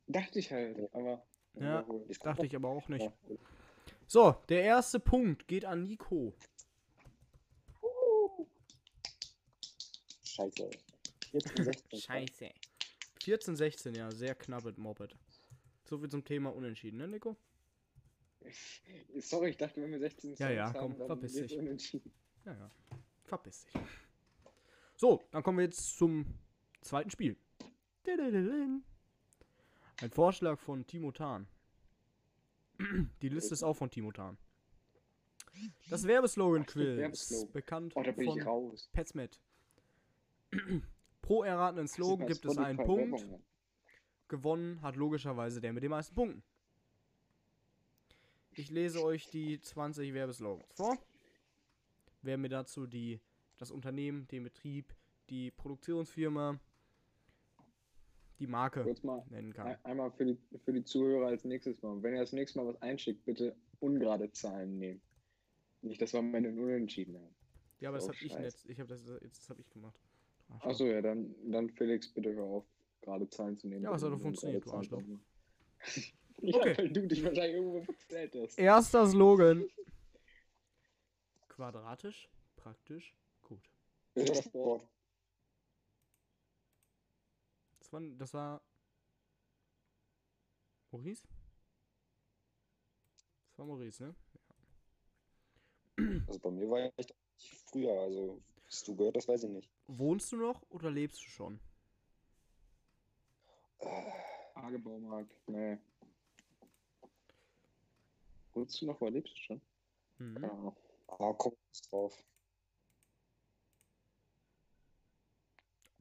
Dachte 0.07 0.39
ich 0.39 0.51
halt, 0.51 0.93
aber. 0.93 1.25
Ja. 1.55 1.85
Ich 2.07 2.19
Dachte 2.19 2.45
ich 2.45 2.55
aber 2.55 2.69
auch 2.69 2.87
nicht. 2.87 3.09
So, 4.07 4.35
der 4.49 4.63
erste 4.63 4.99
Punkt 4.99 5.47
geht 5.47 5.65
an 5.65 5.83
Nico. 5.83 6.33
Scheiße. 10.23 10.69
14, 11.31 11.63
16. 11.63 11.99
Scheiße. 11.99 12.49
14, 13.23 13.55
16, 13.55 13.95
ja, 13.95 14.11
sehr 14.11 14.35
knappes 14.35 14.77
Moped. 14.77 15.15
So 15.85 15.97
viel 15.97 16.09
zum 16.09 16.23
Thema 16.23 16.53
Unentschieden, 16.53 16.97
ne, 16.97 17.07
Nico? 17.07 17.35
Sorry, 19.19 19.49
ich 19.49 19.57
dachte, 19.57 19.81
wenn 19.81 19.91
wir 19.91 19.99
16 19.99 20.35
Ja, 20.35 20.49
ja, 20.51 20.67
Songs 20.67 20.79
komm, 20.79 20.91
haben, 20.91 20.99
dann 20.99 21.07
verpiss 21.07 21.33
dich. 21.33 21.57
unentschieden. 21.57 22.11
Ja, 22.45 22.53
ja. 22.53 22.71
Verpiss 23.23 23.65
dich. 23.65 23.81
So, 24.95 25.23
dann 25.31 25.43
kommen 25.43 25.57
wir 25.57 25.65
jetzt 25.65 25.97
zum 25.97 26.25
zweiten 26.81 27.09
Spiel. 27.09 27.37
Ein 30.01 30.11
Vorschlag 30.11 30.59
von 30.59 30.85
Timo 30.85 31.11
Tan. 31.11 31.47
Die 33.21 33.29
Liste 33.29 33.53
ist 33.53 33.63
auch 33.63 33.73
von 33.73 33.89
Timo 33.89 34.11
Tan. 34.11 34.37
Das 35.89 36.05
Werbeslogan-Quiz, 36.05 36.97
Werbeslogan. 36.97 37.51
bekannt 37.53 37.93
Oh, 37.95 38.03
von. 38.03 38.89
Petsmet. 38.93 39.41
Pro 41.21 41.43
erratenen 41.43 41.87
Slogan 41.87 42.27
gibt 42.27 42.45
es 42.45 42.57
einen 42.57 42.77
Punkt. 42.77 43.27
Gewonnen 44.27 44.81
hat 44.81 44.95
logischerweise 44.95 45.61
der 45.61 45.73
mit 45.73 45.81
den 45.81 45.91
meisten 45.91 46.13
Punkten. 46.13 46.43
Ich 48.51 48.69
lese 48.69 49.03
euch 49.03 49.29
die 49.29 49.59
20 49.59 50.13
Werbeslogans 50.13 50.71
vor. 50.75 50.97
Wer 52.25 52.39
mir 52.39 52.49
dazu 52.49 52.87
die, 52.87 53.19
das 53.57 53.69
Unternehmen, 53.69 54.27
den 54.29 54.43
Betrieb, 54.43 54.95
die 55.29 55.51
Produktionsfirma, 55.51 56.59
die 58.39 58.47
Marke 58.47 58.81
Kurz 58.83 59.03
mal 59.03 59.23
nennen 59.29 59.53
kann. 59.53 59.67
ein- 59.67 59.85
einmal 59.85 60.11
für 60.11 60.25
die, 60.25 60.37
für 60.63 60.73
die 60.73 60.83
Zuhörer 60.83 61.27
als 61.27 61.43
nächstes 61.45 61.79
Mal. 61.83 62.01
Wenn 62.01 62.15
ihr 62.15 62.21
das 62.21 62.33
nächste 62.33 62.57
Mal 62.57 62.65
was 62.67 62.81
einschickt, 62.81 63.23
bitte 63.25 63.55
ungerade 63.79 64.31
Zahlen 64.31 64.79
nehmen. 64.79 65.01
Nicht, 65.83 66.01
dass 66.01 66.13
wir 66.13 66.19
am 66.19 66.33
Ende 66.33 66.49
Unentschieden 66.49 67.15
haben. 67.15 67.35
Ja, 67.79 67.89
aber 67.89 67.99
das 67.99 68.05
Oh, 68.05 68.07
habe 68.13 68.17
ich 68.25 68.33
jetzt. 68.33 68.65
Ich 68.67 68.79
habe 68.79 68.89
das 68.89 69.05
jetzt 69.21 69.41
das 69.43 69.49
habe 69.51 69.61
ich 69.61 69.69
gemacht. 69.69 69.99
Achso, 70.61 70.85
ja, 70.87 71.01
dann, 71.01 71.35
dann 71.51 71.69
Felix, 71.69 72.07
bitte 72.11 72.33
hör 72.33 72.43
auf, 72.43 72.65
gerade 73.01 73.29
Zahlen 73.29 73.55
zu 73.57 73.67
nehmen. 73.67 73.83
Ja, 73.83 73.91
was 73.91 74.01
hat 74.03 74.11
doch 74.11 74.19
funktioniert, 74.19 74.65
du 74.65 74.71
Arschloch. 74.71 75.01
ja, 76.41 76.57
Okay. 76.57 76.77
weil 76.77 76.89
du 76.91 77.07
dich 77.07 77.23
wahrscheinlich 77.23 77.55
irgendwo 77.55 77.81
verzählt 77.83 78.35
hast. 78.35 78.57
Erster 78.57 79.05
Slogan. 79.07 79.63
Quadratisch, 81.55 82.27
praktisch, 82.57 83.15
gut. 83.41 83.61
Rittersport. 84.13 84.85
Das 87.79 87.93
war, 87.93 88.01
das 88.01 88.33
war 88.33 88.61
Maurice? 90.91 91.23
Das 93.47 93.59
war 93.59 93.65
Maurice, 93.67 94.03
ne? 94.03 94.15
Also 96.27 96.39
bei 96.39 96.51
mir 96.51 96.69
war 96.69 96.91
echt 96.97 97.15
früher, 97.71 98.01
also 98.01 98.41
was 98.65 98.83
du 98.83 98.93
gehört, 98.93 99.15
das 99.15 99.27
weiß 99.29 99.43
ich 99.43 99.49
nicht. 99.49 99.69
Wohnst 99.87 100.33
du 100.33 100.35
noch 100.35 100.61
oder 100.69 100.91
lebst 100.91 101.23
du 101.23 101.29
schon? 101.29 101.59
Äh, 103.79 104.11
Tagebaumarkt. 104.55 105.33
Nee. 105.47 105.77
Wohnst 108.53 108.81
du 108.81 108.87
noch, 108.87 108.99
wo 108.99 109.07
lebst 109.07 109.33
du 109.33 109.37
schon? 109.37 109.61
Mhm. 110.17 110.33
Keine 110.33 110.51
Ahnung. 110.51 110.75
Ah, 111.07 111.33
komm 111.37 111.55
drauf. 111.89 112.23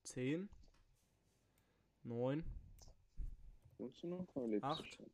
10, 0.05 0.49
9, 2.05 2.45
Wohnst 3.79 4.03
du 4.03 4.07
noch, 4.07 4.27
wo 4.35 4.47
lebst 4.47 4.65
Acht. 4.65 4.81
du 4.81 4.85
schon? 4.85 5.11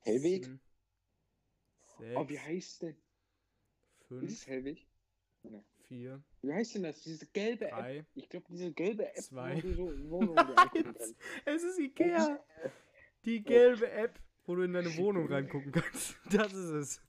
Hellweg? 0.00 0.44
6, 0.44 2.16
Oh, 2.16 2.28
wie 2.28 2.38
heißt 2.38 2.82
denn? 2.82 2.96
Ist 4.00 4.08
5, 4.08 4.22
es 4.32 4.46
Hellwig? 4.46 4.86
4, 5.88 6.22
Wie 6.42 6.52
heißt 6.52 6.74
denn 6.74 6.82
das? 6.82 7.00
Diese 7.02 7.26
gelbe 7.28 7.66
App? 7.68 7.74
3. 7.78 8.06
Ich 8.14 8.28
glaube, 8.28 8.46
diese 8.50 8.72
gelbe 8.72 9.08
App, 9.08 9.22
Zwei. 9.22 9.56
wo 9.56 9.60
du 9.60 9.96
so. 10.08 10.34
Es 11.46 11.62
ist 11.62 11.78
Ikea. 11.78 12.44
Die 13.24 13.42
gelbe 13.42 13.90
App, 13.90 14.20
wo 14.44 14.54
du 14.56 14.62
in 14.62 14.74
deine 14.74 14.94
Wohnung 14.96 15.26
reingucken 15.28 15.72
kannst. 15.72 16.16
Das 16.30 16.52
ist 16.52 16.70
es. 16.70 17.02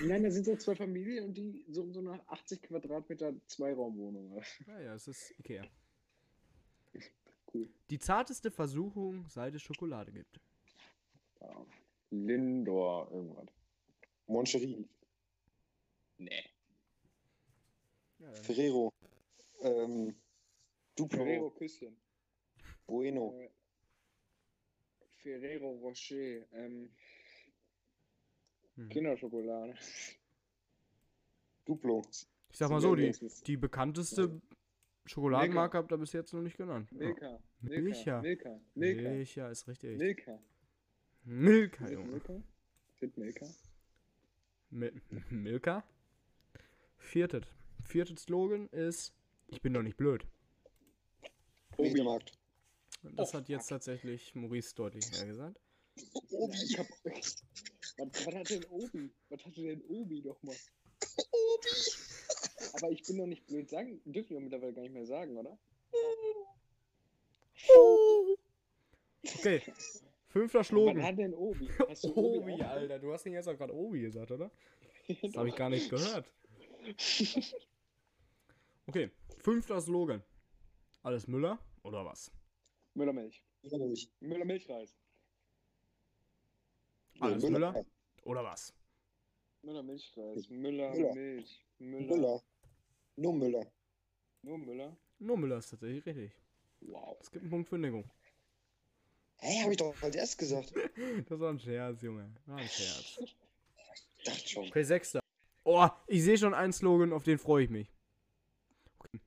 Nein, 0.00 0.22
da 0.22 0.30
sind 0.30 0.44
so 0.44 0.56
zwei 0.56 0.76
Familien 0.76 1.24
und 1.24 1.34
die 1.34 1.64
so, 1.68 1.90
so 1.92 2.00
nach 2.00 2.20
80 2.28 2.62
Quadratmeter 2.62 3.34
Zweiraumwohnung. 3.46 4.40
Naja, 4.66 4.94
es 4.94 5.08
ist 5.08 5.38
Ikea. 5.38 5.64
Cool. 7.52 7.68
Die 7.90 7.98
zarteste 7.98 8.50
Versuchung, 8.50 9.26
seit 9.28 9.54
es 9.54 9.62
Schokolade 9.62 10.12
gibt. 10.12 10.40
Ja. 11.40 11.66
Lindor, 12.10 13.10
irgendwas. 13.10 13.48
Moncherie. 14.26 14.86
Nee. 16.18 16.44
Ja, 18.18 18.32
Ferrero. 18.34 18.92
Ähm, 19.60 20.14
Duplo. 20.94 21.24
Ferrero 21.24 21.50
Küsschen. 21.50 21.96
Bueno. 22.86 23.32
Äh, 23.38 23.50
Ferrero 25.22 25.70
Rocher. 25.70 26.46
Ähm, 26.52 26.90
hm. 28.78 28.88
Kinderschokolade. 28.88 29.74
Duplo. 31.64 32.02
Ich 32.50 32.56
sag 32.56 32.70
mal 32.70 32.80
so, 32.80 32.94
die, 32.94 33.14
die 33.46 33.56
bekannteste 33.56 34.40
Schokoladenmarke 35.04 35.76
habt 35.78 35.92
ihr 35.92 35.98
bis 35.98 36.12
jetzt 36.12 36.32
noch 36.32 36.42
nicht 36.42 36.56
genannt. 36.56 36.88
Ja. 36.92 36.98
Milka. 36.98 37.38
Milka. 37.60 38.20
Milka. 38.20 38.60
Milka. 38.74 39.10
Milka 39.10 39.48
ist 39.50 39.68
richtig. 39.68 39.98
Milka. 39.98 40.38
Milka, 41.24 41.90
Junge. 41.90 42.12
Milka? 42.12 42.42
Ist 43.00 43.16
Milka? 43.18 43.46
Mil 44.70 44.92
Milka? 45.30 45.84
Viertes. 46.98 47.44
Viertes 47.82 48.22
Slogan 48.22 48.68
ist, 48.68 49.14
ich 49.48 49.60
bin 49.62 49.74
doch 49.74 49.82
nicht 49.82 49.96
blöd. 49.96 50.26
Mediamarkt. 51.78 52.32
Das 53.02 53.32
Oh, 53.32 53.38
hat 53.38 53.48
jetzt 53.48 53.68
tatsächlich 53.68 54.34
Maurice 54.34 54.74
deutlich 54.74 55.10
mehr 55.12 55.26
gesagt. 55.26 55.60
Obi. 56.30 56.56
Ich 56.64 56.78
hab, 56.78 56.86
was, 57.98 58.26
was 58.26 58.34
hat 58.34 58.50
denn 58.50 58.64
Obi? 58.70 59.10
Was 59.28 59.44
hatte 59.44 59.62
denn 59.62 59.82
Obi 59.88 60.22
nochmal? 60.22 60.56
Obi. 61.16 61.68
Aber 62.74 62.90
ich 62.90 63.02
bin 63.02 63.18
doch 63.18 63.26
nicht 63.26 63.46
blöd 63.46 63.68
sagen, 63.68 64.00
dürfen 64.04 64.30
wir 64.30 64.40
mittlerweile 64.40 64.72
gar 64.72 64.82
nicht 64.82 64.94
mehr 64.94 65.06
sagen, 65.06 65.36
oder? 65.36 65.58
Okay, 69.38 69.62
fünfter 70.28 70.60
Was 70.60 70.68
Slogan. 70.68 71.02
hat 71.02 71.18
denn 71.18 71.34
Obi? 71.34 71.68
Hast 71.88 72.04
du 72.04 72.14
Obi, 72.16 72.52
Obi? 72.54 72.62
Alter, 72.62 72.98
du 72.98 73.12
hast 73.12 73.26
ihn 73.26 73.32
jetzt 73.34 73.48
auch 73.48 73.56
gerade 73.56 73.74
Obi 73.74 74.00
gesagt, 74.00 74.30
oder? 74.30 74.50
Das 75.08 75.32
Doch. 75.32 75.38
habe 75.38 75.48
ich 75.48 75.56
gar 75.56 75.70
nicht 75.70 75.88
gehört. 75.90 76.30
Okay, 78.86 79.10
fünfter 79.38 79.80
Slogan. 79.80 80.22
Alles 81.02 81.26
Müller 81.26 81.58
oder 81.82 82.04
was? 82.04 82.30
Müllermilch. 82.94 83.42
Ehrlich. 83.62 84.10
Müllermilchreis. 84.20 84.94
Alles 87.20 87.42
Nee, 87.42 87.50
Müller 87.50 87.84
oder 88.24 88.44
was? 88.44 88.74
Müllermilchreis. 89.62 90.48
Müller, 90.48 90.90
Müller. 90.90 91.14
Milch. 91.14 91.64
Müller. 91.78 92.16
Müller. 92.16 92.42
Nur 93.16 93.34
Müller. 93.34 93.72
Nur 94.42 94.58
Müller? 94.58 94.96
Nur 95.18 95.36
Müller 95.36 95.58
ist 95.58 95.70
tatsächlich 95.70 96.06
richtig. 96.06 96.32
Wow. 96.80 97.16
Es 97.20 97.30
gibt 97.30 97.42
einen 97.42 97.50
Punkt 97.50 97.68
für 97.68 97.78
Nico. 97.78 98.04
Hä, 99.40 99.62
hab 99.62 99.70
ich 99.70 99.76
doch 99.76 99.94
als 100.02 100.16
erst 100.16 100.38
gesagt. 100.38 100.72
Das 101.28 101.40
war 101.40 101.50
ein 101.50 101.58
Scherz, 101.58 102.02
Junge. 102.02 102.30
War 102.46 102.58
ein 102.58 102.68
Scherz. 102.68 103.18
Ich 103.20 104.24
dachte 104.24 104.48
schon. 104.48 104.68
Okay, 104.68 104.82
sechster. 104.82 105.20
Oh, 105.64 105.88
ich 106.06 106.22
sehe 106.22 106.38
schon 106.38 106.54
einen 106.54 106.72
Slogan, 106.72 107.12
auf 107.12 107.24
den 107.24 107.38
freue 107.38 107.64
ich 107.64 107.70
mich. 107.70 107.92
Okay. 108.98 109.20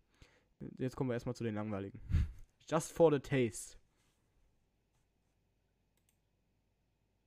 Jetzt 0.77 0.95
kommen 0.95 1.09
wir 1.09 1.13
erstmal 1.13 1.35
zu 1.35 1.43
den 1.43 1.55
langweiligen. 1.55 1.99
Just 2.69 2.93
for 2.93 3.11
the 3.11 3.19
taste. 3.19 3.77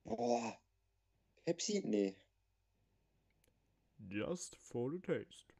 Boah. 0.05 0.59
Pepsi? 1.46 1.82
Nee. 1.84 2.14
Just 4.09 4.57
for 4.57 4.90
the 4.92 4.98
taste. 5.00 5.52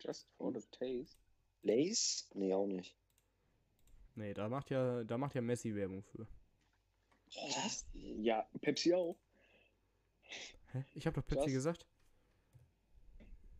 Just 0.00 0.26
for 0.36 0.52
the 0.52 0.60
taste. 0.70 1.16
Lace? 1.62 2.26
Nee, 2.34 2.52
auch 2.54 2.66
nicht. 2.66 2.94
Nee, 4.16 4.34
da 4.34 4.48
macht 4.48 4.70
ja, 4.70 5.02
da 5.04 5.18
macht 5.18 5.34
ja 5.34 5.40
Messi 5.40 5.74
Werbung 5.74 6.02
für. 6.04 6.26
Was? 7.34 7.84
Ja, 7.94 8.46
Pepsi 8.60 8.94
auch. 8.94 9.16
Hä? 10.72 10.84
Ich 10.94 11.06
habe 11.06 11.20
doch 11.20 11.26
Pepsi 11.26 11.44
Just- 11.50 11.54
gesagt. 11.54 11.86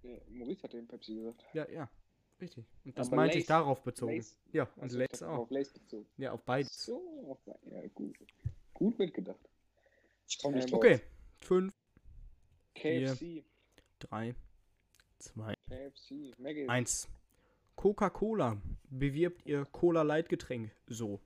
Ja, 0.03 0.19
Maurice 0.29 0.63
hat 0.63 0.73
den 0.75 0.87
Pepsi 0.87 1.15
gesagt. 1.15 1.45
Ja, 1.55 1.69
ja. 1.71 1.89
Richtig. 2.41 2.67
Und 2.85 2.99
das 2.99 3.07
Aber 3.09 3.17
meinte 3.17 3.39
ich 3.39 3.45
Lace- 3.45 3.49
darauf 3.49 3.83
bezogen. 3.83 4.13
Lace- 4.17 4.37
Ja, 4.53 4.65
und 4.77 4.83
Also, 4.83 5.01
ich 5.01 5.09
Lace 5.11 5.23
hab 5.23 5.31
auch. 5.31 5.39
Auf 5.39 5.51
Lace 5.51 5.73
bezogen. 5.73 6.07
Ja, 6.19 6.33
auf 6.33 6.43
beides. 6.43 6.85
So, 6.85 7.31
auf, 7.31 7.39
ja, 7.71 7.87
gut. 7.89 8.17
Gut 8.75 8.99
mitgedacht. 8.99 9.49
Ich 10.29 10.39
komme 10.39 10.57
nicht 10.57 10.69
Ähm. 10.69 10.75
Okay. 10.75 11.01
Fünf, 11.39 11.73
KFC. 12.75 13.45
drei, 13.99 14.35
zwei, 15.19 15.55
KFC. 15.69 16.33
Maggie. 16.39 16.69
eins. 16.69 17.09
Coca-Cola 17.77 18.61
bewirbt 18.89 19.45
ihr 19.47 19.65
Cola-Light-Getränk 19.67 20.71
so. 20.87 21.21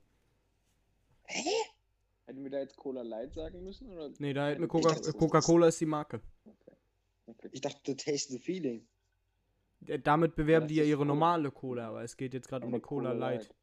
Hätten 2.25 2.43
wir 2.43 2.49
da 2.49 2.59
jetzt 2.59 2.75
Cola 2.75 3.01
Light 3.03 3.33
sagen 3.33 3.63
müssen? 3.63 3.89
Oder? 3.91 4.11
Nee, 4.19 4.33
da 4.33 4.49
hätten 4.49 4.61
wir 4.61 4.67
Coca- 4.67 4.89
dachte, 4.89 5.01
das- 5.11 5.13
Coca-Cola 5.17 5.67
ist 5.67 5.79
die 5.79 5.85
Marke. 5.85 6.21
Okay. 7.27 7.49
Ich 7.51 7.61
dachte, 7.61 7.95
taste 7.95 8.33
the 8.33 8.39
feeling. 8.39 8.87
Damit 10.03 10.35
bewerben 10.35 10.67
die 10.67 10.75
ja 10.75 10.83
ihre 10.83 10.97
Cola. 10.97 11.07
normale 11.07 11.51
Cola, 11.51 11.89
aber 11.89 12.03
es 12.03 12.17
geht 12.17 12.33
jetzt 12.33 12.47
gerade 12.47 12.65
um 12.65 12.73
die 12.73 12.79
Cola, 12.81 13.11
Cola 13.11 13.19
Light. 13.31 13.53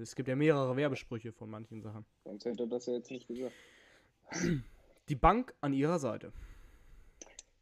Es 0.00 0.14
gibt 0.14 0.28
ja 0.28 0.36
mehrere 0.36 0.76
Werbesprüche 0.76 1.32
von 1.32 1.48
manchen 1.48 1.80
Sachen. 1.82 2.04
Sonst 2.24 2.44
hätte 2.44 2.64
er 2.64 2.66
das 2.66 2.86
ja 2.86 2.94
jetzt 2.94 3.10
nicht 3.10 3.28
gesagt. 3.28 3.54
Die 5.08 5.14
Bank 5.14 5.54
an 5.60 5.72
ihrer 5.72 5.98
Seite. 5.98 6.32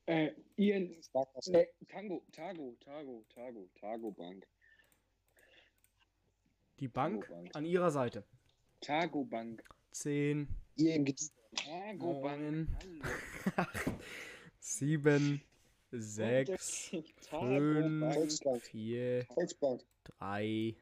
Äh, 0.06 0.32
Ian. 0.56 0.90
Ne, 1.46 1.68
Tango, 1.88 2.22
Tago, 2.32 2.76
Tago, 2.80 3.24
Tago, 3.34 3.68
Tago 3.78 4.10
Bank. 4.12 4.46
Die 6.80 6.88
Bank 6.88 7.28
Bank. 7.28 7.50
an 7.54 7.64
ihrer 7.64 7.90
Seite. 7.90 8.24
Tago 8.80 9.24
Bank. 9.24 9.62
10, 9.92 10.48
Tago 11.54 12.20
ING. 12.20 12.22
Neun. 12.22 12.22
Bank. 12.22 12.68
Hallo. 13.56 13.98
7, 14.60 15.40
6, 15.92 16.90
Tago 17.28 17.46
fünf. 17.46 18.00
Bank. 18.00 18.14
Volksbank. 18.14 18.62
4, 18.64 19.26
Volksbank. 19.28 19.82
3, 20.04 20.76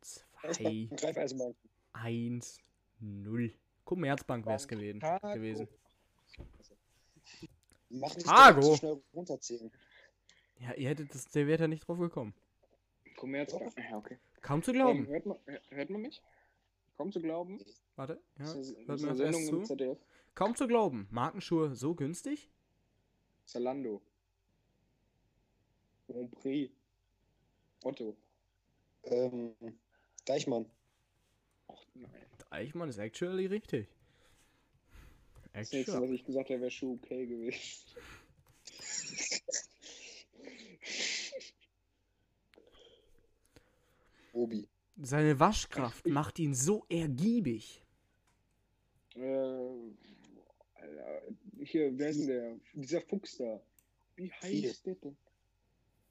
2, 0.00 0.24
Volksbank. 0.32 0.96
Greifeisenbank. 0.96 1.56
1, 1.94 2.60
0. 3.00 3.50
Commerzbank 3.88 4.44
wäre 4.44 4.56
es 4.56 4.68
gewesen. 4.68 5.00
Tago. 5.00 5.32
gewesen. 5.32 5.66
Mach 7.88 8.14
nicht 8.14 8.26
so 8.62 8.76
schnell 8.76 9.02
runterzählen. 9.14 9.72
Ja, 10.58 10.74
ihr 10.74 10.90
hättet 10.90 11.14
das, 11.14 11.30
der 11.30 11.46
wäre 11.46 11.62
da 11.62 11.68
nicht 11.68 11.88
drauf 11.88 11.98
gekommen. 11.98 12.34
Commerzbank. 13.16 13.72
Ja, 13.78 13.96
okay. 13.96 14.18
Kaum 14.42 14.62
zu 14.62 14.72
Ähm, 14.72 14.76
glauben. 14.76 15.06
hört, 15.06 15.24
man, 15.24 15.38
hört 15.70 15.88
man 15.90 16.02
mich? 16.02 16.20
Kaum 16.98 17.10
zu 17.12 17.20
glauben. 17.22 17.64
Warte, 17.96 18.20
ja, 18.38 18.44
Das 18.44 18.56
ist, 18.56 18.76
hört 18.86 19.02
das 19.02 19.20
erst 19.20 19.46
zu. 19.46 19.62
ZDF. 19.62 19.98
Kaum 20.34 20.54
zu 20.54 20.66
glauben. 20.68 21.08
Markenschuhe 21.10 21.74
so 21.74 21.94
günstig? 21.94 22.50
Zalando. 23.46 24.02
Grand 26.08 26.30
Prix. 26.32 26.70
Otto. 27.84 28.14
Ähm, 29.04 29.54
Deichmann. 30.26 30.66
Ach 31.68 31.82
nein. 31.94 32.27
Eichmann 32.50 32.88
ist 32.88 32.98
actually 32.98 33.46
richtig. 33.46 33.88
Das 35.52 35.72
Actual. 35.72 35.78
nächste, 35.78 36.02
was 36.02 36.10
ich 36.10 36.24
gesagt 36.24 36.50
habe, 36.50 36.60
wäre 36.60 36.70
schon 36.70 36.94
okay 36.94 37.26
gewesen. 37.26 37.84
Obi. 44.32 44.68
Seine 45.00 45.38
Waschkraft 45.40 46.06
macht 46.06 46.38
ihn 46.38 46.54
so 46.54 46.84
ergiebig. 46.88 47.82
Äh, 49.14 49.20
Alter, 50.74 51.22
hier, 51.60 51.98
wer 51.98 52.10
ist 52.10 52.20
denn 52.20 52.26
der? 52.28 52.56
Dieser 52.74 53.00
Fuchs 53.00 53.36
da. 53.38 53.60
Wie 54.16 54.30
heißt 54.30 54.86
der 54.86 54.94
denn? 54.96 55.16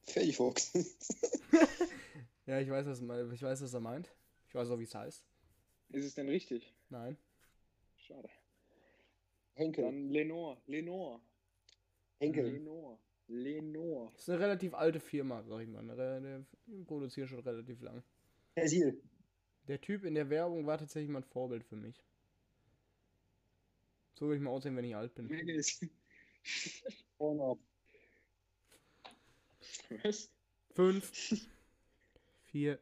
Fellfuchs. 0.04 0.72
ja, 2.46 2.60
ich 2.60 2.70
weiß, 2.70 2.86
was, 2.86 3.02
ich 3.02 3.42
weiß, 3.42 3.62
was 3.62 3.74
er 3.74 3.80
meint. 3.80 4.14
Ich 4.48 4.56
weiß 4.56 4.70
auch, 4.70 4.80
wie 4.80 4.84
es 4.84 4.96
heißt. 4.96 5.24
Ist 5.90 6.06
es 6.06 6.16
denn 6.16 6.30
richtig? 6.30 6.74
Nein. 6.90 7.18
Schade. 7.96 8.30
Henkel. 9.56 9.86
Dann 9.86 10.10
Lenore. 10.10 10.62
Lenore. 10.68 11.22
Henkel. 12.20 12.52
Lenore. 12.52 13.00
Lenore. 13.28 14.12
Das 14.14 14.22
ist 14.22 14.30
eine 14.30 14.40
relativ 14.40 14.74
alte 14.74 15.00
Firma, 15.00 15.44
sag 15.44 15.62
ich 15.62 15.68
mal. 15.68 16.46
Die 16.66 16.84
produzieren 16.84 17.28
schon 17.28 17.40
relativ 17.40 17.82
lang. 17.82 18.04
Persil. 18.56 19.02
Der 19.68 19.82
Typ 19.82 20.06
in 20.06 20.16
der 20.16 20.30
Werbung 20.30 20.66
war 20.66 20.78
tatsächlich 20.78 21.10
mal 21.10 21.20
ein 21.20 21.26
Vorbild 21.26 21.64
für 21.66 21.76
mich. 21.76 22.02
So 24.14 24.30
will 24.30 24.38
ich 24.38 24.42
mal 24.42 24.52
aussehen, 24.52 24.76
wenn 24.76 24.86
ich 24.86 24.96
alt 24.96 25.14
bin. 25.14 25.28
Pornhub. 27.18 27.60
Was? 30.04 30.32
Fünf, 30.74 31.12
vier, 32.46 32.80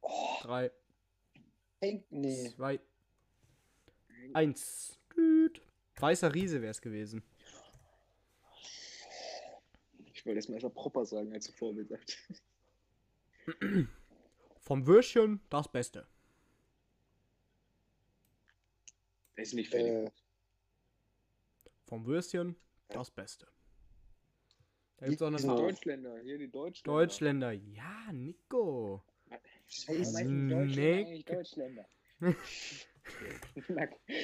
Oh, 0.00 0.38
drei, 0.42 0.70
Henk. 1.86 2.04
Nee. 2.10 2.50
zwei, 2.50 2.80
eins. 4.34 4.98
Tüt. 5.14 5.62
Weißer 5.98 6.34
Riese 6.34 6.60
wäre 6.60 6.70
es 6.72 6.80
gewesen. 6.80 7.22
Ich 10.12 10.26
wollte 10.26 10.36
erstmal 10.36 10.56
erstmal 10.56 10.72
proper 10.72 11.06
sagen, 11.06 11.32
als 11.32 11.46
du 11.46 11.52
Vorbild 11.52 11.88
sagt. 11.88 12.18
Vom 14.60 14.86
Würstchen 14.86 15.40
das 15.48 15.70
Beste. 15.70 16.06
Ist 19.36 19.54
nicht 19.54 19.70
fertig. 19.70 19.92
Äh, 19.92 20.10
Vom 21.84 22.04
Würstchen 22.06 22.56
das 22.88 23.10
Beste. 23.10 23.46
Da 24.96 25.06
gibt's 25.06 25.22
auch 25.22 25.30
noch 25.30 25.40
Deutschländer, 25.40 26.18
hier 26.20 26.38
die 26.38 26.50
Deutschländer. 26.50 27.00
Deutschländer. 27.00 27.52
Ja, 27.52 28.12
Nico. 28.12 29.04
Nee. 29.88 31.04
eigentlich 31.04 31.24
Deutschländer. 31.24 31.86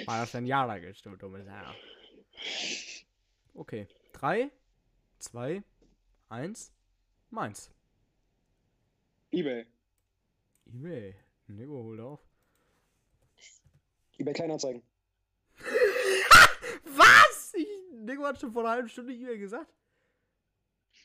War 0.06 0.20
das 0.20 0.34
ein 0.34 0.46
Jahre 0.46 0.80
gestimmt, 0.80 1.22
dummes 1.22 1.46
Herr. 1.46 1.74
Okay. 3.54 3.86
Drei, 4.12 4.50
zwei, 5.18 5.62
eins, 6.28 6.72
meins. 7.30 7.70
Ebay. 9.30 9.66
Ebay. 10.66 11.14
Nico, 11.48 11.82
holt 11.82 12.00
auf. 12.00 12.20
eBay 14.18 14.32
Kleinanzeigen. 14.34 14.82
Was? 16.84 17.52
Ich, 17.54 17.68
Nico 17.92 18.24
hat 18.24 18.40
schon 18.40 18.52
vor 18.52 18.62
einer 18.62 18.72
halben 18.72 18.88
Stunde 18.88 19.12
Ebay 19.12 19.38
gesagt. 19.38 19.72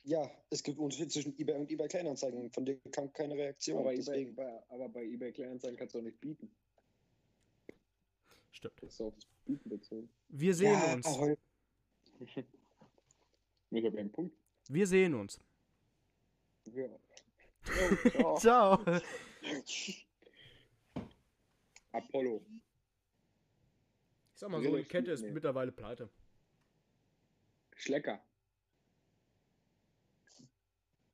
Ja, 0.07 0.31
es 0.49 0.63
gibt 0.63 0.79
Unterschied 0.79 1.11
zwischen 1.11 1.37
eBay 1.37 1.57
und 1.57 1.69
eBay 1.69 1.89
Kleinanzeigen. 1.89 2.49
Von 2.51 2.63
dir 2.63 2.79
kam 2.91 3.11
keine 3.11 3.35
Reaktion. 3.35 3.79
Aber, 3.79 3.91
eBay, 3.91 4.05
deswegen. 4.05 4.35
bei, 4.35 4.63
aber 4.69 4.87
bei 4.87 5.03
eBay 5.03 5.33
Kleinanzeigen 5.33 5.77
kannst 5.77 5.95
du 5.95 5.99
auch 5.99 6.03
nicht 6.03 6.21
bieten. 6.21 6.49
Stimmt. 8.51 8.81
Das 8.81 8.93
ist 8.93 9.01
auf 9.01 9.13
das 9.15 9.25
Bieten 9.43 9.69
bezogen. 9.69 10.09
Wir 10.29 10.53
sehen 10.55 10.71
ja, 10.71 10.93
uns. 10.93 11.05
Ich 13.69 13.85
habe 13.85 13.97
einen 13.97 14.09
Punkt. 14.09 14.33
Wir 14.69 14.87
sehen 14.87 15.13
uns. 15.13 15.41
Ja. 16.73 16.87
Oh, 18.23 18.37
ciao. 18.37 18.77
Ciao. 18.77 19.01
Apollo. 21.91 22.45
Ich 24.33 24.39
sag 24.39 24.49
mal 24.49 24.63
so, 24.63 24.77
die 24.77 24.85
Kette 24.85 25.11
ist 25.11 25.21
nee. 25.21 25.31
mittlerweile 25.31 25.73
pleite. 25.73 26.09
Schlecker. 27.75 28.23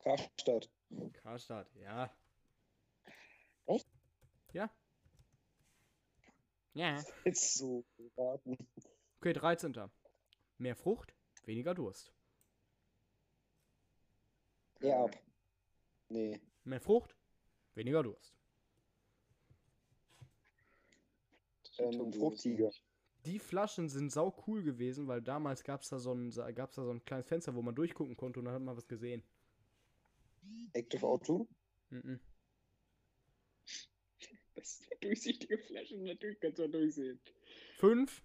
Karstadt. 0.03 0.69
Karstadt, 1.13 1.73
ja. 1.75 2.13
Echt? 3.65 3.87
Ja. 4.51 4.69
Ja. 6.73 7.01
Jetzt 7.23 7.55
so 7.55 7.85
geraten. 7.97 8.57
Okay, 9.19 9.33
13. 9.33 9.73
Mehr 10.57 10.75
Frucht, 10.75 11.15
weniger 11.45 11.73
Durst. 11.73 12.11
Ja. 14.81 15.09
Nee. 16.09 16.41
Mehr 16.65 16.81
Frucht, 16.81 17.15
weniger 17.75 18.03
Durst. 18.03 18.35
Ähm, 21.77 22.11
Fruchtiger. 22.11 22.71
Die 23.25 23.39
Flaschen 23.39 23.87
sind 23.87 24.11
sau 24.11 24.35
cool 24.47 24.63
gewesen, 24.63 25.07
weil 25.07 25.21
damals 25.21 25.63
gab 25.63 25.81
es 25.81 25.89
da, 25.89 25.97
so 25.97 26.13
ein, 26.13 26.29
gab's 26.53 26.75
da 26.75 26.83
so 26.83 26.91
ein 26.91 27.05
kleines 27.05 27.25
Fenster, 27.25 27.55
wo 27.55 27.61
man 27.61 27.73
durchgucken 27.73 28.17
konnte 28.17 28.39
und 28.39 28.45
dann 28.45 28.55
hat 28.55 28.61
man 28.61 28.75
was 28.75 28.87
gesehen. 28.87 29.23
Active 30.73 31.05
O2. 31.05 31.47
Mhm. 31.89 32.19
Das 34.55 34.79
ist 34.79 34.83
eine 34.91 34.99
durchsichtige 35.01 35.57
Flasche, 35.57 35.97
natürlich 35.97 36.39
kannst 36.39 36.59
du 36.59 36.63
da 36.63 36.77
durchsehen. 36.77 37.19
Fünf, 37.77 38.21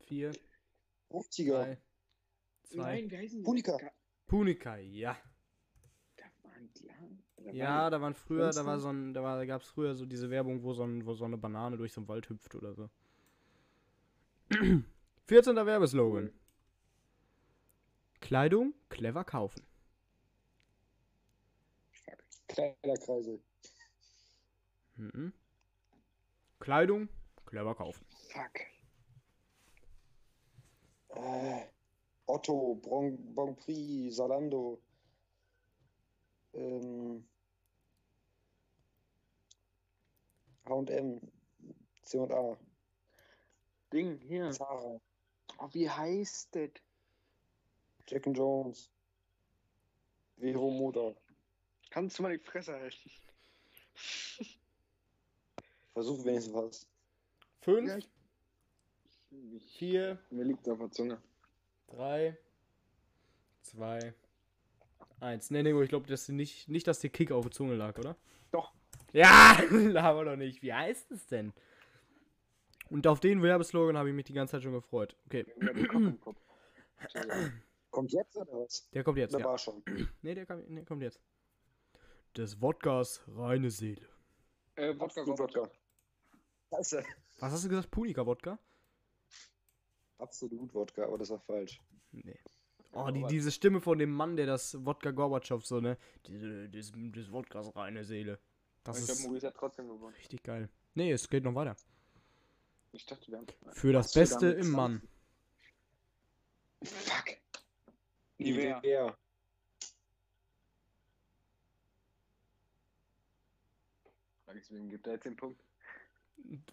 vier, 0.00 0.32
Fruchtiger. 1.08 1.64
drei, 1.64 1.78
zwei. 2.64 2.76
Nein, 3.00 3.10
wie 3.10 3.16
heißen 3.16 3.38
die? 3.38 3.44
Punika. 3.44 3.76
Ka- 3.78 3.92
Punika, 4.26 4.76
ja. 4.76 5.16
Da 6.16 6.24
waren 6.42 6.70
klar. 6.72 6.96
Da 7.36 7.50
Ja, 7.52 7.66
waren- 7.82 7.92
da 7.92 8.00
waren 8.00 8.14
früher, 8.14 8.50
da 8.50 8.66
war 8.66 8.78
so 8.78 8.88
ein, 8.90 9.14
da 9.14 9.22
war, 9.22 9.44
gab 9.46 9.62
es 9.62 9.68
früher 9.68 9.94
so 9.94 10.04
diese 10.06 10.30
Werbung, 10.30 10.62
wo 10.62 10.72
so, 10.74 10.84
ein, 10.84 11.04
wo 11.06 11.14
so 11.14 11.24
eine 11.24 11.38
Banane 11.38 11.76
durch 11.76 11.92
so 11.92 12.00
einen 12.00 12.08
Wald 12.08 12.28
hüpft 12.28 12.54
oder 12.54 12.74
so. 12.74 12.90
14. 15.26 15.56
Werbeslogan. 15.56 16.32
Kleidung 18.20 18.74
clever 18.88 19.24
kaufen. 19.24 19.65
Kleiderkreise. 22.56 23.38
Mhm. 24.96 25.32
Kleidung 26.58 27.08
clever 27.44 27.74
kaufen. 27.74 28.06
Fuck. 28.28 28.60
Äh, 31.10 31.66
Otto, 32.26 32.76
Bon, 32.76 33.34
bon 33.34 33.54
Prix, 33.56 34.16
Salando. 34.16 34.80
Ähm, 36.54 37.28
H&M. 40.64 41.20
C&A. 42.02 42.56
Ding, 43.92 44.18
hier. 44.20 44.50
Zara. 44.52 45.00
Oh, 45.58 45.68
wie 45.72 45.90
heißt 45.90 46.54
das? 46.54 46.70
Jack 48.06 48.26
and 48.26 48.36
Jones. 48.36 48.90
Vero 50.38 50.70
Moda. 50.70 51.14
Kannst 51.90 52.18
du 52.18 52.22
mal 52.22 52.36
die 52.36 52.44
Fresse 52.44 52.74
halten? 52.74 53.10
Versuch 55.92 56.24
wenigstens 56.24 56.54
was. 56.54 56.86
Fünf, 57.60 57.88
Ja, 57.88 57.96
ich- 57.96 58.08
ich- 59.30 59.72
vier, 59.78 60.18
Mir 60.30 60.44
liegt 60.44 60.68
auf 60.68 60.78
der 60.78 60.90
Zunge. 60.90 61.20
drei, 61.88 62.36
zwei, 63.62 64.14
eins. 65.20 65.50
Ne, 65.50 65.62
Nico, 65.62 65.80
ich 65.82 65.88
glaube, 65.88 66.06
dass 66.06 66.26
die 66.26 66.32
nicht, 66.32 66.68
nicht, 66.68 66.86
dass 66.86 67.00
der 67.00 67.10
Kick 67.10 67.32
auf 67.32 67.44
der 67.44 67.52
Zunge 67.52 67.74
lag, 67.74 67.98
oder? 67.98 68.16
Doch. 68.52 68.72
Ja, 69.12 69.56
aber 69.96 70.24
doch 70.26 70.36
nicht. 70.36 70.62
Wie 70.62 70.72
heißt 70.72 71.10
es 71.12 71.26
denn? 71.26 71.52
Und 72.90 73.06
auf 73.06 73.18
den 73.20 73.42
Werbeslogan 73.42 73.96
habe 73.96 74.10
ich 74.10 74.14
mich 74.14 74.26
die 74.26 74.32
ganze 74.34 74.52
Zeit 74.52 74.62
schon 74.62 74.72
gefreut. 74.72 75.16
Okay. 75.26 75.44
Kommt 77.90 78.12
jetzt 78.12 78.36
oder 78.36 78.52
was? 78.52 78.88
der 78.90 79.02
kommt 79.04 79.16
jetzt. 79.18 79.32
Der 79.32 79.40
Ja. 79.40 79.46
war 79.46 79.58
schon. 79.58 79.82
Ne, 80.22 80.34
der, 80.34 80.44
kam, 80.44 80.62
der 80.74 80.84
kommt 80.84 81.02
jetzt. 81.02 81.18
Des 82.36 82.60
Wodkas 82.60 83.22
reine 83.28 83.70
Seele. 83.70 84.08
Äh, 84.74 84.88
Wodka, 84.90 85.04
Absolut 85.04 85.38
Wodka. 85.38 85.60
Wodka. 85.60 85.78
Scheiße. 86.70 87.04
Was 87.38 87.52
hast 87.52 87.64
du 87.64 87.68
gesagt? 87.68 87.90
Punika-Wodka? 87.90 88.58
Absolut 90.18 90.74
Wodka, 90.74 91.04
aber 91.04 91.18
das 91.18 91.30
war 91.30 91.40
falsch. 91.40 91.80
Nee. 92.12 92.38
Oh, 92.92 93.10
die, 93.10 93.24
diese 93.26 93.50
Stimme 93.50 93.80
von 93.80 93.98
dem 93.98 94.10
Mann, 94.10 94.36
der 94.36 94.46
das 94.46 94.84
Wodka 94.84 95.10
Gorbatschow 95.10 95.64
so, 95.64 95.80
ne? 95.80 95.98
Des, 96.28 96.92
des 96.94 97.32
Wodkas 97.32 97.74
reine 97.76 98.04
Seele. 98.04 98.38
Das 98.84 98.98
ich 98.98 99.04
glaube, 99.06 99.20
ist 99.20 99.26
Maurice 99.26 99.46
hat 99.48 99.54
trotzdem 99.56 99.88
gewonnen. 99.88 100.14
richtig 100.14 100.42
geil. 100.42 100.68
Nee, 100.94 101.12
es 101.12 101.28
geht 101.28 101.44
noch 101.44 101.54
weiter. 101.54 101.76
Ich 102.92 103.04
dachte, 103.04 103.30
wir 103.30 103.38
haben. 103.38 103.46
Für 103.72 103.92
das 103.92 104.12
Beste 104.12 104.48
im 104.48 104.70
Mann. 104.70 105.02
Fuck. 106.82 107.36
Nivea. 108.38 108.76
Nivea. 108.80 109.16
Ich, 114.56 114.70
wem 114.70 114.88
gibt 114.88 115.06
er 115.06 115.14
jetzt 115.14 115.24
den 115.26 115.36
Punkt? 115.36 115.62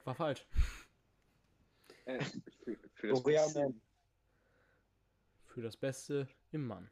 War 0.04 0.16
falsch. 0.16 0.46
Äh, 2.06 2.20
für, 2.64 2.78
für 2.94 3.08
das 3.08 3.20
L'Oreal 3.20 3.44
Beste. 3.46 3.60
Man. 3.60 3.82
Für 5.48 5.62
das 5.62 5.78
Beste 5.78 6.28
im 6.52 6.66
Mann. 6.68 6.90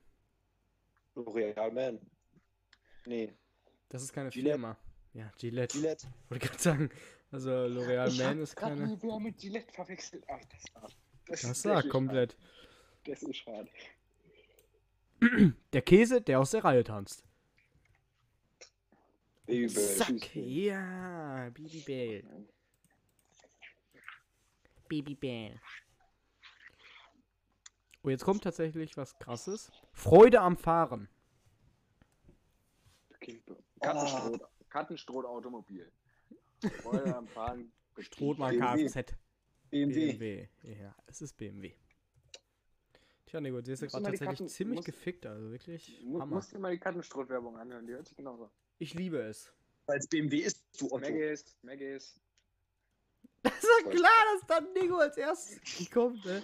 L'Oreal 1.16 1.72
Man. 1.72 2.00
Nee. 3.06 3.34
Das 3.90 4.04
ist 4.04 4.14
keine 4.14 4.30
Gillette. 4.30 4.54
Firma. 4.56 4.78
Ja, 5.14 5.32
Gillette. 5.38 5.78
Gillette. 5.78 6.08
Wollte 6.30 6.48
gerade 6.48 6.62
sagen. 6.62 6.90
Also 7.32 7.50
L'Oreal 7.52 8.08
Ich 8.08 8.20
Man 8.20 8.40
ist 8.40 8.56
keine. 8.56 8.88
Nivea 8.88 9.20
mit 9.20 9.38
Gillette 9.38 9.72
verwechselt. 9.74 10.24
Ach, 10.30 10.40
das 10.46 10.76
war. 10.76 10.90
Das, 11.28 11.42
Das 11.42 11.52
ist 11.52 11.66
war 11.66 11.84
komplett. 11.84 12.34
schade. 12.34 12.46
Das 13.06 13.24
ist 13.24 13.38
schade. 13.38 13.70
Der 15.74 15.82
Käse, 15.82 16.22
der 16.22 16.40
aus 16.40 16.52
der 16.52 16.64
Reihe 16.64 16.84
tanzt. 16.84 17.24
Babybell. 19.46 19.70
Zack. 19.98 20.36
Ja, 20.36 21.50
Babybell. 21.50 22.48
Babybell. 24.88 25.60
Oh, 28.04 28.10
jetzt 28.10 28.24
kommt 28.24 28.44
tatsächlich 28.44 28.98
was 28.98 29.18
krasses. 29.20 29.72
Freude 29.94 30.42
am 30.42 30.58
Fahren. 30.58 31.08
Okay. 33.16 33.42
Kattenstroh, 33.80 34.38
Kattenstroh 34.70 35.24
Automobil. 35.26 35.92
Freude 36.82 37.16
am 37.16 37.28
Fahren. 37.28 37.72
Strothmann 38.00 38.58
BMW. 38.58 38.86
Kfz. 38.90 39.14
BMW. 39.70 40.14
BMW. 40.18 40.50
Ja, 40.82 40.96
es 41.06 41.22
ist 41.22 41.38
BMW. 41.38 41.76
Tja, 43.28 43.40
Nico, 43.40 43.58
jetzt 43.58 43.70
ist 43.70 43.82
du 43.82 43.88
gerade 43.88 44.04
mal 44.04 44.10
tatsächlich 44.12 44.38
Karten- 44.40 44.48
ziemlich 44.50 44.78
musst- 44.78 44.86
gefickt. 44.88 45.26
Also 45.26 45.52
wirklich 45.52 46.00
Du 46.04 46.20
Hammer. 46.20 46.36
musst 46.36 46.52
dir 46.54 46.60
mal 46.60 46.72
die 46.72 46.80
Kattenstroh-Werbung 46.80 47.58
anhören, 47.58 47.86
die 47.86 47.94
hört 47.94 48.08
sich 48.08 48.18
genauso. 48.18 48.50
Ich 48.82 48.96
liebe 48.96 49.20
es. 49.20 49.54
Es 49.86 50.08
BMW 50.08 50.40
ist, 50.40 50.66
du 50.80 50.88
Otto. 50.88 51.02
Maggis, 51.02 51.56
Maggis. 51.62 52.20
Das 53.44 53.54
ist 53.54 53.64
doch 53.64 53.92
klar, 53.92 54.26
dass 54.34 54.48
dann 54.48 54.74
Nico 54.74 54.98
als 54.98 55.18
erstes 55.18 55.90
kommt, 55.92 56.26
ne? 56.26 56.42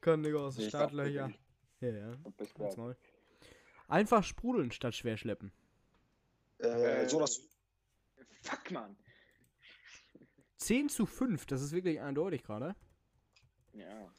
Komm, 0.00 0.22
Nico, 0.22 0.46
aus 0.46 0.56
den 0.56 0.68
Startlöcher. 0.70 1.30
Ja, 1.80 1.88
ja. 1.88 2.18
Maul. 2.58 2.96
Einfach 3.88 4.24
sprudeln 4.24 4.70
statt 4.70 4.94
schwer 4.94 5.18
schleppen. 5.18 5.52
Äh, 6.58 7.06
so 7.08 7.20
das. 7.20 7.42
Fuck, 8.40 8.70
man. 8.70 8.96
10 10.56 10.88
zu 10.88 11.04
5, 11.04 11.44
das 11.44 11.60
ist 11.60 11.72
wirklich 11.72 12.00
eindeutig 12.00 12.42
gerade. 12.42 12.74
Ja. 13.74 14.10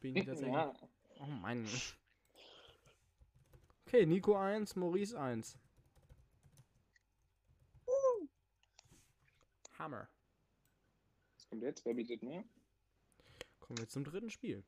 Bin 0.00 0.16
ich 0.16 0.26
tatsächlich. 0.26 0.54
ja. 0.54 0.74
Oh 1.20 1.26
Mann. 1.26 1.66
Okay, 3.86 4.04
Nico 4.04 4.36
1, 4.36 4.76
Maurice 4.76 5.18
1. 5.18 5.58
Hammer. 9.78 10.08
Was 11.36 11.48
kommt 11.48 11.62
jetzt? 11.62 11.84
Wer 11.84 11.94
bietet 11.94 12.22
mehr? 12.22 12.44
Kommen 13.60 13.78
wir 13.78 13.88
zum 13.88 14.04
dritten 14.04 14.30
Spiel. 14.30 14.62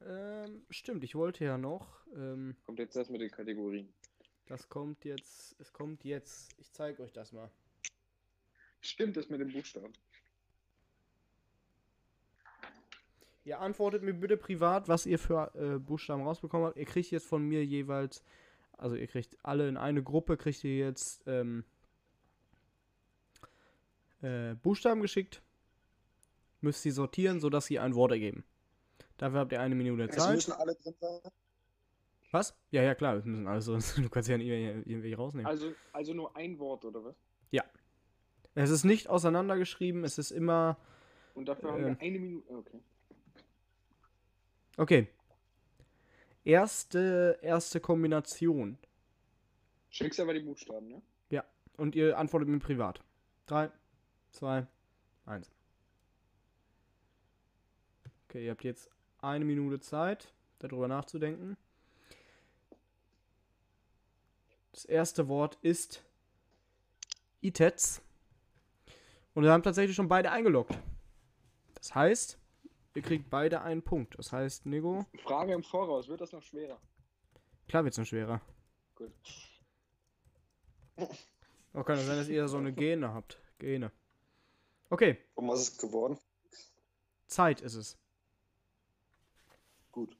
Ähm, 0.00 0.64
stimmt, 0.70 1.02
ich 1.04 1.14
wollte 1.14 1.44
ja 1.44 1.58
noch. 1.58 2.06
Ähm, 2.14 2.56
Kommt 2.66 2.78
jetzt 2.78 2.96
das 2.96 3.08
mit 3.08 3.20
den 3.20 3.30
Kategorien. 3.30 3.92
das 4.46 4.68
kommt 4.68 5.04
jetzt. 5.04 5.56
Es 5.60 5.72
kommt 5.72 6.04
jetzt. 6.04 6.54
Ich 6.58 6.72
zeige 6.72 7.02
euch 7.02 7.12
das 7.12 7.32
mal. 7.32 7.50
Stimmt, 8.80 9.16
das 9.16 9.28
mit 9.28 9.40
dem 9.40 9.52
Buchstaben. 9.52 9.92
Ihr 13.44 13.60
antwortet 13.60 14.02
mir 14.02 14.12
bitte 14.14 14.36
privat, 14.36 14.88
was 14.88 15.06
ihr 15.06 15.18
für 15.18 15.52
äh, 15.54 15.78
Buchstaben 15.78 16.22
rausbekommen 16.22 16.66
habt. 16.68 16.76
Ihr 16.76 16.84
kriegt 16.84 17.10
jetzt 17.10 17.26
von 17.26 17.42
mir 17.42 17.64
jeweils, 17.64 18.22
also 18.76 18.94
ihr 18.94 19.06
kriegt 19.06 19.36
alle 19.42 19.68
in 19.68 19.76
eine 19.76 20.02
Gruppe, 20.02 20.36
kriegt 20.36 20.62
ihr 20.64 20.76
jetzt 20.76 21.22
ähm, 21.26 21.64
äh, 24.22 24.54
Buchstaben 24.54 25.00
geschickt. 25.00 25.42
Müsst 26.60 26.82
sie 26.82 26.90
sortieren, 26.90 27.40
sodass 27.40 27.66
sie 27.66 27.78
ein 27.78 27.94
Wort 27.94 28.12
ergeben. 28.12 28.44
Dafür 29.16 29.40
habt 29.40 29.52
ihr 29.52 29.60
eine 29.60 29.74
Minute 29.74 30.04
Es 30.04 30.16
Zeit. 30.16 30.34
müssen 30.34 30.52
alle 30.52 30.74
drin 30.74 30.94
sein. 31.00 31.20
Was? 32.30 32.54
Ja, 32.70 32.82
ja, 32.82 32.94
klar, 32.94 33.16
es 33.16 33.24
müssen 33.24 33.46
alles 33.46 33.64
so. 33.66 33.78
Du 34.02 34.08
kannst 34.08 34.28
ja 34.28 34.36
nicht 34.38 34.48
irgendwelche 34.48 34.88
irgendwelche 34.88 35.16
rausnehmen. 35.16 35.46
Also, 35.46 35.72
also 35.92 36.14
nur 36.14 36.36
ein 36.36 36.58
Wort, 36.58 36.84
oder 36.84 37.04
was? 37.04 37.14
Es 38.54 38.70
ist 38.70 38.82
nicht 38.82 39.08
auseinandergeschrieben, 39.08 40.02
es 40.02 40.18
ist 40.18 40.32
immer. 40.32 40.78
Und 41.34 41.48
dafür 41.48 41.70
haben 41.70 41.84
Ähm. 41.84 41.96
wir 41.96 42.00
eine 42.00 42.18
Minute. 42.18 42.52
Okay. 42.52 42.80
Okay. 44.76 45.08
Erste, 46.44 47.38
erste 47.40 47.78
Kombination. 47.78 48.78
Schickst 49.90 50.18
aber 50.18 50.34
die 50.34 50.40
Buchstaben, 50.40 50.88
ne? 50.88 51.02
Und 51.76 51.94
ihr 51.94 52.18
antwortet 52.18 52.48
mir 52.48 52.58
privat. 52.58 53.04
3, 53.46 53.70
2, 54.32 54.66
1. 55.26 55.50
Okay, 58.28 58.44
ihr 58.44 58.50
habt 58.50 58.64
jetzt 58.64 58.90
eine 59.20 59.44
Minute 59.44 59.80
Zeit, 59.80 60.32
darüber 60.58 60.88
nachzudenken. 60.88 61.56
Das 64.72 64.84
erste 64.84 65.28
Wort 65.28 65.58
ist 65.62 66.04
ITETS. 67.40 68.02
Und 69.34 69.44
wir 69.44 69.52
haben 69.52 69.62
tatsächlich 69.62 69.96
schon 69.96 70.08
beide 70.08 70.30
eingeloggt. 70.30 70.78
Das 71.74 71.94
heißt, 71.94 72.38
ihr 72.94 73.02
kriegt 73.02 73.30
beide 73.30 73.62
einen 73.62 73.82
Punkt. 73.82 74.18
Das 74.18 74.32
heißt, 74.32 74.66
Nico, 74.66 75.06
Frage 75.22 75.52
im 75.52 75.62
Voraus, 75.62 76.08
wird 76.08 76.20
das 76.20 76.32
noch 76.32 76.42
schwerer? 76.42 76.80
klar 77.68 77.84
wird 77.84 77.94
es 77.94 77.98
noch 77.98 78.06
schwerer. 78.06 78.40
Gut. 78.94 79.12
Auch 81.74 81.84
kann 81.84 81.98
es 81.98 82.06
sein, 82.06 82.16
dass 82.16 82.28
ihr 82.28 82.48
so 82.48 82.56
eine 82.58 82.72
Gene 82.72 83.12
habt. 83.12 83.40
Gene. 83.58 83.92
Okay, 84.90 85.18
Und 85.34 85.48
was 85.48 85.60
ist 85.60 85.80
geworden? 85.80 86.18
Zeit 87.26 87.60
ist 87.60 87.74
es. 87.74 87.98
Gut. 89.92 90.16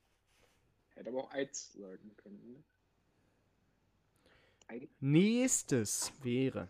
Hätte 0.95 1.09
aber 1.09 1.25
auch 1.25 1.31
Eiz 1.33 1.73
sagen 1.73 2.14
können, 2.16 2.53
ne? 2.53 2.62
Nächstes 5.01 6.12
wäre 6.23 6.69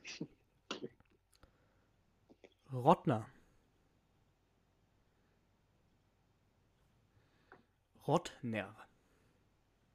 Rottner. 2.73 3.29
Rottner. 8.07 8.75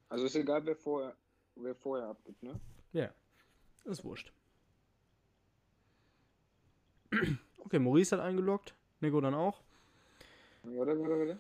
Also 0.09 0.25
ist 0.25 0.35
egal, 0.35 0.65
wer 0.65 0.75
vorher, 0.75 1.15
wer 1.55 1.75
vorher 1.75 2.07
abgibt, 2.09 2.43
ne? 2.43 2.59
Ja, 2.91 3.13
ist 3.85 4.03
wurscht. 4.03 4.33
Okay, 7.65 7.79
Maurice 7.79 8.15
hat 8.17 8.23
eingeloggt. 8.23 8.75
Nico 8.99 9.19
dann 9.21 9.33
auch. 9.33 9.61
Warte, 10.63 10.99
warte, 10.99 11.19
warte. 11.19 11.37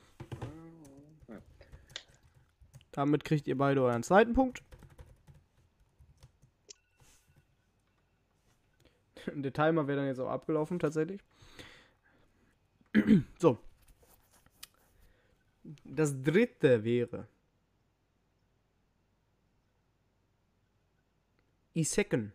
Ja. 1.27 1.41
Damit 2.91 3.23
kriegt 3.23 3.47
ihr 3.47 3.57
beide 3.57 3.81
euren 3.81 4.03
zweiten 4.03 4.33
Punkt. 4.33 4.63
Der 9.33 9.53
Timer 9.53 9.87
wäre 9.87 9.97
dann 9.99 10.07
jetzt 10.07 10.19
auch 10.19 10.29
abgelaufen, 10.29 10.79
tatsächlich. 10.79 11.21
so. 13.39 13.57
Das 15.83 16.21
dritte 16.21 16.83
wäre. 16.83 17.27
Iseken. 21.73 22.33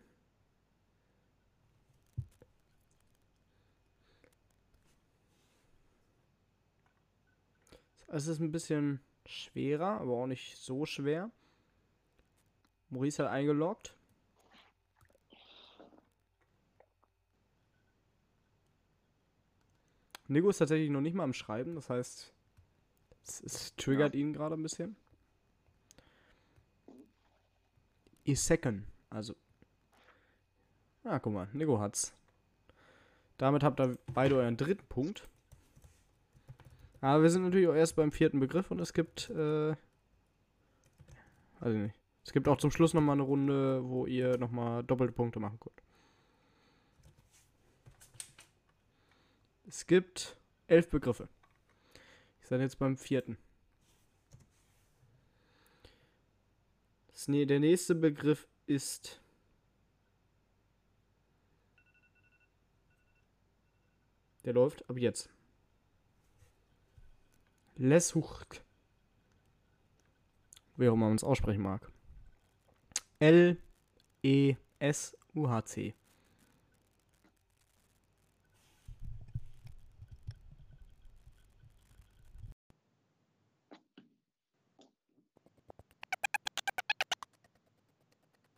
Es 8.11 8.25
ist 8.25 8.39
ein 8.39 8.51
bisschen 8.51 8.99
schwerer, 9.25 10.01
aber 10.01 10.13
auch 10.13 10.27
nicht 10.27 10.57
so 10.57 10.85
schwer. 10.85 11.29
Maurice 12.89 13.23
hat 13.23 13.31
eingeloggt. 13.31 13.95
Nico 20.27 20.49
ist 20.49 20.57
tatsächlich 20.57 20.89
noch 20.89 21.01
nicht 21.01 21.15
mal 21.15 21.23
am 21.23 21.33
Schreiben, 21.33 21.75
das 21.75 21.89
heißt, 21.89 22.33
es, 23.23 23.41
es 23.41 23.75
triggert 23.75 24.13
ihn 24.13 24.33
gerade 24.33 24.55
ein 24.55 24.63
bisschen. 24.63 24.95
Iseken, 28.25 28.85
also. 29.09 29.35
Ah, 31.03 31.17
guck 31.19 31.33
mal, 31.33 31.49
Nico 31.53 31.79
hat's. 31.79 32.13
Damit 33.37 33.63
habt 33.63 33.79
ihr 33.79 33.97
beide 34.13 34.35
euren 34.35 34.57
dritten 34.57 34.85
Punkt. 34.87 35.27
Aber 37.01 37.23
wir 37.23 37.29
sind 37.29 37.43
natürlich 37.43 37.67
auch 37.67 37.75
erst 37.75 37.95
beim 37.95 38.11
vierten 38.11 38.39
Begriff 38.39 38.71
und 38.71 38.79
es 38.79 38.93
gibt, 38.93 39.29
äh, 39.29 39.71
ich 39.71 39.77
nicht. 41.61 41.95
Es 42.25 42.33
gibt 42.33 42.47
auch 42.47 42.57
zum 42.57 42.71
Schluss 42.71 42.93
nochmal 42.93 43.13
eine 43.13 43.23
Runde, 43.23 43.81
wo 43.85 44.05
ihr 44.05 44.37
nochmal 44.37 44.83
doppelte 44.83 45.13
Punkte 45.13 45.39
machen 45.39 45.59
könnt. 45.59 45.81
Es 49.67 49.87
gibt 49.87 50.37
elf 50.67 50.89
Begriffe. 50.89 51.29
Ich 52.41 52.47
seid 52.47 52.59
jetzt 52.59 52.79
beim 52.79 52.97
vierten. 52.97 53.37
Das, 57.07 57.27
nee, 57.27 57.45
der 57.45 57.59
nächste 57.59 57.95
Begriff 57.95 58.47
ist. 58.65 59.21
Der 64.45 64.53
läuft 64.53 64.89
ab 64.89 64.97
jetzt. 64.97 65.29
Leshucht. 67.81 68.61
Wie 70.75 70.89
auch 70.89 70.93
immer 70.95 71.07
man 71.07 71.15
es 71.15 71.23
aussprechen 71.23 71.61
mag. 71.61 71.89
L 73.19 73.57
E 74.21 74.55
S 74.79 75.15
UHC. 75.33 75.93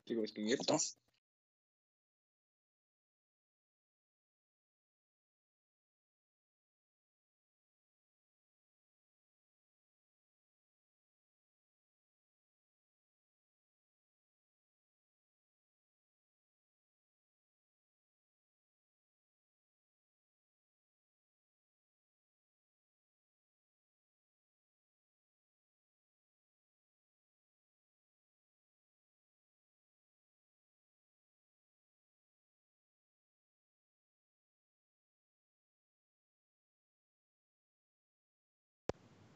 Digga, 0.08 0.24
was 0.24 0.34
ging 0.34 0.48
jetzt? 0.48 0.68
Das? 0.68 1.01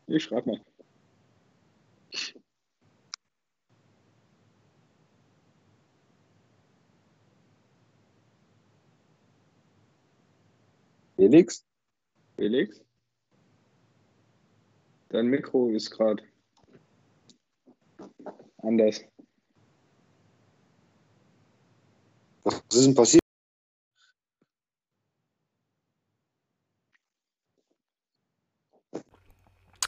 Ich 0.08 0.24
schreib 0.24 0.46
mal. 0.46 0.62
Felix? 11.18 11.66
Felix? 12.36 12.82
Dein 15.10 15.28
Mikro 15.28 15.70
ist 15.70 15.90
gerade 15.90 16.24
anders. 18.58 19.02
Was 22.44 22.62
ist 22.72 22.86
denn 22.86 22.96
passiert? 22.96 23.25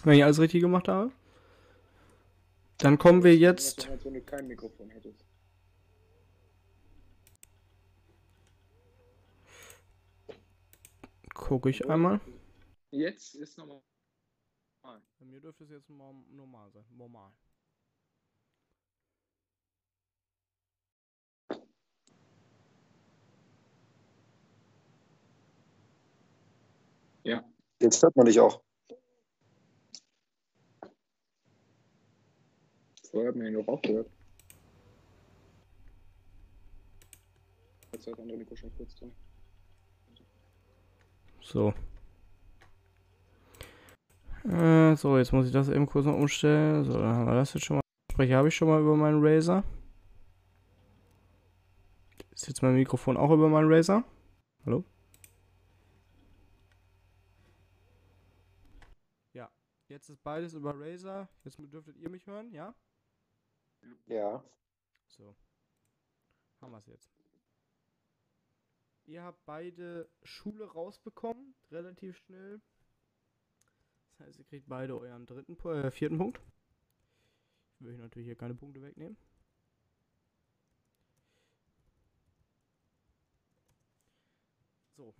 Wenn 0.07 0.15
ich 0.19 0.23
alles 0.23 0.39
richtig 0.39 0.61
gemacht 0.61 0.87
habe. 0.87 1.11
Dann 2.77 2.97
kommen 2.97 3.25
wir 3.25 3.35
jetzt. 3.35 3.89
Wenn 3.89 4.13
du 4.13 4.21
kein 4.21 4.47
Mikrofon 4.47 4.89
hättest. 4.89 5.25
Gucke 11.33 11.69
ich 11.69 11.89
einmal. 11.89 12.21
Jetzt 12.91 13.35
ist 13.35 13.57
nochmal. 13.57 13.81
Bei 14.81 15.25
mir 15.25 15.41
dürfte 15.41 15.65
es 15.65 15.71
jetzt 15.71 15.89
normal 15.89 16.71
sein. 16.71 16.85
Normal. 16.95 17.33
Ja. 27.25 27.43
Jetzt 27.81 28.01
hört 28.01 28.15
man 28.15 28.25
dich 28.25 28.39
auch. 28.39 28.66
Vorher 33.17 33.29
hat 33.31 33.35
man 33.35 33.47
ihn 33.47 33.53
noch 33.53 33.67
auch 33.67 33.81
gehört. 33.81 34.07
Jetzt 37.91 38.05
hat 38.05 38.19
andere 38.19 38.37
Mikro 38.37 38.55
schon 38.55 38.71
kurz 38.77 38.93
drin. 38.93 39.11
So. 41.41 41.73
Äh, 44.47 44.95
so, 44.95 45.17
jetzt 45.17 45.33
muss 45.33 45.47
ich 45.47 45.51
das 45.51 45.67
eben 45.69 45.87
kurz 45.87 46.05
noch 46.05 46.13
umstellen. 46.13 46.83
So, 46.83 46.93
dann 46.93 47.15
haben 47.15 47.25
wir 47.25 47.33
das 47.33 47.55
jetzt 47.55 47.65
schon 47.65 47.77
mal. 47.77 47.81
Spreche 48.11 48.35
habe 48.35 48.49
ich 48.49 48.55
schon 48.55 48.67
mal 48.67 48.81
über 48.81 48.95
meinen 48.95 49.25
Razer. 49.25 49.63
Ist 52.29 52.47
jetzt 52.47 52.61
mein 52.61 52.75
Mikrofon 52.75 53.17
auch 53.17 53.31
über 53.31 53.49
meinen 53.49 53.73
Razer? 53.73 54.03
Hallo? 54.63 54.83
Ja, 59.33 59.49
jetzt 59.87 60.07
ist 60.07 60.21
beides 60.21 60.53
über 60.53 60.79
Razer. 60.79 61.27
Jetzt 61.43 61.57
dürftet 61.57 61.97
ihr 61.97 62.11
mich 62.11 62.27
hören, 62.27 62.51
ja? 62.51 62.75
Ja. 64.07 64.43
So. 65.07 65.35
Haben 66.61 66.71
wir 66.71 66.79
es 66.79 66.87
jetzt. 66.87 67.11
Ihr 69.05 69.23
habt 69.23 69.45
beide 69.45 70.09
Schule 70.23 70.65
rausbekommen, 70.65 71.55
relativ 71.71 72.17
schnell. 72.17 72.61
Das 74.09 74.27
heißt, 74.27 74.39
ihr 74.39 74.45
kriegt 74.45 74.67
beide 74.67 74.99
euren 74.99 75.25
dritten, 75.25 75.57
äh, 75.69 75.91
vierten 75.91 76.17
Punkt. 76.17 76.41
Ich 77.79 77.85
will 77.85 77.97
natürlich 77.97 78.25
hier 78.25 78.35
keine 78.35 78.55
Punkte 78.55 78.81
wegnehmen. 78.81 79.17
So. 84.97 85.15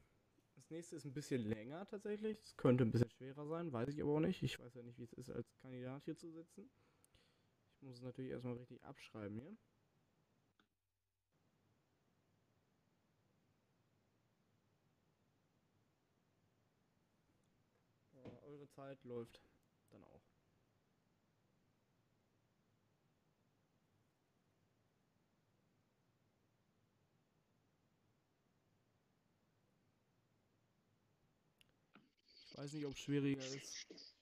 Das 0.55 0.69
nächste 0.71 0.95
ist 0.95 1.05
ein 1.05 1.13
bisschen 1.13 1.43
länger 1.43 1.87
tatsächlich. 1.87 2.41
Es 2.41 2.57
könnte 2.57 2.83
ein 2.83 2.91
bisschen 2.91 3.11
schwerer 3.11 3.47
sein, 3.47 3.71
weiß 3.71 3.89
ich 3.89 4.01
aber 4.01 4.15
auch 4.15 4.19
nicht. 4.19 4.43
Ich 4.43 4.59
weiß 4.59 4.73
ja 4.73 4.83
nicht, 4.83 4.97
wie 4.97 5.03
es 5.03 5.13
ist, 5.13 5.29
als 5.29 5.55
Kandidat 5.61 6.03
hier 6.03 6.17
zu 6.17 6.31
sitzen. 6.31 6.69
Ich 7.77 7.83
muss 7.83 7.97
es 7.97 8.01
natürlich 8.01 8.31
erstmal 8.31 8.55
richtig 8.57 8.83
abschreiben 8.83 9.39
hier. 9.39 9.55
Eure 18.41 18.67
Zeit 18.69 19.03
läuft 19.03 19.39
dann 19.91 20.03
auch. 20.03 20.21
Ich 32.49 32.57
weiß 32.57 32.73
nicht, 32.73 32.85
ob 32.87 32.93
es 32.93 32.99
schwieriger 32.99 33.45
ist. 33.45 34.16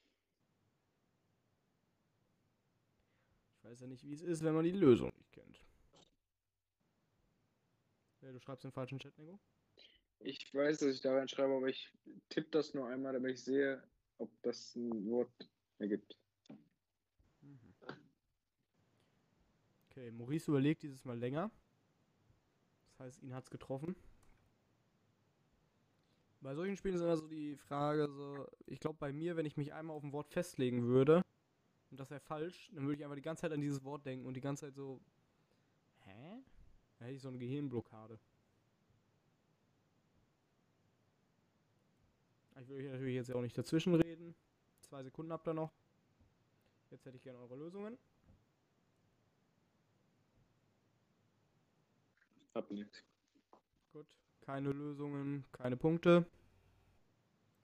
Weiß 3.65 3.81
ja 3.81 3.87
nicht, 3.87 4.03
wie 4.05 4.13
es 4.13 4.21
ist, 4.21 4.43
wenn 4.43 4.53
man 4.53 4.63
die 4.63 4.71
Lösung 4.71 5.11
nicht 5.17 5.31
kennt. 5.31 5.59
Ja, 8.21 8.31
du 8.31 8.39
schreibst 8.39 8.63
den 8.63 8.71
falschen 8.71 8.99
Chat, 8.99 9.17
Nico? 9.17 9.39
Ich 10.19 10.53
weiß, 10.53 10.79
dass 10.79 10.93
ich 10.93 11.01
da 11.01 11.13
reinschreibe, 11.13 11.53
aber 11.53 11.67
ich 11.67 11.91
tippe 12.29 12.49
das 12.51 12.73
nur 12.73 12.87
einmal, 12.87 13.13
damit 13.13 13.33
ich 13.33 13.43
sehe, 13.43 13.83
ob 14.17 14.31
das 14.41 14.75
ein 14.75 15.09
Wort 15.09 15.49
ergibt. 15.79 16.17
Okay, 19.89 20.11
Maurice 20.11 20.49
überlegt 20.49 20.83
dieses 20.83 21.05
Mal 21.05 21.17
länger. 21.17 21.51
Das 22.89 22.99
heißt, 22.99 23.23
ihn 23.23 23.33
hat's 23.33 23.49
getroffen. 23.49 23.95
Bei 26.41 26.53
solchen 26.53 26.75
Spielen 26.75 26.95
ist 26.95 27.01
immer 27.01 27.17
so 27.17 27.27
die 27.27 27.55
Frage, 27.55 28.07
so, 28.09 28.47
ich 28.67 28.79
glaube 28.79 28.97
bei 28.99 29.11
mir, 29.11 29.35
wenn 29.35 29.45
ich 29.45 29.57
mich 29.57 29.73
einmal 29.73 29.95
auf 29.95 30.03
ein 30.03 30.13
Wort 30.13 30.29
festlegen 30.29 30.85
würde 30.85 31.23
und 31.95 32.01
das 32.01 32.09
wäre 32.09 32.19
falsch, 32.19 32.69
dann 32.73 32.83
würde 32.83 32.97
ich 32.97 33.03
einfach 33.05 33.15
die 33.15 33.21
ganze 33.21 33.41
Zeit 33.43 33.53
an 33.53 33.61
dieses 33.61 33.81
Wort 33.85 34.05
denken 34.05 34.25
und 34.25 34.33
die 34.33 34.41
ganze 34.41 34.65
Zeit 34.65 34.75
so, 34.75 34.99
hä? 36.03 36.43
Da 36.99 37.05
hätte 37.05 37.15
ich 37.15 37.21
so 37.21 37.29
eine 37.29 37.37
Gehirnblockade. 37.37 38.19
Ich 42.59 42.67
will 42.67 42.79
euch 42.79 42.91
natürlich 42.91 43.15
jetzt 43.15 43.29
ja 43.29 43.35
auch 43.35 43.41
nicht 43.41 43.57
dazwischen 43.57 43.95
reden. 43.95 44.35
Zwei 44.81 45.03
Sekunden 45.03 45.31
habt 45.31 45.47
ihr 45.47 45.53
noch. 45.53 45.71
Jetzt 46.91 47.05
hätte 47.05 47.15
ich 47.15 47.23
gerne 47.23 47.39
eure 47.39 47.55
Lösungen. 47.55 47.97
Hab 52.53 52.69
nichts. 52.71 53.05
Gut, 53.93 54.07
keine 54.41 54.73
Lösungen, 54.73 55.45
keine 55.53 55.77
Punkte. 55.77 56.25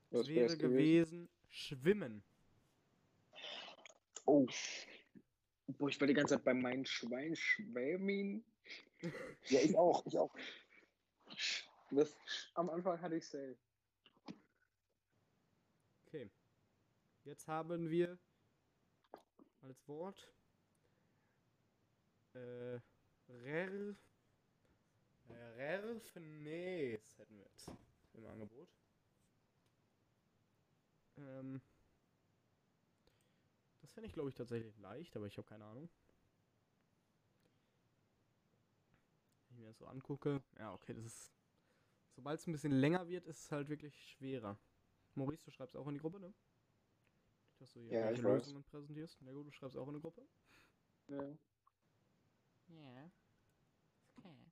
Was 0.09 0.21
Es 0.21 0.27
wäre 0.29 0.47
wär's 0.47 0.57
gewesen 0.57 1.27
Schwimmen. 1.49 2.23
Oh. 4.31 4.47
Boah, 5.67 5.89
ich 5.89 5.99
war 5.99 6.07
die 6.07 6.13
ganze 6.13 6.35
Zeit 6.35 6.45
bei 6.45 6.53
meinen 6.53 6.85
Schwein 6.85 7.35
schwämen. 7.35 8.45
Ja, 9.49 9.59
ich 9.59 9.77
auch. 9.77 10.05
Ich 10.05 10.17
auch. 10.17 10.33
Das, 11.89 12.15
am 12.53 12.69
Anfang 12.69 13.01
hatte 13.01 13.17
ich 13.17 13.27
safe. 13.27 13.57
Okay. 16.05 16.31
Jetzt 17.25 17.45
haben 17.49 17.89
wir 17.89 18.17
als 19.63 19.85
Wort 19.89 20.33
äh, 22.33 22.79
Rerf, 23.27 23.97
äh, 25.27 25.33
Rerfnes 25.33 27.17
hätten 27.17 27.35
wir 27.35 27.43
jetzt 27.43 27.69
im 28.13 28.25
Angebot. 28.27 28.69
Ähm, 31.17 31.61
das 33.91 33.95
fände 33.95 34.07
ich, 34.07 34.13
glaube 34.13 34.29
ich, 34.29 34.35
tatsächlich 34.35 34.77
leicht, 34.77 35.17
aber 35.17 35.27
ich 35.27 35.37
habe 35.37 35.45
keine 35.49 35.65
Ahnung. 35.65 35.89
Ich 39.49 39.57
mir 39.57 39.67
das 39.67 39.77
so 39.79 39.85
angucke, 39.85 40.41
ja, 40.57 40.73
okay, 40.73 40.93
das 40.93 41.03
ist. 41.03 41.33
Sobald 42.15 42.39
es 42.39 42.47
ein 42.47 42.53
bisschen 42.53 42.71
länger 42.71 43.09
wird, 43.09 43.25
ist 43.25 43.39
es 43.41 43.51
halt 43.51 43.67
wirklich 43.67 43.93
schwerer. 44.13 44.57
Maurice, 45.15 45.43
du 45.43 45.51
schreibst 45.51 45.75
auch 45.75 45.87
in 45.87 45.95
die 45.95 45.99
Gruppe, 45.99 46.21
ne? 46.21 46.33
Dass 47.59 47.73
du 47.73 47.81
hier 47.81 47.91
Ja, 47.91 48.11
ich 48.11 48.23
weiß. 48.23 48.45
Lösungen 48.45 48.63
präsentierst. 48.63 49.21
Na 49.23 49.33
gut, 49.33 49.47
du 49.47 49.51
schreibst 49.51 49.75
auch 49.75 49.87
in 49.89 49.95
die 49.95 49.99
Gruppe. 49.99 50.25
Ja. 51.07 51.37
Ja. 52.69 53.11
Okay. 54.15 54.51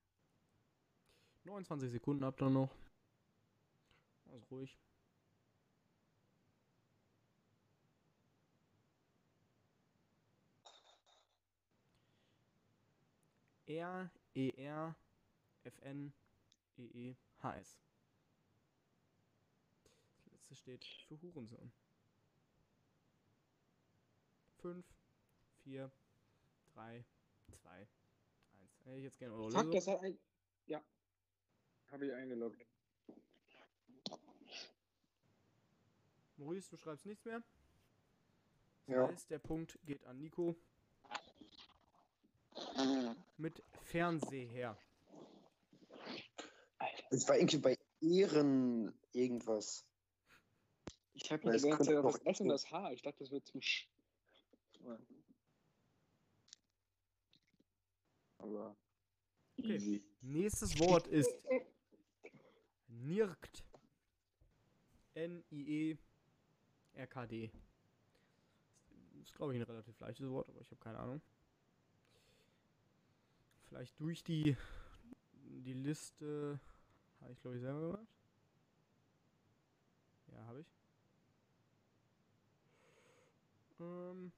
29 1.44 1.90
Sekunden 1.90 2.26
habt 2.26 2.42
ihr 2.42 2.50
noch. 2.50 2.76
Also 4.26 4.44
ruhig. 4.50 4.78
R, 13.78 14.10
E, 14.34 14.50
R, 14.56 14.96
F, 15.64 15.78
N, 15.82 16.12
E, 16.76 16.86
E, 16.86 17.16
H, 17.42 17.56
S. 17.58 17.78
Das 20.48 20.66
letzte 20.66 20.88
steht 20.88 21.20
für 21.20 21.22
Hurensohn. 21.22 21.72
5, 24.58 24.84
4, 25.62 25.90
3, 26.74 27.04
2, 27.62 27.70
1. 27.70 27.88
Hätte 28.84 28.96
ich 28.96 29.04
jetzt 29.04 29.18
gerne 29.18 29.34
eure 29.34 29.50
Fuck, 29.52 29.70
das 29.70 29.86
hat 29.86 30.00
ein. 30.00 30.18
Ja. 30.66 30.82
Habe 31.92 32.06
ich 32.06 32.12
eingeloggt. 32.12 32.66
Maurice, 36.36 36.70
du 36.70 36.76
schreibst 36.76 37.06
nichts 37.06 37.24
mehr. 37.24 37.42
Das 38.86 38.96
Ja. 38.96 39.08
heißt, 39.08 39.30
der 39.30 39.38
Punkt 39.38 39.78
geht 39.84 40.04
an 40.06 40.18
Nico. 40.18 40.56
Mit 43.36 43.62
Fernseher. 43.82 44.76
Es 47.10 47.28
war 47.28 47.36
irgendwie 47.36 47.58
bei 47.58 47.78
Ehren 48.00 48.94
irgendwas. 49.12 49.84
Ich 51.14 51.30
habe 51.30 51.50
es 51.50 51.62
die 51.62 51.68
ganze 51.68 51.84
Zeit 51.84 51.96
auf 51.96 52.18
das 52.18 52.26
S 52.26 52.40
und 52.40 52.48
das 52.48 52.70
H. 52.70 52.92
Ich 52.92 53.02
dachte, 53.02 53.18
das 53.18 53.30
wird 53.30 53.46
zum 53.46 53.60
Sch. 53.60 53.88
Aber. 58.38 58.76
Okay. 59.58 59.74
Easy. 59.74 60.02
Nächstes 60.22 60.78
Wort 60.78 61.06
ist 61.08 61.30
Nirkt. 62.88 63.64
N-I-E-R-K-D. 65.14 66.00
Ist, 69.22 69.34
glaube 69.34 69.52
ich, 69.54 69.60
ein 69.60 69.64
relativ 69.64 69.98
leichtes 70.00 70.30
Wort, 70.30 70.48
aber 70.48 70.60
ich 70.60 70.70
habe 70.70 70.80
keine 70.80 70.98
Ahnung. 70.98 71.20
Vielleicht 73.70 74.00
durch 74.00 74.24
die, 74.24 74.56
die 75.32 75.74
Liste. 75.74 76.58
Habe 77.20 77.32
ich, 77.32 77.40
glaube 77.40 77.56
ich, 77.56 77.62
selber 77.62 77.80
gemacht. 77.80 78.08
Ja, 80.26 80.44
habe 80.46 80.60
ich. 80.60 80.66
Ähm, 83.78 84.32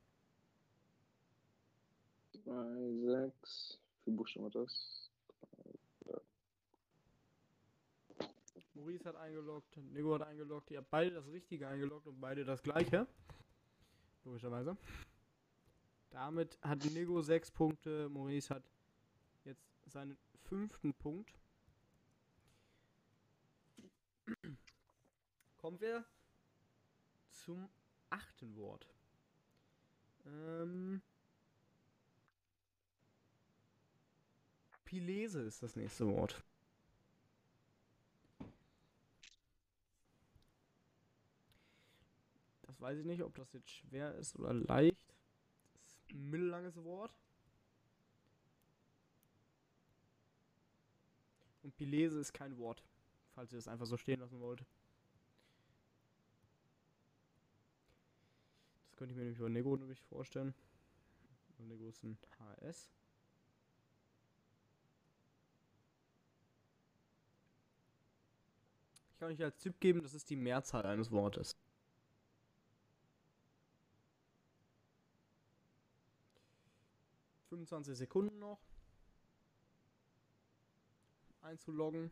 2, 2.45 3.31
6. 3.41 3.79
Wie 4.05 4.11
Buchstaben 4.11 4.47
hat 4.47 4.55
das? 4.55 5.11
Maurice 8.75 9.05
hat 9.05 9.17
eingeloggt, 9.17 9.77
Nico 9.77 10.15
hat 10.15 10.23
eingeloggt, 10.23 10.71
ihr 10.71 10.79
habt 10.79 10.91
beide 10.91 11.11
das 11.11 11.27
Richtige 11.29 11.69
eingeloggt 11.69 12.07
und 12.07 12.21
beide 12.21 12.45
das 12.45 12.63
Gleiche. 12.63 13.07
Logischerweise. 14.25 14.77
Damit 16.11 16.59
hat 16.63 16.85
Nico 16.85 17.21
sechs 17.23 17.51
Punkte, 17.51 18.09
Maurice 18.09 18.55
hat 18.55 18.63
seinen 19.87 20.17
fünften 20.45 20.95
Punkt. 20.95 21.33
Kommen 25.57 25.81
wir 25.81 26.05
zum 27.31 27.69
achten 28.11 28.57
Wort. 28.57 28.87
Ähm, 30.27 31.03
Pilese 34.85 35.41
ist 35.41 35.63
das 35.63 35.75
nächste 35.77 36.07
Wort. 36.07 36.43
Das 42.63 42.81
weiß 42.81 42.99
ich 42.99 43.07
nicht, 43.07 43.23
ob 43.23 43.35
das 43.35 43.53
jetzt 43.53 43.71
schwer 43.71 44.15
ist 44.17 44.39
oder 44.39 44.53
leicht. 44.53 45.15
Das 45.73 45.87
ist 45.87 46.11
ein 46.11 46.29
mittellanges 46.29 46.77
Wort. 46.85 47.22
Und 51.63 51.77
Pilese 51.77 52.19
ist 52.19 52.33
kein 52.33 52.59
Wort, 52.59 52.83
falls 53.35 53.53
ihr 53.53 53.59
das 53.59 53.69
einfach 53.69 53.87
so 53.87 53.97
stehen 53.97 54.21
lassen 54.21 54.41
wollt. 54.41 54.65
Das 58.89 58.97
könnte 58.97 59.13
ich 59.13 59.17
mir 59.17 59.25
nämlich 59.25 59.41
bei 59.41 59.49
Nego 59.49 59.77
nämlich 59.77 60.01
vorstellen. 60.01 60.55
Und 61.59 61.69
Nego 61.69 61.89
ist 61.89 62.03
ein 62.03 62.19
HS. 62.39 62.91
Ich 69.13 69.19
kann 69.19 69.29
euch 69.29 69.43
als 69.45 69.57
Tipp 69.59 69.79
geben, 69.79 70.03
das 70.03 70.15
ist 70.15 70.29
die 70.31 70.37
Mehrzahl 70.37 70.85
eines 70.85 71.13
Wortes. 71.13 71.57
Fünfundzwanzig 77.49 77.97
Sekunden 77.97 78.41
noch. 78.41 78.59
Einzuloggen. 81.43 82.11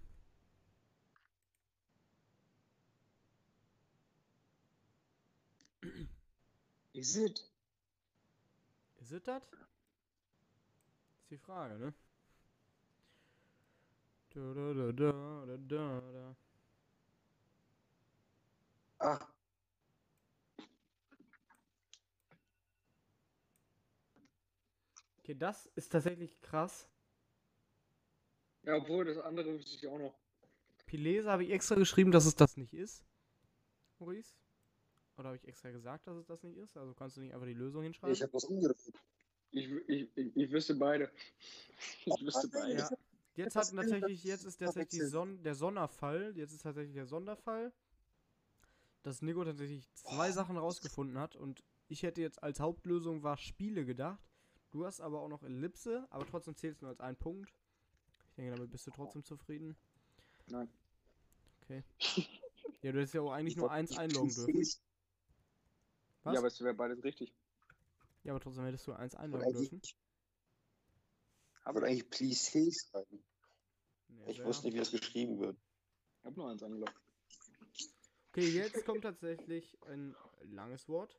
Is 6.94 7.16
it? 7.16 7.40
Ist 9.00 9.10
es 9.10 9.22
das? 9.24 9.42
Ist 9.42 11.30
die 11.30 11.38
Frage, 11.38 11.78
ne? 11.78 11.94
Da, 14.34 14.40
da, 14.54 14.72
da, 14.74 14.92
da, 14.92 15.12
da, 15.46 15.56
da, 15.68 16.00
da. 16.12 16.36
Ah, 19.00 19.18
Okay, 25.20 25.34
das 25.38 25.66
ist 25.76 25.92
tatsächlich 25.92 26.40
krass. 26.40 26.88
Ja, 28.64 28.76
obwohl 28.76 29.04
das 29.04 29.18
andere 29.18 29.54
wüsste 29.54 29.76
ich 29.76 29.87
auch 29.87 29.99
noch. 29.99 30.14
Pilese 30.87 31.30
habe 31.30 31.45
ich 31.45 31.50
extra 31.50 31.76
geschrieben, 31.76 32.11
dass 32.11 32.26
es 32.26 32.34
das 32.34 32.57
nicht 32.57 32.74
ist. 32.74 33.04
Maurice? 33.99 34.34
Oder 35.16 35.28
habe 35.28 35.37
ich 35.37 35.46
extra 35.46 35.70
gesagt, 35.70 36.07
dass 36.07 36.16
es 36.16 36.26
das 36.26 36.42
nicht 36.42 36.57
ist? 36.57 36.76
Also 36.76 36.95
kannst 36.95 37.16
du 37.16 37.20
nicht 37.20 37.34
einfach 37.34 37.46
die 37.46 37.54
Lösung 37.54 37.82
hinschreiben? 37.82 38.14
ich 38.14 38.22
habe 38.22 38.32
was 38.32 38.45
umgedreht. 38.45 38.92
Ich, 39.53 39.70
ich, 39.88 40.08
ich, 40.16 40.37
ich 40.37 40.50
wüsste 40.50 40.74
beide. 40.74 41.11
Ich 42.04 42.24
wüsste 42.24 42.49
beide. 42.49 42.78
Ja. 42.78 42.91
Jetzt 43.37 43.57
hat 43.57 43.70
tatsächlich, 43.70 44.24
jetzt 44.24 44.45
ist 44.45 44.58
tatsächlich. 44.58 45.03
Son 45.08 45.42
der 45.42 45.54
Sonderfall, 45.54 46.37
jetzt 46.37 46.53
ist 46.53 46.62
tatsächlich 46.62 46.95
der 46.95 47.07
Sonderfall, 47.07 47.72
dass 49.03 49.22
Nico 49.22 49.45
tatsächlich 49.45 49.91
zwei 49.95 50.30
Sachen 50.30 50.58
rausgefunden 50.58 51.18
hat 51.18 51.37
und 51.37 51.64
ich 51.88 52.03
hätte 52.03 52.20
jetzt 52.20 52.42
als 52.42 52.61
Hauptlösung 52.61 53.22
war 53.22 53.37
Spiele 53.37 53.84
gedacht. 53.84 54.20
Du 54.70 54.84
hast 54.84 55.00
aber 55.00 55.20
auch 55.20 55.28
noch 55.28 55.42
Ellipse, 55.42 56.07
aber 56.11 56.26
trotzdem 56.26 56.54
zählt 56.54 56.76
es 56.76 56.82
nur 56.82 56.91
als 56.91 57.00
ein 57.00 57.16
Punkt. 57.16 57.53
Denke, 58.41 58.57
damit 58.57 58.71
bist 58.71 58.87
du 58.87 58.91
trotzdem 58.91 59.22
zufrieden. 59.22 59.76
Nein. 60.46 60.68
Okay. 61.62 61.84
Ja, 62.83 62.92
du 62.92 62.99
hättest 62.99 63.12
ja 63.12 63.21
auch 63.21 63.33
eigentlich 63.33 63.57
Ich 63.57 63.58
nur 63.58 63.71
eins 63.71 63.99
einloggen 63.99 64.34
dürfen. 64.34 64.57
Was? 66.22 66.33
Ja, 66.33 66.38
aber 66.38 66.46
es 66.46 66.58
wäre 66.62 66.72
beides 66.72 67.04
richtig. 67.04 67.34
Ja, 68.25 68.33
aber 68.33 68.41
trotzdem 68.41 68.64
hättest 68.64 68.87
du 68.87 68.95
eins 68.95 69.14
einloggen 69.14 69.53
dürfen. 69.53 69.83
wollte 71.67 71.87
eigentlich 71.87 72.08
Please 72.08 72.50
Hey 72.53 72.72
schreiben. 72.72 73.22
Nee, 74.08 74.30
Ich 74.30 74.42
wusste 74.42 74.64
nicht, 74.64 74.75
wie 74.76 74.79
das 74.79 74.92
geschrieben 74.92 75.38
wird. 75.41 75.58
Ich 76.21 76.25
habe 76.25 76.37
nur 76.37 76.50
eins 76.50 76.62
angelockt. 76.62 76.99
Okay, 78.30 78.49
jetzt 78.49 78.87
kommt 78.87 79.03
tatsächlich 79.03 79.76
ein 79.88 80.17
langes 80.45 80.88
Wort. 80.88 81.14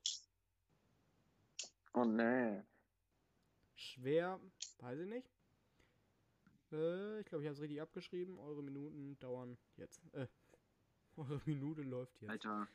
Oh 1.93 2.06
nee. 2.06 2.64
Schwer, 3.76 4.39
weiß 4.80 4.99
ich 4.99 5.07
nicht. 5.07 5.30
Äh, 6.72 7.19
ich 7.19 7.26
glaube, 7.26 7.43
ich 7.43 7.48
habe 7.48 7.56
es 7.56 7.61
richtig 7.61 7.81
abgeschrieben. 7.81 8.39
Eure 8.39 8.64
Minuten 8.64 9.19
dauern 9.19 9.57
jetzt. 9.77 10.02
Äh, 10.14 10.27
eure 11.18 11.41
Minute 11.45 11.81
läuft 11.81 12.22
jetzt. 12.22 12.31
Alter. 12.31 12.68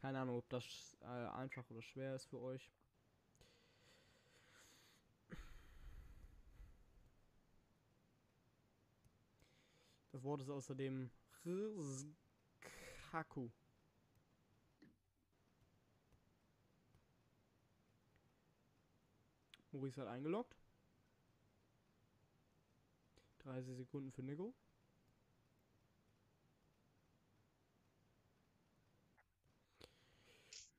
Keine 0.00 0.20
Ahnung, 0.20 0.38
ob 0.38 0.48
das 0.48 0.96
äh, 1.00 1.06
einfach 1.06 1.68
oder 1.70 1.82
schwer 1.82 2.14
ist 2.14 2.26
für 2.26 2.40
euch. 2.40 2.70
Das 10.12 10.22
Wort 10.22 10.40
ist 10.40 10.50
außerdem 10.50 11.10
Rizkaku. 11.44 13.50
Maurice 19.78 20.00
hat 20.00 20.08
eingeloggt. 20.08 20.56
30 23.44 23.76
Sekunden 23.76 24.10
für 24.10 24.24
Nico. 24.24 24.52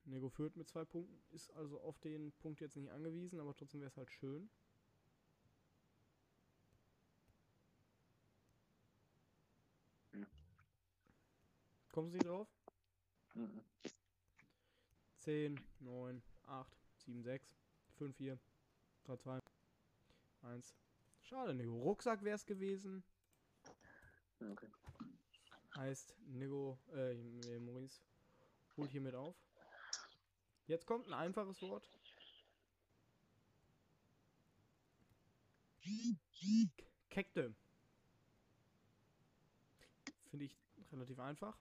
Nico 0.04 0.28
führt 0.28 0.58
mit 0.58 0.68
zwei 0.68 0.84
Punkten, 0.84 1.18
ist 1.34 1.50
also 1.52 1.80
auf 1.80 1.98
den 2.00 2.34
Punkt 2.34 2.60
jetzt 2.60 2.76
nicht 2.76 2.92
angewiesen, 2.92 3.40
aber 3.40 3.56
trotzdem 3.56 3.80
wäre 3.80 3.90
es 3.90 3.96
halt 3.96 4.12
schön. 4.12 4.50
Ja. 10.14 10.26
Kommen 11.94 12.12
Sie 12.12 12.20
drauf? 12.20 12.50
Mhm. 13.36 13.64
10, 15.20 15.60
9, 15.80 16.22
8, 16.48 16.78
7, 16.98 17.24
6, 17.24 17.56
5, 17.98 18.16
4, 18.18 18.40
3, 19.06 19.18
2, 19.18 19.40
1. 20.44 20.76
Schade, 21.22 21.54
Nico. 21.54 21.78
Rucksack 21.78 22.24
wäre 22.24 22.36
es 22.36 22.46
gewesen. 22.46 23.04
Okay. 24.40 24.68
Heißt, 25.76 26.16
Nico, 26.28 26.80
äh, 26.94 27.60
Maurice 27.60 28.02
holt 28.78 28.92
hier 28.92 29.02
mit 29.02 29.16
auf. 29.16 29.36
Jetzt 30.68 30.86
kommt 30.86 31.08
ein 31.08 31.14
einfaches 31.14 31.62
Wort. 31.62 31.90
Kekte. 37.10 37.56
Finde 40.30 40.46
ich 40.46 40.56
relativ 40.92 41.20
einfach. 41.20 41.58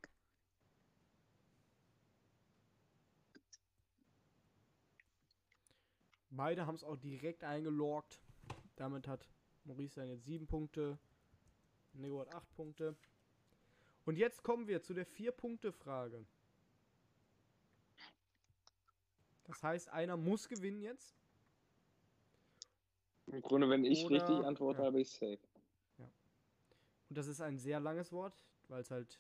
Beide 6.31 6.67
haben 6.67 6.75
es 6.75 6.85
auch 6.85 6.97
direkt 6.97 7.45
eingeloggt. 7.45 8.21
Damit 8.77 9.09
hat 9.09 9.29
Maurice 9.65 10.01
dann 10.01 10.09
jetzt 10.09 10.25
sieben 10.25 10.47
Punkte. 10.47 10.99
Nico 11.95 12.21
hat 12.21 12.33
acht 12.35 12.55
Punkte. 12.55 12.97
Und 14.05 14.17
jetzt 14.17 14.43
kommen 14.43 14.69
wir 14.69 14.83
zu 14.83 14.95
der 14.95 15.07
Vier-Punkte-Frage. 15.07 16.25
Das 19.45 19.63
heißt, 19.63 19.89
einer 19.89 20.17
muss 20.17 20.49
gewinnen 20.49 20.83
jetzt. 20.83 21.15
Im 23.27 23.43
Grunde, 23.43 23.69
wenn 23.69 23.85
ich 23.85 24.05
Oder- 24.05 24.17
richtig 24.17 24.45
antworte, 24.45 24.81
ja. 24.81 24.87
habe 24.87 25.01
ich 25.01 25.11
safe. 25.11 25.39
Und 27.09 27.17
das 27.17 27.27
ist 27.27 27.41
ein 27.41 27.59
sehr 27.59 27.81
langes 27.81 28.13
Wort, 28.13 28.35
weil 28.69 28.83
es 28.83 28.91
halt. 28.91 29.19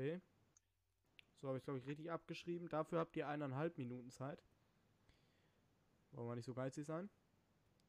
Okay. 0.00 0.22
So 1.42 1.48
habe 1.48 1.58
ich 1.58 1.64
glaube 1.64 1.78
ich 1.78 1.86
richtig 1.86 2.10
abgeschrieben. 2.10 2.70
Dafür 2.70 3.00
habt 3.00 3.14
ihr 3.16 3.28
eineinhalb 3.28 3.76
Minuten 3.76 4.10
Zeit. 4.10 4.42
Wollen 6.12 6.26
wir 6.26 6.36
nicht 6.36 6.46
so 6.46 6.54
geizig 6.54 6.86
sein? 6.86 7.10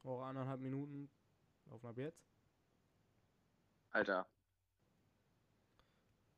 Eure 0.03 0.25
eineinhalb 0.25 0.59
Minuten 0.59 1.09
laufen 1.67 1.87
ab 1.87 1.97
jetzt. 1.97 2.21
Alter. 3.91 4.27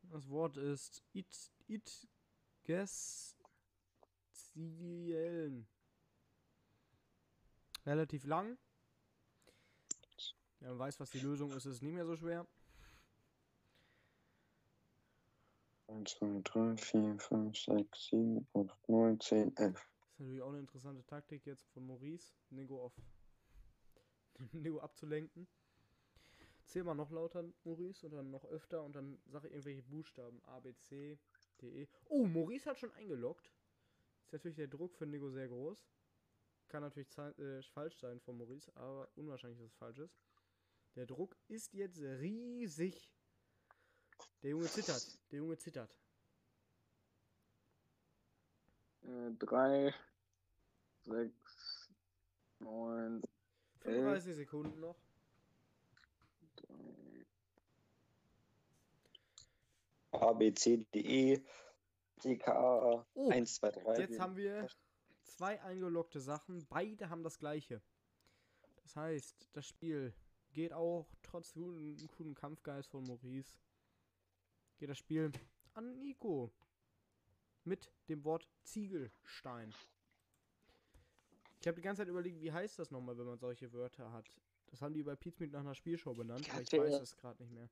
Das 0.03 0.29
Wort 0.29 0.57
ist 0.57 1.01
it, 1.13 1.51
it, 1.67 2.07
guess, 2.65 3.35
zielen. 4.31 5.67
Relativ 7.83 8.25
lang. 8.25 8.59
Wenn 10.59 10.69
man 10.69 10.79
weiß, 10.79 10.99
was 10.99 11.09
die 11.09 11.19
Lösung 11.19 11.49
ist, 11.49 11.65
ist 11.65 11.77
es 11.77 11.81
nicht 11.81 11.95
mehr 11.95 12.05
so 12.05 12.15
schwer. 12.15 12.45
1, 15.87 16.11
2, 16.11 16.41
3, 16.43 16.77
4, 16.77 17.19
5, 17.19 17.57
6, 17.57 18.05
7, 18.09 18.47
8, 18.53 18.89
9, 18.89 19.19
10, 19.19 19.57
11. 19.57 19.73
Das 19.73 19.73
ist 19.73 20.19
natürlich 20.19 20.41
auch 20.41 20.49
eine 20.49 20.59
interessante 20.59 21.05
Taktik 21.05 21.45
jetzt 21.45 21.65
von 21.73 21.85
Maurice, 21.85 22.33
Nico 22.49 22.83
auf 22.83 22.93
Nico 24.51 24.79
abzulenken. 24.79 25.47
Zähl 26.65 26.83
mal 26.83 26.95
noch 26.95 27.11
lauter, 27.11 27.43
Maurice, 27.65 28.05
und 28.05 28.13
dann 28.13 28.31
noch 28.31 28.45
öfter 28.45 28.83
und 28.83 28.95
dann 28.95 29.19
sag 29.27 29.43
ich 29.43 29.51
irgendwelche 29.51 29.83
Buchstaben. 29.83 30.41
A, 30.45 30.59
B, 30.59 30.73
C, 30.75 31.19
D, 31.61 31.83
E. 31.83 31.87
Oh, 32.05 32.25
Maurice 32.25 32.69
hat 32.69 32.79
schon 32.79 32.91
eingeloggt. 32.93 33.51
Ist 34.25 34.33
natürlich 34.33 34.55
der 34.55 34.67
Druck 34.67 34.95
für 34.95 35.05
Nico 35.05 35.29
sehr 35.29 35.49
groß. 35.49 35.85
Kann 36.69 36.81
natürlich 36.81 37.15
äh, 37.17 37.61
falsch 37.61 37.99
sein 37.99 38.19
von 38.21 38.37
Maurice, 38.37 38.71
aber 38.75 39.09
unwahrscheinlich, 39.15 39.59
dass 39.59 39.67
es 39.67 39.75
falsch 39.75 39.99
ist. 39.99 40.17
Der 40.95 41.05
Druck 41.05 41.35
ist 41.47 41.73
jetzt 41.73 41.99
riesig. 42.01 43.11
Der 44.43 44.49
Junge 44.49 44.67
zittert. 44.67 45.07
Der 45.31 45.39
Junge 45.39 45.57
zittert. 45.57 45.97
Äh, 49.03 49.31
drei, 49.39 49.93
sechs, 51.03 51.89
neun, 52.59 53.23
35 53.81 54.35
Sekunden 54.35 54.79
noch. 54.81 54.97
A, 60.11 60.33
B, 60.33 60.53
C, 60.53 60.85
D, 60.93 60.99
E, 60.99 61.43
D, 62.23 62.37
K, 62.37 62.51
A, 62.51 63.05
Oh, 63.13 63.29
1, 63.29 63.55
2, 63.55 63.71
3. 63.71 63.99
Jetzt 63.99 64.19
haben 64.19 64.35
wir 64.35 64.67
zwei 65.23 65.61
eingeloggte 65.61 66.19
Sachen. 66.19 66.65
Beide 66.67 67.09
haben 67.09 67.23
das 67.23 67.39
gleiche. 67.39 67.81
Das 68.83 68.95
heißt, 68.95 69.49
das 69.53 69.65
Spiel 69.65 70.13
geht 70.51 70.73
auch 70.73 71.07
trotz 71.23 71.53
guten, 71.53 71.97
guten 72.17 72.35
Kampfgeist 72.35 72.89
von 72.91 73.05
Maurice. 73.05 73.57
Geht 74.83 74.89
das 74.89 74.97
Spiel 74.97 75.31
an 75.75 76.01
Nico. 76.01 76.51
Mit 77.63 77.89
dem 78.09 78.25
Wort 78.25 78.49
Ziegelstein. 78.63 79.73
Ich 81.61 81.67
habe 81.67 81.77
die 81.77 81.81
ganze 81.81 82.01
Zeit 82.01 82.09
überlegt, 82.09 82.41
wie 82.41 82.51
heißt 82.51 82.79
das 82.79 82.91
nochmal, 82.91 83.17
wenn 83.17 83.25
man 83.25 83.37
solche 83.37 83.71
Wörter 83.71 84.11
hat. 84.11 84.29
Das 84.65 84.81
haben 84.81 84.93
die 84.93 85.01
bei 85.01 85.15
Pizmeet 85.15 85.53
nach 85.53 85.61
einer 85.61 85.73
Spielshow 85.73 86.13
benannt, 86.13 86.49
aber 86.51 86.63
ich 86.63 86.73
weiß 86.73 86.99
es 86.99 87.15
gerade 87.15 87.41
nicht 87.41 87.53
mehr. 87.53 87.69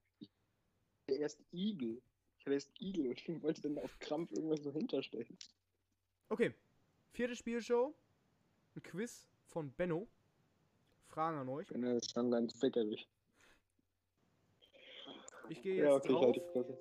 Der 1.09 1.17
erst 1.17 1.43
Igel. 1.51 2.01
Ich 2.37 2.45
hatte 2.45 2.53
erst 2.53 2.81
Igel 2.81 3.07
und 3.07 3.19
ich 3.19 3.43
wollte 3.43 3.61
dann 3.61 3.77
auf 3.79 3.99
Krampf 3.99 4.31
irgendwas 4.31 4.63
so 4.63 4.71
hinterstellen. 4.71 5.37
Okay, 6.29 6.53
vierte 7.11 7.35
Spielshow. 7.35 7.93
Ein 8.73 8.83
Quiz 8.83 9.27
von 9.47 9.69
Benno. 9.73 10.07
Fragen 11.07 11.39
an 11.39 11.49
euch. 11.49 11.69
Wenn 11.71 11.83
er 11.83 11.97
ist 11.97 12.13
schon 12.13 12.31
ganz 12.31 12.57
fickerig. 12.57 13.05
Ich 15.49 15.61
gehe 15.61 15.75
jetzt 15.75 15.83
Ja, 15.83 15.95
okay, 15.95 16.39
drauf. 16.53 16.77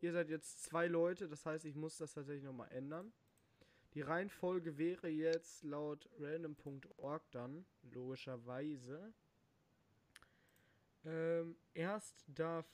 Ihr 0.00 0.12
seid 0.12 0.30
jetzt 0.30 0.62
zwei 0.62 0.86
Leute, 0.86 1.28
das 1.28 1.44
heißt, 1.44 1.64
ich 1.66 1.74
muss 1.74 1.98
das 1.98 2.14
tatsächlich 2.14 2.44
nochmal 2.44 2.70
ändern. 2.72 3.12
Die 3.94 4.02
Reihenfolge 4.02 4.78
wäre 4.78 5.08
jetzt 5.08 5.62
laut 5.64 6.08
random.org 6.18 7.22
dann, 7.32 7.66
logischerweise. 7.82 9.12
Ähm, 11.04 11.56
erst 11.74 12.24
darf. 12.28 12.66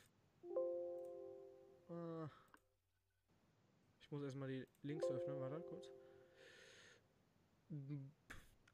Äh, 1.89 2.25
ich 4.01 4.11
muss 4.11 4.23
erstmal 4.23 4.49
die 4.49 4.67
Links 4.83 5.07
öffnen, 5.07 5.41
warte 5.41 5.61
kurz. 5.63 5.91
M- 7.71 8.13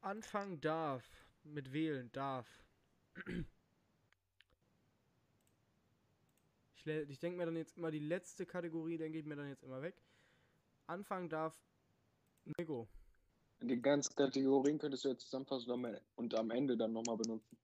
Anfang 0.01 0.59
darf. 0.61 1.03
Mit 1.45 1.73
wählen 1.73 2.11
darf. 2.13 2.47
Ich, 6.85 7.09
ich 7.09 7.19
denke 7.19 7.37
mir 7.37 7.45
dann 7.45 7.55
jetzt 7.55 7.77
immer 7.77 7.91
die 7.91 7.99
letzte 7.99 8.45
Kategorie, 8.45 8.97
denke 8.97 9.17
ich 9.19 9.25
mir 9.25 9.35
dann 9.35 9.47
jetzt 9.49 9.63
immer 9.63 9.81
weg. 9.81 9.95
Anfangen 10.87 11.29
darf 11.29 11.57
Nico. 12.57 12.87
Die 13.61 13.81
ganzen 13.81 14.13
Kategorien 14.15 14.77
könntest 14.77 15.05
du 15.05 15.09
jetzt 15.09 15.23
zusammenfassen 15.23 15.71
und 16.15 16.33
am- 16.35 16.39
am 16.39 16.51
Ende 16.51 16.75
dann 16.75 16.91
nochmal 16.91 17.15
benutzen. 17.17 17.57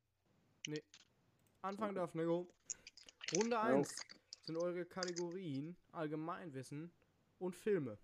Anfangen 1.61 1.91
Okay. 1.91 1.99
darf 1.99 2.13
Nico. 2.15 2.47
Runde 3.33 3.55
Ja. 3.57 3.63
1 3.63 3.97
sind 4.45 4.55
eure 4.55 4.85
Kategorien 4.85 5.75
Allgemeinwissen 5.91 6.89
und 7.39 7.53
Filme. 7.55 7.97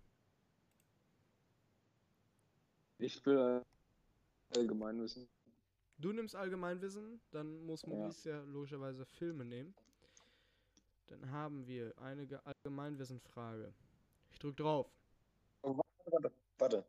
Ich 2.98 3.24
will 3.24 3.62
allgemein 4.50 5.00
wissen. 5.00 5.26
Du 5.98 6.12
nimmst 6.12 6.36
Allgemeinwissen, 6.36 7.20
dann 7.30 7.64
muss 7.64 7.82
Ja. 7.82 7.88
Maurice 7.88 8.28
ja 8.28 8.40
logischerweise 8.42 9.06
Filme 9.06 9.44
nehmen. 9.46 9.74
Dann 11.06 11.30
haben 11.30 11.66
wir 11.66 11.96
eine 11.98 12.26
Ge- 12.26 12.40
Allgemeinwissenfrage. 12.44 13.72
Ich 14.32 14.38
drück 14.38 14.56
drauf. 14.56 14.90
Warte, 15.62 16.32
warte. 16.58 16.84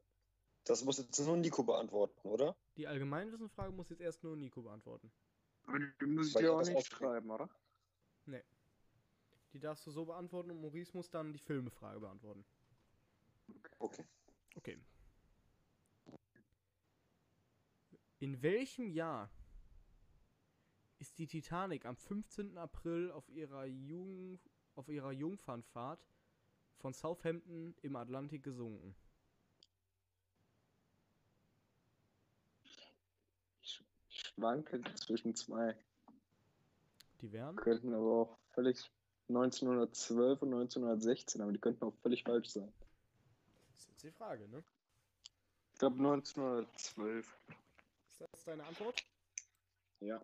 Das 0.66 0.84
muss 0.84 0.98
jetzt 0.98 1.20
nur 1.20 1.38
Nico 1.38 1.64
beantworten, 1.64 2.28
oder? 2.28 2.56
Die 2.76 2.88
Allgemeinwissenfrage 2.88 3.72
muss 3.72 3.90
jetzt 3.90 4.02
erst 4.02 4.24
nur 4.24 4.36
Nico 4.36 4.62
beantworten. 4.62 5.12
Aber 5.66 5.80
die 5.80 6.06
muss 6.06 6.30
ich 6.30 6.36
Weil 6.36 6.44
dir 6.44 6.54
auch 6.54 6.64
nicht 6.64 6.88
schreiben, 6.88 7.30
oder? 7.32 7.50
Die 9.54 9.60
darfst 9.60 9.88
du 9.88 9.92
so 9.92 10.06
beantworten 10.06 10.52
und 10.52 10.62
Maurice 10.62 10.96
muss 10.96 11.10
dann 11.10 11.32
die 11.32 11.40
Filmefrage 11.40 12.00
beantworten. 12.00 12.46
Okay. 13.80 14.06
Okay. 14.56 14.78
In 18.20 18.42
welchem 18.42 18.90
Jahr 18.90 19.30
ist 21.00 21.18
die 21.20 21.28
Titanic 21.28 21.86
am 21.86 21.96
15. 21.96 22.58
April 22.58 23.12
auf 23.12 23.30
ihrer, 23.30 23.66
Jung, 23.66 24.40
auf 24.76 24.90
ihrer 24.90 25.12
Jungfernfahrt 25.12 26.00
von 26.78 26.94
Southampton 26.94 27.76
im 27.82 27.96
Atlantik 27.96 28.44
gesunken. 28.44 28.96
Ich 33.62 33.82
schwanke 34.10 34.82
zwischen 34.96 35.36
zwei. 35.36 35.76
Die 37.22 37.32
wären? 37.32 37.56
Könnten 37.56 37.94
aber 37.94 38.12
auch 38.12 38.38
völlig 38.52 38.92
1912 39.30 40.42
und 40.42 40.54
1916, 40.54 41.42
aber 41.42 41.52
die 41.52 41.60
könnten 41.60 41.84
auch 41.84 41.94
völlig 42.02 42.24
falsch 42.24 42.50
sein. 42.50 42.72
Das 43.72 43.80
ist 43.80 43.88
jetzt 43.90 44.04
die 44.04 44.12
Frage, 44.12 44.48
ne? 44.48 44.64
Ich 45.74 45.80
glaube 45.80 45.98
1912. 45.98 47.38
Ist 48.10 48.22
das 48.22 48.44
deine 48.46 48.64
Antwort? 48.64 49.04
Ja. 50.00 50.22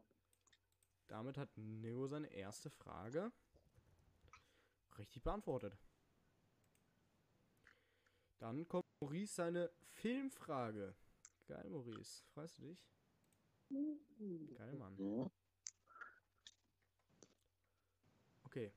Damit 1.07 1.37
hat 1.37 1.49
Neo 1.57 2.07
seine 2.07 2.27
erste 2.27 2.69
Frage 2.69 3.31
richtig 4.97 5.23
beantwortet. 5.23 5.77
Dann 8.39 8.67
kommt 8.67 8.85
Maurice 8.99 9.35
seine 9.35 9.71
Filmfrage. 9.79 10.95
Geil, 11.47 11.69
Maurice. 11.69 12.23
Freust 12.33 12.57
du 12.57 12.63
dich? 12.63 12.85
Geil, 14.57 14.75
Mann. 14.77 15.31
Okay. 18.43 18.71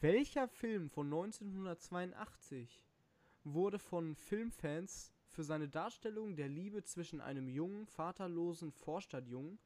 Welcher 0.00 0.48
Film 0.48 0.88
von 0.88 1.06
1982 1.06 2.82
wurde 3.44 3.78
von 3.78 4.14
Filmfans 4.14 5.12
für 5.30 5.44
seine 5.44 5.68
Darstellung 5.68 6.36
der 6.36 6.48
Liebe 6.48 6.82
zwischen 6.82 7.20
einem 7.20 7.48
jungen, 7.48 7.86
vaterlosen 7.86 8.72
Vorstadtjungen 8.72 9.58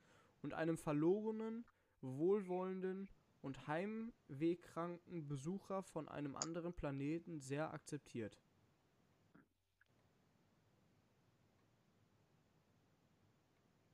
und 0.42 0.52
einem 0.52 0.76
verlorenen, 0.76 1.64
wohlwollenden 2.00 3.08
und 3.40 3.66
heimwehkranken 3.66 5.26
Besucher 5.26 5.82
von 5.82 6.08
einem 6.08 6.36
anderen 6.36 6.72
Planeten 6.72 7.40
sehr 7.40 7.72
akzeptiert? 7.72 8.38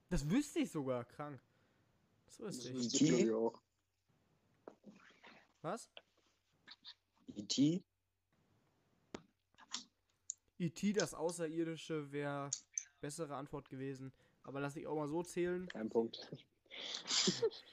Das 0.08 0.28
wüsste 0.28 0.58
ich 0.60 0.70
sogar, 0.70 1.04
krank. 1.04 1.40
Das 2.26 2.40
wüsste 2.40 3.04
ich. 3.04 3.30
auch. 3.30 3.60
Was? 5.62 5.88
E.T. 7.36 7.82
E.T. 10.60 10.92
das 10.92 11.14
Außerirdische 11.14 12.12
wäre 12.12 12.50
bessere 13.00 13.34
Antwort 13.34 13.70
gewesen. 13.70 14.12
Aber 14.42 14.60
lass 14.60 14.76
ich 14.76 14.86
auch 14.86 14.96
mal 14.96 15.08
so 15.08 15.22
zählen. 15.22 15.68
Ein 15.74 15.88
Punkt. 15.88 16.30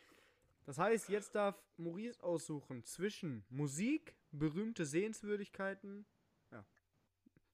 Das 0.66 0.78
heißt, 0.78 1.08
jetzt 1.08 1.34
darf 1.34 1.56
Maurice 1.78 2.22
aussuchen 2.22 2.84
zwischen 2.84 3.46
Musik, 3.48 4.18
berühmte 4.34 4.86
Sehenswürdigkeiten. 4.86 6.06
Ja. 6.52 6.66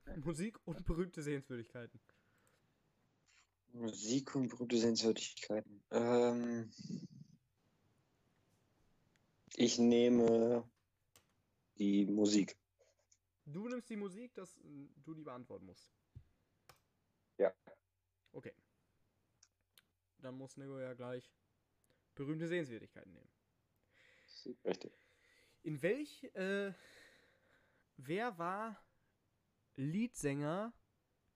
Musik 0.25 0.57
und 0.65 0.83
berühmte 0.83 1.21
Sehenswürdigkeiten. 1.21 1.99
Musik 3.71 4.33
und 4.33 4.47
berühmte 4.47 4.79
Sehenswürdigkeiten. 4.79 5.83
Ähm, 5.91 6.71
ich 9.57 9.77
nehme 9.77 10.67
die 11.77 12.07
Musik. 12.07 12.57
Du 13.45 13.67
nimmst 13.67 13.89
die 13.89 13.95
Musik, 13.95 14.33
dass 14.35 14.57
äh, 14.57 14.87
du 15.03 15.13
die 15.13 15.23
beantworten 15.23 15.65
musst. 15.65 15.89
Ja. 17.37 17.53
Okay. 18.31 18.53
Dann 20.19 20.35
muss 20.35 20.55
Nego 20.57 20.79
ja 20.79 20.93
gleich 20.93 21.29
berühmte 22.15 22.47
Sehenswürdigkeiten 22.47 23.11
nehmen. 23.11 23.29
Richtig. 24.65 24.93
In 25.63 25.81
welch, 25.81 26.23
äh, 26.35 26.73
wer 27.97 28.37
war 28.37 28.81
Leadsänger 29.75 30.73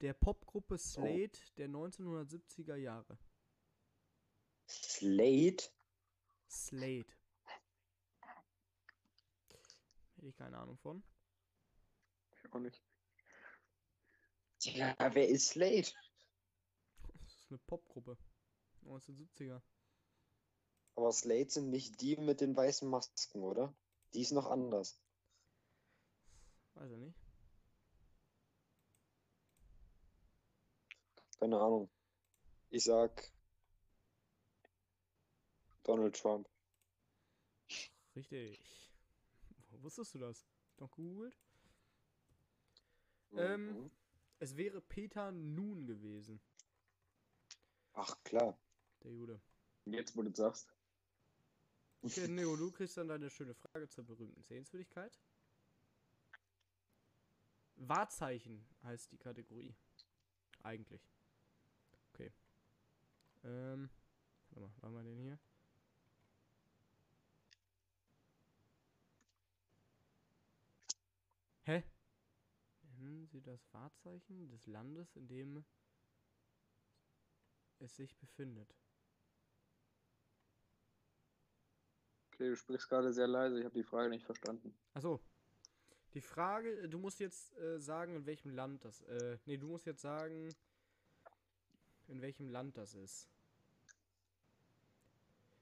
der 0.01 0.13
Popgruppe 0.13 0.77
Slade 0.77 1.37
der 1.57 1.67
1970er 1.69 2.75
Jahre? 2.75 3.17
Slade. 4.67 5.63
Slade. 6.49 7.05
Hätte 10.15 10.27
ich 10.27 10.35
keine 10.35 10.57
Ahnung 10.57 10.77
von. 10.77 11.03
Ich 12.47 12.53
auch 12.53 12.59
nicht. 12.59 12.81
Ja, 14.61 14.95
wer 15.13 15.27
ist 15.27 15.49
Slade? 15.49 15.87
Das 17.13 17.35
ist 17.35 17.45
eine 17.49 17.59
Popgruppe. 17.59 18.17
1970er. 18.85 19.61
Aber 20.95 21.11
Slade 21.11 21.49
sind 21.49 21.69
nicht 21.69 22.01
die 22.01 22.17
mit 22.17 22.41
den 22.41 22.55
weißen 22.55 22.89
Masken, 22.89 23.43
oder? 23.43 23.73
Die 24.13 24.21
ist 24.21 24.31
noch 24.31 24.49
anders. 24.49 24.99
Weiß 26.73 26.89
er 26.89 26.97
nicht. 26.97 27.17
Keine 31.39 31.59
Ahnung. 31.59 31.89
Ich 32.69 32.83
sag 32.83 33.31
Donald 35.83 36.15
Trump. 36.19 36.49
Richtig. 38.15 38.59
Wo 39.69 39.83
wusstest 39.83 40.15
du 40.15 40.19
das? 40.19 40.47
Doch 40.77 40.91
gegoogelt? 40.91 41.37
Ähm, 43.37 43.83
Mhm. 43.83 43.91
Es 44.39 44.55
wäre 44.55 44.81
Peter 44.81 45.31
Nun 45.31 45.85
gewesen, 45.87 46.39
Ach 47.93 48.15
klar. 48.23 48.57
der 49.03 49.11
Jude. 49.11 49.41
Jetzt, 49.85 50.15
wo 50.15 50.21
du 50.21 50.29
das 50.29 50.37
sagst. 50.37 50.73
Okay, 52.03 52.27
Neo, 52.27 52.55
du 52.55 52.71
kriegst 52.71 52.97
dann 52.97 53.07
deine 53.07 53.29
schöne 53.29 53.55
Frage 53.55 53.89
zur 53.89 54.03
berühmten 54.05 54.43
Sehenswürdigkeit. 54.43 55.19
Wahrzeichen 57.75 58.67
heißt 58.83 59.11
die 59.11 59.17
Kategorie. 59.17 59.75
Eigentlich. 60.63 61.01
Okay. 62.13 62.31
Ähm. 63.43 63.89
Warte 64.51 64.61
mal, 64.61 64.81
haben 64.81 64.93
wir 64.95 65.03
den 65.03 65.19
hier? 65.19 65.39
Hä? 71.65 71.83
Nennen 73.07 73.25
Sie 73.27 73.41
das 73.41 73.73
Wahrzeichen 73.73 74.49
des 74.49 74.67
Landes, 74.67 75.15
in 75.15 75.29
dem 75.29 75.63
es 77.79 77.95
sich 77.95 78.17
befindet. 78.17 78.75
Okay, 82.27 82.49
du 82.49 82.57
sprichst 82.57 82.89
gerade 82.89 83.13
sehr 83.13 83.27
leise, 83.27 83.59
ich 83.59 83.63
habe 83.63 83.75
die 83.75 83.85
Frage 83.85 84.09
nicht 84.09 84.25
verstanden. 84.25 84.77
Achso. 84.93 85.21
Die 86.15 86.21
Frage, 86.21 86.89
du 86.89 86.99
musst 86.99 87.21
jetzt 87.21 87.55
äh, 87.57 87.79
sagen, 87.79 88.13
in 88.13 88.25
welchem 88.25 88.51
Land 88.51 88.83
das. 88.83 89.01
Äh, 89.03 89.37
nee, 89.45 89.55
du 89.55 89.67
musst 89.67 89.85
jetzt 89.85 90.01
sagen, 90.01 90.53
in 92.07 92.21
welchem 92.21 92.49
Land 92.49 92.75
das 92.75 92.93
ist. 92.93 93.29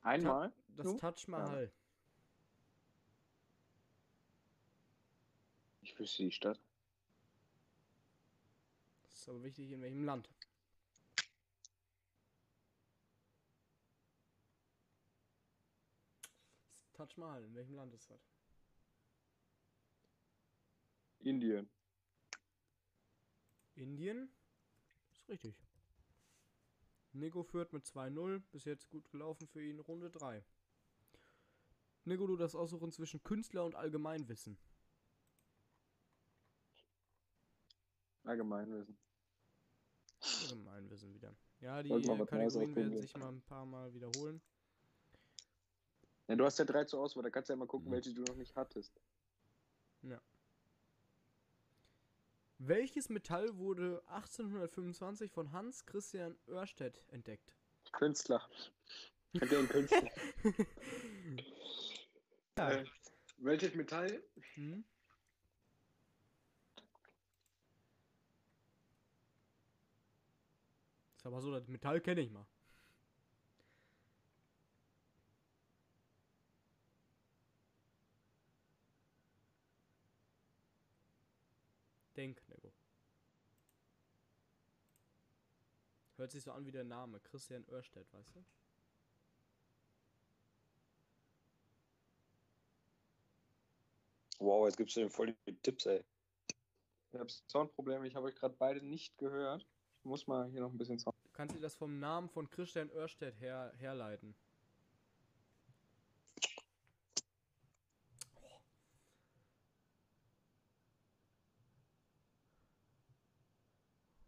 Einmal? 0.01 0.51
Das 0.69 0.85
Nur? 0.85 0.97
Taj 0.97 1.27
Mahal. 1.27 1.71
Ich 5.81 5.99
wüsste 5.99 6.23
die 6.23 6.31
Stadt. 6.31 6.59
Das 9.25 9.33
ist 9.33 9.37
aber 9.37 9.43
wichtig, 9.43 9.71
in 9.71 9.81
welchem 9.81 10.03
Land. 10.03 10.29
Das 16.91 17.09
Taj 17.09 17.17
Mahal, 17.17 17.43
in 17.43 17.55
welchem 17.55 17.73
Land 17.73 17.91
ist 17.95 18.07
das? 18.11 18.21
Indien. 21.17 21.67
Indien? 23.73 24.29
Ist 25.11 25.27
richtig. 25.27 25.55
Nico 27.13 27.41
führt 27.41 27.73
mit 27.73 27.83
2-0. 27.83 28.43
Bis 28.51 28.65
jetzt 28.65 28.87
gut 28.89 29.09
gelaufen 29.09 29.47
für 29.47 29.63
ihn. 29.63 29.79
Runde 29.79 30.11
3. 30.11 30.45
Nico, 32.03 32.27
du 32.27 32.37
darfst 32.37 32.55
aussuchen 32.55 32.91
zwischen 32.91 33.23
Künstler 33.23 33.65
und 33.65 33.73
Allgemeinwissen. 33.73 34.59
Allgemeinwissen. 38.23 38.99
Allgemeinwissen 40.41 41.13
wieder. 41.13 41.35
Ja, 41.61 41.81
die 41.81 41.89
Kategorien 41.89 42.75
werden 42.75 43.01
sich 43.01 43.15
mal 43.17 43.29
ein 43.29 43.41
paar 43.41 43.65
Mal 43.65 43.93
wiederholen. 43.93 44.41
Ja, 46.27 46.35
du 46.35 46.45
hast 46.45 46.57
ja 46.59 46.65
drei 46.65 46.85
zur 46.85 47.01
Auswahl, 47.01 47.23
da 47.23 47.29
kannst 47.29 47.49
du 47.49 47.53
ja 47.53 47.57
mal 47.57 47.67
gucken, 47.67 47.91
welche 47.91 48.13
du 48.13 48.23
noch 48.23 48.35
nicht 48.35 48.55
hattest. 48.55 48.99
Welches 52.57 53.09
Metall 53.09 53.57
wurde 53.57 54.01
1825 54.07 55.31
von 55.31 55.51
Hans 55.51 55.85
Christian 55.85 56.37
Oersted 56.47 57.03
entdeckt? 57.09 57.53
Künstler. 57.91 58.41
Ich 59.33 59.41
hab 59.41 59.51
ja 59.51 59.59
einen 59.59 59.69
Künstler. 59.69 60.09
Ja. 60.47 61.43
Äh, 62.57 62.85
welches 63.39 63.75
Metall? 63.75 64.23
Hm? 64.53 64.85
Ist 71.25 71.27
aber 71.29 71.41
so, 71.41 71.51
das 71.51 71.67
Metall 71.67 71.99
kenne 72.01 72.21
ich 72.21 72.29
mal. 72.29 72.45
Denk, 82.15 82.47
Nego. 82.47 82.71
Hört 86.17 86.29
sich 86.31 86.43
so 86.43 86.51
an 86.51 86.63
wie 86.67 86.71
der 86.71 86.83
Name. 86.83 87.19
Christian 87.21 87.65
Oerstedt, 87.69 88.13
weißt 88.13 88.35
du? 88.35 88.45
Wow, 94.37 94.67
jetzt 94.67 94.77
gibst 94.77 94.95
du 94.95 94.99
dem 94.99 95.09
voll 95.09 95.35
die 95.47 95.55
Tipps, 95.63 95.87
ey. 95.87 96.05
Ich 97.13 97.19
habe 97.19 97.31
Soundprobleme, 97.47 98.07
ich 98.07 98.13
habe 98.13 98.27
euch 98.27 98.35
gerade 98.35 98.53
beide 98.59 98.85
nicht 98.85 99.17
gehört. 99.17 99.65
Ich 100.01 100.05
muss 100.05 100.27
mal 100.27 100.47
hier 100.51 100.61
noch 100.61 100.71
ein 100.71 100.77
bisschen 100.77 100.99
Sound. 100.99 101.14
Du 101.35 101.37
kannst 101.37 101.53
dir 101.53 101.59
das 101.59 101.75
vom 101.75 101.99
Namen 101.99 102.29
von 102.29 102.49
Christian 102.49 102.89
Oerstedt 102.91 103.37
her 103.41 103.73
herleiten. 103.75 104.33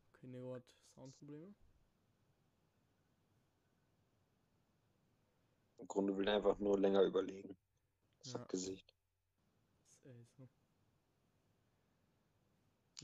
Okay, 0.09 0.27
Nero 0.27 0.55
hat 0.55 0.65
Soundprobleme. 0.95 1.55
Im 5.77 5.87
Grunde 5.87 6.17
will 6.17 6.27
er 6.27 6.35
einfach 6.35 6.59
nur 6.59 6.77
länger 6.77 7.03
überlegen. 7.03 7.57
Das 8.19 8.33
Ja. 8.33 8.43
Gesicht. 8.49 8.93
Ist 9.87 10.05
echt 10.07 10.35
so. 10.35 10.49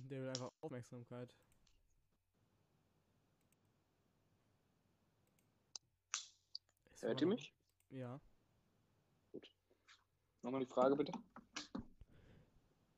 Der 0.09 0.19
will 0.23 0.27
einfach 0.27 0.51
Aufmerksamkeit. 0.59 1.33
Hört 7.03 7.19
ihr 7.19 7.27
mich? 7.27 7.53
Ja. 7.89 8.21
Nochmal 10.41 10.61
die 10.61 10.65
Frage 10.71 10.95
bitte. 10.95 11.11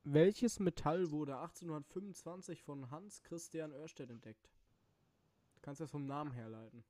Welches 0.04 0.60
Metall 0.60 1.10
wurde 1.10 1.38
1825 1.38 2.62
von 2.62 2.90
Hans 2.92 3.20
Christian 3.24 3.72
Oerstedt 3.72 4.10
entdeckt? 4.10 4.48
Du 5.56 5.60
kannst 5.60 5.80
das 5.80 5.90
vom 5.90 6.06
Namen 6.06 6.30
herleiten. 6.30 6.84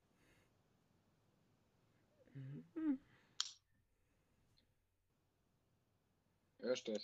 Örstedt. 6.61 7.01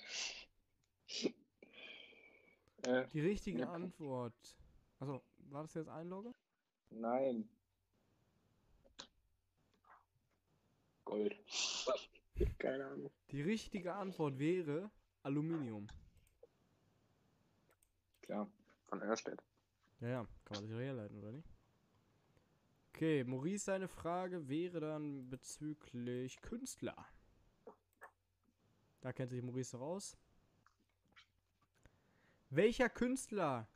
äh, 2.84 3.08
Die 3.14 3.22
richtige 3.22 3.60
Ja. 3.62 3.72
Antwort. 3.72 4.34
Also, 5.00 5.22
war 5.50 5.64
das 5.64 5.74
jetzt 5.74 5.90
Einlogge? 5.90 6.34
nein. 6.90 7.50
Gold. 11.06 11.36
Keine 12.60 12.86
Ahnung. 12.86 13.12
Die 13.32 13.42
richtige 13.42 13.94
Antwort 13.94 14.40
wäre 14.40 14.90
Aluminium. 15.22 15.88
Klar, 18.22 18.50
von 18.88 19.02
Örstedt. 19.02 19.42
Ja, 20.00 20.10
ja, 20.10 20.28
kann 20.46 20.58
man 20.58 20.64
sich 20.64 20.72
doch 20.72 20.82
herleiten, 20.82 21.18
oder 21.18 21.32
nicht? 21.32 21.48
Okay, 22.90 23.24
Maurice, 23.24 23.66
seine 23.66 23.88
Frage 23.88 24.48
wäre 24.48 24.80
dann 24.80 25.30
bezüglich 25.30 26.42
Künstler. 26.42 26.96
Da 29.02 29.12
kennt 29.12 29.32
sich 29.32 29.42
Maurice 29.42 29.78
raus. 29.78 30.18
Welcher 32.50 32.90
Künstler? 32.90 33.68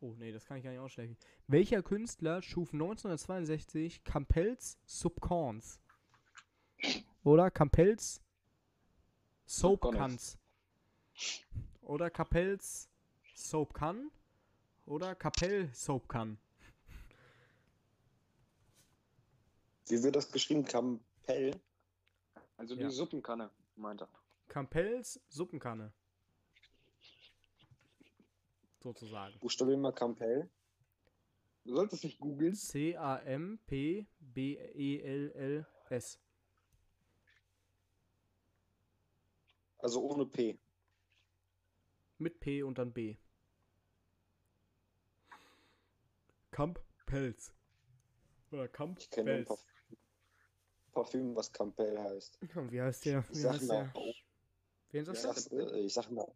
Oh, 0.00 0.14
nee, 0.18 0.32
das 0.32 0.44
kann 0.44 0.58
ich 0.58 0.64
gar 0.64 0.70
nicht 0.70 0.80
ausschlechen. 0.80 1.16
Welcher 1.46 1.82
Künstler 1.82 2.42
schuf 2.42 2.72
1962 2.72 4.04
Campells 4.04 4.78
Subcons? 4.84 5.80
Oder 7.28 7.50
Campells 7.50 8.22
Soapcans? 9.44 10.38
Oder 11.82 12.08
Capells 12.08 12.88
Soapcan? 13.34 14.10
Oder 14.86 15.14
Kapell 15.14 15.68
Soapcan? 15.74 16.38
Wie 19.88 20.02
wird 20.02 20.16
das 20.16 20.32
geschrieben? 20.32 20.64
Campbell? 20.64 21.60
Also 22.56 22.74
Ja. 22.76 22.88
die 22.88 22.94
Suppenkanne, 22.94 23.50
meint 23.76 24.00
er. 24.00 24.08
Campells 24.48 25.20
Suppenkanne. 25.28 25.92
Sozusagen. 28.80 29.38
Buchstabieren 29.40 29.82
mal 29.82 29.92
Campbell. 29.92 30.48
Du 31.66 31.74
solltest 31.74 32.04
nicht 32.04 32.18
googeln. 32.20 32.54
C-A-M-P-B-E-L-L-S. 32.54 34.08
Also 39.78 40.02
ohne 40.02 40.26
P. 40.26 40.58
Mit 42.18 42.40
P 42.40 42.62
und 42.62 42.78
dann 42.78 42.92
B. 42.92 43.16
Campells. 46.50 47.52
Oder 48.50 48.68
Ich 48.96 49.10
kenne 49.10 49.34
ein. 49.34 49.44
Parfüm, 49.44 49.66
Parfüm, 50.92 51.36
was 51.36 51.52
Campbell 51.52 51.96
heißt. 51.98 52.38
Wie 52.70 52.80
heißt 52.80 53.04
der? 53.04 53.24
Ich 53.30 53.30
Wie 53.30 53.34
sag, 53.34 53.52
heißt 53.52 53.70
der? 53.70 53.84
Na, 53.94 54.02
Wen 54.90 55.04
ich, 55.12 55.20
sagst 55.20 55.44
sag, 55.44 55.50
du? 55.50 55.56
äh, 55.58 55.78
ich, 55.80 55.94
sag, 55.94 56.10
Na, 56.10 56.26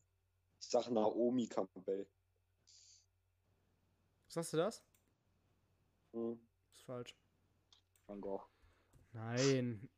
ich 0.60 0.68
sag 0.68 0.88
Naomi 0.90 1.48
Campbell. 1.48 2.06
Sagst 4.28 4.52
du 4.52 4.56
das? 4.58 4.84
Hm. 6.12 6.38
Ist 6.72 6.82
falsch. 6.82 7.16
Van 8.06 8.20
Gogh. 8.20 8.51
Nein. 9.12 9.88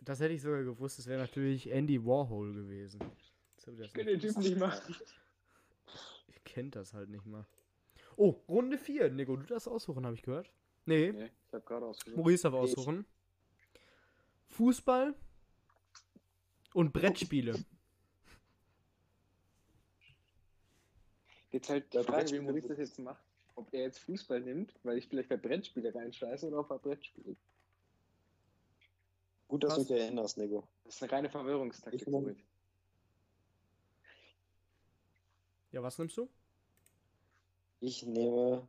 Das 0.00 0.20
hätte 0.20 0.34
ich 0.34 0.42
sogar 0.42 0.62
gewusst. 0.62 0.98
Es 0.98 1.06
wäre 1.06 1.20
natürlich 1.20 1.70
Andy 1.70 2.04
Warhol 2.04 2.52
gewesen. 2.52 3.00
Ich 3.18 3.32
das 3.56 3.78
Ich 3.78 3.92
kann 3.92 4.06
nicht 4.06 4.22
den 4.22 4.30
Typen 4.30 4.42
nicht 4.42 4.58
machen. 4.58 4.94
Ich 6.28 6.44
kennt 6.44 6.76
das 6.76 6.92
halt 6.92 7.08
nicht 7.08 7.26
mal. 7.26 7.46
Oh, 8.16 8.36
Runde 8.48 8.78
4. 8.78 9.10
Nico, 9.10 9.36
du 9.36 9.44
darfst 9.44 9.68
aussuchen, 9.68 10.06
habe 10.06 10.14
ich 10.14 10.22
gehört. 10.22 10.50
Nee, 10.86 11.12
Nee, 11.12 11.30
ich 11.48 11.52
hab 11.52 11.66
gerade 11.66 11.86
ausgesucht. 11.86 12.16
Maurice 12.16 12.42
darf 12.44 12.54
aussuchen. 12.54 13.04
Fußball 14.48 15.14
und 16.74 16.92
Brettspiele. 16.92 17.64
Jetzt 21.50 21.68
halt 21.68 21.92
die 21.92 22.02
Frage, 22.02 22.30
wie 22.32 22.40
Maurice 22.40 22.68
das 22.68 22.78
jetzt 22.78 22.98
macht. 22.98 23.22
Ob 23.54 23.72
er 23.72 23.82
jetzt 23.82 23.98
Fußball 24.00 24.40
nimmt, 24.40 24.74
weil 24.82 24.98
ich 24.98 25.08
vielleicht 25.08 25.30
bei 25.30 25.36
Brettspiele 25.38 25.94
reinscheiße 25.94 26.46
oder 26.46 26.60
ob 26.60 26.70
er 26.70 26.78
Brettspiele. 26.78 27.36
Gut, 29.48 29.62
dass 29.62 29.76
Was? 29.76 29.86
du 29.86 29.94
dich 29.94 30.02
erinnerst, 30.02 30.38
Nico. 30.38 30.68
Das 30.84 30.96
ist 30.96 31.02
eine 31.02 31.12
reine 31.12 31.30
Verwirrungstaktik. 31.30 32.08
Maurice. 32.08 32.40
Ja, 35.70 35.82
was 35.82 35.98
nimmst 35.98 36.16
du? 36.16 36.28
Ich 37.80 38.02
nehme. 38.02 38.66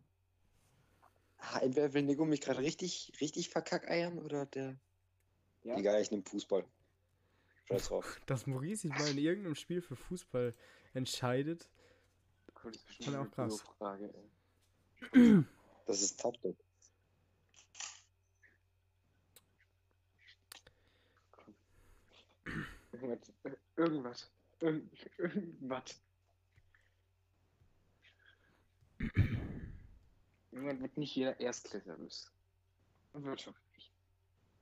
Ah, 1.37 1.59
entweder 1.59 1.93
will 1.93 2.03
Nico 2.03 2.25
mich 2.25 2.41
gerade 2.41 2.59
richtig, 2.59 3.13
richtig 3.21 3.49
verkackeiern 3.49 4.19
oder 4.19 4.45
der. 4.45 4.77
Ja. 5.63 5.77
Egal, 5.77 6.01
ich 6.01 6.11
nehme 6.11 6.23
Fußball. 6.23 6.65
Scheiß 7.65 7.87
drauf. 7.87 8.21
Dass 8.25 8.47
Maurice 8.47 8.83
sich 8.83 8.91
mal 8.91 9.09
in 9.09 9.17
irgendeinem 9.17 9.55
Spiel 9.55 9.81
für 9.81 9.95
Fußball 9.95 10.53
entscheidet. 10.93 11.69
Das 12.63 12.75
ist 12.99 13.15
auch 13.15 13.31
krass. 13.31 13.61
Frage, 13.77 14.13
ey. 15.13 15.43
Das 15.85 16.01
ist 16.01 16.19
Taktik. 16.19 16.57
Irgendwas. 23.01 23.33
Irgendwas. 23.75 24.31
Irgend, 24.59 24.91
irgendwas. 25.17 26.01
Irgendwann 30.51 30.81
wird 30.81 30.97
nicht 30.97 31.15
jeder 31.15 31.39
Erstklässler 31.39 31.99
wissen. 31.99 32.29
Und 33.13 33.25
Wirtschaft 33.25 33.61
nicht. 33.75 33.91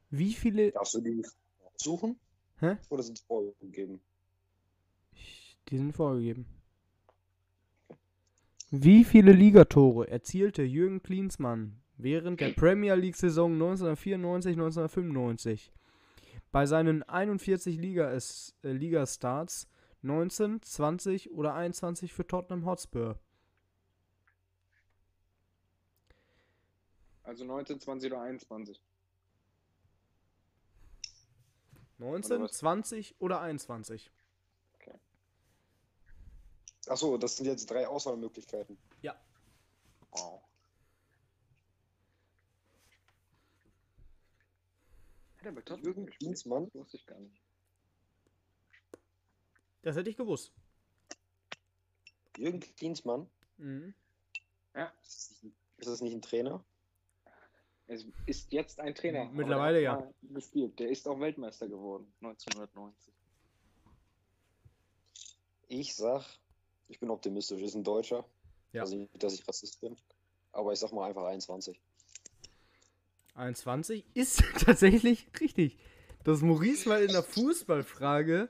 Wie 0.09 0.33
viele. 0.33 0.71
Darfst 0.71 0.95
du 0.95 1.01
die 1.01 1.25
suchen? 1.77 2.19
Hä? 2.59 2.77
Oder 2.89 3.03
sind 3.03 3.17
es 3.17 3.25
vorgegeben? 3.25 4.01
Die 5.69 5.77
sind 5.77 5.93
vorgegeben. 5.93 6.45
Wie 8.71 9.03
viele 9.03 9.31
Ligatore 9.31 10.09
erzielte 10.09 10.63
Jürgen 10.63 11.01
Klinsmann 11.01 11.81
während 11.97 12.41
der 12.41 12.49
Premier 12.49 12.95
League-Saison 12.95 13.57
1994-1995? 13.61 15.69
Bei 16.55 16.65
seinen 16.67 17.03
41 17.03 17.75
Liga 17.75 18.13
äh, 18.13 18.21
Ligastarts 18.61 19.67
19, 20.03 20.61
20 20.61 21.31
oder 21.31 21.53
21 21.53 22.13
für 22.13 22.25
Tottenham 22.25 22.65
Hotspur. 22.65 23.19
Also 27.23 27.43
19, 27.43 27.81
20 27.81 28.13
oder 28.13 28.21
21. 28.21 28.81
19, 31.97 32.41
was? 32.43 32.53
20 32.53 33.15
oder 33.19 33.41
21? 33.41 34.09
Achso, 36.87 37.17
das 37.17 37.35
sind 37.35 37.47
jetzt 37.47 37.69
drei 37.69 37.85
Auswahlmöglichkeiten. 37.85 38.77
Wow. 40.11 40.44
Er 45.45 45.51
bei 45.51 45.61
Tottenham 45.61 46.07
Jürgen. 46.07 46.31
Das 46.31 46.45
wusste 46.73 46.97
ich 46.97 47.05
gar 47.05 47.19
nicht. 47.19 47.39
Das 49.83 49.95
hätte 49.95 50.09
ich 50.09 50.17
gewusst. 50.17 50.51
Jürgen 52.35 52.59
Klinsmann. 52.59 53.29
Mhm. 53.57 53.93
Ja. 54.73 54.91
Ist 55.03 55.45
das 55.77 56.01
nicht 56.01 56.15
ein 56.15 56.23
Trainer? 56.23 56.65
Es 57.85 58.07
ist 58.25 58.51
jetzt 58.53 58.79
ein 58.79 58.95
Trainer. 58.95 59.25
der 59.25 59.33
Mittlerweile 59.33 59.81
ja. 59.83 60.11
Gespielt. 60.23 60.79
Der 60.79 60.89
ist 60.89 61.07
auch 61.07 61.19
Weltmeister 61.19 61.67
geworden, 61.67 62.11
1990. 62.21 63.13
Ich 65.67 65.95
sag, 65.95 66.25
ich 66.87 66.99
bin 66.99 67.11
optimistisch, 67.11 67.61
ist 67.61 67.75
ein 67.75 67.83
Deutscher. 67.83 68.27
Ja. 68.73 68.81
Also 68.81 68.95
nicht, 68.95 69.23
dass 69.23 69.35
ich 69.35 69.47
Rassist 69.47 69.79
bin. 69.79 69.95
Aber 70.53 70.73
ich 70.73 70.79
sag 70.79 70.91
mal 70.91 71.07
einfach 71.07 71.25
21. 71.25 71.79
21 73.35 74.05
ist 74.13 74.43
tatsächlich 74.65 75.27
richtig. 75.39 75.77
Dass 76.23 76.41
Maurice 76.41 76.89
mal 76.89 77.03
in 77.03 77.11
der 77.11 77.23
Fußballfrage 77.23 78.49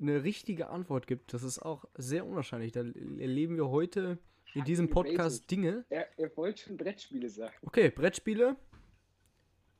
eine 0.00 0.24
richtige 0.24 0.68
Antwort 0.68 1.06
gibt, 1.06 1.32
das 1.32 1.42
ist 1.42 1.58
auch 1.58 1.84
sehr 1.96 2.26
unwahrscheinlich. 2.26 2.72
Da 2.72 2.80
erleben 2.80 3.56
wir 3.56 3.68
heute 3.68 4.18
in 4.54 4.64
diesem. 4.64 4.88
Podcast 4.90 5.50
Dinge. 5.50 5.84
Er, 5.88 6.06
er 6.18 6.36
wollte 6.36 6.62
schon 6.62 6.76
Brettspiele 6.76 7.28
sagen. 7.28 7.54
Okay, 7.62 7.90
Brettspiele. 7.90 8.56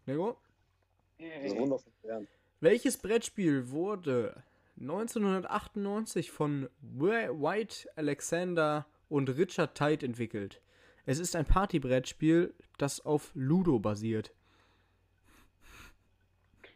Nego. 0.06 0.38
Also 1.42 1.56
wundervoll. 1.56 1.92
Welches 2.60 2.96
Brettspiel 2.96 3.70
wurde 3.70 4.42
1998 4.80 6.30
von 6.30 6.68
White 6.80 7.88
Alexander 7.96 8.86
und 9.08 9.28
Richard 9.28 9.76
Tite 9.76 10.06
entwickelt? 10.06 10.60
Es 11.04 11.18
ist 11.18 11.34
ein 11.34 11.44
Partybrettspiel, 11.44 12.54
das 12.78 13.00
auf 13.00 13.32
Ludo 13.34 13.78
basiert. 13.78 14.32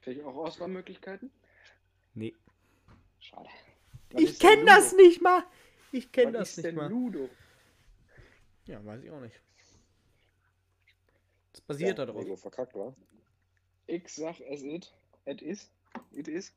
Vielleicht 0.01 0.25
auch 0.25 0.37
Auswahlmöglichkeiten? 0.37 1.31
Nee. 2.15 2.35
Schade. 3.21 3.49
Ich 4.11 4.39
kenne 4.39 4.65
das 4.65 4.95
nicht 4.95 5.23
mal. 5.23 5.45
Ich 5.93 6.11
kenne 6.13 6.33
Was 6.35 6.39
das 6.41 6.51
ist 6.51 6.57
nicht 6.59 6.67
denn 6.67 6.75
mal. 6.77 6.89
Ludo? 6.91 7.29
Ja, 8.67 8.85
weiß 8.85 9.03
ich 9.03 9.11
auch 9.11 9.21
nicht. 9.21 9.41
Das 11.53 11.61
basiert 11.61 11.99
da 11.99 12.07
drauf. 12.07 12.23
Lego 12.23 12.37
verkackt, 12.37 12.75
war. 12.75 12.95
Ich 13.87 14.09
sag 14.09 14.41
es 14.41 14.63
it. 14.63 14.93
It 15.25 15.43
is. 15.43 15.71
It 16.13 16.29
is. 16.29 16.53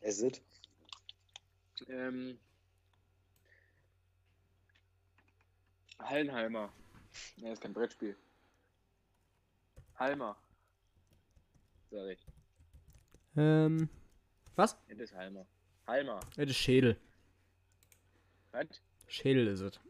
Es 0.00 0.20
ist. 0.20 0.42
Ähm. 1.88 2.38
Hallenheimer. 5.98 6.72
Ne, 7.36 7.52
ist 7.52 7.60
kein 7.60 7.72
Brettspiel. 7.72 8.16
Halmer. 9.98 10.36
Sag 11.90 12.08
ich. 12.10 12.26
Ähm, 13.36 13.88
was? 14.54 14.76
Es 14.88 14.98
ist 14.98 15.14
Halmer. 15.14 15.46
Halmer. 15.86 16.20
Das 16.36 16.50
ist 16.50 16.56
Schädel. 16.56 16.96
Was? 18.52 18.66
Schädel 19.06 19.46
ist 19.46 19.60
es. 19.60 19.80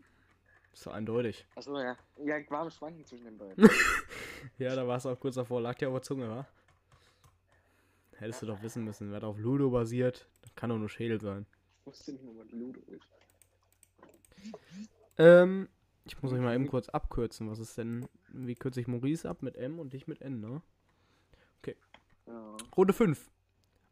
Ist 0.73 0.83
so 0.83 0.91
eindeutig. 0.91 1.47
Achso, 1.55 1.79
ja. 1.81 1.97
Ja, 2.25 2.39
ich 2.39 2.51
war 2.51 2.61
am 2.61 2.71
Schwanken 2.71 3.05
zwischen 3.05 3.25
den 3.25 3.39
beiden. 3.39 3.69
Ja, 4.59 4.77
da 4.77 4.87
war 4.87 4.99
es 4.99 5.07
auch 5.07 5.19
kurz 5.19 5.35
davor. 5.35 5.61
Lag 5.61 5.75
dir 5.75 5.89
auf 5.89 5.95
der 5.95 6.03
Zunge, 6.03 6.29
wa? 6.29 6.47
Hättest 8.19 8.43
du 8.43 8.47
doch 8.47 8.63
wissen 8.63 8.85
müssen, 8.85 9.11
wer 9.11 9.25
auf 9.25 9.39
Ludo 9.39 9.71
basiert. 9.71 10.29
Das 10.43 10.55
kann 10.55 10.71
doch 10.71 10.79
nur 10.79 10.89
Schädel 10.89 11.21
sein. 11.21 11.47
Ich 11.81 11.87
wusste 11.87 12.13
nicht 12.13 12.23
mehr, 12.23 12.35
was 12.37 12.51
Ludo 12.53 12.81
ist. 12.93 13.09
Ähm, 15.19 15.69
ich 16.07 16.23
muss 16.23 16.33
euch 16.33 16.41
mal 16.41 16.55
eben 16.55 16.69
kurz 16.69 16.89
abkürzen. 16.89 17.51
Was 17.51 17.59
ist 17.59 17.77
denn. 17.77 18.09
Wie 18.29 18.55
kürze 18.55 18.81
ich 18.81 18.87
Maurice 18.87 19.29
ab 19.29 19.43
mit 19.43 19.57
M 19.57 19.79
und 19.79 19.93
dich 19.93 20.07
mit 20.07 20.23
N, 20.23 20.41
ne? 20.41 20.63
Ja. 22.27 22.57
Runde 22.77 22.93
5. 22.93 23.31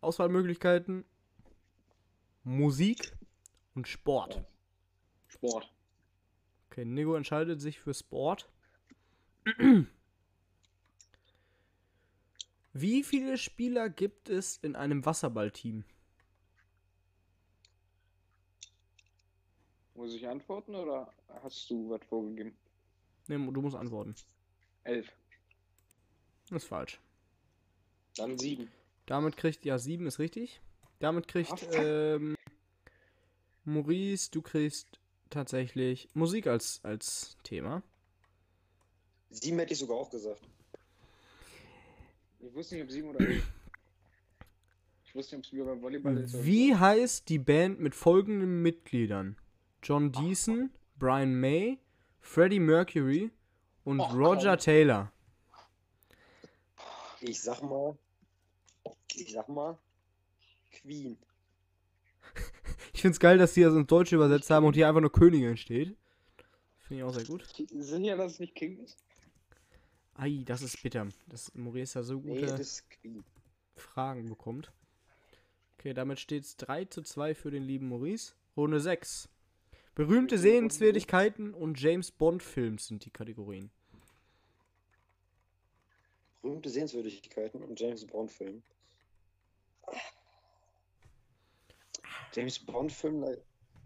Auswahlmöglichkeiten: 0.01 1.05
Musik 2.43 3.13
und 3.75 3.89
Sport. 3.89 4.45
Sport. 5.29 5.73
Okay, 6.71 6.85
Nigo 6.85 7.15
entscheidet 7.15 7.61
sich 7.61 7.81
für 7.81 7.95
Sport. 7.95 8.51
Wie 12.73 13.05
viele 13.05 13.39
Spieler 13.39 13.89
gibt 13.89 14.29
es 14.29 14.57
in 14.57 14.75
einem 14.75 15.05
Wasserballteam? 15.05 15.85
Muss 20.05 20.13
ich 20.13 20.29
antworten 20.29 20.75
oder 20.75 21.11
hast 21.43 21.71
du 21.71 21.89
was 21.89 22.05
vorgegeben? 22.05 22.55
Ne, 23.27 23.39
du 23.39 23.63
musst 23.63 23.75
antworten. 23.75 24.15
Elf. 24.83 25.11
Das 26.51 26.63
ist 26.63 26.69
falsch. 26.69 27.01
Dann 28.15 28.37
sieben. 28.37 28.71
Damit 29.07 29.39
kriegt, 29.39 29.65
ja, 29.65 29.79
7 29.79 30.07
ist 30.07 30.19
richtig. 30.19 30.61
Damit 30.99 31.27
kriegt, 31.27 31.67
ähm, 31.73 32.37
Maurice, 33.65 34.31
du 34.31 34.43
kriegst 34.43 35.01
tatsächlich 35.31 36.11
Musik 36.13 36.49
als, 36.49 36.81
als 36.83 37.39
Thema. 37.43 37.83
Sieben 39.31 39.59
hätte 39.59 39.73
ich 39.73 39.79
sogar 39.79 39.97
auch 39.97 40.11
gesagt. 40.11 40.43
Ich 42.41 42.55
wusste 42.55 42.75
nicht, 42.75 42.85
ob 42.85 42.91
sieben 42.91 43.09
oder 43.09 43.21
elf. 43.21 43.51
Ich 45.07 45.15
wusste 45.15 45.39
nicht, 45.39 45.47
ob 45.47 45.53
es 45.55 45.59
wie 45.59 45.65
beim 45.65 45.81
Volleyball 45.81 46.19
ist. 46.19 46.45
Wie 46.45 46.75
heißt 46.75 47.27
die 47.31 47.39
Band 47.39 47.81
mit 47.81 47.95
folgenden 47.95 48.61
Mitgliedern? 48.61 49.39
John 49.85 50.11
Deason, 50.11 50.71
Brian 50.99 51.35
May, 51.39 51.79
Freddie 52.21 52.59
Mercury 52.61 53.31
und 53.85 54.01
Och, 54.01 54.15
Roger 54.15 54.53
komm. 54.57 54.65
Taylor. 54.65 55.13
Ich 57.21 57.41
sag 57.43 57.63
mal. 57.63 57.97
Ich 59.15 59.33
sag 59.33 59.49
mal. 59.49 59.79
Queen. 60.73 61.17
Ich 62.93 63.03
find's 63.03 63.21
geil, 63.21 63.39
dass 63.39 63.55
die 63.55 63.63
das 63.63 63.75
ins 63.75 63.87
Deutsche 63.87 64.17
übersetzt 64.17 64.51
haben 64.51 64.65
und 64.67 64.75
hier 64.75 64.89
einfach 64.89 65.01
nur 65.01 65.13
Königin 65.13 65.57
steht. 65.57 65.97
Finde 66.79 67.03
ich 67.03 67.05
auch 67.05 67.13
sehr 67.15 67.25
gut. 67.25 67.45
so. 67.47 67.65
Sicher, 67.83 68.17
dass 68.17 68.33
es 68.33 68.41
nicht 68.41 68.55
King 68.55 68.79
ist? 68.79 68.97
Ei, 70.15 70.43
das 70.45 70.63
ist 70.63 70.83
bitter, 70.83 71.09
dass 71.27 71.53
Maurice 71.55 71.99
da 71.99 72.03
so 72.05 72.21
Nee, 72.21 72.41
gute 72.41 72.63
Queen. 73.01 73.25
Fragen 73.77 74.29
bekommt. 74.29 74.73
Okay, 75.79 75.93
damit 75.93 76.21
steht's 76.21 76.57
3 76.57 76.87
zu 76.87 77.03
2 77.03 77.35
für 77.35 77.51
den 77.51 77.65
lieben 77.65 77.89
Maurice. 77.89 78.35
Runde 78.57 78.81
6. 78.81 79.29
Berühmte 79.95 80.39
Sehenswürdigkeiten 80.39 81.55
und 81.55 81.81
James 81.81 82.11
Bond 82.11 82.43
Films 82.43 82.89
sind 82.89 83.05
die 83.05 83.11
Kategorien. 83.11 83.71
Berühmte 86.43 86.69
Sehenswürdigkeiten 86.69 87.63
und 87.63 87.79
James 87.79 88.05
Bond 88.05 88.33
Film. 88.33 88.65
James 92.33 92.59
Bond 92.59 92.91
Film, 92.91 93.25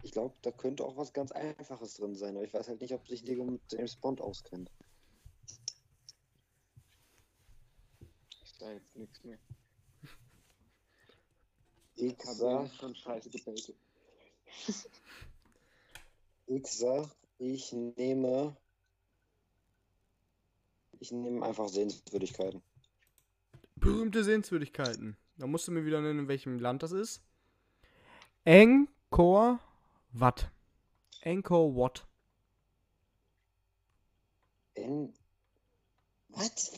ich 0.02 0.12
glaube, 0.12 0.34
da 0.40 0.50
könnte 0.50 0.82
auch 0.82 0.96
was 0.96 1.12
ganz 1.12 1.30
Einfaches 1.30 1.96
drin 1.96 2.14
sein, 2.14 2.36
aber 2.36 2.44
ich 2.46 2.54
weiß 2.54 2.68
halt 2.68 2.80
nicht, 2.80 2.94
ob 2.94 3.06
sich 3.06 3.22
Lego 3.24 3.44
mit 3.44 3.60
James 3.70 3.94
Bond 3.96 4.22
auskennt. 4.22 4.70
Ich 8.42 8.54
sag 8.58 8.72
jetzt 8.72 8.96
nichts 8.96 9.22
mehr. 9.24 9.38
Ich 11.96 12.16
habe 12.24 12.70
schon 12.78 12.94
scheiße 12.94 13.28
gebetet. 13.28 13.76
ich 16.48 16.66
sag, 16.66 17.08
ich 17.38 17.72
nehme. 17.72 18.56
Ich 20.98 21.12
nehme 21.12 21.46
einfach 21.46 21.68
Sehenswürdigkeiten. 21.68 22.62
Berühmte 23.76 24.24
Sehenswürdigkeiten. 24.24 25.16
Da 25.36 25.46
musst 25.46 25.68
du 25.68 25.72
mir 25.72 25.84
wieder 25.84 26.00
nennen, 26.00 26.20
in 26.20 26.28
welchem 26.28 26.58
Land 26.58 26.82
das 26.82 26.90
ist. 26.90 27.22
Angkor 28.44 29.60
Wat. 30.12 30.50
Angkor 31.22 31.76
Wat. 31.76 32.06
In. 34.74 35.12
Was? 36.30 36.72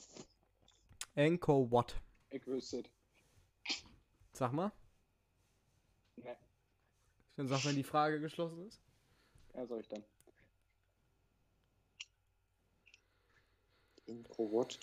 Angkor 1.15 1.71
Wat. 1.71 1.95
Ich 2.29 2.47
wüsste. 2.47 2.83
Sag 4.33 4.53
mal. 4.53 4.73
Ne, 6.17 6.37
Dann 7.37 7.49
sag, 7.49 7.65
wenn 7.65 7.77
die 7.77 7.85
Frage 7.85 8.21
geschlossen 8.21 8.67
ist. 8.67 8.81
Ja, 9.55 9.67
soll 9.67 9.81
ich 9.81 9.89
dann. 9.89 10.05
In 14.07 14.25
what? 14.37 14.79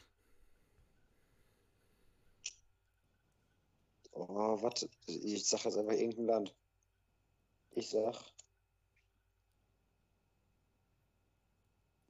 Oh, 4.12 4.62
warte. 4.62 4.90
Ich 5.06 5.48
sag 5.48 5.66
jetzt 5.66 5.78
einfach 5.78 5.94
irgendein 5.94 6.26
Land. 6.26 6.56
Ich 7.72 7.90
sag. 7.90 8.16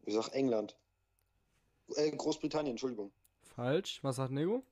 Ich 0.06 0.14
sag 0.14 0.30
England. 0.30 0.78
Äh, 1.96 2.12
Großbritannien, 2.12 2.74
Entschuldigung. 2.74 3.12
Falsch. 3.42 4.04
Was 4.04 4.18
sagt 4.18 4.32
Nego? 4.32 4.64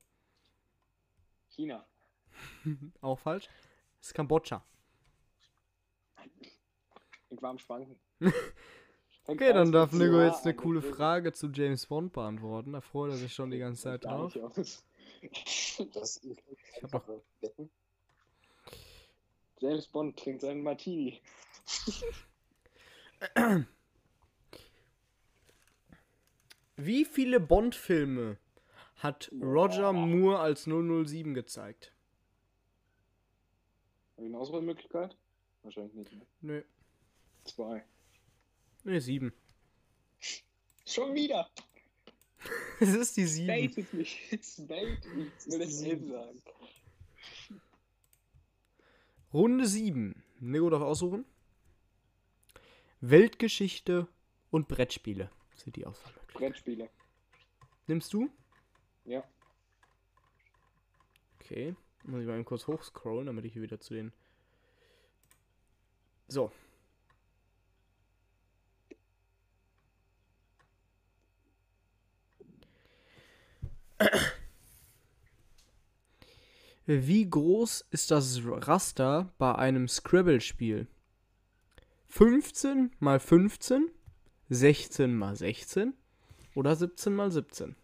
China. 1.48 1.86
Auch 3.00 3.18
falsch. 3.18 3.48
Das 3.98 4.08
ist 4.08 4.14
Kambodscha. 4.14 4.64
Ich 7.30 7.42
war 7.42 7.50
am 7.50 7.58
Schwanken. 7.58 7.98
Okay, 9.28 9.52
dann 9.52 9.72
darf 9.72 9.90
Nego 9.90 10.20
Ja, 10.20 10.26
jetzt 10.28 10.44
eine 10.44 10.54
coole 10.54 10.80
Frage 10.80 11.32
zu 11.32 11.48
James 11.48 11.84
Bond 11.86 12.12
beantworten. 12.12 12.74
Da 12.74 12.80
freut 12.80 13.10
er 13.10 13.16
sich 13.16 13.34
schon 13.34 13.50
die 13.50 13.58
ganze 13.64 13.82
Zeit 13.82 14.04
drauf. 14.04 14.32
Das 15.92 16.20
ich 16.22 16.38
hab 16.84 16.92
doch- 16.92 17.08
wetten. 17.40 17.68
James 19.58 19.88
Bond 19.88 20.16
trinkt 20.16 20.42
seinen 20.42 20.62
Martini. 20.62 21.20
Wie 26.76 27.04
viele 27.04 27.40
Bond-Filme 27.40 28.36
hat 28.96 29.30
Roger 29.40 29.92
Moore 29.92 30.38
als 30.38 30.64
007 30.64 31.34
gezeigt? 31.34 31.92
Habe 34.16 34.26
ich 34.26 34.32
eine 34.32 34.38
Auswahlmöglichkeit? 34.38 35.16
Wahrscheinlich 35.62 35.94
nicht. 35.94 36.12
Ne? 36.12 36.26
Nö. 36.42 36.62
Zwei. 37.46 37.84
Nee, 38.84 38.98
sieben. 38.98 39.32
Schon 40.84 41.14
wieder! 41.14 41.48
Es 42.78 42.94
ist 42.94 43.16
die 43.16 43.26
sieben. 43.26 43.46
Bait 43.46 43.78
es 43.78 43.92
mich. 43.92 44.20
Es 44.30 44.66
bait 44.66 45.04
mich. 45.14 45.32
Ich 45.40 45.46
will 45.52 45.58
das 45.58 45.82
eben 45.82 46.08
sagen. 46.08 46.42
Runde 49.32 49.66
7. 49.66 50.22
Nico 50.40 50.70
darf 50.70 50.82
aussuchen. 50.82 51.24
Weltgeschichte 53.00 54.06
und 54.50 54.68
Brettspiele 54.68 55.30
sind 55.54 55.76
die 55.76 55.86
Auswahlmöglichkeiten. 55.86 56.38
Brettspiele. 56.38 56.90
Nimmst 57.86 58.12
du? 58.12 58.30
Ja. 59.04 59.24
Okay. 61.40 61.74
Muss 62.04 62.20
ich 62.20 62.26
mal 62.26 62.34
eben 62.34 62.44
kurz 62.44 62.66
hochscrollen, 62.66 63.26
damit 63.26 63.44
ich 63.44 63.52
hier 63.52 63.62
wieder 63.62 63.80
zu 63.80 63.94
den. 63.94 64.12
So. 66.28 66.52
Wie 76.86 77.28
groß 77.28 77.86
ist 77.90 78.10
das 78.10 78.40
Raster 78.44 79.32
bei 79.38 79.54
einem 79.56 79.88
Scrabble-Spiel? 79.88 80.86
15 82.08 82.94
mal 83.00 83.18
15, 83.18 83.90
16 84.48 85.16
mal 85.16 85.34
16 85.34 85.94
oder 86.54 86.76
17 86.76 87.12
mal 87.14 87.30
17? 87.32 87.74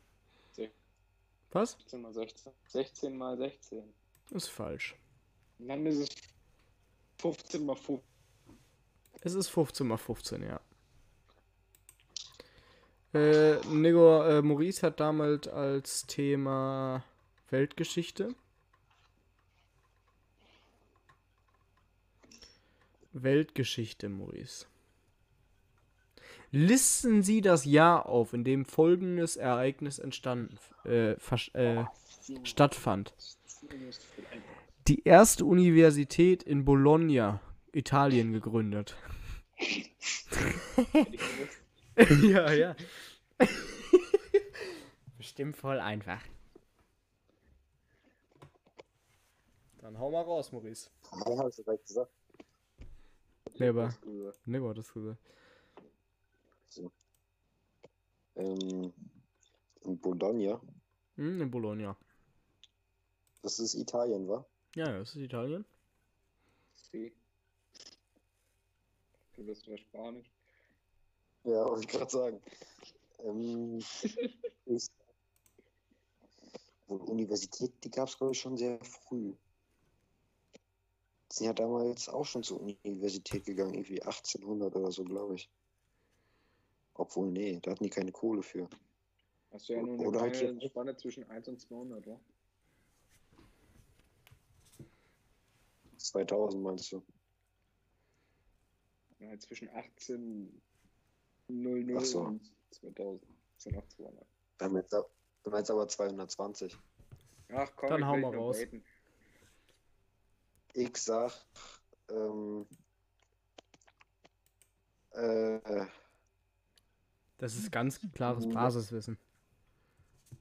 Se- 0.52 0.70
Was? 1.50 1.72
16 1.72 2.00
mal 2.02 2.12
16. 2.14 2.52
16 2.68 3.16
mal 3.18 3.36
16. 3.36 3.82
Ist 4.30 4.48
falsch. 4.48 4.94
Und 5.58 5.68
dann 5.68 5.84
ist 5.86 5.98
es 5.98 6.08
15 7.18 7.66
mal 7.66 7.74
15. 7.76 8.02
Es 9.22 9.34
ist 9.34 9.48
15 9.48 9.86
mal 9.86 9.96
15, 9.98 10.42
ja. 10.42 10.60
Äh, 13.14 13.56
Nico, 13.66 14.22
äh, 14.22 14.40
Maurice 14.40 14.86
hat 14.86 15.00
damals 15.00 15.46
als 15.48 16.06
Thema 16.06 17.04
Weltgeschichte. 17.50 18.34
Weltgeschichte, 23.12 24.08
Maurice. 24.08 24.66
Listen 26.50 27.22
Sie 27.22 27.42
das 27.42 27.66
Jahr 27.66 28.06
auf, 28.06 28.32
in 28.32 28.44
dem 28.44 28.64
folgendes 28.64 29.36
Ereignis 29.36 29.98
entstanden, 29.98 30.58
äh, 30.84 31.12
äh, 31.12 31.84
stattfand. 32.44 33.12
Die 34.88 35.04
erste 35.04 35.44
Universität 35.44 36.42
in 36.42 36.64
Bologna, 36.64 37.40
Italien, 37.72 38.32
gegründet. 38.32 38.96
ja, 42.22 42.52
ja. 42.52 42.76
Bestimmt 45.18 45.56
voll 45.56 45.80
einfach. 45.80 46.22
Dann 49.80 49.98
hau 49.98 50.10
mal 50.10 50.22
raus, 50.22 50.52
Maurice. 50.52 50.90
Ja, 51.26 51.38
hab 51.38 51.48
ich 51.48 51.56
direkt 51.56 51.86
gesagt. 51.86 52.12
Nee, 53.58 53.74
war 53.74 54.74
das 54.74 54.92
gesagt. 54.92 55.18
Ähm, 58.36 58.92
in 59.82 59.98
Bologna. 59.98 60.60
Hm, 61.16 61.42
in 61.42 61.50
Bologna. 61.50 61.96
Das 63.42 63.58
ist 63.58 63.74
Italien, 63.74 64.28
wa? 64.28 64.46
Ja, 64.74 64.88
ja, 64.88 64.98
das 64.98 65.10
ist 65.10 65.16
Italien. 65.16 65.64
C. 66.76 67.12
Du 69.36 69.44
bist 69.44 69.66
ja 69.66 69.76
Spanisch. 69.76 70.30
Ja, 71.44 71.64
wollte 71.64 71.82
ich 71.82 71.88
gerade 71.88 72.10
sagen. 72.10 72.40
Ähm, 73.18 73.78
ist, 74.66 74.92
Universität, 76.86 77.72
die 77.84 77.90
gab 77.90 78.08
es, 78.08 78.16
glaube 78.16 78.32
ich, 78.32 78.40
schon 78.40 78.56
sehr 78.56 78.78
früh. 78.84 79.34
Sind 81.32 81.46
ja 81.46 81.52
damals 81.52 82.08
auch 82.08 82.24
schon 82.24 82.42
zur 82.42 82.60
Universität 82.60 83.44
gegangen, 83.44 83.74
irgendwie 83.74 84.02
1800 84.02 84.76
oder 84.76 84.92
so, 84.92 85.02
glaube 85.02 85.34
ich. 85.36 85.50
Obwohl, 86.94 87.30
nee, 87.30 87.58
da 87.62 87.70
hatten 87.70 87.84
die 87.84 87.90
keine 87.90 88.12
Kohle 88.12 88.42
für. 88.42 88.68
Hast 89.50 89.68
du 89.68 89.72
ja 89.72 89.82
nur 89.82 89.94
eine 89.94 90.06
Oder 90.08 90.20
halt 90.20 90.36
hier- 90.36 90.60
Spanne 90.68 90.96
zwischen 90.96 91.24
1 91.30 91.48
und 91.48 91.58
200, 91.60 92.06
wa? 92.06 92.20
2000 95.96 96.62
meinst 96.62 96.92
du? 96.92 97.02
Ja, 99.20 99.38
zwischen 99.38 99.70
18 99.70 100.60
00 101.52 101.96
Ach 101.98 102.04
so. 102.04 102.20
und 102.22 102.52
2000. 102.70 103.22
Das 103.54 103.64
sind 103.64 103.76
auch 103.76 103.86
200. 103.88 104.26
Wir 104.58 104.64
haben 104.66 104.76
jetzt, 104.76 104.92
wir 104.92 105.04
haben 105.46 105.58
jetzt 105.58 105.70
aber 105.70 105.88
220. 105.88 106.76
Ach 107.54 107.70
komm, 107.76 107.90
Dann 107.90 108.00
ich 108.00 108.06
hau 108.06 108.14
will 108.14 108.20
mal 108.22 108.28
dich 108.30 108.36
nur 108.36 108.46
raus. 108.46 108.58
baiten. 108.58 108.84
Ich 110.74 110.96
sag, 110.96 111.32
ähm, 112.08 112.66
äh, 115.10 115.86
Das 117.38 117.54
ist 117.56 117.70
ganz 117.70 118.00
klares 118.14 118.48
Basiswissen. 118.48 119.18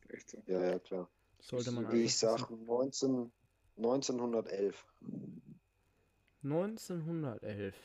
Echt 0.10 0.30
so. 0.30 0.42
ja, 0.48 0.62
ja, 0.72 0.80
klar. 0.80 1.10
Sollte 1.40 1.72
man 1.72 1.94
Ich 1.96 2.16
sag 2.18 2.50
19, 2.50 3.32
1911. 3.78 4.86
wissen. 5.02 5.60
1911. 6.44 7.76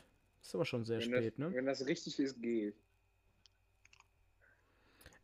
Ist 0.42 0.54
aber 0.54 0.64
schon 0.64 0.84
sehr 0.84 1.00
Wenn 1.00 1.04
spät, 1.06 1.32
das, 1.32 1.38
ne? 1.38 1.54
Wenn 1.54 1.66
das 1.66 1.84
richtig 1.86 2.18
ist, 2.20 2.40
gehe 2.40 2.68
ich. 2.68 2.74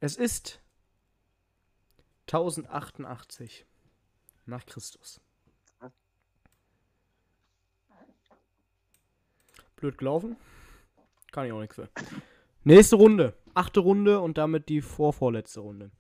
Es 0.03 0.17
ist 0.17 0.61
1088 2.23 3.65
nach 4.47 4.67
Christus. 4.67 5.21
Blöd 9.77 9.97
gelaufen. 9.97 10.37
Kann 11.31 11.47
ich 11.47 11.53
auch 11.53 11.61
nichts 11.61 11.77
für. 11.77 11.89
Nächste 12.65 12.97
Runde. 12.97 13.37
Achte 13.55 13.79
Runde 13.79 14.19
und 14.19 14.39
damit 14.39 14.69
die 14.69 14.83
vorvorletzte 14.83 15.61
Runde. 15.61 15.93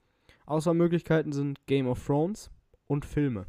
Auswahlmöglichkeiten 0.46 1.32
sind 1.32 1.64
Game 1.66 1.86
of 1.86 2.04
Thrones 2.04 2.50
und 2.88 3.04
Filme. 3.04 3.46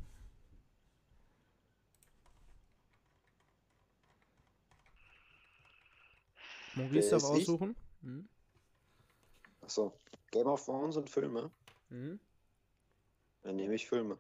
Maurice 6.76 7.10
darf 7.10 7.24
aussuchen. 7.24 7.76
Mhm. 8.02 8.30
Achso, 9.62 10.00
Game 10.34 10.48
of 10.48 10.66
Thrones 10.66 10.98
und 10.98 11.10
Filme? 11.12 11.52
Mhm. 11.90 12.20
Dann 13.44 13.56
nehme 13.56 13.76
ich 13.76 13.88
Filme. 13.88 14.18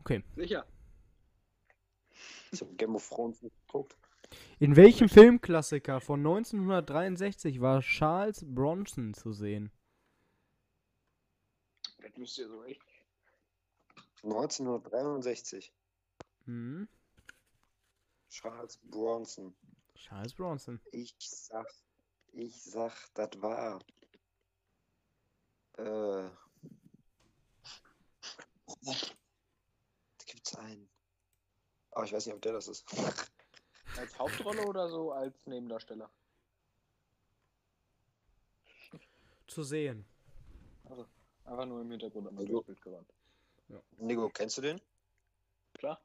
Okay. 0.00 0.22
Sicher. 0.36 0.66
Ich 2.52 2.60
habe 2.60 2.74
Game 2.74 2.94
of 2.94 3.08
Thrones 3.08 3.40
nicht 3.42 3.56
geguckt. 3.66 3.96
In 4.58 4.76
welchem 4.76 5.08
Filmklassiker 5.08 6.00
von 6.00 6.20
1963 6.20 7.60
war 7.60 7.80
Charles 7.80 8.44
Bronson 8.46 9.14
zu 9.14 9.32
sehen? 9.32 9.70
Das 12.02 12.14
müsst 12.16 12.38
ihr 12.38 12.48
so 12.48 12.64
echt. 12.64 12.82
1963. 14.24 15.72
Hm? 16.44 16.86
Charles 18.28 18.78
Bronson. 18.90 19.54
Charles 19.98 20.32
Bronson. 20.34 20.80
Ich 20.92 21.14
sag, 21.18 21.66
ich 22.32 22.54
sag, 22.62 22.92
das 23.14 23.30
war. 23.42 23.80
Äh. 25.76 26.30
Da 28.84 30.24
gibt's 30.24 30.54
einen. 30.56 30.88
Aber 31.90 32.04
ich 32.04 32.12
weiß 32.12 32.26
nicht, 32.26 32.34
ob 32.34 32.42
der 32.42 32.52
das 32.52 32.68
ist. 32.68 32.84
Als 33.96 34.16
Hauptrolle 34.18 34.64
oder 34.66 34.88
so 34.88 35.12
als 35.12 35.34
Nebendarsteller? 35.46 36.08
Zu 39.48 39.64
sehen. 39.64 40.04
Also, 40.84 41.08
einfach 41.44 41.64
nur 41.66 41.80
im 41.80 41.90
Hintergrund 41.90 42.28
am 42.28 42.36
Bild 42.36 42.82
gewandt. 42.82 43.12
Nico, 43.96 44.28
kennst 44.28 44.58
du 44.58 44.62
den? 44.62 44.80
Klar? 45.74 46.00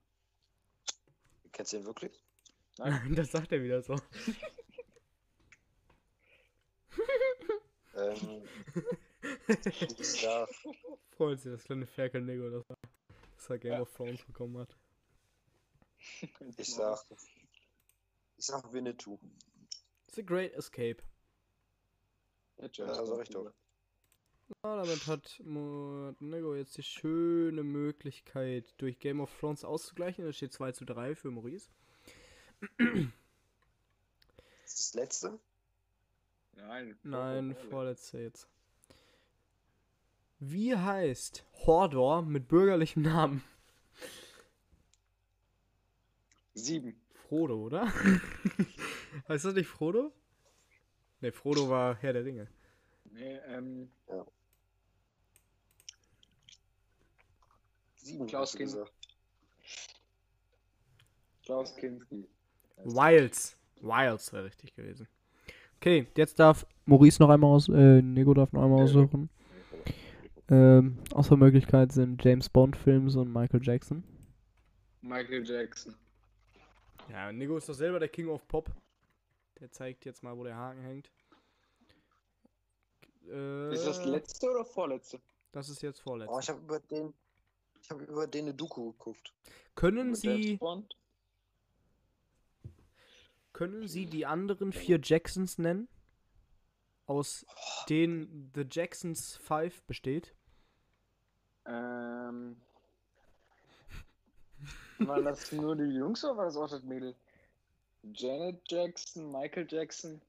Kennst 1.52 1.74
du 1.74 1.78
den 1.78 1.86
wirklich? 1.86 2.23
Nein. 2.80 3.14
das 3.16 3.32
sagt 3.32 3.52
er 3.52 3.62
wieder 3.64 3.82
so. 3.82 3.96
Ähm, 7.96 8.44
ich 10.00 10.22
sag, 10.22 10.50
Freut 11.12 11.40
sich 11.40 11.52
das 11.52 11.64
kleine 11.64 11.86
Ferkel 11.86 12.22
Nego, 12.22 12.50
dass 12.50 12.70
er, 12.70 12.78
dass 13.36 13.50
er 13.50 13.60
Game 13.60 13.74
Ja. 13.74 13.82
of 13.82 13.92
Thrones 13.94 14.24
bekommen 14.24 14.58
hat. 14.58 14.76
Ich 16.58 16.74
sag. 16.74 17.00
Ich 18.38 18.46
sag 18.46 18.74
Winnetou. 18.74 19.20
The 20.14 20.26
Great 20.26 20.54
Escape. 20.54 20.98
Ja, 22.58 22.68
Ja, 22.74 23.06
sag 23.06 23.22
ich 23.22 23.30
doch. 23.30 23.54
Ja, 24.64 24.76
damit 24.76 25.08
hat 25.08 25.40
Nego 25.46 26.56
jetzt 26.56 26.78
die 26.78 26.84
schöne 26.84 27.64
Möglichkeit, 27.64 28.74
durch 28.78 29.00
Game 29.00 29.22
of 29.22 29.32
Thrones 29.40 29.64
auszugleichen. 29.64 30.26
Es 30.28 30.36
steht 30.38 30.54
2 30.54 30.72
zu 30.74 30.86
3 30.86 31.16
für 31.16 31.32
Maurice. 31.32 31.70
Das 34.64 34.74
ist 34.74 34.80
das 34.80 34.94
letzte. 34.94 35.40
Nein. 36.56 36.98
Nein, 37.04 37.56
vor- 37.56 37.70
vorletzte 37.70 38.20
jetzt. 38.20 38.48
Wie 40.40 40.76
heißt 40.76 41.46
Hordor 41.66 42.22
mit 42.22 42.48
bürgerlichem 42.48 43.04
Namen? 43.04 43.44
Sieben. 46.54 47.00
Frodo, 47.14 47.56
oder? 47.64 47.88
heißt 49.28 49.46
das 49.46 49.54
nicht 49.54 49.68
Frodo? 49.68 50.12
Ne, 51.22 51.32
Frodo 51.32 51.70
war 51.70 51.96
Herr 51.96 52.14
der 52.14 52.26
Ringe. 52.26 52.48
Nee, 53.06 53.38
ähm, 53.48 53.92
Sieben. 57.96 58.28
Klaus 58.28 58.54
gesagt. 58.56 58.92
Klaus 61.46 61.76
Kinski. 61.78 62.28
Wilds. 62.78 63.58
Wilds 63.82 64.32
wäre 64.34 64.46
richtig 64.46 64.74
gewesen. 64.76 65.08
Okay, 65.78 66.08
jetzt 66.16 66.40
darf 66.40 66.66
Maurice 66.86 67.22
noch 67.22 67.30
einmal 67.30 67.52
aus, 67.56 67.68
äh, 67.70 68.02
Nego 68.02 68.34
darf 68.34 68.52
noch 68.54 68.64
einmal 68.64 68.80
Ja. 68.80 68.84
aussuchen. 68.86 69.30
Ähm, 70.50 70.98
Auswahlmöglichkeit 71.14 71.92
sind 71.92 72.24
James 72.24 72.50
Bond 72.50 72.76
Films 72.76 73.16
und 73.16 73.32
Michael 73.32 73.62
Jackson. 73.64 74.04
Michael 75.02 75.46
Jackson. 75.46 75.96
Ja, 77.10 77.32
Nico 77.32 77.58
ist 77.58 77.68
doch 77.68 77.74
selber 77.74 78.00
der 78.00 78.10
King 78.10 78.28
of 78.30 78.48
Pop. 78.48 78.70
Der 79.60 79.72
zeigt 79.72 80.06
jetzt 80.06 80.24
mal, 80.24 80.38
wo 80.38 80.44
der 80.44 80.56
Haken 80.56 80.82
hängt. 80.82 81.12
Äh, 83.30 83.74
Ist 83.74 83.86
das 83.86 84.06
letzte 84.06 84.50
oder 84.52 84.66
vorletzte? 84.66 85.20
Das 85.52 85.70
ist 85.70 85.82
jetzt 85.82 86.00
Oh, 86.00 86.00
ich 86.00 86.04
vorletztes. 86.26 86.50
habe 86.50 86.60
über 86.62 86.80
den. 86.80 87.14
Ich 87.82 87.90
habe 87.90 88.04
über 88.04 88.28
den 88.28 88.46
eine 88.46 88.54
Doku 88.54 88.92
geguckt. 88.92 89.34
Können 89.76 90.12
Mit 90.12 90.18
Sie? 90.18 90.60
Können 93.54 93.88
Sie 93.88 94.06
die 94.06 94.26
anderen 94.26 94.74
vier 94.74 95.00
Jacksons 95.02 95.58
nennen? 95.58 95.88
Aus 97.06 97.46
denen 97.90 98.52
The 98.56 98.66
Jacksons 98.70 99.38
5 99.38 99.84
besteht? 99.84 100.34
Ähm. 101.66 102.58
Waren 105.00 105.26
das 105.26 105.52
nur 105.52 105.76
die 105.76 105.84
Jungs 105.84 106.24
oder 106.24 106.38
war 106.38 106.46
das 106.46 106.56
auch 106.58 106.70
das 106.70 106.84
Mädel? 106.84 107.16
Janet 108.04 108.60
Jackson, 108.70 109.32
Michael 109.32 109.66
Jackson, 109.70 110.22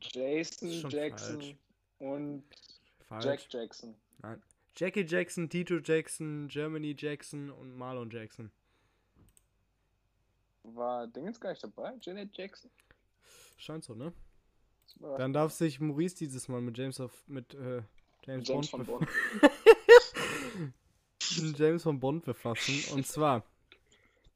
Jason 0.00 0.90
Jackson 0.90 1.40
falsch. 1.40 1.56
und 1.98 2.44
Falsch. 3.08 3.24
Jack 3.24 3.52
Jackson. 3.52 3.94
Nein. 4.22 4.42
Jackie 4.74 5.04
Jackson, 5.06 5.48
Tito 5.48 5.78
Jackson, 5.78 6.48
Germany 6.48 6.94
Jackson 6.96 7.50
und 7.50 7.74
Marlon 7.74 8.10
Jackson. 8.10 8.50
War 10.74 11.06
Dingens 11.06 11.40
gar 11.40 11.50
nicht 11.50 11.62
dabei? 11.62 11.94
Janet 12.00 12.36
Jackson? 12.36 12.70
Scheint 13.56 13.84
so, 13.84 13.94
ne? 13.94 14.12
Dann 15.00 15.32
darf 15.32 15.52
sich 15.52 15.80
Maurice 15.80 16.16
dieses 16.16 16.48
Mal 16.48 16.60
mit 16.60 16.76
James 16.78 17.00
of 17.00 17.12
mit 17.26 17.54
äh, 17.54 17.82
James, 18.24 18.48
James 18.48 18.70
Bond 18.70 18.86
von 18.86 18.86
Bond. 18.86 19.08
James 21.58 21.82
von 21.82 22.00
Bond 22.00 22.24
befassen. 22.24 22.94
Und 22.94 23.06
zwar 23.06 23.44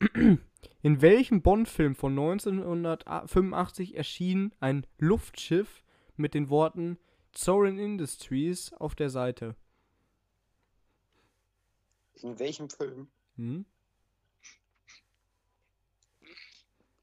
in 0.82 1.02
welchem 1.02 1.43
Bond-Film 1.43 1.94
von 1.94 2.12
1985 2.12 3.97
erschien 3.97 4.52
ein 4.61 4.86
Luftschiff 4.98 5.82
mit 6.16 6.35
den 6.35 6.48
Worten 6.51 6.98
Sorin 7.35 7.78
Industries 7.78 8.73
auf 8.74 8.94
der 8.94 9.11
Seite? 9.11 9.57
In 12.23 12.39
welchem 12.39 12.69
Film? 12.69 13.09
Hm? 13.36 13.65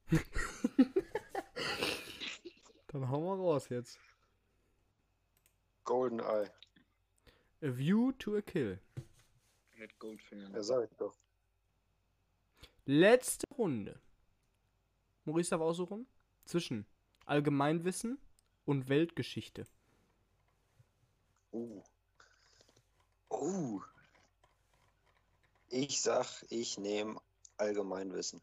Dann 2.88 3.10
hauen 3.10 3.26
wir 3.26 3.44
raus 3.44 3.68
jetzt. 3.70 4.00
Goldeneye. 5.84 6.50
A 7.62 7.78
View 7.78 8.12
to 8.14 8.38
a 8.38 8.42
Kill. 8.42 8.80
Mit 9.76 10.00
Goldfinger. 10.00 10.50
Ja, 10.52 10.64
sag 10.64 10.90
ich 10.90 10.98
doch. 10.98 11.14
Letzte 12.86 13.46
Runde. 13.58 14.00
Maurice 15.26 15.50
darf 15.50 15.62
aussuchen. 15.62 16.08
Zwischen 16.46 16.86
Allgemeinwissen 17.26 18.18
und 18.66 18.88
Weltgeschichte. 18.88 19.68
Uh. 21.52 21.84
Uh. 23.30 23.82
Ich 25.70 26.02
sag, 26.02 26.46
ich 26.50 26.78
nehme 26.78 27.20
Allgemeinwissen. 27.58 28.42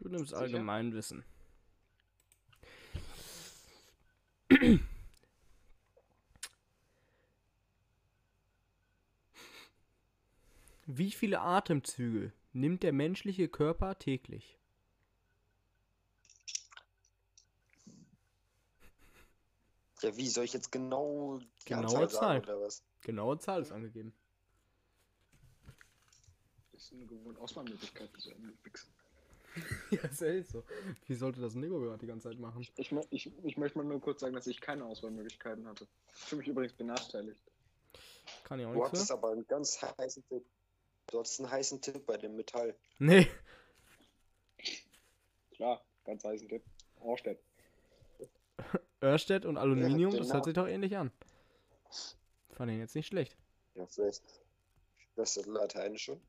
Du 0.00 0.08
nimmst 0.08 0.30
Sicher? 0.30 0.40
Allgemeinwissen. 0.40 1.24
Wie 10.86 11.10
viele 11.12 11.40
Atemzüge 11.40 12.32
nimmt 12.52 12.82
der 12.82 12.92
menschliche 12.92 13.48
Körper 13.48 13.98
täglich? 13.98 14.58
Ja, 20.02 20.16
wie 20.16 20.28
soll 20.28 20.44
ich 20.44 20.54
jetzt 20.54 20.72
genau 20.72 21.38
die 21.38 21.64
Genaue 21.66 21.84
Anzahl 21.84 22.08
sagen 22.08 22.44
Zahl. 22.44 22.56
oder 22.56 22.60
was? 22.66 22.82
Genaue 23.02 23.38
Zahl 23.38 23.60
ist 23.60 23.70
angegeben. 23.70 24.14
Das 26.72 26.84
ist 26.84 26.92
eine 26.94 27.04
gewohnte 27.04 27.40
Auswahlmöglichkeit, 27.40 28.10
so 28.16 28.30
ein 28.30 28.58
Wichsen. 28.64 28.90
ja, 29.90 30.00
ist 30.02 30.20
ja 30.20 30.42
so. 30.44 30.64
Wie 31.06 31.14
sollte 31.14 31.40
das 31.40 31.54
Nico 31.54 31.80
gerade 31.80 31.98
die 31.98 32.06
ganze 32.06 32.28
Zeit 32.28 32.38
machen? 32.38 32.60
Ich, 32.76 32.92
ich, 33.10 33.32
ich 33.44 33.56
möchte 33.56 33.78
mal 33.78 33.84
nur 33.84 34.00
kurz 34.00 34.20
sagen, 34.20 34.34
dass 34.34 34.46
ich 34.46 34.60
keine 34.60 34.84
Auswahlmöglichkeiten 34.84 35.66
hatte. 35.66 35.86
Für 36.08 36.36
mich 36.36 36.46
übrigens 36.46 36.72
benachteiligt. 36.72 37.40
Kann 38.44 38.60
ich 38.60 38.66
auch 38.66 38.72
Du 38.72 38.78
nichts 38.78 38.92
hattest 38.92 39.06
für. 39.08 39.14
aber 39.14 39.32
einen 39.32 39.46
ganz 39.46 39.82
heißen 39.82 40.24
Tipp. 40.28 40.44
Du 41.08 41.18
hattest 41.18 41.40
einen 41.40 41.50
heißen 41.50 41.80
Tipp 41.80 42.06
bei 42.06 42.16
dem 42.16 42.36
Metall. 42.36 42.76
Nee. 42.98 43.28
Klar, 45.52 45.84
ganz 46.04 46.24
heißen 46.24 46.48
Tipp. 46.48 46.62
Ohrstedt. 47.00 47.40
Örstedt 49.02 49.44
und 49.46 49.56
Aluminium, 49.56 50.12
das 50.12 50.20
genau. 50.20 50.34
hört 50.34 50.44
sich 50.44 50.54
doch 50.54 50.68
ähnlich 50.68 50.96
an. 50.96 51.10
Fand 52.52 52.70
ihn 52.70 52.78
jetzt 52.78 52.94
nicht 52.94 53.06
schlecht. 53.06 53.36
Ja, 53.74 53.86
vielleicht. 53.86 54.22
Das 55.16 55.36
ist 55.36 55.46
Lateinisch 55.46 56.04
schon. 56.04 56.20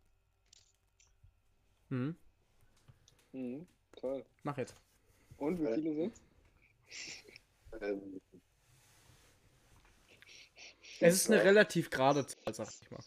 Hm. 1.89 2.15
Mhm, 3.33 3.65
toll. 3.95 4.25
Mach 4.43 4.57
jetzt. 4.57 4.75
Und 5.37 5.59
wie 5.59 5.73
viele 5.73 5.95
sind 5.95 6.13
Ähm, 7.81 8.21
Es 10.99 11.15
ist 11.15 11.31
eine 11.31 11.43
relativ 11.43 11.89
gerade 11.89 12.27
Zahl, 12.27 12.53
sag 12.53 12.67
ich 12.81 12.91
mal. 12.91 13.03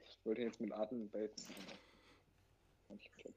Ich 0.00 0.18
wollte 0.24 0.42
jetzt 0.42 0.60
mit 0.60 0.72
Atem 0.72 1.08
baiten. 1.10 1.42
geklappt. 2.88 3.34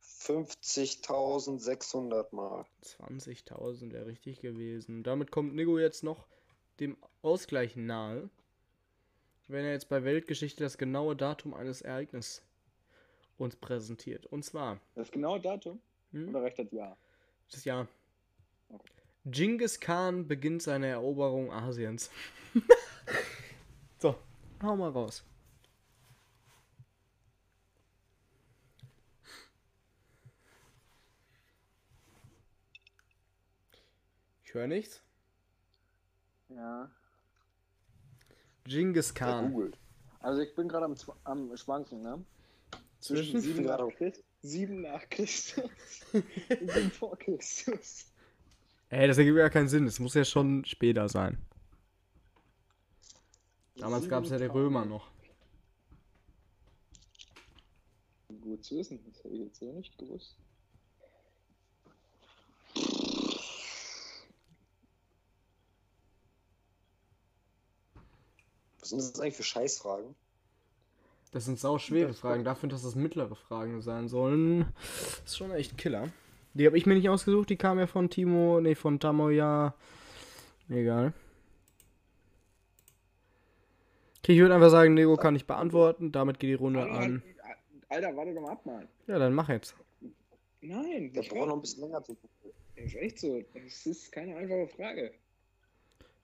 50.600 0.00 2.34
Mal. 2.34 2.64
20.000 2.82 3.92
wäre 3.92 4.06
richtig 4.06 4.40
gewesen. 4.40 5.02
Damit 5.02 5.30
kommt 5.30 5.54
Nico 5.54 5.78
jetzt 5.78 6.02
noch 6.04 6.26
dem 6.80 6.96
Ausgleich 7.22 7.76
nahe. 7.76 8.28
Wenn 9.48 9.64
er 9.64 9.72
jetzt 9.72 9.88
bei 9.88 10.04
Weltgeschichte 10.04 10.62
das 10.64 10.78
genaue 10.78 11.16
Datum 11.16 11.54
eines 11.54 11.82
Ereignisses 11.82 12.42
uns 13.38 13.56
präsentiert. 13.56 14.26
Und 14.26 14.44
zwar, 14.44 14.80
Das 14.94 15.10
genaue 15.10 15.40
Datum? 15.40 15.80
hm, 16.12 16.28
Oder 16.28 16.42
reicht 16.42 16.58
das 16.58 16.70
Jahr? 16.70 16.96
das 17.50 17.64
Jahr. 17.64 17.88
Okay. 18.68 18.92
Genghis 19.26 19.78
Khan 19.80 20.26
beginnt 20.26 20.62
seine 20.62 20.86
Eroberung 20.88 21.52
Asiens. 21.52 22.10
so, 23.98 24.16
hau 24.62 24.76
mal 24.76 24.90
raus. 24.90 25.24
Ich 34.44 34.54
höre 34.54 34.66
nichts. 34.66 35.02
Ja. 36.48 36.90
Genghis 38.64 39.12
Khan. 39.14 39.72
Also 40.20 40.40
ich 40.40 40.54
bin 40.54 40.68
gerade 40.68 40.84
am, 40.86 40.94
am 41.24 41.56
Schwanken, 41.56 42.00
ne? 42.02 42.24
Zwischen- 43.00 43.40
sieben 43.40 43.64
Ja. 43.64 43.76
nach, 43.76 43.88
Christ, 43.96 44.22
sieben 44.42 44.82
nach 44.82 45.08
Christus 45.10 45.64
und 46.12 46.70
sieben 46.72 46.90
vor 46.92 47.16
Christus. 47.18 48.06
Ey, 48.90 49.08
das 49.08 49.18
ergibt 49.18 49.38
ja 49.38 49.48
keinen 49.48 49.68
Sinn. 49.68 49.86
Es 49.86 49.98
muss 49.98 50.14
ja 50.14 50.24
schon 50.24 50.64
später 50.64 51.08
sein. 51.08 51.38
Damals 53.76 54.08
gab 54.08 54.22
es 54.24 54.30
ja 54.30 54.38
die 54.38 54.44
Römer 54.44 54.84
noch. 54.84 55.10
Gut 58.40 58.64
zu 58.64 58.76
wissen, 58.76 59.00
das 59.06 59.24
hätte 59.24 59.34
ich 59.34 59.40
jetzt 59.40 59.58
so 59.58 59.72
nicht 59.72 59.96
gewusst. 59.98 60.36
Sind 69.00 69.14
das 69.14 69.20
eigentlich 69.20 69.36
für 69.36 69.42
Scheißfragen? 69.42 70.14
Das 71.32 71.44
sind 71.46 71.58
sau 71.58 71.78
schwere 71.78 72.08
Das- 72.08 72.18
Fragen. 72.20 72.44
Dafür, 72.44 72.68
dass 72.68 72.82
das 72.82 72.94
mittlere 72.94 73.34
Fragen 73.34 73.80
sein 73.80 74.08
sollen, 74.08 74.66
ist 75.24 75.36
schon 75.36 75.50
echt 75.52 75.78
Killer. 75.78 76.08
Die 76.54 76.66
habe 76.66 76.76
ich 76.76 76.84
mir 76.84 76.94
nicht 76.94 77.08
ausgesucht, 77.08 77.48
die 77.48 77.56
kam 77.56 77.78
ja 77.78 77.86
von 77.86 78.10
Timo, 78.10 78.60
nee, 78.60 78.74
von 78.74 79.00
Tamoya. 79.00 79.74
Egal. 80.68 81.12
Okay, 84.18 84.34
ich 84.34 84.40
würde 84.40 84.54
einfach 84.54 84.70
sagen, 84.70 84.94
Nego 84.94 85.16
kann 85.16 85.34
ich 85.34 85.46
beantworten. 85.46 86.12
Damit 86.12 86.38
geht 86.38 86.50
die 86.50 86.54
Runde 86.54 86.82
Alter, 86.82 86.98
an. 86.98 87.22
Alter, 87.88 88.16
warte 88.16 88.34
doch 88.34 88.40
mal 88.42 88.52
ab, 88.52 88.64
Mann. 88.66 88.86
Ja, 89.06 89.18
dann 89.18 89.34
mach 89.34 89.48
jetzt. 89.48 89.74
Nein, 90.60 91.10
Da 91.12 91.20
ich 91.22 91.28
braucht 91.28 91.48
noch 91.48 91.56
ein 91.56 91.60
bisschen 91.60 91.82
länger 91.82 92.02
zu 92.04 92.16
Das 92.76 92.84
ist 92.84 92.94
echt 92.94 93.18
so. 93.18 93.42
Das 93.54 93.86
ist 93.86 94.12
keine 94.12 94.36
einfache 94.36 94.68
Frage. 94.68 95.12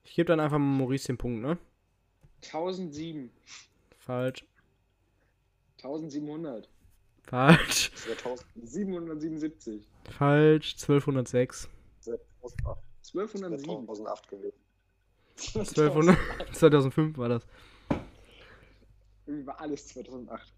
Ich 0.05 0.15
gebe 0.15 0.27
dann 0.27 0.39
einfach 0.39 0.57
mal 0.57 0.77
Maurice 0.77 1.07
den 1.07 1.17
Punkt, 1.17 1.41
ne? 1.41 1.57
1007. 2.41 3.31
Falsch. 3.97 4.45
1700. 5.77 6.69
Falsch. 7.23 7.91
2000, 7.95 8.47
777. 8.63 9.87
Falsch. 10.17 10.73
1206. 10.73 11.69
2008, 12.01 12.79
1207. 13.13 13.85
2008 13.85 14.29
gewesen. 14.29 14.57
1200. 15.37 16.17
2005 16.55 17.17
war 17.17 17.29
das. 17.29 17.45
Irgendwie 19.25 19.47
war 19.47 19.59
alles 19.61 19.87
2008. 19.87 20.53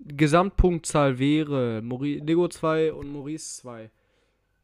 Gesamtpunktzahl 0.00 1.18
wäre 1.18 1.82
Mauri 1.82 2.20
Nego 2.24 2.48
2 2.48 2.92
und 2.92 3.12
Maurice 3.12 3.60
2. 3.62 3.90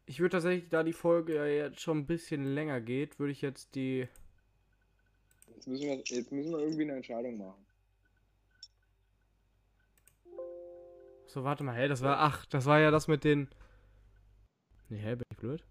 Ich 0.06 0.20
würde 0.20 0.32
tatsächlich, 0.32 0.68
da 0.70 0.82
die 0.82 0.92
Folge 0.92 1.34
ja 1.34 1.46
jetzt 1.46 1.80
schon 1.80 1.98
ein 1.98 2.06
bisschen 2.06 2.54
länger 2.54 2.80
geht, 2.80 3.18
würde 3.18 3.32
ich 3.32 3.42
jetzt 3.42 3.74
die. 3.74 4.08
Jetzt 5.56 5.66
müssen, 5.66 5.84
wir, 5.84 5.96
jetzt 5.96 6.32
müssen 6.32 6.52
wir 6.52 6.58
irgendwie 6.58 6.82
eine 6.82 6.96
Entscheidung 6.96 7.38
machen. 7.38 7.66
So, 11.26 11.44
warte 11.44 11.64
mal, 11.64 11.74
hä, 11.74 11.88
das 11.88 12.02
war. 12.02 12.18
Ach, 12.20 12.44
das 12.46 12.66
war 12.66 12.78
ja 12.78 12.90
das 12.90 13.08
mit 13.08 13.24
den. 13.24 13.48
Nee, 14.90 14.98
hä, 14.98 15.16
bin 15.16 15.24
ich 15.32 15.38
blöd? 15.38 15.64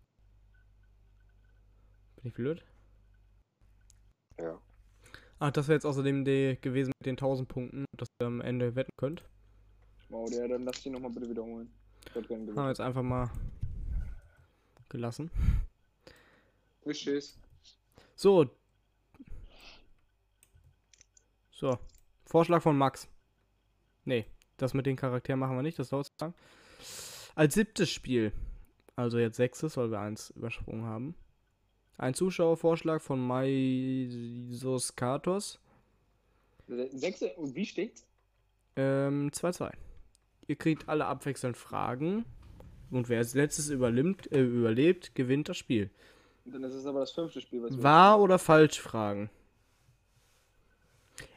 Bin 2.16 2.28
ich 2.28 2.34
blöd? 2.34 2.66
Ja. 4.40 4.60
Ach, 5.38 5.52
das 5.52 5.68
wäre 5.68 5.76
jetzt 5.76 5.86
außerdem 5.86 6.26
die 6.26 6.58
gewesen 6.60 6.92
mit 7.00 7.06
den 7.06 7.14
1000 7.14 7.48
Punkten, 7.48 7.86
dass 7.96 8.08
ihr 8.20 8.28
am 8.28 8.42
Ende 8.42 8.76
wetten 8.76 8.92
könnt. 8.98 9.24
Wow, 10.10 10.30
der, 10.30 10.48
dann 10.48 10.64
lass 10.64 10.82
die 10.82 10.90
nochmal 10.90 11.12
bitte 11.12 11.30
wiederholen. 11.30 11.72
Ich 12.08 12.16
hätte 12.16 12.28
gerne 12.28 12.48
Haben 12.48 12.56
wir 12.56 12.70
jetzt 12.70 12.82
einfach 12.82 13.04
mal 13.04 13.30
gelassen. 14.90 15.30
Tschüss. 16.90 17.38
So. 18.16 18.50
So. 21.56 21.80
Vorschlag 22.26 22.62
von 22.62 22.78
Max. 22.78 23.08
Nee, 24.04 24.26
das 24.58 24.74
mit 24.74 24.86
den 24.86 24.98
Charakteren 24.98 25.40
machen 25.40 25.56
wir 25.56 25.64
nicht, 25.64 25.80
das 25.80 25.90
dauert 25.90 26.08
zu 26.08 26.14
lang. 26.20 26.34
Als 27.34 27.54
siebtes 27.54 27.90
Spiel, 27.90 28.34
also 28.98 29.18
jetzt 29.18 29.38
sechstes, 29.38 29.78
weil 29.78 29.90
wir 29.90 30.00
eins 30.00 30.32
übersprungen 30.32 30.86
haben. 30.86 31.16
Ein 31.98 32.14
Zuschauervorschlag 32.14 33.02
von 33.02 33.26
Maisos 33.26 34.98
Katos. 34.98 35.60
Sechste, 36.68 37.34
und 37.36 37.56
wie 37.56 37.66
steht's? 37.66 38.06
Ähm, 38.76 39.30
2-2. 39.32 39.72
Ihr 40.48 40.56
kriegt 40.58 40.90
alle 40.90 41.06
abwechselnd 41.06 41.56
Fragen. 41.56 42.26
Und 42.92 43.08
wer 43.08 43.20
als 43.20 43.34
letztes 43.34 43.70
überlebt, 43.70 44.30
äh, 44.32 44.42
überlebt, 44.42 45.16
gewinnt 45.16 45.48
das 45.48 45.58
Spiel. 45.58 45.90
Und 46.44 46.54
dann 46.54 46.64
ist 46.64 46.74
es 46.74 46.86
aber 46.86 47.00
das 47.00 47.12
fünfte 47.12 47.40
Spiel, 47.40 47.64
was 47.64 47.82
Wahr 47.82 48.20
oder 48.20 48.40
falsch 48.40 48.80
Fragen. 48.80 49.30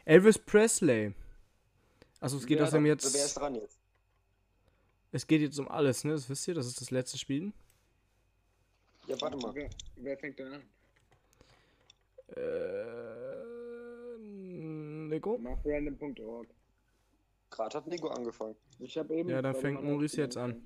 Elvis 0.05 0.37
Presley. 0.37 1.13
Also 2.19 2.37
es 2.37 2.45
geht 2.45 2.59
Ja, 2.59 2.65
außerdem 2.65 2.83
Wer 2.85 2.93
jetzt. 2.93 3.05
ist 3.15 3.33
dran 3.35 3.55
jetzt? 3.55 3.79
Es 5.11 5.25
geht 5.25 5.41
jetzt 5.41 5.57
um 5.59 5.67
alles, 5.67 6.03
ne? 6.03 6.11
Das 6.13 6.29
wisst 6.29 6.47
ihr, 6.47 6.53
das 6.53 6.67
ist 6.67 6.81
das 6.81 6.91
letzte 6.91 7.17
Spiel. 7.17 7.51
Ja, 9.07 9.19
warte 9.21 9.37
mal. 9.37 9.53
Wer, 9.55 9.69
wer 9.95 10.17
fängt 10.17 10.37
denn 10.37 10.53
an? 10.53 10.61
Äh. 12.35 14.17
Nico? 15.09 15.37
Mach 15.39 15.57
random.org. 15.65 16.47
Gerade 17.49 17.77
hat 17.77 17.87
Nico 17.87 18.09
angefangen. 18.09 18.55
Ich 18.79 18.97
habe 18.97 19.15
eben. 19.15 19.29
Ja, 19.29 19.41
dann 19.41 19.55
fängt 19.55 19.83
Maurice 19.83 20.17
jetzt 20.17 20.37
an. 20.37 20.61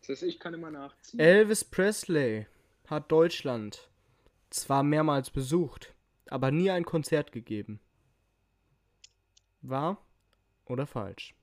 Das 0.00 0.08
heißt, 0.10 0.22
ich 0.22 0.40
kann 0.40 0.54
immer 0.54 0.70
nachziehen. 0.70 1.20
Elvis 1.20 1.62
Presley 1.64 2.46
hat 2.86 3.12
Deutschland 3.12 3.88
zwar 4.48 4.82
mehrmals 4.82 5.30
besucht, 5.30 5.92
aber 6.30 6.50
nie 6.50 6.70
ein 6.70 6.84
Konzert 6.84 7.32
gegeben. 7.32 7.80
Wahr 9.62 9.98
oder 10.64 10.86
falsch? 10.86 11.34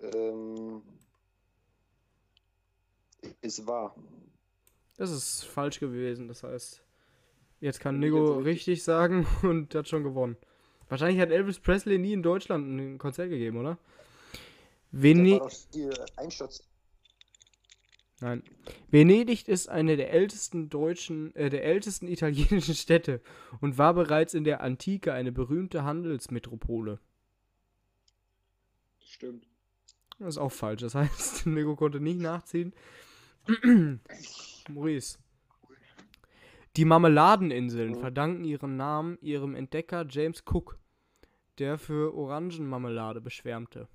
Ähm, 0.00 0.82
ist 3.40 3.66
wahr. 3.66 3.94
Das 4.96 5.10
ist 5.10 5.44
falsch 5.44 5.78
gewesen, 5.78 6.26
das 6.28 6.42
heißt, 6.42 6.82
jetzt 7.60 7.80
kann 7.80 8.02
jetzt 8.02 8.44
richtig 8.44 8.82
sagen 8.82 9.26
und 9.42 9.74
hat 9.74 9.88
schon 9.88 10.02
gewonnen. 10.02 10.36
Wahrscheinlich 10.88 11.20
hat 11.20 11.30
Elvis 11.30 11.60
Presley 11.60 11.98
nie 11.98 12.12
in 12.12 12.22
Deutschland 12.22 12.66
ein 12.68 12.98
Konzert 12.98 13.28
gegeben, 13.28 13.58
oder? 13.58 13.78
Der 14.92 15.02
Vene 15.02 15.40
war 15.40 15.48
doch 15.48 15.56
hier 15.72 16.06
Einsturz. 16.16 16.62
Nein. 18.20 18.42
Venedig 18.90 19.46
ist 19.46 19.68
eine 19.68 19.96
der 19.96 20.10
ältesten 20.12 20.70
deutschen, 20.70 21.34
äh, 21.36 21.50
der 21.50 21.64
ältesten 21.64 22.08
italienischen 22.08 22.74
Städte 22.74 23.20
und 23.60 23.76
war 23.78 23.94
bereits 23.94 24.32
in 24.34 24.44
der 24.44 24.62
Antike 24.62 25.12
eine 25.12 25.32
berühmte 25.32 25.84
Handelsmetropole. 25.84 26.98
Stimmt. 29.04 29.46
Das 30.18 30.28
ist 30.28 30.38
auch 30.38 30.52
falsch. 30.52 30.80
Das 30.80 30.94
heißt, 30.94 31.46
Nico 31.46 31.76
konnte 31.76 32.00
nicht 32.00 32.18
nachziehen. 32.20 32.72
Maurice. 34.68 35.18
Die 36.76 36.84
Marmeladeninseln 36.84 37.92
Mhm. 37.92 38.00
verdanken 38.00 38.44
ihren 38.44 38.76
Namen 38.76 39.18
ihrem 39.20 39.54
Entdecker 39.54 40.04
James 40.08 40.42
Cook, 40.46 40.78
der 41.58 41.78
für 41.78 42.14
Orangenmarmelade 42.14 43.20
beschwärmte. 43.20 43.88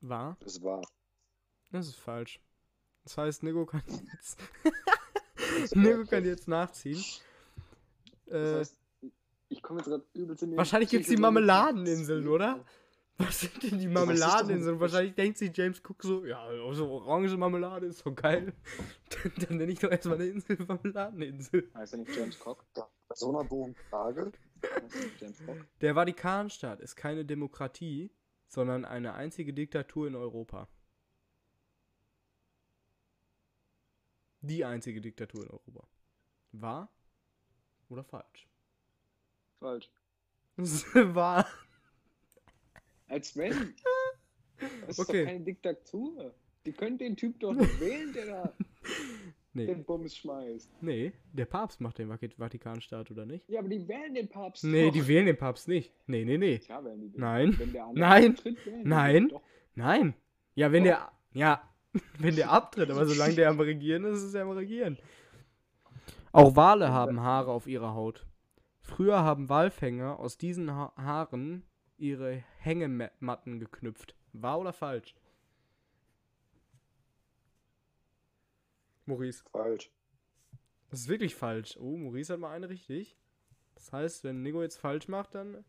War? 0.00 0.36
Ist 0.44 0.62
wahr. 0.62 0.82
Das 1.70 1.86
ist 1.88 1.96
falsch. 1.96 2.40
Das 3.04 3.16
heißt, 3.16 3.42
Nico 3.42 3.66
kann 3.66 3.82
jetzt. 4.12 4.38
Nico 5.74 6.04
kann 6.06 6.24
jetzt 6.24 6.48
nachziehen. 6.48 7.02
Das 8.26 8.34
Äh, 8.34 8.58
heißt, 8.60 8.76
ich 9.48 9.62
komme 9.62 9.80
jetzt 9.80 9.88
gerade 9.88 10.04
übelst 10.14 10.42
in 10.42 10.50
den 10.50 10.58
wahrscheinlich 10.58 10.90
gibt's 10.90 11.08
die 11.08 11.14
psychologischen- 11.16 11.46
Marmeladeninseln, 11.46 12.28
oder? 12.28 12.64
Was 13.18 13.40
sind 13.40 13.62
denn 13.62 13.78
die 13.78 13.88
Marmeladeninseln? 13.88 14.76
so- 14.76 14.80
Wahrscheinlich 14.80 15.14
denkt 15.14 15.36
sich 15.38 15.54
James 15.54 15.82
Cook 15.86 16.02
so, 16.02 16.24
ja, 16.24 16.48
so 16.72 16.88
orange 16.90 17.36
Marmelade 17.36 17.86
ist 17.86 18.04
doch 18.06 18.14
geil. 18.14 18.54
dann, 19.22 19.32
dann 19.36 19.56
nenne 19.58 19.72
ich 19.72 19.78
doch 19.80 19.90
erstmal 19.90 20.16
eine 20.16 20.26
Insel 20.26 20.56
Marmeladeninsel. 20.66 21.70
Heißt 21.74 21.92
er 21.94 21.98
nicht 21.98 22.16
James 22.16 22.38
so 23.14 23.28
einer 23.36 23.48
doofen 23.48 23.74
Frage. 23.90 24.32
Er? 25.20 25.56
Der 25.80 25.94
Vatikanstaat 25.94 26.80
ist 26.80 26.94
keine 26.96 27.24
Demokratie, 27.24 28.10
sondern 28.50 28.84
eine 28.84 29.14
einzige 29.14 29.54
Diktatur 29.54 30.08
in 30.08 30.16
Europa. 30.16 30.68
Die 34.42 34.64
einzige 34.64 35.00
Diktatur 35.00 35.44
in 35.44 35.50
Europa. 35.50 35.86
Wahr 36.52 36.90
oder 37.88 38.02
falsch? 38.04 38.48
Falsch. 39.60 39.90
Wahr. 40.56 41.46
Als 43.08 43.36
wenn. 43.36 43.74
Das 44.82 44.98
ist 44.98 44.98
Okay. 44.98 45.24
doch 45.24 45.30
keine 45.30 45.44
Diktatur. 45.44 46.34
Die 46.66 46.72
können 46.72 46.98
den 46.98 47.16
Typ 47.16 47.38
doch 47.40 47.52
nicht 47.54 47.80
wählen, 47.80 48.12
der 48.12 48.26
da 48.26 48.54
Nee, 49.52 49.66
den 49.66 49.84
Bums 49.84 50.16
schmeißt. 50.16 50.70
nee, 50.80 51.12
der 51.32 51.44
Papst 51.44 51.80
macht 51.80 51.98
den 51.98 52.08
Vati- 52.08 52.36
Vatikanstaat, 52.38 53.10
oder 53.10 53.26
nicht? 53.26 53.48
Ja, 53.48 53.58
aber 53.58 53.68
die 53.68 53.86
wählen 53.88 54.14
den 54.14 54.28
Papst. 54.28 54.62
Nee, 54.62 54.86
doch. 54.86 54.92
die 54.92 55.08
wählen 55.08 55.26
den 55.26 55.36
Papst 55.36 55.66
nicht. 55.66 55.92
Nee, 56.06 56.24
nee, 56.24 56.38
nee. 56.38 56.58
Klar 56.58 56.84
wählen 56.84 57.00
die 57.00 57.08
den. 57.10 57.20
Nein. 57.20 57.58
Wenn 57.58 57.72
der 57.72 57.86
Nein. 57.94 58.38
wählen 58.44 58.56
die 58.64 58.88
Nein. 58.88 59.28
den. 59.28 59.38
Nein. 59.74 60.14
Ja, 60.54 60.70
wenn 60.70 60.84
Doch. 60.84 60.90
der. 60.90 61.12
Ja, 61.32 61.68
wenn 62.18 62.36
der 62.36 62.50
abtritt, 62.50 62.90
aber 62.90 63.04
solange 63.06 63.34
der 63.34 63.50
am 63.50 63.58
Regieren 63.58 64.04
ist, 64.04 64.22
ist 64.22 64.34
er 64.34 64.42
am 64.42 64.50
Regieren. 64.52 64.98
Auch 66.32 66.54
Wale 66.54 66.92
haben 66.92 67.20
Haare 67.20 67.50
auf 67.50 67.66
ihrer 67.66 67.94
Haut. 67.94 68.24
Früher 68.82 69.18
haben 69.24 69.48
Walfänger 69.48 70.18
aus 70.20 70.38
diesen 70.38 70.72
ha 70.72 70.92
Haaren 70.96 71.64
ihre 71.98 72.44
Hängematten 72.58 73.58
geknüpft. 73.58 74.14
Wahr 74.32 74.60
oder 74.60 74.72
falsch? 74.72 75.14
Maurice. 79.10 79.44
Falsch. 79.52 79.90
Das 80.88 81.00
ist 81.00 81.08
wirklich 81.08 81.34
falsch. 81.34 81.76
Oh, 81.78 81.96
Maurice 81.96 82.32
hat 82.32 82.40
mal 82.40 82.52
eine 82.52 82.68
richtig. 82.68 83.16
Das 83.74 83.92
heißt, 83.92 84.24
wenn 84.24 84.42
Nico 84.42 84.62
jetzt 84.62 84.78
falsch 84.78 85.08
macht, 85.08 85.34
dann. 85.34 85.64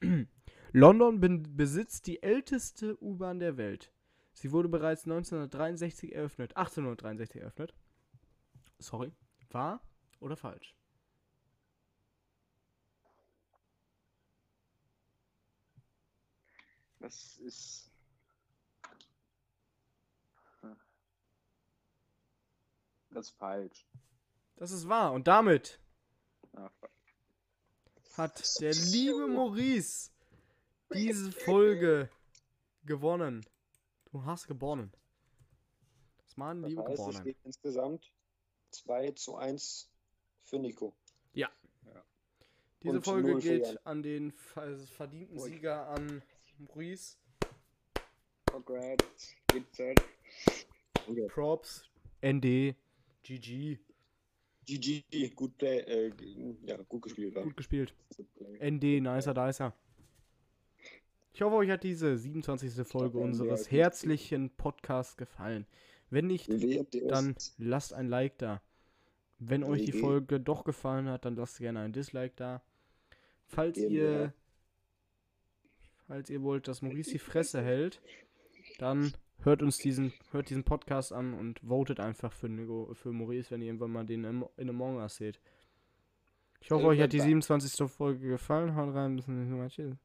London 0.72 1.56
besitzt 1.56 2.06
die 2.06 2.22
älteste 2.22 3.02
U-Bahn 3.02 3.40
der 3.40 3.56
Welt. 3.56 3.92
Sie 4.32 4.52
wurde 4.52 4.68
bereits 4.68 5.04
1963 5.04 6.14
eröffnet. 6.14 6.56
1863 6.56 7.42
eröffnet. 7.42 7.74
Sorry. 8.78 9.12
Wahr 9.50 9.82
oder 10.20 10.36
falsch? 10.36 10.74
Das 17.00 17.36
ist. 17.38 17.91
Das 23.12 23.28
ist 23.28 23.36
falsch. 23.36 23.86
Das 24.56 24.70
ist 24.70 24.88
wahr. 24.88 25.12
Und 25.12 25.26
damit 25.28 25.80
fuck. 26.52 26.90
hat 28.16 28.60
der 28.60 28.72
liebe 28.74 29.26
Maurice 29.28 30.10
diese 30.92 31.32
Folge 31.32 32.08
gewonnen. 32.84 33.44
Du 34.10 34.24
hast 34.24 34.46
gewonnen. 34.46 34.92
Das 36.18 36.34
Das 36.36 36.68
liebe 36.70 36.84
heißt, 36.84 37.08
es 37.08 37.16
steht 37.18 37.36
insgesamt 37.44 38.12
2 38.70 39.12
zu 39.12 39.36
1 39.36 39.90
für 40.44 40.58
Nico. 40.58 40.94
Diese 42.82 42.96
und 42.96 43.04
Folge 43.04 43.38
geht 43.38 43.86
an 43.86 44.02
den 44.02 44.32
ver- 44.32 44.76
verdienten 44.76 45.38
Ui. 45.38 45.48
Sieger 45.50 45.86
an 45.86 46.20
Maurice. 46.58 47.16
Congrats. 48.50 49.36
Geht 49.52 49.72
Zeit. 49.72 50.02
Props. 51.28 51.84
ND. 52.24 52.74
GG. 53.22 53.78
GG, 54.64 55.30
gut 55.34 55.58
play, 55.58 55.78
äh, 55.80 56.10
g- 56.10 56.56
ja, 56.66 56.76
gut 56.82 57.02
gespielt. 57.02 57.34
Gut 57.34 57.56
gespielt. 57.56 57.94
ND, 58.60 59.00
nicer 59.00 59.34
dicer. 59.34 59.74
Ich 61.32 61.42
hoffe, 61.42 61.56
euch 61.56 61.70
hat 61.70 61.82
diese 61.82 62.16
27. 62.16 62.86
Folge 62.86 63.18
ND 63.18 63.24
unseres 63.24 63.70
herzlichen 63.70 64.50
Podcasts 64.50 65.16
gefallen. 65.16 65.66
Wenn 66.10 66.26
nicht, 66.26 66.48
dann 67.10 67.34
lasst 67.58 67.94
ein 67.94 68.08
Like 68.08 68.38
da. 68.38 68.62
Wenn 69.38 69.64
euch 69.64 69.84
die 69.84 69.94
WG. 69.94 70.00
Folge 70.00 70.38
doch 70.40 70.62
gefallen 70.62 71.08
hat, 71.08 71.24
dann 71.24 71.34
lasst 71.34 71.58
gerne 71.58 71.80
ein 71.80 71.92
Dislike 71.92 72.34
da. 72.36 72.62
Falls 73.46 73.78
ihr 73.78 74.32
falls 76.06 76.30
ihr 76.30 76.42
wollt, 76.42 76.68
dass 76.68 76.82
Maurice 76.82 77.10
die 77.12 77.18
Fresse 77.18 77.62
hält, 77.62 78.00
dann 78.78 79.12
hört 79.44 79.62
uns 79.62 79.78
diesen 79.78 80.12
hört 80.30 80.50
diesen 80.50 80.64
Podcast 80.64 81.12
an 81.12 81.34
und 81.34 81.60
votet 81.60 82.00
einfach 82.00 82.32
für 82.32 82.48
Nico, 82.48 82.90
für 82.94 83.12
Maurice, 83.12 83.50
wenn 83.50 83.60
ihr 83.60 83.68
irgendwann 83.68 83.92
mal 83.92 84.06
den 84.06 84.44
in 84.56 84.68
Among 84.68 84.96
Us 84.96 85.16
seht. 85.16 85.40
Ich 86.60 86.70
hoffe, 86.70 86.86
euch 86.86 87.00
hat 87.00 87.12
die 87.12 87.20
27. 87.20 87.90
Folge 87.90 88.28
gefallen. 88.28 88.76
Haut 88.76 88.94
rein, 88.94 89.16
bis 89.16 89.24
zum 89.24 89.36
nächsten 89.36 89.58
Mal. 89.58 89.68
Tschüss. 89.68 89.96